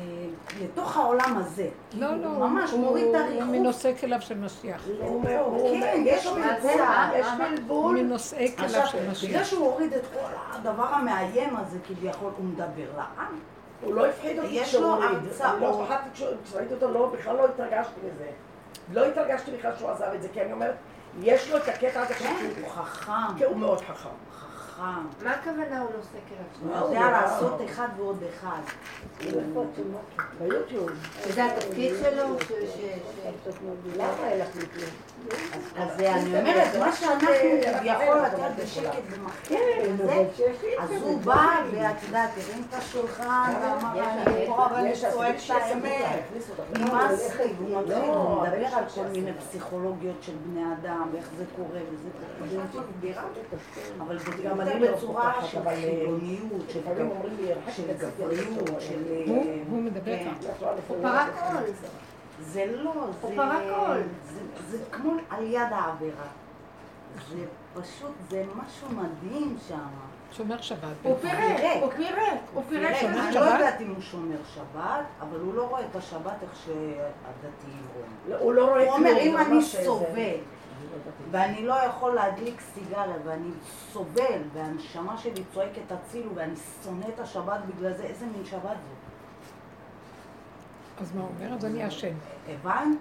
לתוך 0.62 0.97
העולם 0.97 1.36
הזה. 1.36 1.69
לא, 1.94 2.16
לא, 2.16 2.27
הוא 2.27 2.39
ממש 2.47 2.70
הוא- 2.70 2.81
מוריד 2.81 3.05
את 3.09 3.15
הוא 3.15 3.20
הריחוף. 3.20 3.48
מנושאי 3.48 3.94
כליו 4.01 4.20
של 4.20 4.39
משיח. 4.39 4.82
הוא 4.86 4.97
הוא 4.98 5.16
אומר, 5.16 5.43
כן, 5.81 6.02
יש 6.07 6.19
יש 6.24 6.27
בלבול, 6.27 6.43
מצע. 6.52 7.09
יש 7.19 7.27
בלבול. 7.39 7.97
מנושאי 7.97 8.52
כליו 8.57 8.66
עכשיו, 8.69 8.86
של 8.86 8.98
בגלל 8.98 9.11
משיח. 9.11 9.44
שהוא 9.44 9.66
הוריד 9.66 9.93
את 9.93 10.02
כל 10.15 10.19
הדבר 10.52 10.85
המאיים 10.86 11.57
הזה 11.57 11.78
כביכול, 11.89 12.31
הוא 12.36 12.44
מדבר 12.44 12.66
לעם. 12.97 13.39
הוא 13.85 13.94
לא 13.94 14.07
הפחיד 14.07 14.39
אותי 14.39 14.48
יש 14.52 14.69
כשהוא 14.69 14.82
לו 14.82 14.89
הוריד. 14.94 15.11
הרצאות. 15.28 15.61
לא 15.61 15.85
פחדתי 15.86 16.09
כשראיתי 16.44 16.74
אותו, 16.74 16.90
לא, 16.90 17.11
בכלל 17.19 17.36
לא 17.36 17.44
התרגשתי 17.44 18.01
מזה. 18.15 18.27
לא 18.93 19.05
התרגשתי 19.07 19.51
בכלל 19.59 19.73
שהוא 19.78 19.90
עזב 19.90 20.09
את 20.15 20.23
זה, 20.23 20.28
כי 20.32 20.43
אני 20.43 20.52
אומרת, 20.52 20.74
יש 21.23 21.51
לו 21.51 21.57
את 21.57 21.69
הקטע 21.69 22.01
הזה 22.02 22.15
כן, 22.15 22.35
שהוא 22.39 22.65
הוא 22.65 22.70
חכם, 22.70 23.39
כן, 23.39 23.44
הוא 23.44 23.57
מאוד 23.57 23.81
חכם. 23.81 24.09
חכם. 24.81 25.24
מה 25.24 25.35
הכוונה 25.35 25.81
הוא 25.81 25.90
לא 25.93 25.98
עושה 25.98 26.19
כליו 26.28 26.74
הוא? 26.74 26.86
יודע 26.86 27.11
לעשות 27.11 27.61
אחד 27.65 27.89
ועוד 27.97 28.23
אחד. 28.35 28.61
ביוטיוב. 30.39 30.90
שזה 31.24 31.44
התפקיד 31.44 31.93
שלו? 32.02 32.36
למה 33.97 34.28
אין 34.28 34.40
לך 34.40 34.57
מקרים? 34.57 34.89
אז 35.76 36.01
אני 36.01 36.38
אומרת, 36.40 36.76
מה 36.78 36.92
שאנחנו 36.92 37.28
כביכול 37.62 38.18
לתת 38.26 38.62
בשקט 38.62 38.86
במחקר 39.18 39.55
וזה, 39.82 40.24
אז 40.80 40.90
הוא 41.02 41.20
בא, 41.20 41.47
ואת 41.72 42.02
יודעת, 42.06 42.30
הרים 42.36 42.64
את 42.68 42.74
השולחן, 42.74 43.52
ואמר, 43.62 44.01
אני 44.26 44.47
פה 44.47 44.66
אבל 44.66 44.74
אני 44.74 44.92
צועק 45.12 45.34
את 45.47 45.51
האמת. 45.51 46.22
נמאס 46.78 47.36
לי, 47.36 47.52
והוא 47.59 47.80
מתחיל, 47.82 47.94
הוא 48.05 48.42
מדבר 48.42 48.66
על 48.76 48.84
כל 48.94 49.05
מיני 49.12 49.32
פסיכולוגיות 49.32 50.16
של 50.22 50.32
בני 50.47 50.62
אדם, 50.80 51.09
ואיך 51.12 51.26
זה 51.38 51.44
קורה, 51.56 51.80
וזה 51.92 52.09
קורה. 52.72 52.84
אבל 54.01 54.18
זה 54.18 54.30
גם 54.44 54.59
בצורה 54.94 55.32
של 55.47 55.60
חילוניות, 55.80 56.70
של 56.70 56.78
לפעמים 56.80 57.10
אומרים 57.10 57.36
לי, 57.40 57.52
של 57.72 57.82
גבריות, 57.98 58.47
של... 58.80 59.02
הוא- 59.26 59.44
הוא 59.70 59.82
מדבר 59.82 60.16
כן. 60.16 60.30
ככה. 60.60 60.70
הוא 60.88 60.97
פרק. 61.02 61.32
זה 62.40 62.64
לא, 62.76 62.92
זה... 62.92 63.01
הוא 63.26 63.36
פרק. 63.36 63.62
זה- 64.68 64.85
כמו 64.93 65.12
על 65.31 65.44
יד 65.44 65.72
העבירה. 65.72 66.27
זה 67.31 67.44
פשוט, 67.74 68.10
זה 68.31 68.44
משהו 68.56 68.89
מדהים 68.97 69.56
שם. 69.68 69.78
שומר 70.32 70.60
שבת. 70.60 70.78
הוא 71.02 71.16
פירק, 71.20 71.60
הוא 71.82 71.93
פירק, 71.97 72.39
הוא 72.55 72.62
פירק. 72.68 72.97
אני? 73.05 73.35
לא 73.35 73.40
יודעת 73.40 73.81
אם 73.81 73.90
הוא 73.90 74.01
שומר 74.01 74.36
שבת, 74.55 74.82
אבל 75.20 75.40
הוא 75.40 75.55
לא 75.55 75.66
רואה 75.68 75.81
את 75.90 75.97
השבת 75.97 76.32
איך 76.43 76.56
שהדתיים 76.64 77.82
רואים. 77.94 78.10
לא, 78.28 78.36
הוא 78.39 78.52
לא 78.55 78.68
רואה 78.68 78.82
הוא 78.85 78.97
כלום. 78.97 79.06
אומר, 79.06 79.20
אם 79.20 79.36
אני 79.36 79.62
סובל, 79.62 80.36
ואני 81.31 81.66
לא 81.66 81.74
יכול 81.74 82.14
להדליק 82.14 82.60
סיגריה, 82.74 83.16
ואני 83.24 83.51
סובל, 83.93 84.40
והנשמה 84.52 85.18
שלי 85.18 85.43
צועקת 85.55 85.93
הצילו, 85.93 86.31
ואני 86.35 86.55
שונא 86.85 87.05
את 87.14 87.20
השבת 87.20 87.60
בגלל 87.66 87.93
זה, 87.94 88.02
איזה 88.02 88.27
מין 88.27 88.44
שבת 88.44 88.62
זו? 88.62 88.94
אז 91.01 91.14
מה 91.14 91.20
הוא 91.20 91.28
אומר? 91.40 91.55
אז 91.55 91.64
אני 91.64 91.89
אשם. 91.89 92.12
הבנת? 92.48 92.98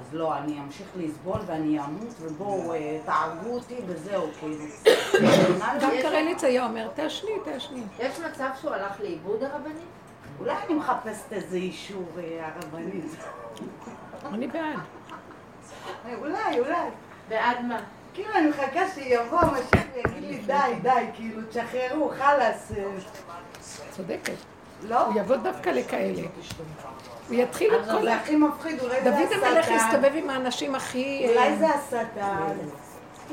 אז 0.00 0.14
לא, 0.14 0.36
אני 0.38 0.60
אמשיך 0.60 0.86
לסבול 0.96 1.40
ואני 1.46 1.78
אמות, 1.80 2.14
ובואו 2.20 2.74
אה, 2.74 2.98
תהרגו 3.04 3.54
אותי 3.54 3.76
וזהו, 3.86 4.26
כאילו. 4.40 4.64
גם 5.82 5.90
קרליץ 6.02 6.44
היה 6.44 6.64
אומר, 6.64 6.88
תעשני, 6.94 7.30
תעשני. 7.44 7.82
יש 7.98 8.18
מצב 8.18 8.48
שהוא 8.60 8.70
הלך 8.70 9.00
לאיבוד 9.00 9.42
הרבנית? 9.42 9.88
אולי 10.40 10.54
אני 10.66 10.74
מחפשת 10.74 11.32
איזה 11.32 11.56
אישור 11.56 12.08
אה, 12.18 12.48
הרבנית. 12.54 13.04
אני 14.34 14.46
בעד. 14.46 14.78
אולי, 16.18 16.58
אולי. 16.58 16.88
בעד 17.28 17.64
מה? 17.64 17.80
כאילו 18.14 18.34
אני 18.34 18.48
מחכה 18.48 18.88
שיבוא 18.94 19.40
המשיח 19.40 19.84
ויגיד 19.94 20.22
לי 20.22 20.38
די, 20.38 20.74
די, 20.82 21.06
כאילו 21.14 21.42
תשחררו, 21.48 22.12
חלאס. 22.18 22.72
אה." 22.72 22.84
צודקת. 23.90 24.32
לא? 24.82 25.06
הוא 25.06 25.20
יבוא 25.20 25.36
דווקא 25.36 25.70
לכאלה. 25.70 26.22
הוא 27.28 27.36
יתחיל 27.36 27.74
את 27.74 27.84
כל 27.90 28.02
זה. 28.02 28.14
הכי 28.14 28.36
מפחיד, 28.36 28.80
אולי 28.80 29.02
זה 29.02 29.10
דוד 29.10 29.32
המלך 29.32 29.68
השטן. 29.68 29.74
הסתובב 29.74 30.10
עם 30.14 30.30
האנשים 30.30 30.74
הכי... 30.74 31.26
אה, 31.26 31.30
אולי 31.30 31.56
זה 31.58 31.66
השטן. 31.68 32.52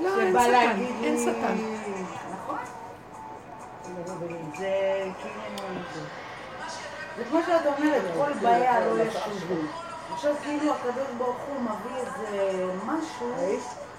לא, 0.04 0.20
אין 0.20 0.36
שטן. 0.40 0.80
אין 1.04 1.18
שטן. 1.20 1.56
נכון. 2.32 2.58
זה 4.58 5.04
כאילו... 5.22 5.70
זה 7.18 7.24
כמו 7.30 7.40
שאת 7.48 7.66
אומרת, 7.66 8.02
כל 8.18 8.34
בעיה 8.42 8.80
לא 8.80 9.04
ישובו. 9.04 9.56
עכשיו 10.14 10.36
כאילו 10.44 10.74
הקדוש 10.74 11.08
ברוך 11.18 11.38
הוא 11.48 11.62
מביא 11.62 11.98
איזה 11.98 12.66
משהו, 12.86 13.32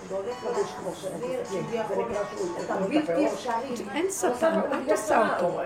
והולך 0.08 0.44
להחזיר 0.44 1.44
כביכול 1.44 2.12
את 2.60 2.70
הבלתי 2.70 3.26
אפשרי. 3.26 3.86
אין 3.94 4.06
שטן, 4.10 4.60
את 4.60 4.90
עושה 4.90 5.28
אותו. 5.34 5.60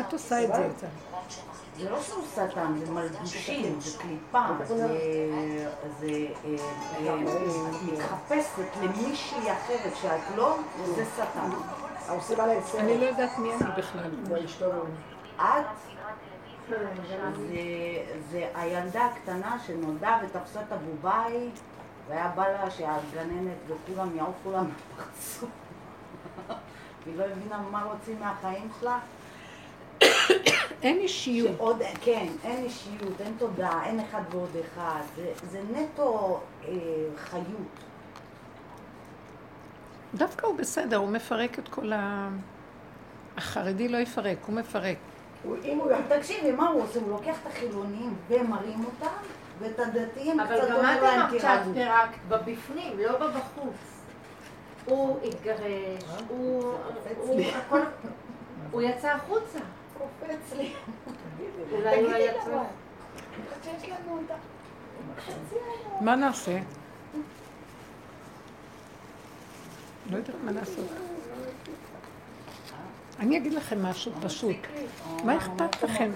את 0.00 0.12
עושה 0.12 0.44
את 0.44 0.50
זה. 0.54 0.86
זה 1.76 1.90
לא 1.90 2.02
שהוא 2.02 2.24
שטן, 2.34 2.78
זה 2.78 2.92
מלבושים, 2.92 3.80
זה 3.80 3.98
קליפה, 3.98 4.42
זה... 4.64 4.76
זה... 6.00 6.26
אה, 6.44 6.56
אה, 7.06 7.16
מתחפשת 7.92 8.76
למישהי 8.82 9.52
אחרת 9.52 9.96
שאת 10.02 10.36
לא, 10.36 10.58
זה 10.86 11.04
שטן. 11.16 11.50
סרט. 12.62 12.80
אני 12.80 12.98
לא 12.98 13.04
יודעת 13.04 13.38
מי 13.38 13.54
אני 13.54 13.70
בכלל. 13.78 14.10
את 17.28 17.34
זה, 17.36 17.56
זה 18.30 18.48
הילדה 18.54 19.04
הקטנה 19.04 19.56
שנולדה 19.66 20.18
ותפסה 20.24 20.60
את 20.62 20.72
הבובאי 20.72 21.50
והיה 22.08 22.28
בא 22.28 22.48
לה 22.48 22.70
שהגננת 22.70 23.56
וכולם 23.66 24.16
יעופו 24.16 24.52
לה 24.52 24.62
מהפרצוף. 24.62 25.50
היא 27.06 27.16
לא 27.18 27.24
הבינה 27.24 27.58
מה 27.70 27.82
רוצים 27.82 28.20
מהחיים 28.20 28.68
שלה. 28.80 28.98
אין 30.82 30.98
אישיות. 30.98 31.56
שעוד, 31.56 31.82
כן, 32.00 32.26
אין 32.44 32.64
אישיות, 32.64 33.20
אין 33.20 33.34
תודעה, 33.38 33.86
אין 33.86 34.00
אחד 34.00 34.22
ועוד 34.30 34.56
אחד. 34.60 35.00
זה, 35.16 35.32
זה 35.50 35.60
נטו 35.72 36.40
אה, 36.68 36.72
חיות. 37.16 37.84
דווקא 40.14 40.46
הוא 40.46 40.56
בסדר, 40.56 40.96
הוא 40.96 41.08
מפרק 41.08 41.58
את 41.58 41.68
כל 41.68 41.92
ה... 41.92 42.28
החרדי 43.36 43.88
לא 43.88 43.98
יפרק, 43.98 44.38
הוא 44.46 44.54
מפרק. 44.54 44.96
אם 45.64 45.78
הוא... 45.78 45.92
תקשיבי, 46.08 46.52
מה 46.52 46.68
הוא 46.68 46.82
עושה? 46.82 47.00
הוא 47.00 47.10
לוקח 47.10 47.36
את 47.42 47.46
החילונים 47.46 48.14
ומרים 48.28 48.84
אותם, 48.84 49.14
ואת 49.58 49.78
הדתיים 49.78 50.40
אבל 50.40 50.58
קצת 50.58 50.68
גם 50.68 50.76
אומר 50.76 50.94
את 50.96 51.02
להם 51.02 51.20
אמרת 51.20 51.30
שאת 51.30 51.40
תירגעו. 51.40 51.74
פירקת 51.74 52.18
בבפנים, 52.28 52.98
לא 52.98 53.18
בבחוץ. 53.18 53.74
הוא 54.84 55.18
התגרש, 55.24 56.04
הוא... 56.28 56.74
הוא. 57.16 57.40
הוא 58.70 58.82
יצא 58.82 59.08
החוצה. 59.08 59.58
קופץ 60.20 60.52
לי. 60.56 60.72
אולי 61.72 62.00
הוא 62.00 62.10
היה. 62.12 62.32
יש 63.64 63.88
לנו 63.88 64.18
אותה. 64.18 64.34
מה 66.00 66.16
נעשה? 66.16 66.58
לא 70.10 70.16
יודעת 70.16 70.36
מה 70.44 70.52
לעשות. 70.52 70.86
אני 73.18 73.36
אגיד 73.36 73.52
לכם 73.54 73.82
משהו 73.82 74.12
פשוט. 74.22 74.56
מה 75.24 75.36
אכפת 75.36 75.82
לכם? 75.82 76.10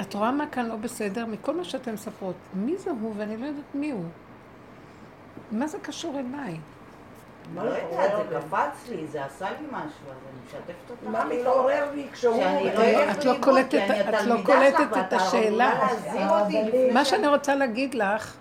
את 0.00 0.14
רואה 0.14 0.32
מה 0.32 0.46
כאן 0.46 0.66
לא 0.66 0.76
בסדר? 0.76 1.26
מכל 1.26 1.56
מה 1.56 1.64
שאתן 1.64 1.94
מספרות. 1.94 2.34
מי 2.54 2.76
זה 2.78 2.90
הוא 2.90 3.14
ואני 3.16 3.36
לא 3.36 3.46
יודעת 3.46 3.74
מי 3.74 3.90
הוא. 3.90 4.04
מה 5.52 5.66
זה 5.66 5.78
קשור 5.78 6.18
אליי? 6.18 6.58
לא 7.54 7.60
יודעת, 7.62 8.10
זה 8.28 8.38
קפץ 8.40 8.88
לי, 8.88 9.06
זה 9.06 9.24
עשה 9.24 9.50
לי 9.50 9.66
משהו, 9.70 9.80
אז 10.10 10.16
אני 10.30 10.38
משתפת 10.46 10.90
אותך. 10.90 11.02
מה 11.04 11.24
מתעורר 11.24 11.90
לי 11.94 12.06
כשהוא... 12.12 12.36
שאני 12.42 12.64
לא 12.74 13.10
את 13.12 13.24
לא 13.24 13.34
קולטת- 13.40 13.74
את 14.08 14.26
לא 14.26 14.34
קולטת 14.44 14.96
את 15.06 15.12
השאלה. 15.12 15.88
מה 16.92 17.04
שאני 17.04 17.26
רוצה 17.28 17.54
להגיד 17.54 17.94
לך, 17.94 18.36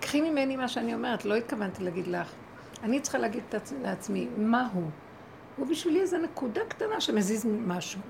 קחי 0.00 0.20
ממני 0.20 0.56
מה 0.56 0.68
שאני 0.68 0.94
אומרת, 0.94 1.24
לא 1.24 1.34
התכוונתי 1.34 1.84
להגיד 1.84 2.06
לך. 2.06 2.28
אני 2.82 3.00
צריכה 3.00 3.18
להגיד 3.18 3.42
את 3.48 3.54
עצמי- 3.54 3.78
לעצמי, 3.82 4.28
מה 4.36 4.68
הוא? 4.74 4.82
הוא 5.56 5.66
בשבילי 5.66 6.00
איזו 6.00 6.18
נקודה 6.18 6.60
קטנה 6.68 7.00
שמזיז 7.00 7.46
משהו. 7.66 8.00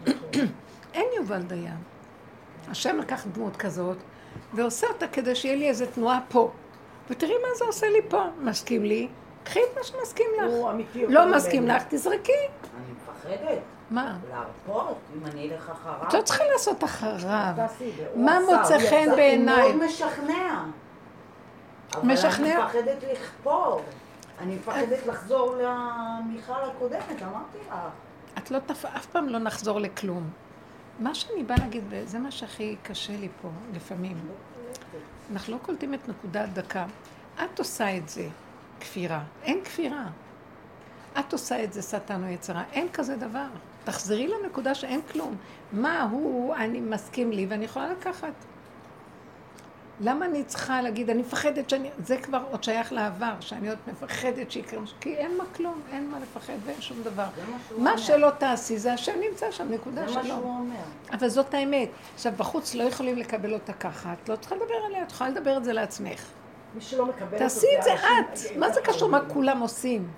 אין 0.95 1.07
יובל 1.17 1.43
דיין. 1.43 1.77
השם 2.71 2.99
לקח 2.99 3.27
דמות 3.33 3.57
כזאת, 3.57 3.97
ועושה 4.55 4.87
אותה 4.87 5.07
כדי 5.09 5.35
שיהיה 5.35 5.57
לי 5.57 5.69
איזו 5.69 5.87
תנועה 5.95 6.21
פה. 6.29 6.51
ותראי 7.11 7.33
מה 7.43 7.59
זה 7.59 7.65
עושה 7.65 7.87
לי 7.89 7.99
פה. 8.09 8.25
מסכים 8.41 8.85
לי? 8.85 9.09
קחי 9.45 9.61
את 9.61 9.77
מה 9.79 9.85
שמסכים 9.85 10.27
לך. 10.39 10.45
הוא 10.47 10.71
אמיתי 10.71 11.07
לא. 11.07 11.37
מסכים 11.37 11.69
לך, 11.69 11.83
תזרקי. 11.89 12.33
אני 12.33 12.93
מפחדת 12.93 13.59
מה? 13.91 14.17
להרפות, 14.31 14.99
אם 15.17 15.27
אני 15.27 15.51
אלך 15.51 15.71
אחריו. 15.71 16.09
את 16.09 16.15
לא 16.15 16.23
צריכה 16.23 16.45
לעשות 16.53 16.85
אחריו. 16.85 17.55
הוא 18.15 18.25
מה 18.25 18.39
מוצא 18.41 18.75
הוא 18.75 18.91
חן. 18.91 19.05
זה 19.11 19.17
בעיניי? 19.17 19.73
מאוד 19.73 19.85
משכנע. 19.85 20.65
אבל 21.95 22.13
משכנע? 22.13 22.55
אני 22.55 22.65
מפחדת 22.65 23.05
לכפור. 23.13 23.83
אני 24.41 24.55
מפחדת 24.55 25.07
לחזור 25.07 25.57
למיכל 25.57 26.53
הקודמת, 26.71 27.23
אמרתי 27.23 27.59
לה. 27.71 27.89
את 28.39 28.51
לא 28.51 28.59
תפ... 28.67 28.85
אף 28.85 29.07
פעם 29.07 29.29
לא 29.29 29.39
נחזור 29.39 29.81
לכלום. 29.81 30.31
מה 30.99 31.15
שאני 31.15 31.43
באה 31.43 31.57
להגיד, 31.59 31.85
וזה 31.89 32.19
מה 32.19 32.31
שהכי 32.31 32.77
קשה 32.83 33.13
לי 33.17 33.29
פה, 33.43 33.49
לפעמים. 33.75 34.17
אנחנו 35.33 35.53
לא 35.53 35.59
קולטים 35.63 35.95
את 35.95 36.09
נקודת 36.09 36.49
דקה. 36.49 36.87
את 37.45 37.59
עושה 37.59 37.97
את 37.97 38.09
זה, 38.09 38.29
כפירה. 38.83 39.23
אין 39.43 39.65
כפירה. 39.65 40.05
את 41.19 41.33
עושה 41.33 41.65
את 41.65 41.73
זה, 41.73 41.83
שטן 41.83 42.25
או 42.25 42.29
יצרה. 42.29 42.63
אין 42.73 42.89
כזה 42.93 43.17
דבר. 43.17 43.47
תחזרי 43.85 44.29
לנקודה 44.29 44.75
שאין 44.75 45.01
כלום. 45.13 45.37
מה 45.73 46.03
הוא, 46.03 46.55
אני 46.55 46.81
מסכים 46.81 47.31
לי, 47.31 47.47
ואני 47.47 47.65
יכולה 47.65 47.93
לקחת. 47.93 48.33
למה 50.01 50.25
אני 50.25 50.45
צריכה 50.45 50.83
להגיד, 50.83 51.11
אני 51.11 51.23
מפחדת 51.23 51.71
שאני... 51.71 51.91
זה 51.99 52.17
כבר 52.17 52.43
עוד 52.51 52.65
שייך 52.65 52.93
לעבר, 52.93 53.35
שאני 53.41 53.69
עוד 53.69 53.79
מפחדת 53.87 54.51
שיקרה 54.51 54.81
משהו, 54.81 54.97
כי 55.01 55.17
אין 55.17 55.37
מה 55.37 55.45
כלום, 55.57 55.81
אין 55.93 56.11
מה 56.11 56.19
לפחד 56.21 56.53
ואין 56.65 56.81
שום 56.81 57.03
דבר. 57.03 57.27
מה 57.79 57.93
מה. 57.93 57.99
שלא 57.99 58.31
תעשי, 58.39 58.79
זה 58.79 58.93
השם 58.93 59.13
נמצא 59.31 59.51
שם, 59.51 59.73
נקודה 59.73 60.09
זה 60.09 60.15
מה. 60.15 60.25
שהוא 60.25 60.59
אומר. 60.59 60.75
אבל 61.13 61.29
זאת 61.29 61.55
האמת. 61.55 61.89
עכשיו, 62.15 62.33
בחוץ 62.37 62.75
לא 62.75 62.83
יכולים 62.83 63.17
לקבל 63.17 63.55
אותה 63.55 63.73
ככה, 63.73 64.13
את 64.13 64.29
לא 64.29 64.37
צריכה 64.37 64.55
לדבר 64.55 64.75
עליה, 64.87 65.03
את 65.03 65.13
יכולה 65.13 65.31
לדבר 65.31 65.57
את 65.57 65.65
זה 65.65 65.73
לעצמך. 65.73 66.23
מי 66.75 66.81
שלא 66.81 67.07
מקבל 67.07 67.39
תעשי 67.39 67.67
את 67.79 67.83
זה 67.83 67.95
את. 67.95 68.57
מה 68.57 68.71
זה 68.71 68.81
קשור 68.81 69.09
מה 69.09 69.21
כולם 69.29 69.61
עושים? 69.61 70.09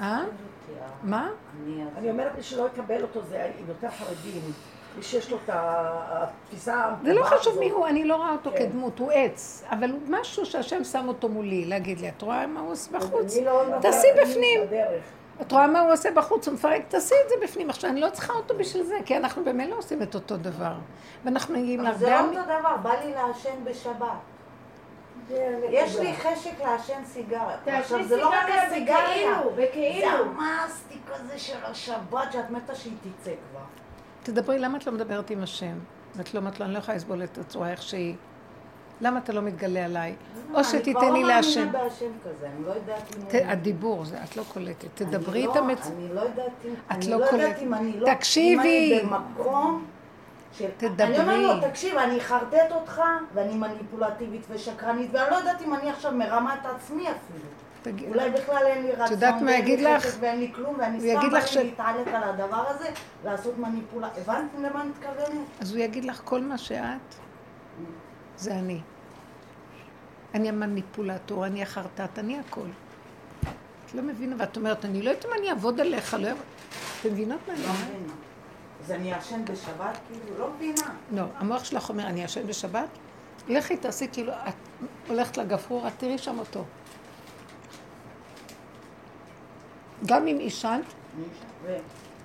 אה? 0.00 0.24
מה? 1.02 1.30
אני 1.96 2.10
אומרת, 2.10 2.36
מי 2.36 2.42
שלא 2.42 2.66
יקבל 2.66 3.02
אותו 3.02 3.20
זה 3.22 3.50
יותר 3.68 3.88
חרדים. 3.90 4.42
מי 4.96 5.02
שיש 5.02 5.30
לו 5.30 5.38
את 5.44 5.50
התפיסה... 5.52 6.90
זה 7.02 7.14
לא 7.14 7.24
חשוב. 7.24 7.58
מי 7.58 7.70
הוא, 7.70 7.86
אני 7.86 8.04
לא 8.04 8.16
רואה 8.16 8.32
אותו. 8.32 8.50
כדמות, 8.58 8.98
הוא 8.98 9.12
עץ. 9.12 9.64
אבל 9.70 9.90
הוא 9.90 10.00
משהו 10.08 10.46
שהשם 10.46 10.84
שם 10.84 11.08
אותו 11.08 11.28
מולי, 11.28 11.64
להגיד 11.64 12.00
לי, 12.00 12.08
את 12.08 12.22
רואה 12.22 12.46
מה 12.46 12.60
הוא 12.60 12.72
עושה 12.72 12.98
בחוץ? 12.98 13.36
לא 13.36 13.64
תעשי 13.80 14.06
בפנים. 14.22 14.60
את 15.40 15.52
רואה 15.52 15.66
מה 15.66 15.80
הוא 15.80 15.92
עושה 15.92 16.10
בחוץ, 16.10 16.48
הוא 16.48 16.54
מפרק, 16.54 16.82
תעשי 16.88 17.14
את 17.24 17.28
זה 17.28 17.34
בפנים. 17.42 17.70
עכשיו, 17.70 17.90
אני 17.90 18.00
לא 18.00 18.10
צריכה 18.10 18.32
אותו 18.32 18.54
בשביל 18.58 18.82
זה, 18.82 18.94
כי 19.04 19.16
אנחנו 19.16 19.44
במילא 19.44 19.76
עושים 19.76 20.02
את 20.02 20.14
אותו 20.14 20.36
דבר. 20.36 20.74
ואנחנו 21.24 21.54
מגיעים 21.54 21.86
אבל 21.86 21.98
זה 21.98 22.06
להרבה... 22.06 22.32
לא 22.32 22.40
אותו 22.40 22.50
דבר, 22.60 22.76
בא 22.76 22.92
לי 23.04 23.14
לעשן 23.14 23.64
בשבת. 23.64 24.37
יש. 25.70 25.96
לי 25.96 26.12
חשק 26.16 26.60
לעשן 26.64 27.04
סיגריה. 27.04 27.56
עכשיו, 27.66 28.04
זה 28.04 28.16
לא 28.16 28.28
רק 28.28 28.46
סיגריה 28.72 29.40
הסיגריה. 29.40 30.00
זה 30.00 30.18
המאסטיק 30.18 31.02
הזה 31.10 31.38
של 31.38 31.64
השבת, 31.64 32.32
שאת 32.32 32.50
מתה 32.50 32.74
שהיא 32.74 32.92
תצא 33.02 33.30
כבר. 33.50 33.60
תדברי, 34.22 34.58
למה 34.58 34.78
את 34.78 34.86
לא 34.86 34.92
מדברת 34.92 35.30
עם 35.30 35.42
השם? 35.42 35.78
ואת 36.16 36.34
לא 36.34 36.40
אומרת 36.40 36.60
לו, 36.60 36.66
אני 36.66 36.74
לא 36.74 36.78
יכולה 36.78 36.96
לסבול 36.96 37.24
את 37.24 37.38
הצורה 37.38 37.70
איך 37.70 37.82
שהיא. 37.82 38.14
למה 39.00 39.18
אתה 39.18 39.32
לא 39.32 39.42
מתגלה 39.42 39.84
עליי? 39.84 40.14
או 40.54 40.64
שתיתן 40.64 41.00
לי 41.00 41.08
אני 41.08 41.24
להשם. 41.24 41.68
כבר 41.68 41.78
לא 41.78 41.84
מאמינה 41.84 41.88
בהשם 41.90 42.10
כזה, 42.24 42.46
אני 42.56 42.64
לא 42.66 42.72
יודעת 42.72 43.16
אם... 43.34 43.48
הדיבור, 43.48 44.04
זה, 44.04 44.24
את 44.24 44.36
לא 44.36 44.42
קולטת. 44.52 44.84
אני 44.84 45.10
תדברי 45.10 45.46
לא- 45.46 45.52
את 45.52 45.56
המצ... 45.56 45.86
אני 45.86 46.08
לא 46.14 46.20
יודעת 46.20 46.50
אם... 46.64 46.74
את 46.86 46.90
אני 46.90 47.10
לא 47.10 47.16
לא 47.18 47.24
יודעת 47.24 47.30
קולטת. 47.30 47.62
אם 47.62 47.74
אני 47.74 48.00
לא... 48.00 48.14
תקשיבי. 48.14 49.00
אם 49.02 49.08
אני 49.08 49.10
במקום... 49.10 49.86
של... 50.58 50.68
תדברי. 50.76 51.06
אני 51.06 51.18
אומרת 51.18 51.62
לו, 51.62 51.68
תקשיב, 51.68 51.96
אני 51.96 52.18
אחרטט 52.18 52.70
אותך, 52.72 53.02
ואני 53.34 53.54
מניפולטיבית 53.54 54.42
ושקרנית, 54.50 55.10
ואני 55.12 55.30
לא 55.30 55.36
יודעת 55.36 55.62
אם 55.62 55.74
אני 55.74 55.90
עכשיו 55.90 56.12
מרמה 56.12 56.54
את 56.54 56.66
עצמי 56.76 57.02
אפילו. 57.02 57.44
תגיד- 57.82 58.08
אולי 58.08 58.30
בכלל 58.30 58.62
אין 58.66 58.82
לי 58.82 58.92
רצון, 58.92 59.06
יודעת 59.12 59.42
מה 59.42 59.52
יגיד 59.52 59.80
לך? 59.80 60.16
ואין 60.20 60.38
לי 60.40 60.52
כלום, 60.54 60.76
ואני 60.78 60.98
סתם 61.00 61.08
יגיד 61.08 61.30
בא 61.32 61.38
לך 61.38 61.44
לי 61.44 61.50
ש- 61.50 61.56
להתעלק 61.56 62.08
על 62.08 62.22
הדבר 62.22 62.64
הזה, 62.68 62.88
לעשות 63.24 63.58
מניפולציה. 63.58 64.22
הבנתם 64.22 64.62
למה 64.62 64.80
אני 64.80 64.88
מתכוונת? 64.90 65.46
אז 65.60 65.72
הוא 65.74 65.80
יגיד 65.80 66.04
לך, 66.04 66.20
כל 66.24 66.40
מה 66.40 66.58
שאת, 66.58 67.14
זה 68.36 68.52
אני. 68.54 68.80
אני 70.34 70.48
המניפולטור, 70.48 71.46
אני 71.46 71.62
החרטט, 71.62 72.18
אני 72.18 72.38
הכל. 72.38 72.66
את 73.86 73.94
לא 73.94 74.02
מבינה, 74.02 74.34
ואת 74.38 74.56
אומרת, 74.56 74.84
אני 74.84 75.02
לא 75.02 75.10
יודעת 75.10 75.24
אם 75.26 75.30
אני 75.38 75.50
אעבוד 75.50 75.80
עליך, 75.80 76.14
לא... 76.20 76.28
אתם 77.00 77.08
מבינות 77.12 77.38
מה 77.48 77.54
אני 77.54 77.62
לא 77.62 77.68
אומרת? 77.68 78.12
אז 78.88 78.92
אני 78.92 79.18
אשן 79.18 79.44
בשבת? 79.44 79.98
כאילו, 80.08 80.38
לא 80.38 80.50
מבינה. 80.50 80.94
לא, 81.12 81.22
המוח 81.34 81.64
שלך 81.64 81.88
אומר, 81.88 82.06
אני 82.06 82.24
אשן 82.24 82.46
בשבת? 82.46 82.88
לכי 83.48 83.76
תעשי 83.76 84.08
כאילו, 84.12 84.32
את 84.32 84.54
הולכת 85.08 85.36
לגפרור, 85.36 85.88
את 85.88 85.92
תראי 85.98 86.18
שם 86.18 86.38
אותו. 86.38 86.64
גם 90.06 90.26
אם 90.26 90.38
עישנת, 90.38 90.84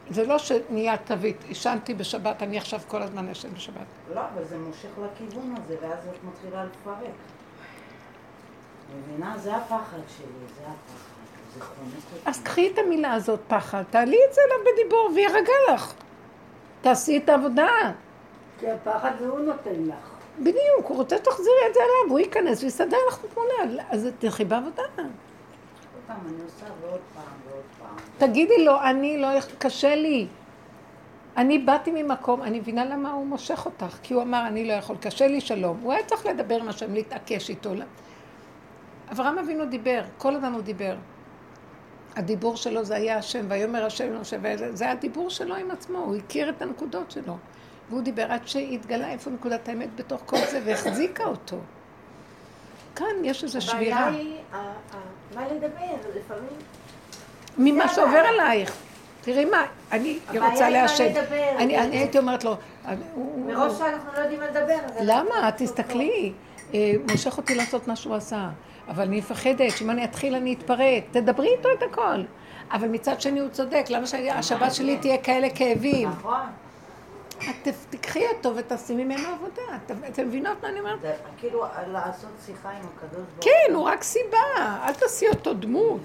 זה 0.10 0.26
לא 0.26 0.38
שנהיה 0.38 0.98
תווית, 0.98 1.44
עישנתי 1.48 1.94
בשבת, 1.94 2.44
אני 2.44 2.58
עכשיו 2.58 2.80
כל 2.88 3.02
הזמן 3.02 3.30
אשן 3.30 3.54
בשבת. 3.54 3.88
לא, 4.14 4.22
אבל 4.34 4.46
זה 4.46 4.58
מושך 4.58 4.90
לכיוון 4.98 5.56
הזה, 5.58 5.76
ואז 5.82 6.00
את 6.08 6.24
מתחילה 6.24 6.66
לפרק. 6.66 7.14
מבינה? 8.98 9.38
זה 9.38 9.56
הפחד 9.56 9.98
שלי, 10.18 10.26
זה 10.58 10.62
הפחד. 10.62 11.14
אז 12.26 12.44
קחי 12.44 12.72
את 12.74 12.78
המילה 12.78 13.14
הזאת, 13.14 13.40
פחד, 13.48 13.84
תעלי 13.90 14.18
את 14.30 14.34
זה 14.34 14.42
אליו 14.48 14.74
בדיבור 14.74 15.12
ויירגע 15.16 15.54
לך. 15.74 15.94
תעשי 16.84 17.18
את 17.18 17.30
העבודה. 17.30 17.68
כי 18.60 18.72
הפחד 18.72 19.12
זה 19.20 19.28
הוא 19.28 19.40
נותן 19.40 19.84
לך. 19.88 20.10
בדיוק, 20.40 20.88
הוא 20.88 20.98
רוצה 20.98 21.18
שתחזירי 21.18 21.56
את 21.70 21.74
זה 21.74 21.80
אליו, 21.80 22.12
הוא 22.12 22.20
ייכנס 22.20 22.64
ויסדר 22.64 22.98
לך 23.08 23.20
את 23.20 23.24
התמונה, 23.26 23.84
אז 23.90 24.08
תלכי 24.20 24.46
בעבודה. 24.46 24.84
תגידי 28.18 28.66
לו, 28.66 28.82
אני 28.82 29.18
לא, 29.18 29.28
קשה 29.58 29.96
לי. 29.96 30.28
אני 31.38 31.60
באתי 31.60 31.92
ממקום, 31.92 32.42
אני 32.42 32.60
מבינה 32.60 32.86
למה 32.86 33.12
הוא 33.12 33.26
מושך 33.26 33.66
אותך, 33.66 33.98
כי 34.04 34.14
הוא 34.14 34.24
אמר, 34.24 34.48
אני 34.48 34.68
לא 34.68 34.74
יכול, 34.74 34.96
קשה 34.98 35.28
לי 35.28 35.42
שלום. 35.42 35.80
הוא 35.84 35.94
היה 35.94 36.04
צריך 36.04 36.26
לדבר 36.26 36.56
עם 36.56 36.70
השם, 36.70 36.94
להתעקש 36.94 37.50
איתו. 37.50 37.72
אברהם 39.12 39.38
אבינו 39.38 39.66
דיבר, 39.66 40.02
כל 40.18 40.36
הזמן 40.36 40.54
הוא 40.54 40.62
דיבר. 40.62 40.96
הדיבור 42.16 42.58
שלו 42.58 42.84
זה 42.84 42.96
היה 42.96 43.18
השם, 43.18 43.46
ויאמר 43.50 43.86
השם 43.86 44.14
למשה, 44.14 44.38
זה 44.74 44.84
היה 44.84 44.94
הדיבור 44.94 45.30
שלו 45.30 45.56
עם 45.56 45.72
עצמו, 45.72 45.98
הוא 45.98 46.16
הכיר 46.16 46.50
את 46.50 46.62
הנקודות 46.62 47.12
שלו. 47.12 47.38
והוא 47.90 48.02
דיבר 48.02 48.32
עד 48.32 48.48
שהתגלה 48.48 49.12
איפה 49.12 49.30
נקודת 49.30 49.70
האמת 49.70 49.96
בתוך 49.96 50.22
כל 50.26 50.38
זה, 50.52 50.60
והחזיקה 50.66 51.24
אותו. 51.24 51.58
כאן 52.96 53.08
יש 53.24 53.44
איזו 53.44 53.62
שבירה. 53.62 54.00
הבעיה 54.00 54.22
היא, 54.22 54.38
מה 55.36 55.48
לדבר, 55.48 56.10
לפעמים... 56.16 56.50
ממה 57.58 57.88
שעובר. 57.88 58.18
עלייך. 58.18 58.76
תראי 59.22 59.46
מה, 59.46 59.66
אני 59.92 60.20
רוצה. 60.30 60.70
לדבר. 60.70 61.50
אני 61.58 61.78
הייתי 61.78 62.18
אומרת 62.18 62.44
לו, 62.44 62.56
מראש 63.38 63.78
שאנחנו 63.78 64.14
לא 64.14 64.20
יודעים 64.20 64.40
מה 64.40 64.48
לדבר. 64.48 64.78
למה? 65.02 65.52
תסתכלי. 65.58 66.34
אה, 66.74 66.94
מושך 67.12 67.38
אותי 67.38 67.56
לעשות 67.56 67.88
מה 67.88 67.96
שהוא 67.96 68.16
עשה. 68.16 68.50
אבל 68.88 69.04
אני 69.04 69.18
מפחדת 69.18 69.78
שאם 69.78 69.90
אני 69.90 70.04
אתחיל 70.06 70.36
אני 70.36 70.54
אתפרק. 70.54 71.04
תדברי 71.12 71.56
איתו 71.58 71.70
את 71.78 71.84
הכל. 71.92 72.22
אבל 72.72 72.88
מצד 72.88 73.22
שני 73.22 73.40
הוא 73.40 73.50
צודק, 73.50 73.86
למה 73.90 74.08
שהשבת 74.08 74.74
שלי 74.74 74.98
תהיה 74.98 75.18
כאלה 75.18 75.48
כאבים? 75.56 76.10
נכון. 76.10 76.40
את 77.50 77.68
תקחי 77.90 78.24
אותו 78.38 78.56
ותעשי 78.56 78.94
ממנו 78.96 79.28
עבודה. 79.28 79.62
אתם- 79.86 80.28
מבינות 80.28 80.64
מה 80.64 80.70
אני 80.70 80.80
אומרת? 80.80 81.00
כאילו 81.38 81.64
לעשות 81.88 82.30
שיחה 82.46 82.70
עם 82.70 82.76
הקדוש 82.96 83.12
ברוך 83.20 83.36
הוא. 83.36 83.42
כן, 83.68 83.74
הוא 83.74 83.84
רק 83.84 84.04
סיבה. 84.04 84.38
אל 84.88 84.94
תעשי 84.94 85.28
אותו 85.30 85.54
דמות. 85.54 86.02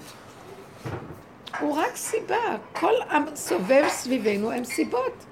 הוא 1.60 1.76
רק 1.76 1.96
סיבה. 1.96 2.36
כל 2.72 2.92
הסובב 3.10 3.84
סביבנו 3.88 4.52
הם 4.52 4.64
סיבות. 4.64 5.24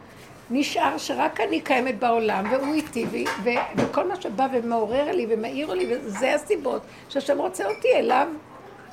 נשאר 0.51 0.99
שרק 0.99 1.41
אני 1.41 1.61
קיימת 1.61 1.99
בעולם, 1.99 2.45
והוא 2.51 2.75
איתי, 2.75 3.07
ו- 3.11 3.43
ו- 3.45 3.51
וכל 3.77 4.09
מה 4.09 4.21
שבא 4.21 4.47
ומעורר 4.53 5.13
לי 5.13 5.27
ומאיר 5.31 5.75
לי, 5.75 5.87
וזה 5.91 6.35
הסיבות 6.35 6.83
שהשם 7.09 7.39
רוצה 7.39 7.65
אותי 7.67 7.89
אליו. 7.95 8.29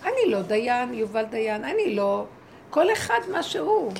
אני 0.03 0.31
לא 0.31 0.41
דיין, 0.41 0.93
יובל 0.93 1.25
דיין, 1.25 1.63
אני 1.63 1.95
לא. 1.95 2.25
כל 2.69 2.91
אחד 2.93 3.19
מה 3.31 3.43
שהוא. 3.43 3.91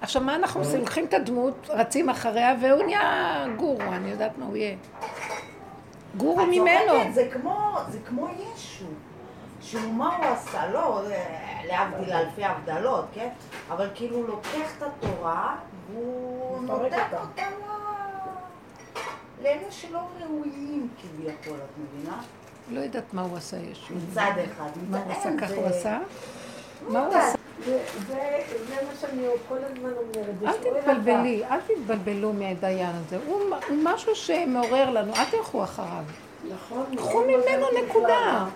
עכשיו, 0.00 0.22
מה 0.22 0.34
אנחנו 0.34 0.60
עושים? 0.60 0.80
לוקחים 0.80 1.04
את 1.04 1.14
הדמות, 1.14 1.70
רצים 1.70 2.08
אחריה, 2.08 2.54
והוא 2.60 2.82
נהיה 2.84 3.44
גורו, 3.56 3.82
אני 3.82 4.10
יודעת 4.10 4.38
מה 4.38 4.46
הוא 4.46 4.56
יהיה. 4.56 4.76
גורו 6.16 6.46
ממנו. 6.46 6.92
זה 7.12 7.28
כמו, 7.32 7.78
זה 7.88 7.98
כמו 8.08 8.28
ישו. 8.28 8.84
שהוא 9.62 9.92
מה 9.94 10.16
הוא 10.16 10.24
עשה, 10.26 10.66
לא, 10.72 11.02
להבדיל 11.68 12.12
אלפי 12.12 12.44
הבדלות, 12.44 13.04
כן? 13.14 13.28
אבל 13.70 13.88
כאילו 13.94 14.16
הוא 14.16 14.28
לוקח 14.28 14.76
את 14.78 14.82
התורה 14.82 15.56
מפרק 15.92 16.92
נותן 16.92 17.02
אותה. 17.20 17.42
ל- 17.42 17.68
לאלה 19.44 19.70
שלא 19.70 19.98
ראויים 20.20 20.88
כביכול, 21.02 21.56
את 21.58 21.78
מבינה? 21.78 22.20
לא 22.72 22.80
יודעת 22.80 23.14
מה 23.14 23.22
הוא 23.22 23.36
עשה 23.36 23.56
ישו. 23.56 23.94
מצד 24.10 24.30
אחד, 24.52 24.68
מה 24.90 25.02
הוא 25.04 25.12
עשה? 25.12 25.30
ככה 25.40 25.46
זה- 25.48 25.56
הוא 25.56 25.66
עשה? 25.66 25.98
מה 26.88 27.06
הוא 27.06 27.14
עשה? 27.14 27.34
זה- 27.64 27.82
מה 28.70 28.92
שאני 29.00 29.22
כל 29.48 29.56
הזמן 29.58 29.90
אומרת. 29.90 30.54
אל 30.64 30.80
תתבלבלי, 30.80 31.44
אל 31.44 31.58
תתבלבלו 31.60 32.32
מהדיין 32.32 32.90
הזה. 33.06 33.18
הוא 33.26 33.40
הוא 33.68 33.76
משהו 33.82 34.14
שמעורר 34.14 34.90
לנו, 34.90 35.12
אל 35.14 35.30
תלכו 35.30 35.64
אחריו. 35.64 36.04
נכון. 36.50 36.84
קחו 36.96 37.20
ממנו 37.22 37.66
נקודה. 37.84 38.46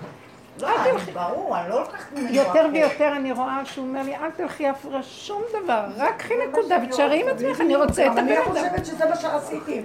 לא, 0.60 0.68
אל 0.68 0.74
אני- 0.78 0.90
תלכי. 0.92 1.10
ברור, 1.12 1.58
אני 1.58 1.68
לא 1.68 1.80
לוקחת 1.80 2.12
ממנו 2.12 2.34
יותר. 2.34 2.66
ויותר 2.72 3.12
אני 3.16 3.32
רואה 3.32 3.60
שהוא 3.64 3.86
אומר 3.88 4.02
לי, 4.02 4.16
אל 4.16 4.30
תלכי 4.30 4.70
אפרה 4.70 5.02
שום 5.02 5.42
דבר, 5.64 5.84
רק 5.96 6.16
קחי 6.16 6.34
נקודה 6.48 6.78
ותשארי 6.88 7.20
עם 7.22 7.28
עצמך, 7.36 7.60
אני 7.60 7.76
רוצה 7.76 8.06
את 8.06 8.18
אני 8.18 8.36
הבן 8.36 8.52
לא 8.52 8.60
אדם. 8.60 8.70
חושבת 8.70 8.86
שזה 8.86 9.06
מה 9.06 9.16
שעשיתי. 9.16 9.82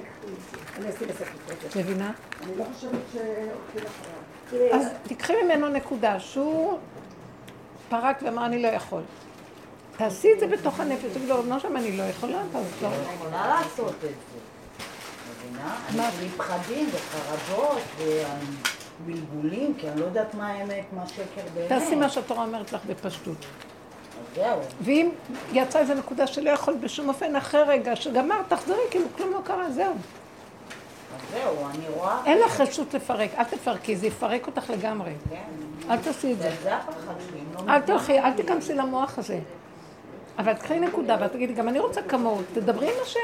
אני. 0.77 0.89
את 1.69 1.75
מבינה? 1.75 2.11
אני 2.43 2.57
לא 2.57 2.63
חושבת 2.73 2.91
שהולכים 3.13 3.49
אחריו. 3.75 4.17
תראה, 4.49 4.75
אז 4.75 4.87
תקחי 5.03 5.33
ממנו 5.43 5.67
נקודה, 5.69 6.19
שהוא 6.19 6.77
פרק 7.89 8.19
ואמר 8.21 8.45
אני 8.45 8.61
לא 8.61 8.67
יכול. 8.67 9.01
תעשי 9.97 10.33
את 10.33 10.39
זה 10.39 10.47
בתוך 10.47 10.79
הנפש, 10.79 11.05
תגידו 11.13 11.43
לא 11.49 11.59
שם 11.59 11.77
אני 11.77 11.97
לא 11.97 12.03
יכולה, 12.03 12.37
אז 12.55 12.63
לא. 12.81 12.87
אני 12.87 12.95
יכולה 13.15 13.47
לעשות 13.61 13.89
את 13.95 14.01
זה. 14.01 14.07
מבינה? 15.49 15.75
אני 15.89 16.25
עם 16.25 16.31
פחדים 16.37 16.89
וחרדות 16.93 17.81
ובלבולים, 19.03 19.73
כי 19.77 19.89
אני 19.89 19.99
לא 19.99 20.05
יודעת 20.05 20.33
מה 20.33 20.47
האמת, 20.47 20.85
מה 20.93 21.07
שקר 21.07 21.41
באמת. 21.53 21.69
תעשי 21.69 21.95
מה 21.95 22.09
שהתורה 22.09 22.43
אומרת 22.43 22.73
לך 22.73 22.85
בפשטות. 22.85 23.45
ואם 24.81 25.09
יצאה 25.53 25.81
איזו 25.81 25.93
נקודה 25.93 26.27
שלא 26.27 26.49
יכולת 26.49 26.79
בשום 26.79 27.09
אופן, 27.09 27.35
אחרי 27.35 27.61
רגע 27.67 27.95
שגמרת, 27.95 28.45
תחזרי, 28.49 28.77
כאילו 28.91 29.05
כלום 29.17 29.33
לא 29.33 29.39
קרה, 29.43 29.71
זהו. 29.71 29.93
זהו, 31.33 31.69
אני 31.69 31.85
רואה... 31.95 32.21
אין 32.25 32.37
לך 32.39 32.61
רשות 32.61 32.93
לפרק, 32.93 33.29
אל 33.37 33.43
תפרקי, 33.43 33.95
זה 33.95 34.07
יפרק 34.07 34.47
אותך 34.47 34.69
לגמרי. 34.69 35.11
כן. 35.29 35.35
אל 35.89 35.97
תעשי 35.97 36.33
את 36.33 36.37
זה. 36.37 36.51
לא 36.65 37.73
אל 37.73 37.81
תלכי, 37.81 38.19
אל 38.19 38.33
תיכנסי 38.33 38.73
למוח 38.73 39.17
הזה. 39.17 39.39
אבל 40.39 40.53
תקחי 40.53 40.79
נקודה 40.79 41.17
ואת 41.19 41.31
תגידי, 41.31 41.53
גם 41.53 41.69
אני 41.69 41.79
רוצה 41.79 42.01
כמוהו, 42.01 42.41
תדברי 42.53 42.87
עם 42.87 42.95
השם. 43.03 43.19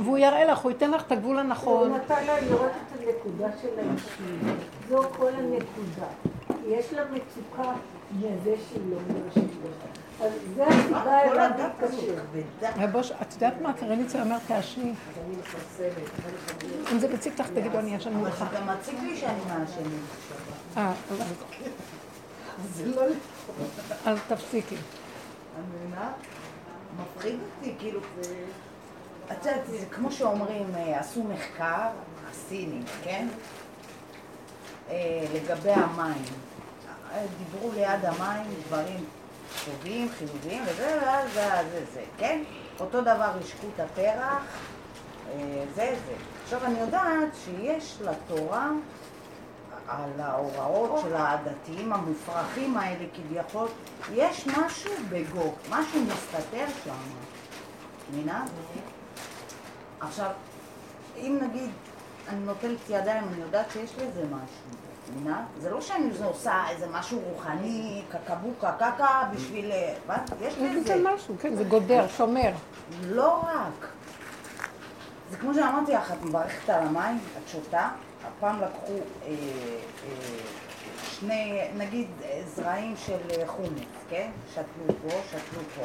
והוא 0.00 0.18
יראה 0.18 0.44
לך, 0.44 0.58
הוא 0.58 0.70
ייתן 0.70 0.90
לך 0.90 1.02
את 1.06 1.12
הגבול 1.12 1.30
הוא 1.36 1.40
הנכון. 1.40 1.92
נתן 1.94 2.24
לה 2.26 2.40
לראות 2.40 2.70
את 2.70 3.00
הנקודה 3.00 3.48
של 3.62 3.68
האישיות. 3.78 4.58
זו 4.88 5.02
כל 5.16 5.28
הנקודה. 5.34 6.06
יש 6.66 6.92
לה 6.92 7.02
מצוקה 7.04 7.72
מזה 8.12 8.54
שהיא 8.68 8.80
לא 8.90 8.96
מרשת 9.08 9.50
אז 10.22 10.30
זה 10.56 10.66
הסיבה 10.66 11.02
כל 11.02 11.38
אליו 11.38 11.50
להתקשר. 11.58 12.14
את 13.22 13.32
יודעת 13.32 13.60
מה? 13.62 13.72
קרניצה 13.72 14.22
אומר, 14.22 14.36
תעשני. 14.46 14.92
אם 16.92 16.98
זה 16.98 17.14
מציק 17.14 17.40
לך, 17.40 17.46
תגידו, 17.50 17.78
אני 17.78 17.94
ישן 17.94 18.08
אבל 18.10 18.18
מולך. 18.18 18.38
זה 18.38 18.56
גם 18.58 18.66
מציק 18.66 18.94
לי 19.02 19.16
שאני 19.16 19.40
מעשנת. 19.48 19.86
אה, 20.76 20.92
אז- 21.10 22.92
אז 24.06 24.18
תפסיקי. 24.28 24.74
את 24.74 24.80
מבינה? 25.74 26.12
מפחיד 27.00 27.38
אותי, 27.58 27.74
כאילו 27.78 28.00
זה... 28.22 28.34
את 29.32 29.46
יודעת, 29.46 29.66
זה 29.66 29.86
כמו 29.90 30.12
שאומרים, 30.12 30.74
אה, 30.74 31.00
עשו 31.00 31.24
מחקר, 31.24 31.88
הסינים, 32.30 32.84
כן? 33.04 33.28
אה, 34.90 35.24
לגבי 35.34 35.72
המים. 35.72 36.24
אה, 37.12 37.26
דיברו 37.38 37.70
ליד 37.72 38.04
המים 38.04 38.46
דברים 38.66 39.04
טובים, 39.64 40.08
חיוביים, 40.08 40.62
וזה, 40.66 40.98
ואז 41.02 41.32
זה, 41.32 41.48
זה, 41.70 41.84
זה, 41.94 42.02
כן? 42.18 42.42
אותו 42.80 43.00
דבר 43.00 43.32
השקו 43.40 43.66
את 43.74 43.80
הפרח, 43.80 44.42
זה, 45.74 45.96
זה. 46.06 46.14
עכשיו, 46.44 46.64
אני 46.64 46.80
יודעת 46.80 47.28
שיש 47.44 47.98
לתורה 48.00 48.70
על 49.88 50.20
ההוראות 50.20 51.00
של 51.02 51.14
הדתיים 51.16 51.92
המופרכים 51.92 52.76
האלה 52.76 53.04
כביכול, 53.14 53.68
יש 54.14 54.46
משהו 54.46 54.92
בגו, 55.10 55.52
משהו 55.70 56.00
מסתתר 56.04 56.66
שם, 56.84 56.94
מבינה? 58.10 58.44
עכשיו, 60.00 60.30
אם 61.16 61.38
נגיד 61.42 61.70
אני 62.28 62.40
נוטלת 62.40 62.78
ידיים, 62.88 63.24
אני 63.32 63.42
יודעת 63.42 63.70
שיש 63.70 63.94
לזה 63.94 64.24
משהו, 64.24 65.16
מבינה? 65.16 65.44
זה 65.60 65.70
לא 65.70 65.80
שאני 65.80 66.10
עושה 66.24 66.64
איזה 66.70 66.86
משהו 66.92 67.20
רוחני, 67.20 68.02
קקבוקה, 68.10 68.72
קקה, 68.72 69.22
בשביל... 69.34 69.72
אה? 69.72 70.16
יש 70.40 70.54
זה 70.54 70.68
לזה. 70.68 71.02
משהו, 71.14 71.34
כן, 71.40 71.54
זה 71.54 71.64
גודר, 71.64 72.08
שומר. 72.08 72.52
לא 73.02 73.32
רק. 73.32 73.88
זה 75.30 75.36
כמו 75.36 75.54
שאמרתי 75.54 75.92
לך, 75.92 76.12
את 76.12 76.22
מברכת 76.22 76.70
על 76.70 76.86
המים, 76.86 77.18
את 77.38 77.48
שותה, 77.48 77.88
פעם 78.40 78.60
לקחו 78.60 78.92
אה, 78.92 79.28
אה, 79.28 80.12
שני, 81.10 81.68
נגיד 81.76 82.06
אה, 82.24 82.42
זרעים 82.54 82.94
של 83.06 83.18
אה, 83.30 83.46
חומוס, 83.46 83.70
כן? 84.08 84.30
שתלו 84.52 84.96
פה, 85.02 85.16
שתלו 85.30 85.62
פה. 85.76 85.82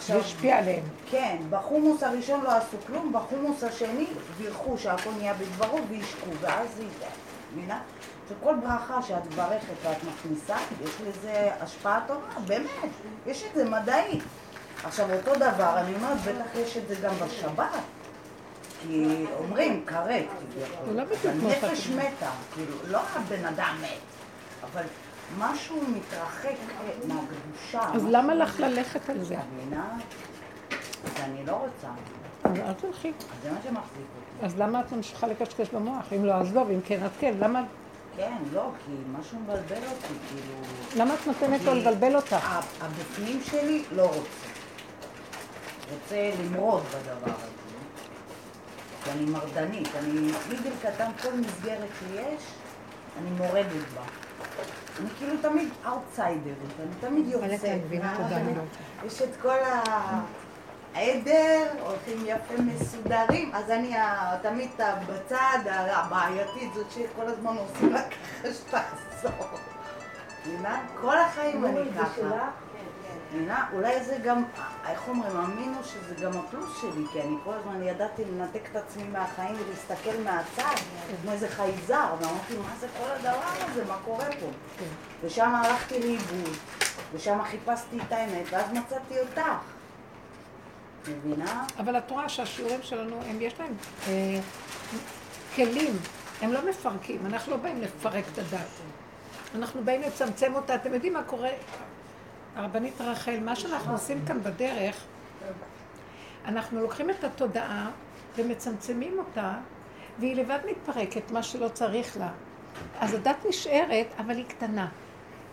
זה 0.00 0.16
השפיע 0.16 0.58
עליהם. 0.58 0.82
כן, 1.10 1.36
בחומוס 1.50 2.02
הראשון 2.02 2.40
לא 2.40 2.56
עשו 2.56 2.76
כלום, 2.86 3.12
בחומוס 3.12 3.64
השני 3.64 4.06
בירכו 4.38 4.78
שהכל 4.78 5.10
נהיה 5.18 5.34
בדברו 5.34 5.78
והשקו, 5.90 6.30
ואז 6.40 6.68
זה... 6.76 6.84
מבינה? 7.54 7.80
שכל 8.28 8.54
ברכה 8.62 9.02
שאת 9.02 9.26
מברכת 9.32 9.74
ואת 9.82 9.96
מכניסה, 10.04 10.56
יש 10.84 10.90
לזה 11.06 11.50
השפעה 11.60 12.00
טובה, 12.06 12.40
באמת, 12.46 12.90
יש 13.26 13.44
את 13.44 13.54
זה 13.54 13.64
מדעי. 13.64 14.20
עכשיו 14.84 15.14
אותו 15.14 15.34
דבר, 15.34 15.78
אני 15.78 15.94
אומרת, 15.94 16.18
בטח 16.18 16.54
יש 16.54 16.76
את 16.76 16.88
זה 16.88 16.94
גם 16.94 17.14
בשבת. 17.14 17.80
כי 18.82 19.24
אומרים, 19.38 19.84
כרת, 19.86 20.24
כביכול. 20.52 20.86
זה 20.86 20.94
לא 20.94 21.04
בדיוק 21.04 21.24
אבל 21.24 21.40
כמו 21.40 21.48
נפש 21.48 21.86
פתימה. 21.86 22.02
מתה, 22.02 22.30
כאילו, 22.54 22.76
לא 22.88 22.98
הבן 23.14 23.44
אדם 23.44 23.76
מת, 23.82 23.98
אבל 24.72 24.82
משהו 25.38 25.76
מתרחק 25.96 26.54
מהקדושה. 27.08 27.80
אז 27.94 28.06
למה 28.10 28.34
לך 28.34 28.60
ללכת 28.60 29.10
על 29.10 29.24
זה? 29.24 29.34
את 29.34 29.40
מבינה? 29.54 29.98
אז 31.04 31.22
אני 31.24 31.46
לא 31.46 31.52
רוצה. 31.52 31.88
אז 32.44 32.58
אל 32.58 32.72
תלכי. 32.72 33.08
אז 33.08 33.42
זה 33.42 33.50
מה 33.50 33.58
שמחזיק 33.62 34.06
אותי. 34.16 34.46
אז 34.46 34.58
למה 34.58 34.80
את 34.80 34.92
ממשיכה 34.92 35.26
לקשקש 35.26 35.68
במוח? 35.68 36.12
אם 36.16 36.24
לא, 36.24 36.32
אז 36.32 36.54
לא, 36.54 36.60
ואם 36.60 36.80
כן, 36.84 37.02
אז 37.02 37.10
כן. 37.20 37.34
למה, 37.40 37.62
כן, 38.16 38.36
לא, 38.52 38.70
כי 38.86 38.92
משהו 39.18 39.38
מבלבל 39.38 39.86
אותי, 39.90 40.14
כאילו... 40.28 40.54
למה 40.96 41.14
את 41.14 41.26
נותנת 41.26 41.64
לו 41.64 41.74
לבלבל 41.74 42.16
אותך? 42.16 42.62
הבפנים 42.80 43.40
שלי 43.44 43.82
לא 43.92 44.06
רוצה. 44.06 44.48
רוצה 45.92 46.30
למרוד 46.44 46.82
בדבר 46.82 47.32
הזה. 47.32 47.46
כי 49.04 49.10
אני 49.10 49.24
מרדנית, 49.24 49.88
אני 49.98 50.32
גיגל 50.48 50.70
קטן, 50.82 51.10
כל 51.22 51.32
מסגרת 51.34 51.88
שיש, 51.98 52.42
אני 53.18 53.30
מורדת 53.30 53.88
בה. 53.94 54.02
אני 55.00 55.08
כאילו 55.18 55.36
תמיד 55.42 55.68
אאוטסיידרית, 55.86 56.56
אני 56.80 56.94
תמיד 57.00 57.26
יוצאת. 57.28 57.80
יש 59.06 59.22
את 59.22 59.36
כל 59.42 59.56
העדר, 60.94 61.66
הולכים 61.80 62.18
יפה 62.26 62.54
מסודרים, 62.62 63.50
אז 63.54 63.70
אני 63.70 63.94
תמיד 64.42 64.70
בצד 65.06 65.58
הבעייתית, 65.66 66.74
זאת 66.74 66.90
שכל 66.90 67.26
הזמן 67.26 67.56
עושים 67.56 67.92
לה 67.92 68.02
ככה 68.02 68.52
שתעזור. 68.52 69.46
כל 71.00 71.18
החיים 71.18 71.64
אני 71.64 71.80
ככה. 71.98 72.48
מבינה? 73.34 73.66
אולי 73.72 74.04
זה 74.04 74.18
גם, 74.24 74.44
איך 74.88 75.08
אומרים, 75.08 75.36
המינוס 75.36 75.86
שזה 75.86 76.14
גם 76.14 76.32
הפלוס 76.38 76.80
שלי, 76.80 77.04
כי 77.12 77.20
אני 77.20 77.36
כל 77.44 77.52
הזמן 77.54 77.82
ידעתי 77.82 78.24
לנתק 78.24 78.62
את 78.70 78.76
עצמי 78.76 79.02
מהחיים 79.12 79.54
ולהסתכל 79.54 80.22
מהצד, 80.24 80.74
כמו 81.22 81.32
איזה 81.32 81.48
חייזר, 81.48 82.14
ואמרתי, 82.20 82.56
מה 82.56 82.76
זה 82.80 82.86
כל 82.98 83.10
הדבר 83.10 83.64
הזה, 83.70 83.84
מה 83.84 83.96
קורה 84.04 84.26
פה? 84.40 84.46
ושם 85.22 85.54
הלכתי 85.54 86.00
לאיבוד, 86.00 86.56
ושם 87.12 87.38
חיפשתי 87.44 87.98
את 88.06 88.12
האמת, 88.12 88.46
ואז 88.50 88.72
מצאתי 88.72 89.20
אותך. 89.20 89.40
מבינה? 91.08 91.64
אבל 91.78 91.98
את 91.98 92.10
רואה 92.10 92.28
שהשיעורים 92.28 92.82
שלנו, 92.82 93.22
הם 93.26 93.40
יש 93.40 93.54
להם 93.60 93.74
אה, 94.08 94.40
כלים, 95.56 95.96
הם 96.42 96.52
לא 96.52 96.60
מפרקים, 96.70 97.26
אנחנו 97.26 97.52
לא 97.52 97.58
באים 97.58 97.80
לפרק 97.80 98.24
את 98.32 98.38
הדת. 98.38 98.68
אנחנו 99.54 99.84
באים 99.84 100.02
לצמצם 100.02 100.54
אותה, 100.54 100.74
אתם 100.74 100.94
יודעים 100.94 101.12
מה 101.12 101.22
קורה? 101.22 101.50
הרבנית 102.56 103.00
רחל, 103.00 103.40
מה 103.40 103.56
שאנחנו 103.56 103.92
עושים 103.92 104.24
כאן 104.26 104.42
בדרך, 104.42 104.96
אנחנו 106.44 106.80
לוקחים 106.80 107.10
את 107.10 107.24
התודעה 107.24 107.90
ומצמצמים 108.36 109.18
אותה, 109.18 109.54
והיא 110.18 110.36
לבד 110.36 110.58
מתפרקת, 110.70 111.30
מה 111.30 111.42
שלא 111.42 111.68
צריך 111.68 112.16
לה. 112.16 112.30
אז 113.00 113.14
הדת 113.14 113.36
נשארת, 113.48 114.06
אבל 114.18 114.36
היא 114.36 114.44
קטנה. 114.48 114.88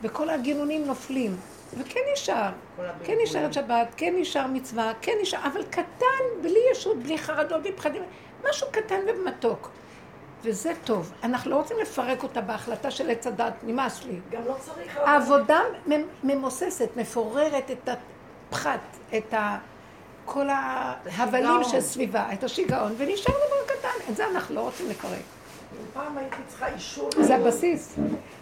וכל 0.02 0.30
הגינונים 0.30 0.86
נופלים. 0.86 1.36
וכן 1.78 2.00
נשאר, 2.14 2.52
כן. 3.04 3.18
נשארת 3.24 3.54
שבת, 3.54 3.88
כן 3.98 4.14
נשאר 4.18 4.48
מצווה, 4.48 4.92
כן 5.02 5.14
נשאר, 5.22 5.40
אבל 5.54 5.64
קטן, 5.64 6.42
בלי 6.42 6.60
ישות, 6.72 6.98
בלי 7.04 7.18
חרדות, 7.18 7.62
בלי 7.62 7.74
פחדים, 7.74 8.02
משהו 8.50 8.68
קטן 8.72 9.00
ומתוק. 9.08 9.72
וזה 10.44 10.72
טוב. 10.84 11.12
אנחנו 11.24 11.52
לא 11.52 11.56
רוצים 11.56 11.78
לפרק 11.82 12.24
אותה 12.24 12.42
בהחלטה 12.42 12.92
של 12.92 13.10
עץ 13.10 13.28
הדת, 13.28 13.54
נמאס 13.64 14.04
לי. 14.04 14.20
גם 14.32 14.42
לא 14.48 14.56
צריך... 14.60 14.98
העבודה 14.98 15.60
ממ- 15.88 15.94
ממוססת, 16.24 16.90
מפוררת 16.96 17.72
את 17.72 17.90
הפחת, 18.52 18.80
את 19.18 19.34
ה... 19.34 19.58
כל 20.26 20.48
ההבלים 20.50 21.46
השיגעון. 21.62 21.82
שסביבה, 21.82 22.34
את 22.34 22.44
השיגעון, 22.44 22.94
ונשאר 22.98 23.34
דבר 23.34 23.76
קטן. 23.76 24.12
את 24.12 24.16
זה 24.18 24.28
אנחנו 24.28 24.56
לא 24.56 24.62
רוצים 24.62 24.90
לפרק. 24.90 25.12
אם 25.12 25.86
פעם 25.94 26.18
הייתי 26.18 26.36
צריכה 26.48 26.68
אישור... 26.68 27.10
זה 27.22 27.36
הבסיס. 27.36 27.96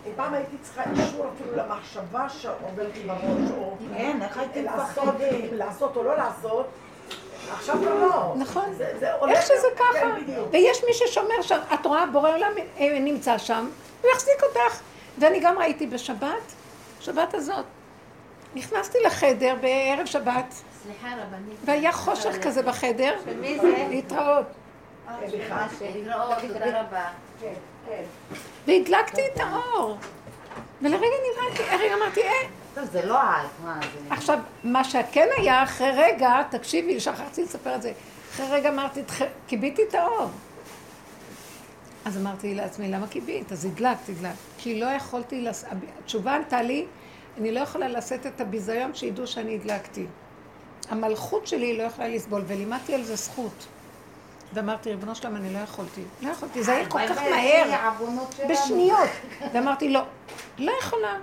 אם 0.05 0.11
פעם 0.15 0.34
הייתי 0.34 0.55
צריכה 0.61 0.84
אישור 0.91 1.26
אפילו 1.35 1.55
למחשבה 1.57 2.30
שעוברת 2.30 2.97
לי 2.97 3.03
בראש, 3.03 3.51
או... 3.57 3.77
כן, 3.97 4.19
איך 4.22 4.38
הייתי 4.38 4.61
מפחדת? 4.61 5.15
לעשות 5.51 5.95
או 5.95 6.03
לא 6.03 6.17
לעשות, 6.17 6.67
עכשיו 7.53 7.76
כבר 7.81 7.93
לא. 7.93 8.34
נכון. 8.38 8.73
איך 9.30 9.41
שזה 9.41 9.67
כן, 9.77 9.84
ככה. 9.84 10.05
בדיוק. 10.22 10.47
ויש 10.51 10.84
מי 10.84 10.93
ששומר 10.93 11.41
שם, 11.41 11.59
את 11.73 11.85
רואה, 11.85 12.05
בורא 12.05 12.30
עולם 12.35 12.51
אה, 12.80 12.99
נמצא 12.99 13.38
שם, 13.38 13.69
הוא 14.01 14.11
יחזיק 14.11 14.43
אותך. 14.43 14.80
ואני 15.17 15.39
גם 15.39 15.57
ראיתי 15.59 15.88
בשבת, 15.88 16.53
שבת 16.99 17.34
הזאת, 17.34 17.65
נכנסתי 18.55 18.97
לחדר 19.05 19.55
בערב 19.61 20.05
שבת, 20.05 20.53
סליחה 20.84 21.07
רבנית. 21.07 21.57
והיה 21.65 21.91
חושך 21.91 22.35
כזה 22.41 22.61
בחדר, 22.61 23.15
של 23.26 23.38
מי 23.38 23.59
זה? 23.59 23.85
להתראות. 23.89 24.45
סליחה. 25.30 25.67
להתראות, 25.95 26.38
תודה 26.41 26.81
רבה. 26.81 27.05
כן, 27.41 27.53
כן. 27.88 28.03
והדלקתי 28.67 29.22
את 29.34 29.39
האור. 29.39 29.97
ולרגע 30.81 31.15
נבהלתי, 31.31 31.63
רגע 31.76 31.95
אמרתי, 31.95 32.22
אה, 32.22 32.31
טוב, 32.76 32.85
זה 32.91 33.06
לא 33.06 33.19
את, 33.23 33.30
מה 33.65 33.80
זה? 33.81 34.14
עכשיו, 34.14 34.39
מה 34.64 34.84
שכן 34.84 35.27
היה, 35.38 35.64
אחרי 35.64 35.91
רגע, 35.95 36.43
תקשיבי, 36.49 36.99
שכחתי 36.99 37.43
לספר 37.43 37.76
את 37.76 37.81
זה, 37.81 37.91
אחרי 38.34 38.45
רגע 38.52 38.69
אמרתי, 38.69 39.03
"תח- 39.03 39.22
כיביתי 39.47 39.81
את 39.89 39.95
האור. 39.95 40.30
אז 42.06 42.18
אמרתי 42.18 42.56
לעצמי, 42.56 42.88
למה 42.91 43.07
כיבית? 43.07 43.52
אז 43.52 43.65
הדלקת, 43.65 44.10
הדלקת. 44.10 44.35
כי 44.57 44.80
לא 44.80 44.85
יכולתי, 44.85 45.41
לס... 45.41 45.65
התשובה 45.99 46.35
ענתה 46.35 46.61
לי, 46.61 46.85
אני 47.38 47.52
לא 47.52 47.60
יכולה 47.60 47.88
לשאת 47.88 48.26
את 48.26 48.41
הביזיון 48.41 48.95
שידעו 48.95 49.27
שאני 49.27 49.56
הדלקתי. 49.56 50.06
המלכות 50.89 51.47
שלי 51.47 51.77
לא 51.77 51.84
יכולה 51.84 52.07
לסבול, 52.07 52.43
ולימדתי 52.47 52.93
על 52.95 53.03
זה 53.03 53.15
זכות. 53.15 53.65
ואמרתי, 54.53 54.89
ריבונו 54.89 55.15
שלם, 55.15 55.35
אני 55.35 55.53
לא 55.53 55.60
יכולתי. 55.60 56.02
לא 56.22 56.30
יכולתי, 56.30 56.64
זה 56.64 56.72
היה 56.72 56.89
כל 56.89 56.99
כך 57.10 57.18
מהר. 57.18 57.64
בשניות. 58.49 59.10
ואמרתי 59.53 59.89
לו, 59.89 59.99
לא 60.57 60.72
יכולה. 60.81 61.14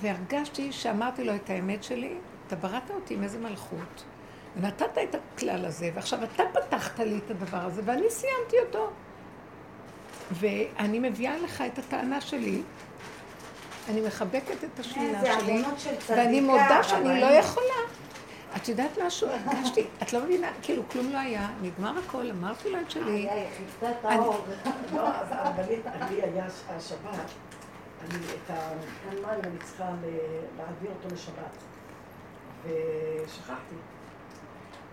והרגשתי 0.00 0.72
שאמרתי 0.72 1.24
לו 1.24 1.34
את 1.34 1.50
האמת 1.50 1.84
שלי, 1.84 2.14
אתה 2.46 2.56
בראת 2.56 2.90
אותי 2.90 3.14
עם 3.14 3.22
איזה 3.22 3.38
מלכות, 3.38 4.04
ונתת 4.56 4.98
את 5.02 5.14
הכלל 5.14 5.64
הזה, 5.64 5.90
ועכשיו 5.94 6.18
אתה 6.24 6.42
פתחת 6.52 7.00
לי 7.00 7.18
את 7.24 7.30
הדבר 7.30 7.58
הזה, 7.58 7.82
ואני 7.84 8.10
סיימתי 8.10 8.56
אותו. 8.66 8.90
ואני 10.30 10.98
מביאה 10.98 11.38
לך 11.38 11.64
את 11.66 11.78
הטענה 11.78 12.20
שלי, 12.20 12.62
אני 13.88 14.00
מחבקת 14.00 14.64
את 14.64 14.80
השלילה 14.80 15.40
שלי, 15.40 15.62
ואני 16.08 16.40
מודה 16.40 16.82
שאני 16.82 17.20
לא. 17.20 17.26
יכולה. 17.26 17.74
את 18.56 18.68
יודעת 18.68 18.98
משהו? 19.06 19.28
הרגשתי, 19.28 19.84
את 20.02 20.12
לא 20.12 20.20
מבינה, 20.20 20.48
כאילו 20.62 20.82
כלום 20.88 21.12
לא 21.12 21.18
היה, 21.18 21.48
נגמר 21.62 21.98
הכל, 22.06 22.30
אמרתי 22.30 22.70
לו 22.70 22.80
את 22.80 22.90
שלי. 22.90 23.10
היא 23.10 23.46
חיפתה 23.56 23.90
את 23.90 24.04
האור. 24.04 24.44
לא, 24.94 25.08
הרבנית, 25.30 25.84
לי 26.10 26.22
היה 26.22 26.46
השבת, 26.68 27.30
אני 28.04 28.18
את 28.18 28.50
המבחן 28.50 29.26
מים 29.26 29.40
אני 29.44 29.58
צריכה 29.58 29.90
להעביר 30.56 30.90
אותו 30.90 31.14
לשבת. 31.14 31.64
ושכחתי. 32.64 33.74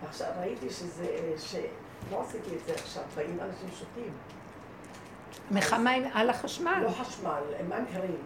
ועכשיו 0.02 0.28
ראיתי 0.40 0.70
שזה, 0.70 1.06
שלא 1.38 2.22
עשיתי 2.22 2.56
את 2.56 2.66
זה 2.66 2.74
עכשיו, 2.74 3.02
באים 3.16 3.38
אנשים 3.40 3.68
שותים. 3.78 4.12
מחה 5.50 5.78
מים 5.78 6.04
על 6.14 6.30
החשמל. 6.30 6.82
לא 6.82 6.90
חשמל, 6.90 7.42
הם 7.58 7.68
מים 7.68 7.86
קרים. 7.92 8.22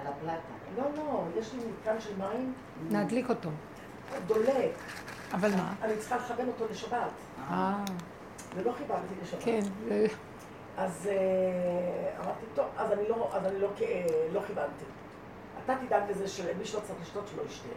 על 0.00 0.06
הפלטה. 0.06 0.54
לא, 0.76 0.84
לא, 0.96 1.24
יש 1.38 1.52
לי 1.52 1.60
מתקן 1.70 2.00
של 2.00 2.16
מים 2.18 2.52
להדליק 2.90 3.30
אותו. 3.30 3.50
דולק. 4.26 4.72
אבל 5.32 5.50
מה? 5.50 5.74
אני 5.82 5.96
צריכה 5.98 6.16
לכוון 6.16 6.48
אותו 6.48 6.64
לשבת, 6.70 6.98
אה, 7.38 7.84
ולא 8.54 8.72
חיברתי 8.72 9.14
לשבת. 9.22 9.42
כן. 9.44 9.60
אז 10.76 11.08
אה, 11.12 12.24
אמרתי, 12.24 12.46
טוב, 12.54 12.66
אז 12.76 12.92
אני 12.92 13.08
לא, 13.08 13.28
אז 13.32 13.46
אני 13.46 13.60
לא, 13.60 13.68
לא 14.32 14.40
כיוונתי. 14.46 14.84
אתה 15.64 15.74
תדאג 15.86 16.02
לזה 16.10 16.28
שמי 16.28 16.64
שלא 16.64 16.80
צריך 16.80 16.98
לשתות 17.02 17.24
שלא 17.32 17.42
ישתה. 17.42 17.68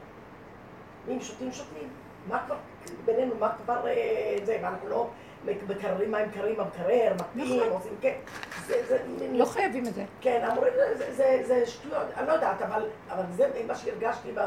אם 1.08 1.22
שותים, 1.22 1.52
שותים. 1.52 1.90
מה 2.28 2.44
כבר, 2.46 2.56
בינינו, 3.06 3.36
מה 3.40 3.56
כבר 3.64 3.88
אה, 3.88 4.38
זה, 4.44 4.60
ואנחנו 4.62 4.90
לא 4.90 5.10
מקררים 5.46 6.12
מים 6.12 6.32
קרים 6.32 6.56
במקרר, 6.58 7.14
מקפיאים, 7.14 7.60
נכון. 7.60 7.74
עושים, 7.74 7.94
כן. 8.02 8.16
זה, 8.66 8.86
זה, 8.88 8.98
לא 9.32 9.46
חייבים 9.46 9.88
את 9.88 9.94
זה. 9.94 10.04
כן, 10.22 10.48
אמורים, 10.52 10.74
זה, 10.98 11.14
זה, 11.14 11.42
זה 11.46 11.66
שטויות, 11.66 12.08
אני 12.18 12.28
לא 12.28 12.34
יודעת, 12.34 12.62
אבל, 12.62 12.86
אבל 13.10 13.24
זה 13.36 13.64
מה 13.68 13.76
שהרגשתי 13.76 14.32
ב... 14.32 14.40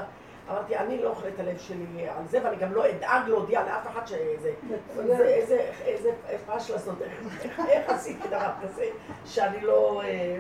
אמרתי, 0.51 0.77
אני 0.77 1.03
לא 1.03 1.09
אוכל 1.09 1.29
את 1.29 1.41
הלב 1.41 1.59
שלי 1.59 2.09
על 2.09 2.29
זה, 2.29 2.39
ואני 2.45 2.57
גם 2.57 2.73
לא 2.73 2.91
אדאג 2.91 3.29
להודיע 3.29 3.63
לאף 3.63 3.87
אחד 3.87 4.07
שזה... 4.07 4.53
זה 4.95 5.25
איזה, 5.25 5.71
איזה 5.85 6.11
פש 6.47 6.71
לעשות, 6.71 6.95
איך- 7.69 7.91
עשיתי 7.91 8.29
דבר 8.29 8.51
כזה, 8.63 8.85
שאני 9.27 9.61
לא... 9.61 10.03
אה, 10.05 10.37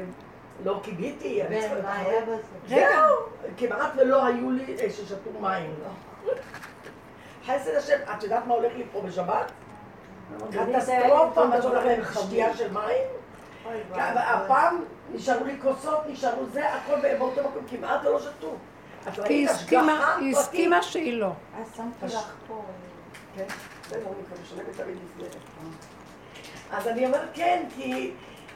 לא 0.64 0.80
קיביתי, 0.82 1.42
אני 1.42 1.60
צריכה 1.60 1.76
בזה? 1.76 2.36
זהו, 2.68 3.16
כמעט 3.56 3.90
ולא 3.96 4.24
היו 4.26 4.50
לי 4.50 4.76
אה, 4.80 4.90
ששתו 4.90 5.30
מים. 5.40 5.74
חסד 7.46 7.74
השם, 7.74 7.96
את 8.16 8.22
יודעת 8.22 8.46
מה 8.46 8.54
הולך 8.54 8.72
לי 8.76 8.84
פה 8.92 9.00
בשבת? 9.00 9.52
קטסטרופה, 10.50 11.44
מה 11.44 11.62
שהולך 11.62 11.84
להם 11.84 12.00
שתייה 12.14 12.56
של 12.56 12.72
מים. 12.72 13.04
הפעם 14.16 14.84
נשארו 15.12 15.44
לי 15.44 15.56
כוסות, 15.62 16.06
נשארו 16.06 16.46
זה, 16.46 16.68
הכל 16.74 16.94
באותו 17.18 17.40
מקום, 17.40 17.62
כמעט 17.70 18.00
ולא 18.04 18.20
שתו. 18.20 18.54
היא 19.24 19.48
הסכימה, 19.48 20.16
היא? 20.16 20.36
הסכימה 20.36 20.82
שהיא 20.82 21.12
לא. 21.12 21.32
אז 21.60 21.66
שמתי 21.76 22.06
לך 22.06 22.32
פה. 22.48 22.64
כן, 23.36 23.44
בסדר, 23.82 23.98
אני 23.98 24.24
כבר 24.26 24.36
משלמת 24.42 24.76
תמיד 24.76 24.96
לפני. 25.04 25.40
אז 26.72 26.88
אני 26.88 27.06
אומרת 27.06 27.28
כן, 27.34 27.62
כי, 27.76 28.12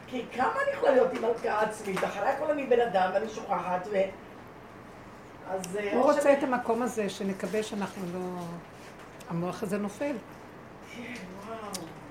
כי 0.06 0.24
כמה 0.32 0.52
אני 0.62 0.76
יכולה 0.76 0.92
להיות 0.92 1.12
עם 1.12 1.24
הלקאה 1.24 1.60
עצמית? 1.60 2.04
אחרי 2.04 2.28
הכל 2.28 2.50
אני 2.50 2.66
בן 2.66 2.80
אדם 2.80 3.10
ואני 3.14 3.28
שוכחת 3.28 3.86
ו... 3.92 3.96
אז... 5.50 5.76
אה, 5.76 5.92
הוא 5.94 6.12
רוצה 6.12 6.32
את 6.32 6.42
המקום 6.42 6.82
הזה, 6.82 7.08
שנקווה 7.08 7.62
שאנחנו 7.62 8.02
לא... 8.14 8.20
המוח 9.30 9.62
הזה 9.62 9.78
נופל. 9.78 10.16
וואו. 11.46 11.56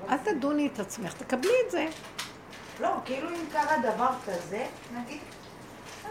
אל 0.09 0.17
תדוני 0.17 0.69
את 0.73 0.79
עצמך, 0.79 1.13
תקבלי 1.13 1.53
את 1.65 1.71
זה. 1.71 1.87
לא, 2.79 2.89
כאילו 3.05 3.29
אם 3.29 3.45
קרה 3.51 3.77
דבר 3.77 4.09
כזה, 4.25 4.65
נגיד, 4.93 5.19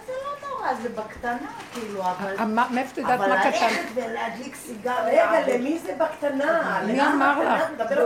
זה 0.07 0.13
לא 0.25 0.49
נורא, 0.49 0.75
זה 0.83 0.89
בקטנה, 0.89 1.51
כאילו, 1.73 2.03
אבל... 2.03 2.35
המה- 2.39 2.67
מאיפה 2.71 2.93
את 2.93 2.99
יודעת 2.99 3.21
אבל 3.21 3.29
מה 3.29 3.41
קטן? 3.41 3.51
ללכת 3.51 3.83
ולהדליק 3.95 4.55
סיגריה... 4.55 5.31
רגע, 5.31 5.55
למי 5.59 5.79
זה 5.79 5.95
בקטנה? 5.99 6.81
מי 6.87 7.03
אמר 7.07 7.39
לך? 7.55 7.63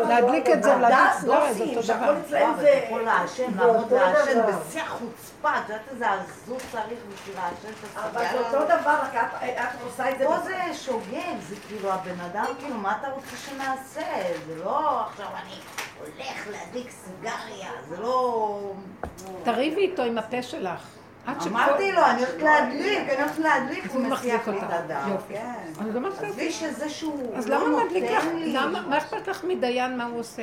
להדליק 0.09 0.51
את 0.51 0.63
זה 0.63 0.73
עבודה, 0.73 0.87
ולהדליק 0.89 1.13
סיגריה 1.21 1.53
זה 1.53 1.65
אותו 1.65 1.83
דבר. 1.83 2.11
אבל 2.11 2.57
זה... 2.61 2.69
יכול 2.69 3.03
לעשן, 3.03 3.53
זה 3.59 3.67
לעמוד 3.67 3.93
לעשן. 3.93 4.41
בשיא 4.69 4.83
החוצפה, 4.83 5.51
את 5.59 5.63
יודעת 5.69 5.81
איזה 5.93 6.07
עזות 6.11 6.63
צריך 6.73 7.01
בשביל 7.15 7.35
לעשן 7.37 7.69
את 7.93 7.99
אבל 7.99 8.25
זה? 8.33 8.39
אותו 8.39 8.65
דבר, 8.65 8.99
רק 9.15 9.35
את 9.45 9.83
עושה 9.85 10.11
את 10.11 10.19
זה... 10.19 10.25
פה 10.25 10.39
זה 10.39 10.55
שוגג, 10.75 11.37
זה 11.49 11.57
כאילו 11.69 11.93
הבן 11.93 12.21
אדם, 12.21 12.45
כאילו, 12.59 12.75
מה 12.75 12.97
אתה 13.01 13.09
רוצה 13.09 13.37
שנעשה? 13.37 14.07
זה 14.47 14.65
לא 14.65 15.01
עכשיו 15.01 15.27
אני 15.43 15.55
הולך 16.01 16.47
להדליק 16.51 16.91
סיגריה, 16.91 17.71
זה 17.89 17.97
לא... 18.01 18.59
תריבי 19.45 19.81
איתו 19.81 20.03
עם 20.03 20.19
הפה 20.19 20.43
שלך. 20.43 20.81
אמרתי 21.47 21.93
לו, 21.93 22.05
אני 22.05 22.21
הולכת 22.25 22.43
להדליק, 22.43 23.09
אני 23.09 23.23
הולכת 23.23 23.39
להדליק, 23.39 23.85
הוא 23.93 24.01
מסיח 24.03 24.13
מחזיק 24.13 24.49
לי 24.49 24.59
את. 24.59 24.73
הדם. 24.73 25.09
יופי. 25.13 25.35
כן. 25.35 26.27
עזבי. 26.27 26.53
שזה 26.53 26.91
שהוא 26.91 27.37
אז 27.37 27.49
לא 27.49 27.57
למה 27.69 27.85
מדליק 27.85 28.11
לך? 28.11 28.25
מה 28.89 28.99
אכפת 28.99 29.29
לך 29.29 29.45
מדיין 29.45 29.99
מה 29.99 30.05
הוא 30.05 30.21
עושה? 30.21 30.43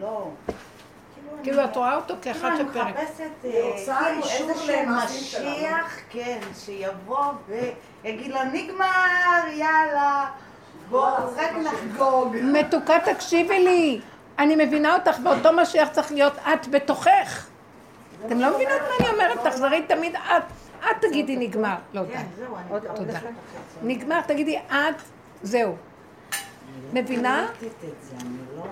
לא. 0.00 0.28
כאילו 1.42 1.64
את 1.64 1.76
רואה 1.76 1.96
אותו 1.96 2.14
כאחד 2.22 2.40
כאילו, 2.40 2.60
אני 2.60 2.68
שפרק. 2.72 2.94
מחפשת 2.96 3.30
אה, 3.44 3.50
כאילו 4.38 4.48
איזשהו. 4.48 5.44
משיח, 5.44 5.98
כן, 6.10 6.38
שיבוא 6.64 7.24
ויגיד 7.48 8.30
לה, 8.32 8.44
נגמר, 8.44 9.48
יאללה, 9.52 10.26
בוא, 10.90 11.08
רק 11.36 11.52
נחגוג. 11.52 12.36
מתוקה, 12.42 12.94
תקשיבי 13.04 13.58
לי. 13.58 14.00
אני 14.38 14.66
מבינה 14.66 14.94
אותך, 14.94 15.16
ואותו 15.24 15.52
משיח 15.52 15.88
צריך 15.88 16.12
להיות 16.12 16.32
את 16.52 16.68
בתוכך. 16.68 17.46
אתם 18.26 18.40
לא 18.40 18.54
מבינות 18.54 18.80
מה 18.80 18.96
אני 19.00 19.08
אומרת? 19.08 19.46
תחזרי 19.46 19.82
תמיד 19.82 20.14
את. 20.16 20.42
את 20.80 20.96
תגידי 21.00 21.36
נגמר. 21.36 21.74
לא, 21.94 22.02
די. 22.02 22.12
כן, 22.12 22.24
אני 22.70 22.80
תודה. 22.96 23.18
נגמר, 23.82 24.20
תגידי 24.20 24.58
את, 24.58 25.02
זהו. 25.42 25.76
מבינה? 26.92 27.46
לא 28.56 28.64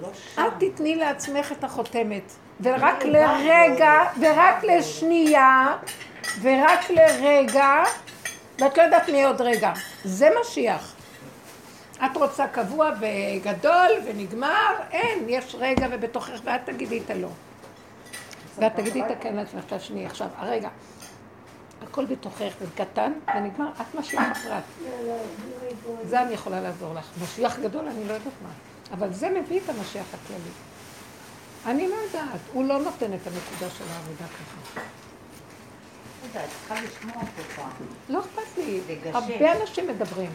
לא, 0.00 0.08
לא. 0.38 0.48
את 0.48 0.52
תתני 0.58 0.96
לעצמך 0.96 1.52
את 1.52 1.64
החותמת. 1.64 2.32
ורק 2.60 3.04
לרגע, 3.04 3.92
ורק 4.20 4.64
לשנייה, 4.64 5.76
ורק 6.42 6.90
לרגע, 6.90 7.82
ואת 8.58 8.78
לא 8.78 8.82
יודעת 8.82 9.08
מי 9.08 9.24
עוד 9.24 9.40
רגע. 9.40 9.72
זה 10.04 10.28
משיח. 10.40 10.94
את 12.04 12.16
רוצה 12.16 12.46
קבוע 12.46 12.90
וגדול 13.00 13.90
ונגמר? 14.06 14.74
אין, 14.90 15.24
יש 15.28 15.56
רגע 15.58 15.86
ובתוכך, 15.90 16.40
ואת 16.44 16.60
תגידי 16.64 17.00
את 17.04 17.10
הלא. 17.10 17.28
ואת 18.58 18.76
תגידי 18.76 19.02
את 19.02 19.10
הכן 19.10 19.36
לעצמך, 19.36 19.64
תשני 19.68 20.06
עכשיו, 20.06 20.28
הרגע. 20.36 20.68
הכל 21.82 22.04
בתוכך 22.04 22.52
וקטן 22.60 23.12
ונגמר, 23.36 23.70
את 23.80 23.94
משיח 23.94 24.22
הפרט. 24.30 24.64
זה 26.04 26.22
אני 26.22 26.34
יכולה 26.34 26.60
לעזור 26.60 26.94
לך. 26.94 27.10
משיח 27.22 27.58
גדול, 27.58 27.88
אני 27.88 28.08
לא 28.08 28.12
יודעת 28.12 28.32
מה. 28.42 28.48
אבל 28.92 29.12
זה 29.12 29.30
מביא 29.30 29.60
את 29.64 29.68
המשיח 29.68 30.06
הכללי. 30.14 30.50
אני 31.66 31.88
לא 31.88 31.94
יודעת, 31.94 32.40
הוא 32.52 32.64
לא 32.64 32.78
נותן 32.78 33.14
את 33.14 33.26
הנקודה 33.26 33.70
של 33.78 33.84
העבודה 33.92 34.24
ככה. 34.24 34.80
לא 38.08 38.20
אכפת 38.20 38.58
לי. 38.58 38.80
הרבה 39.12 39.60
אנשים 39.60 39.88
מדברים. 39.88 40.30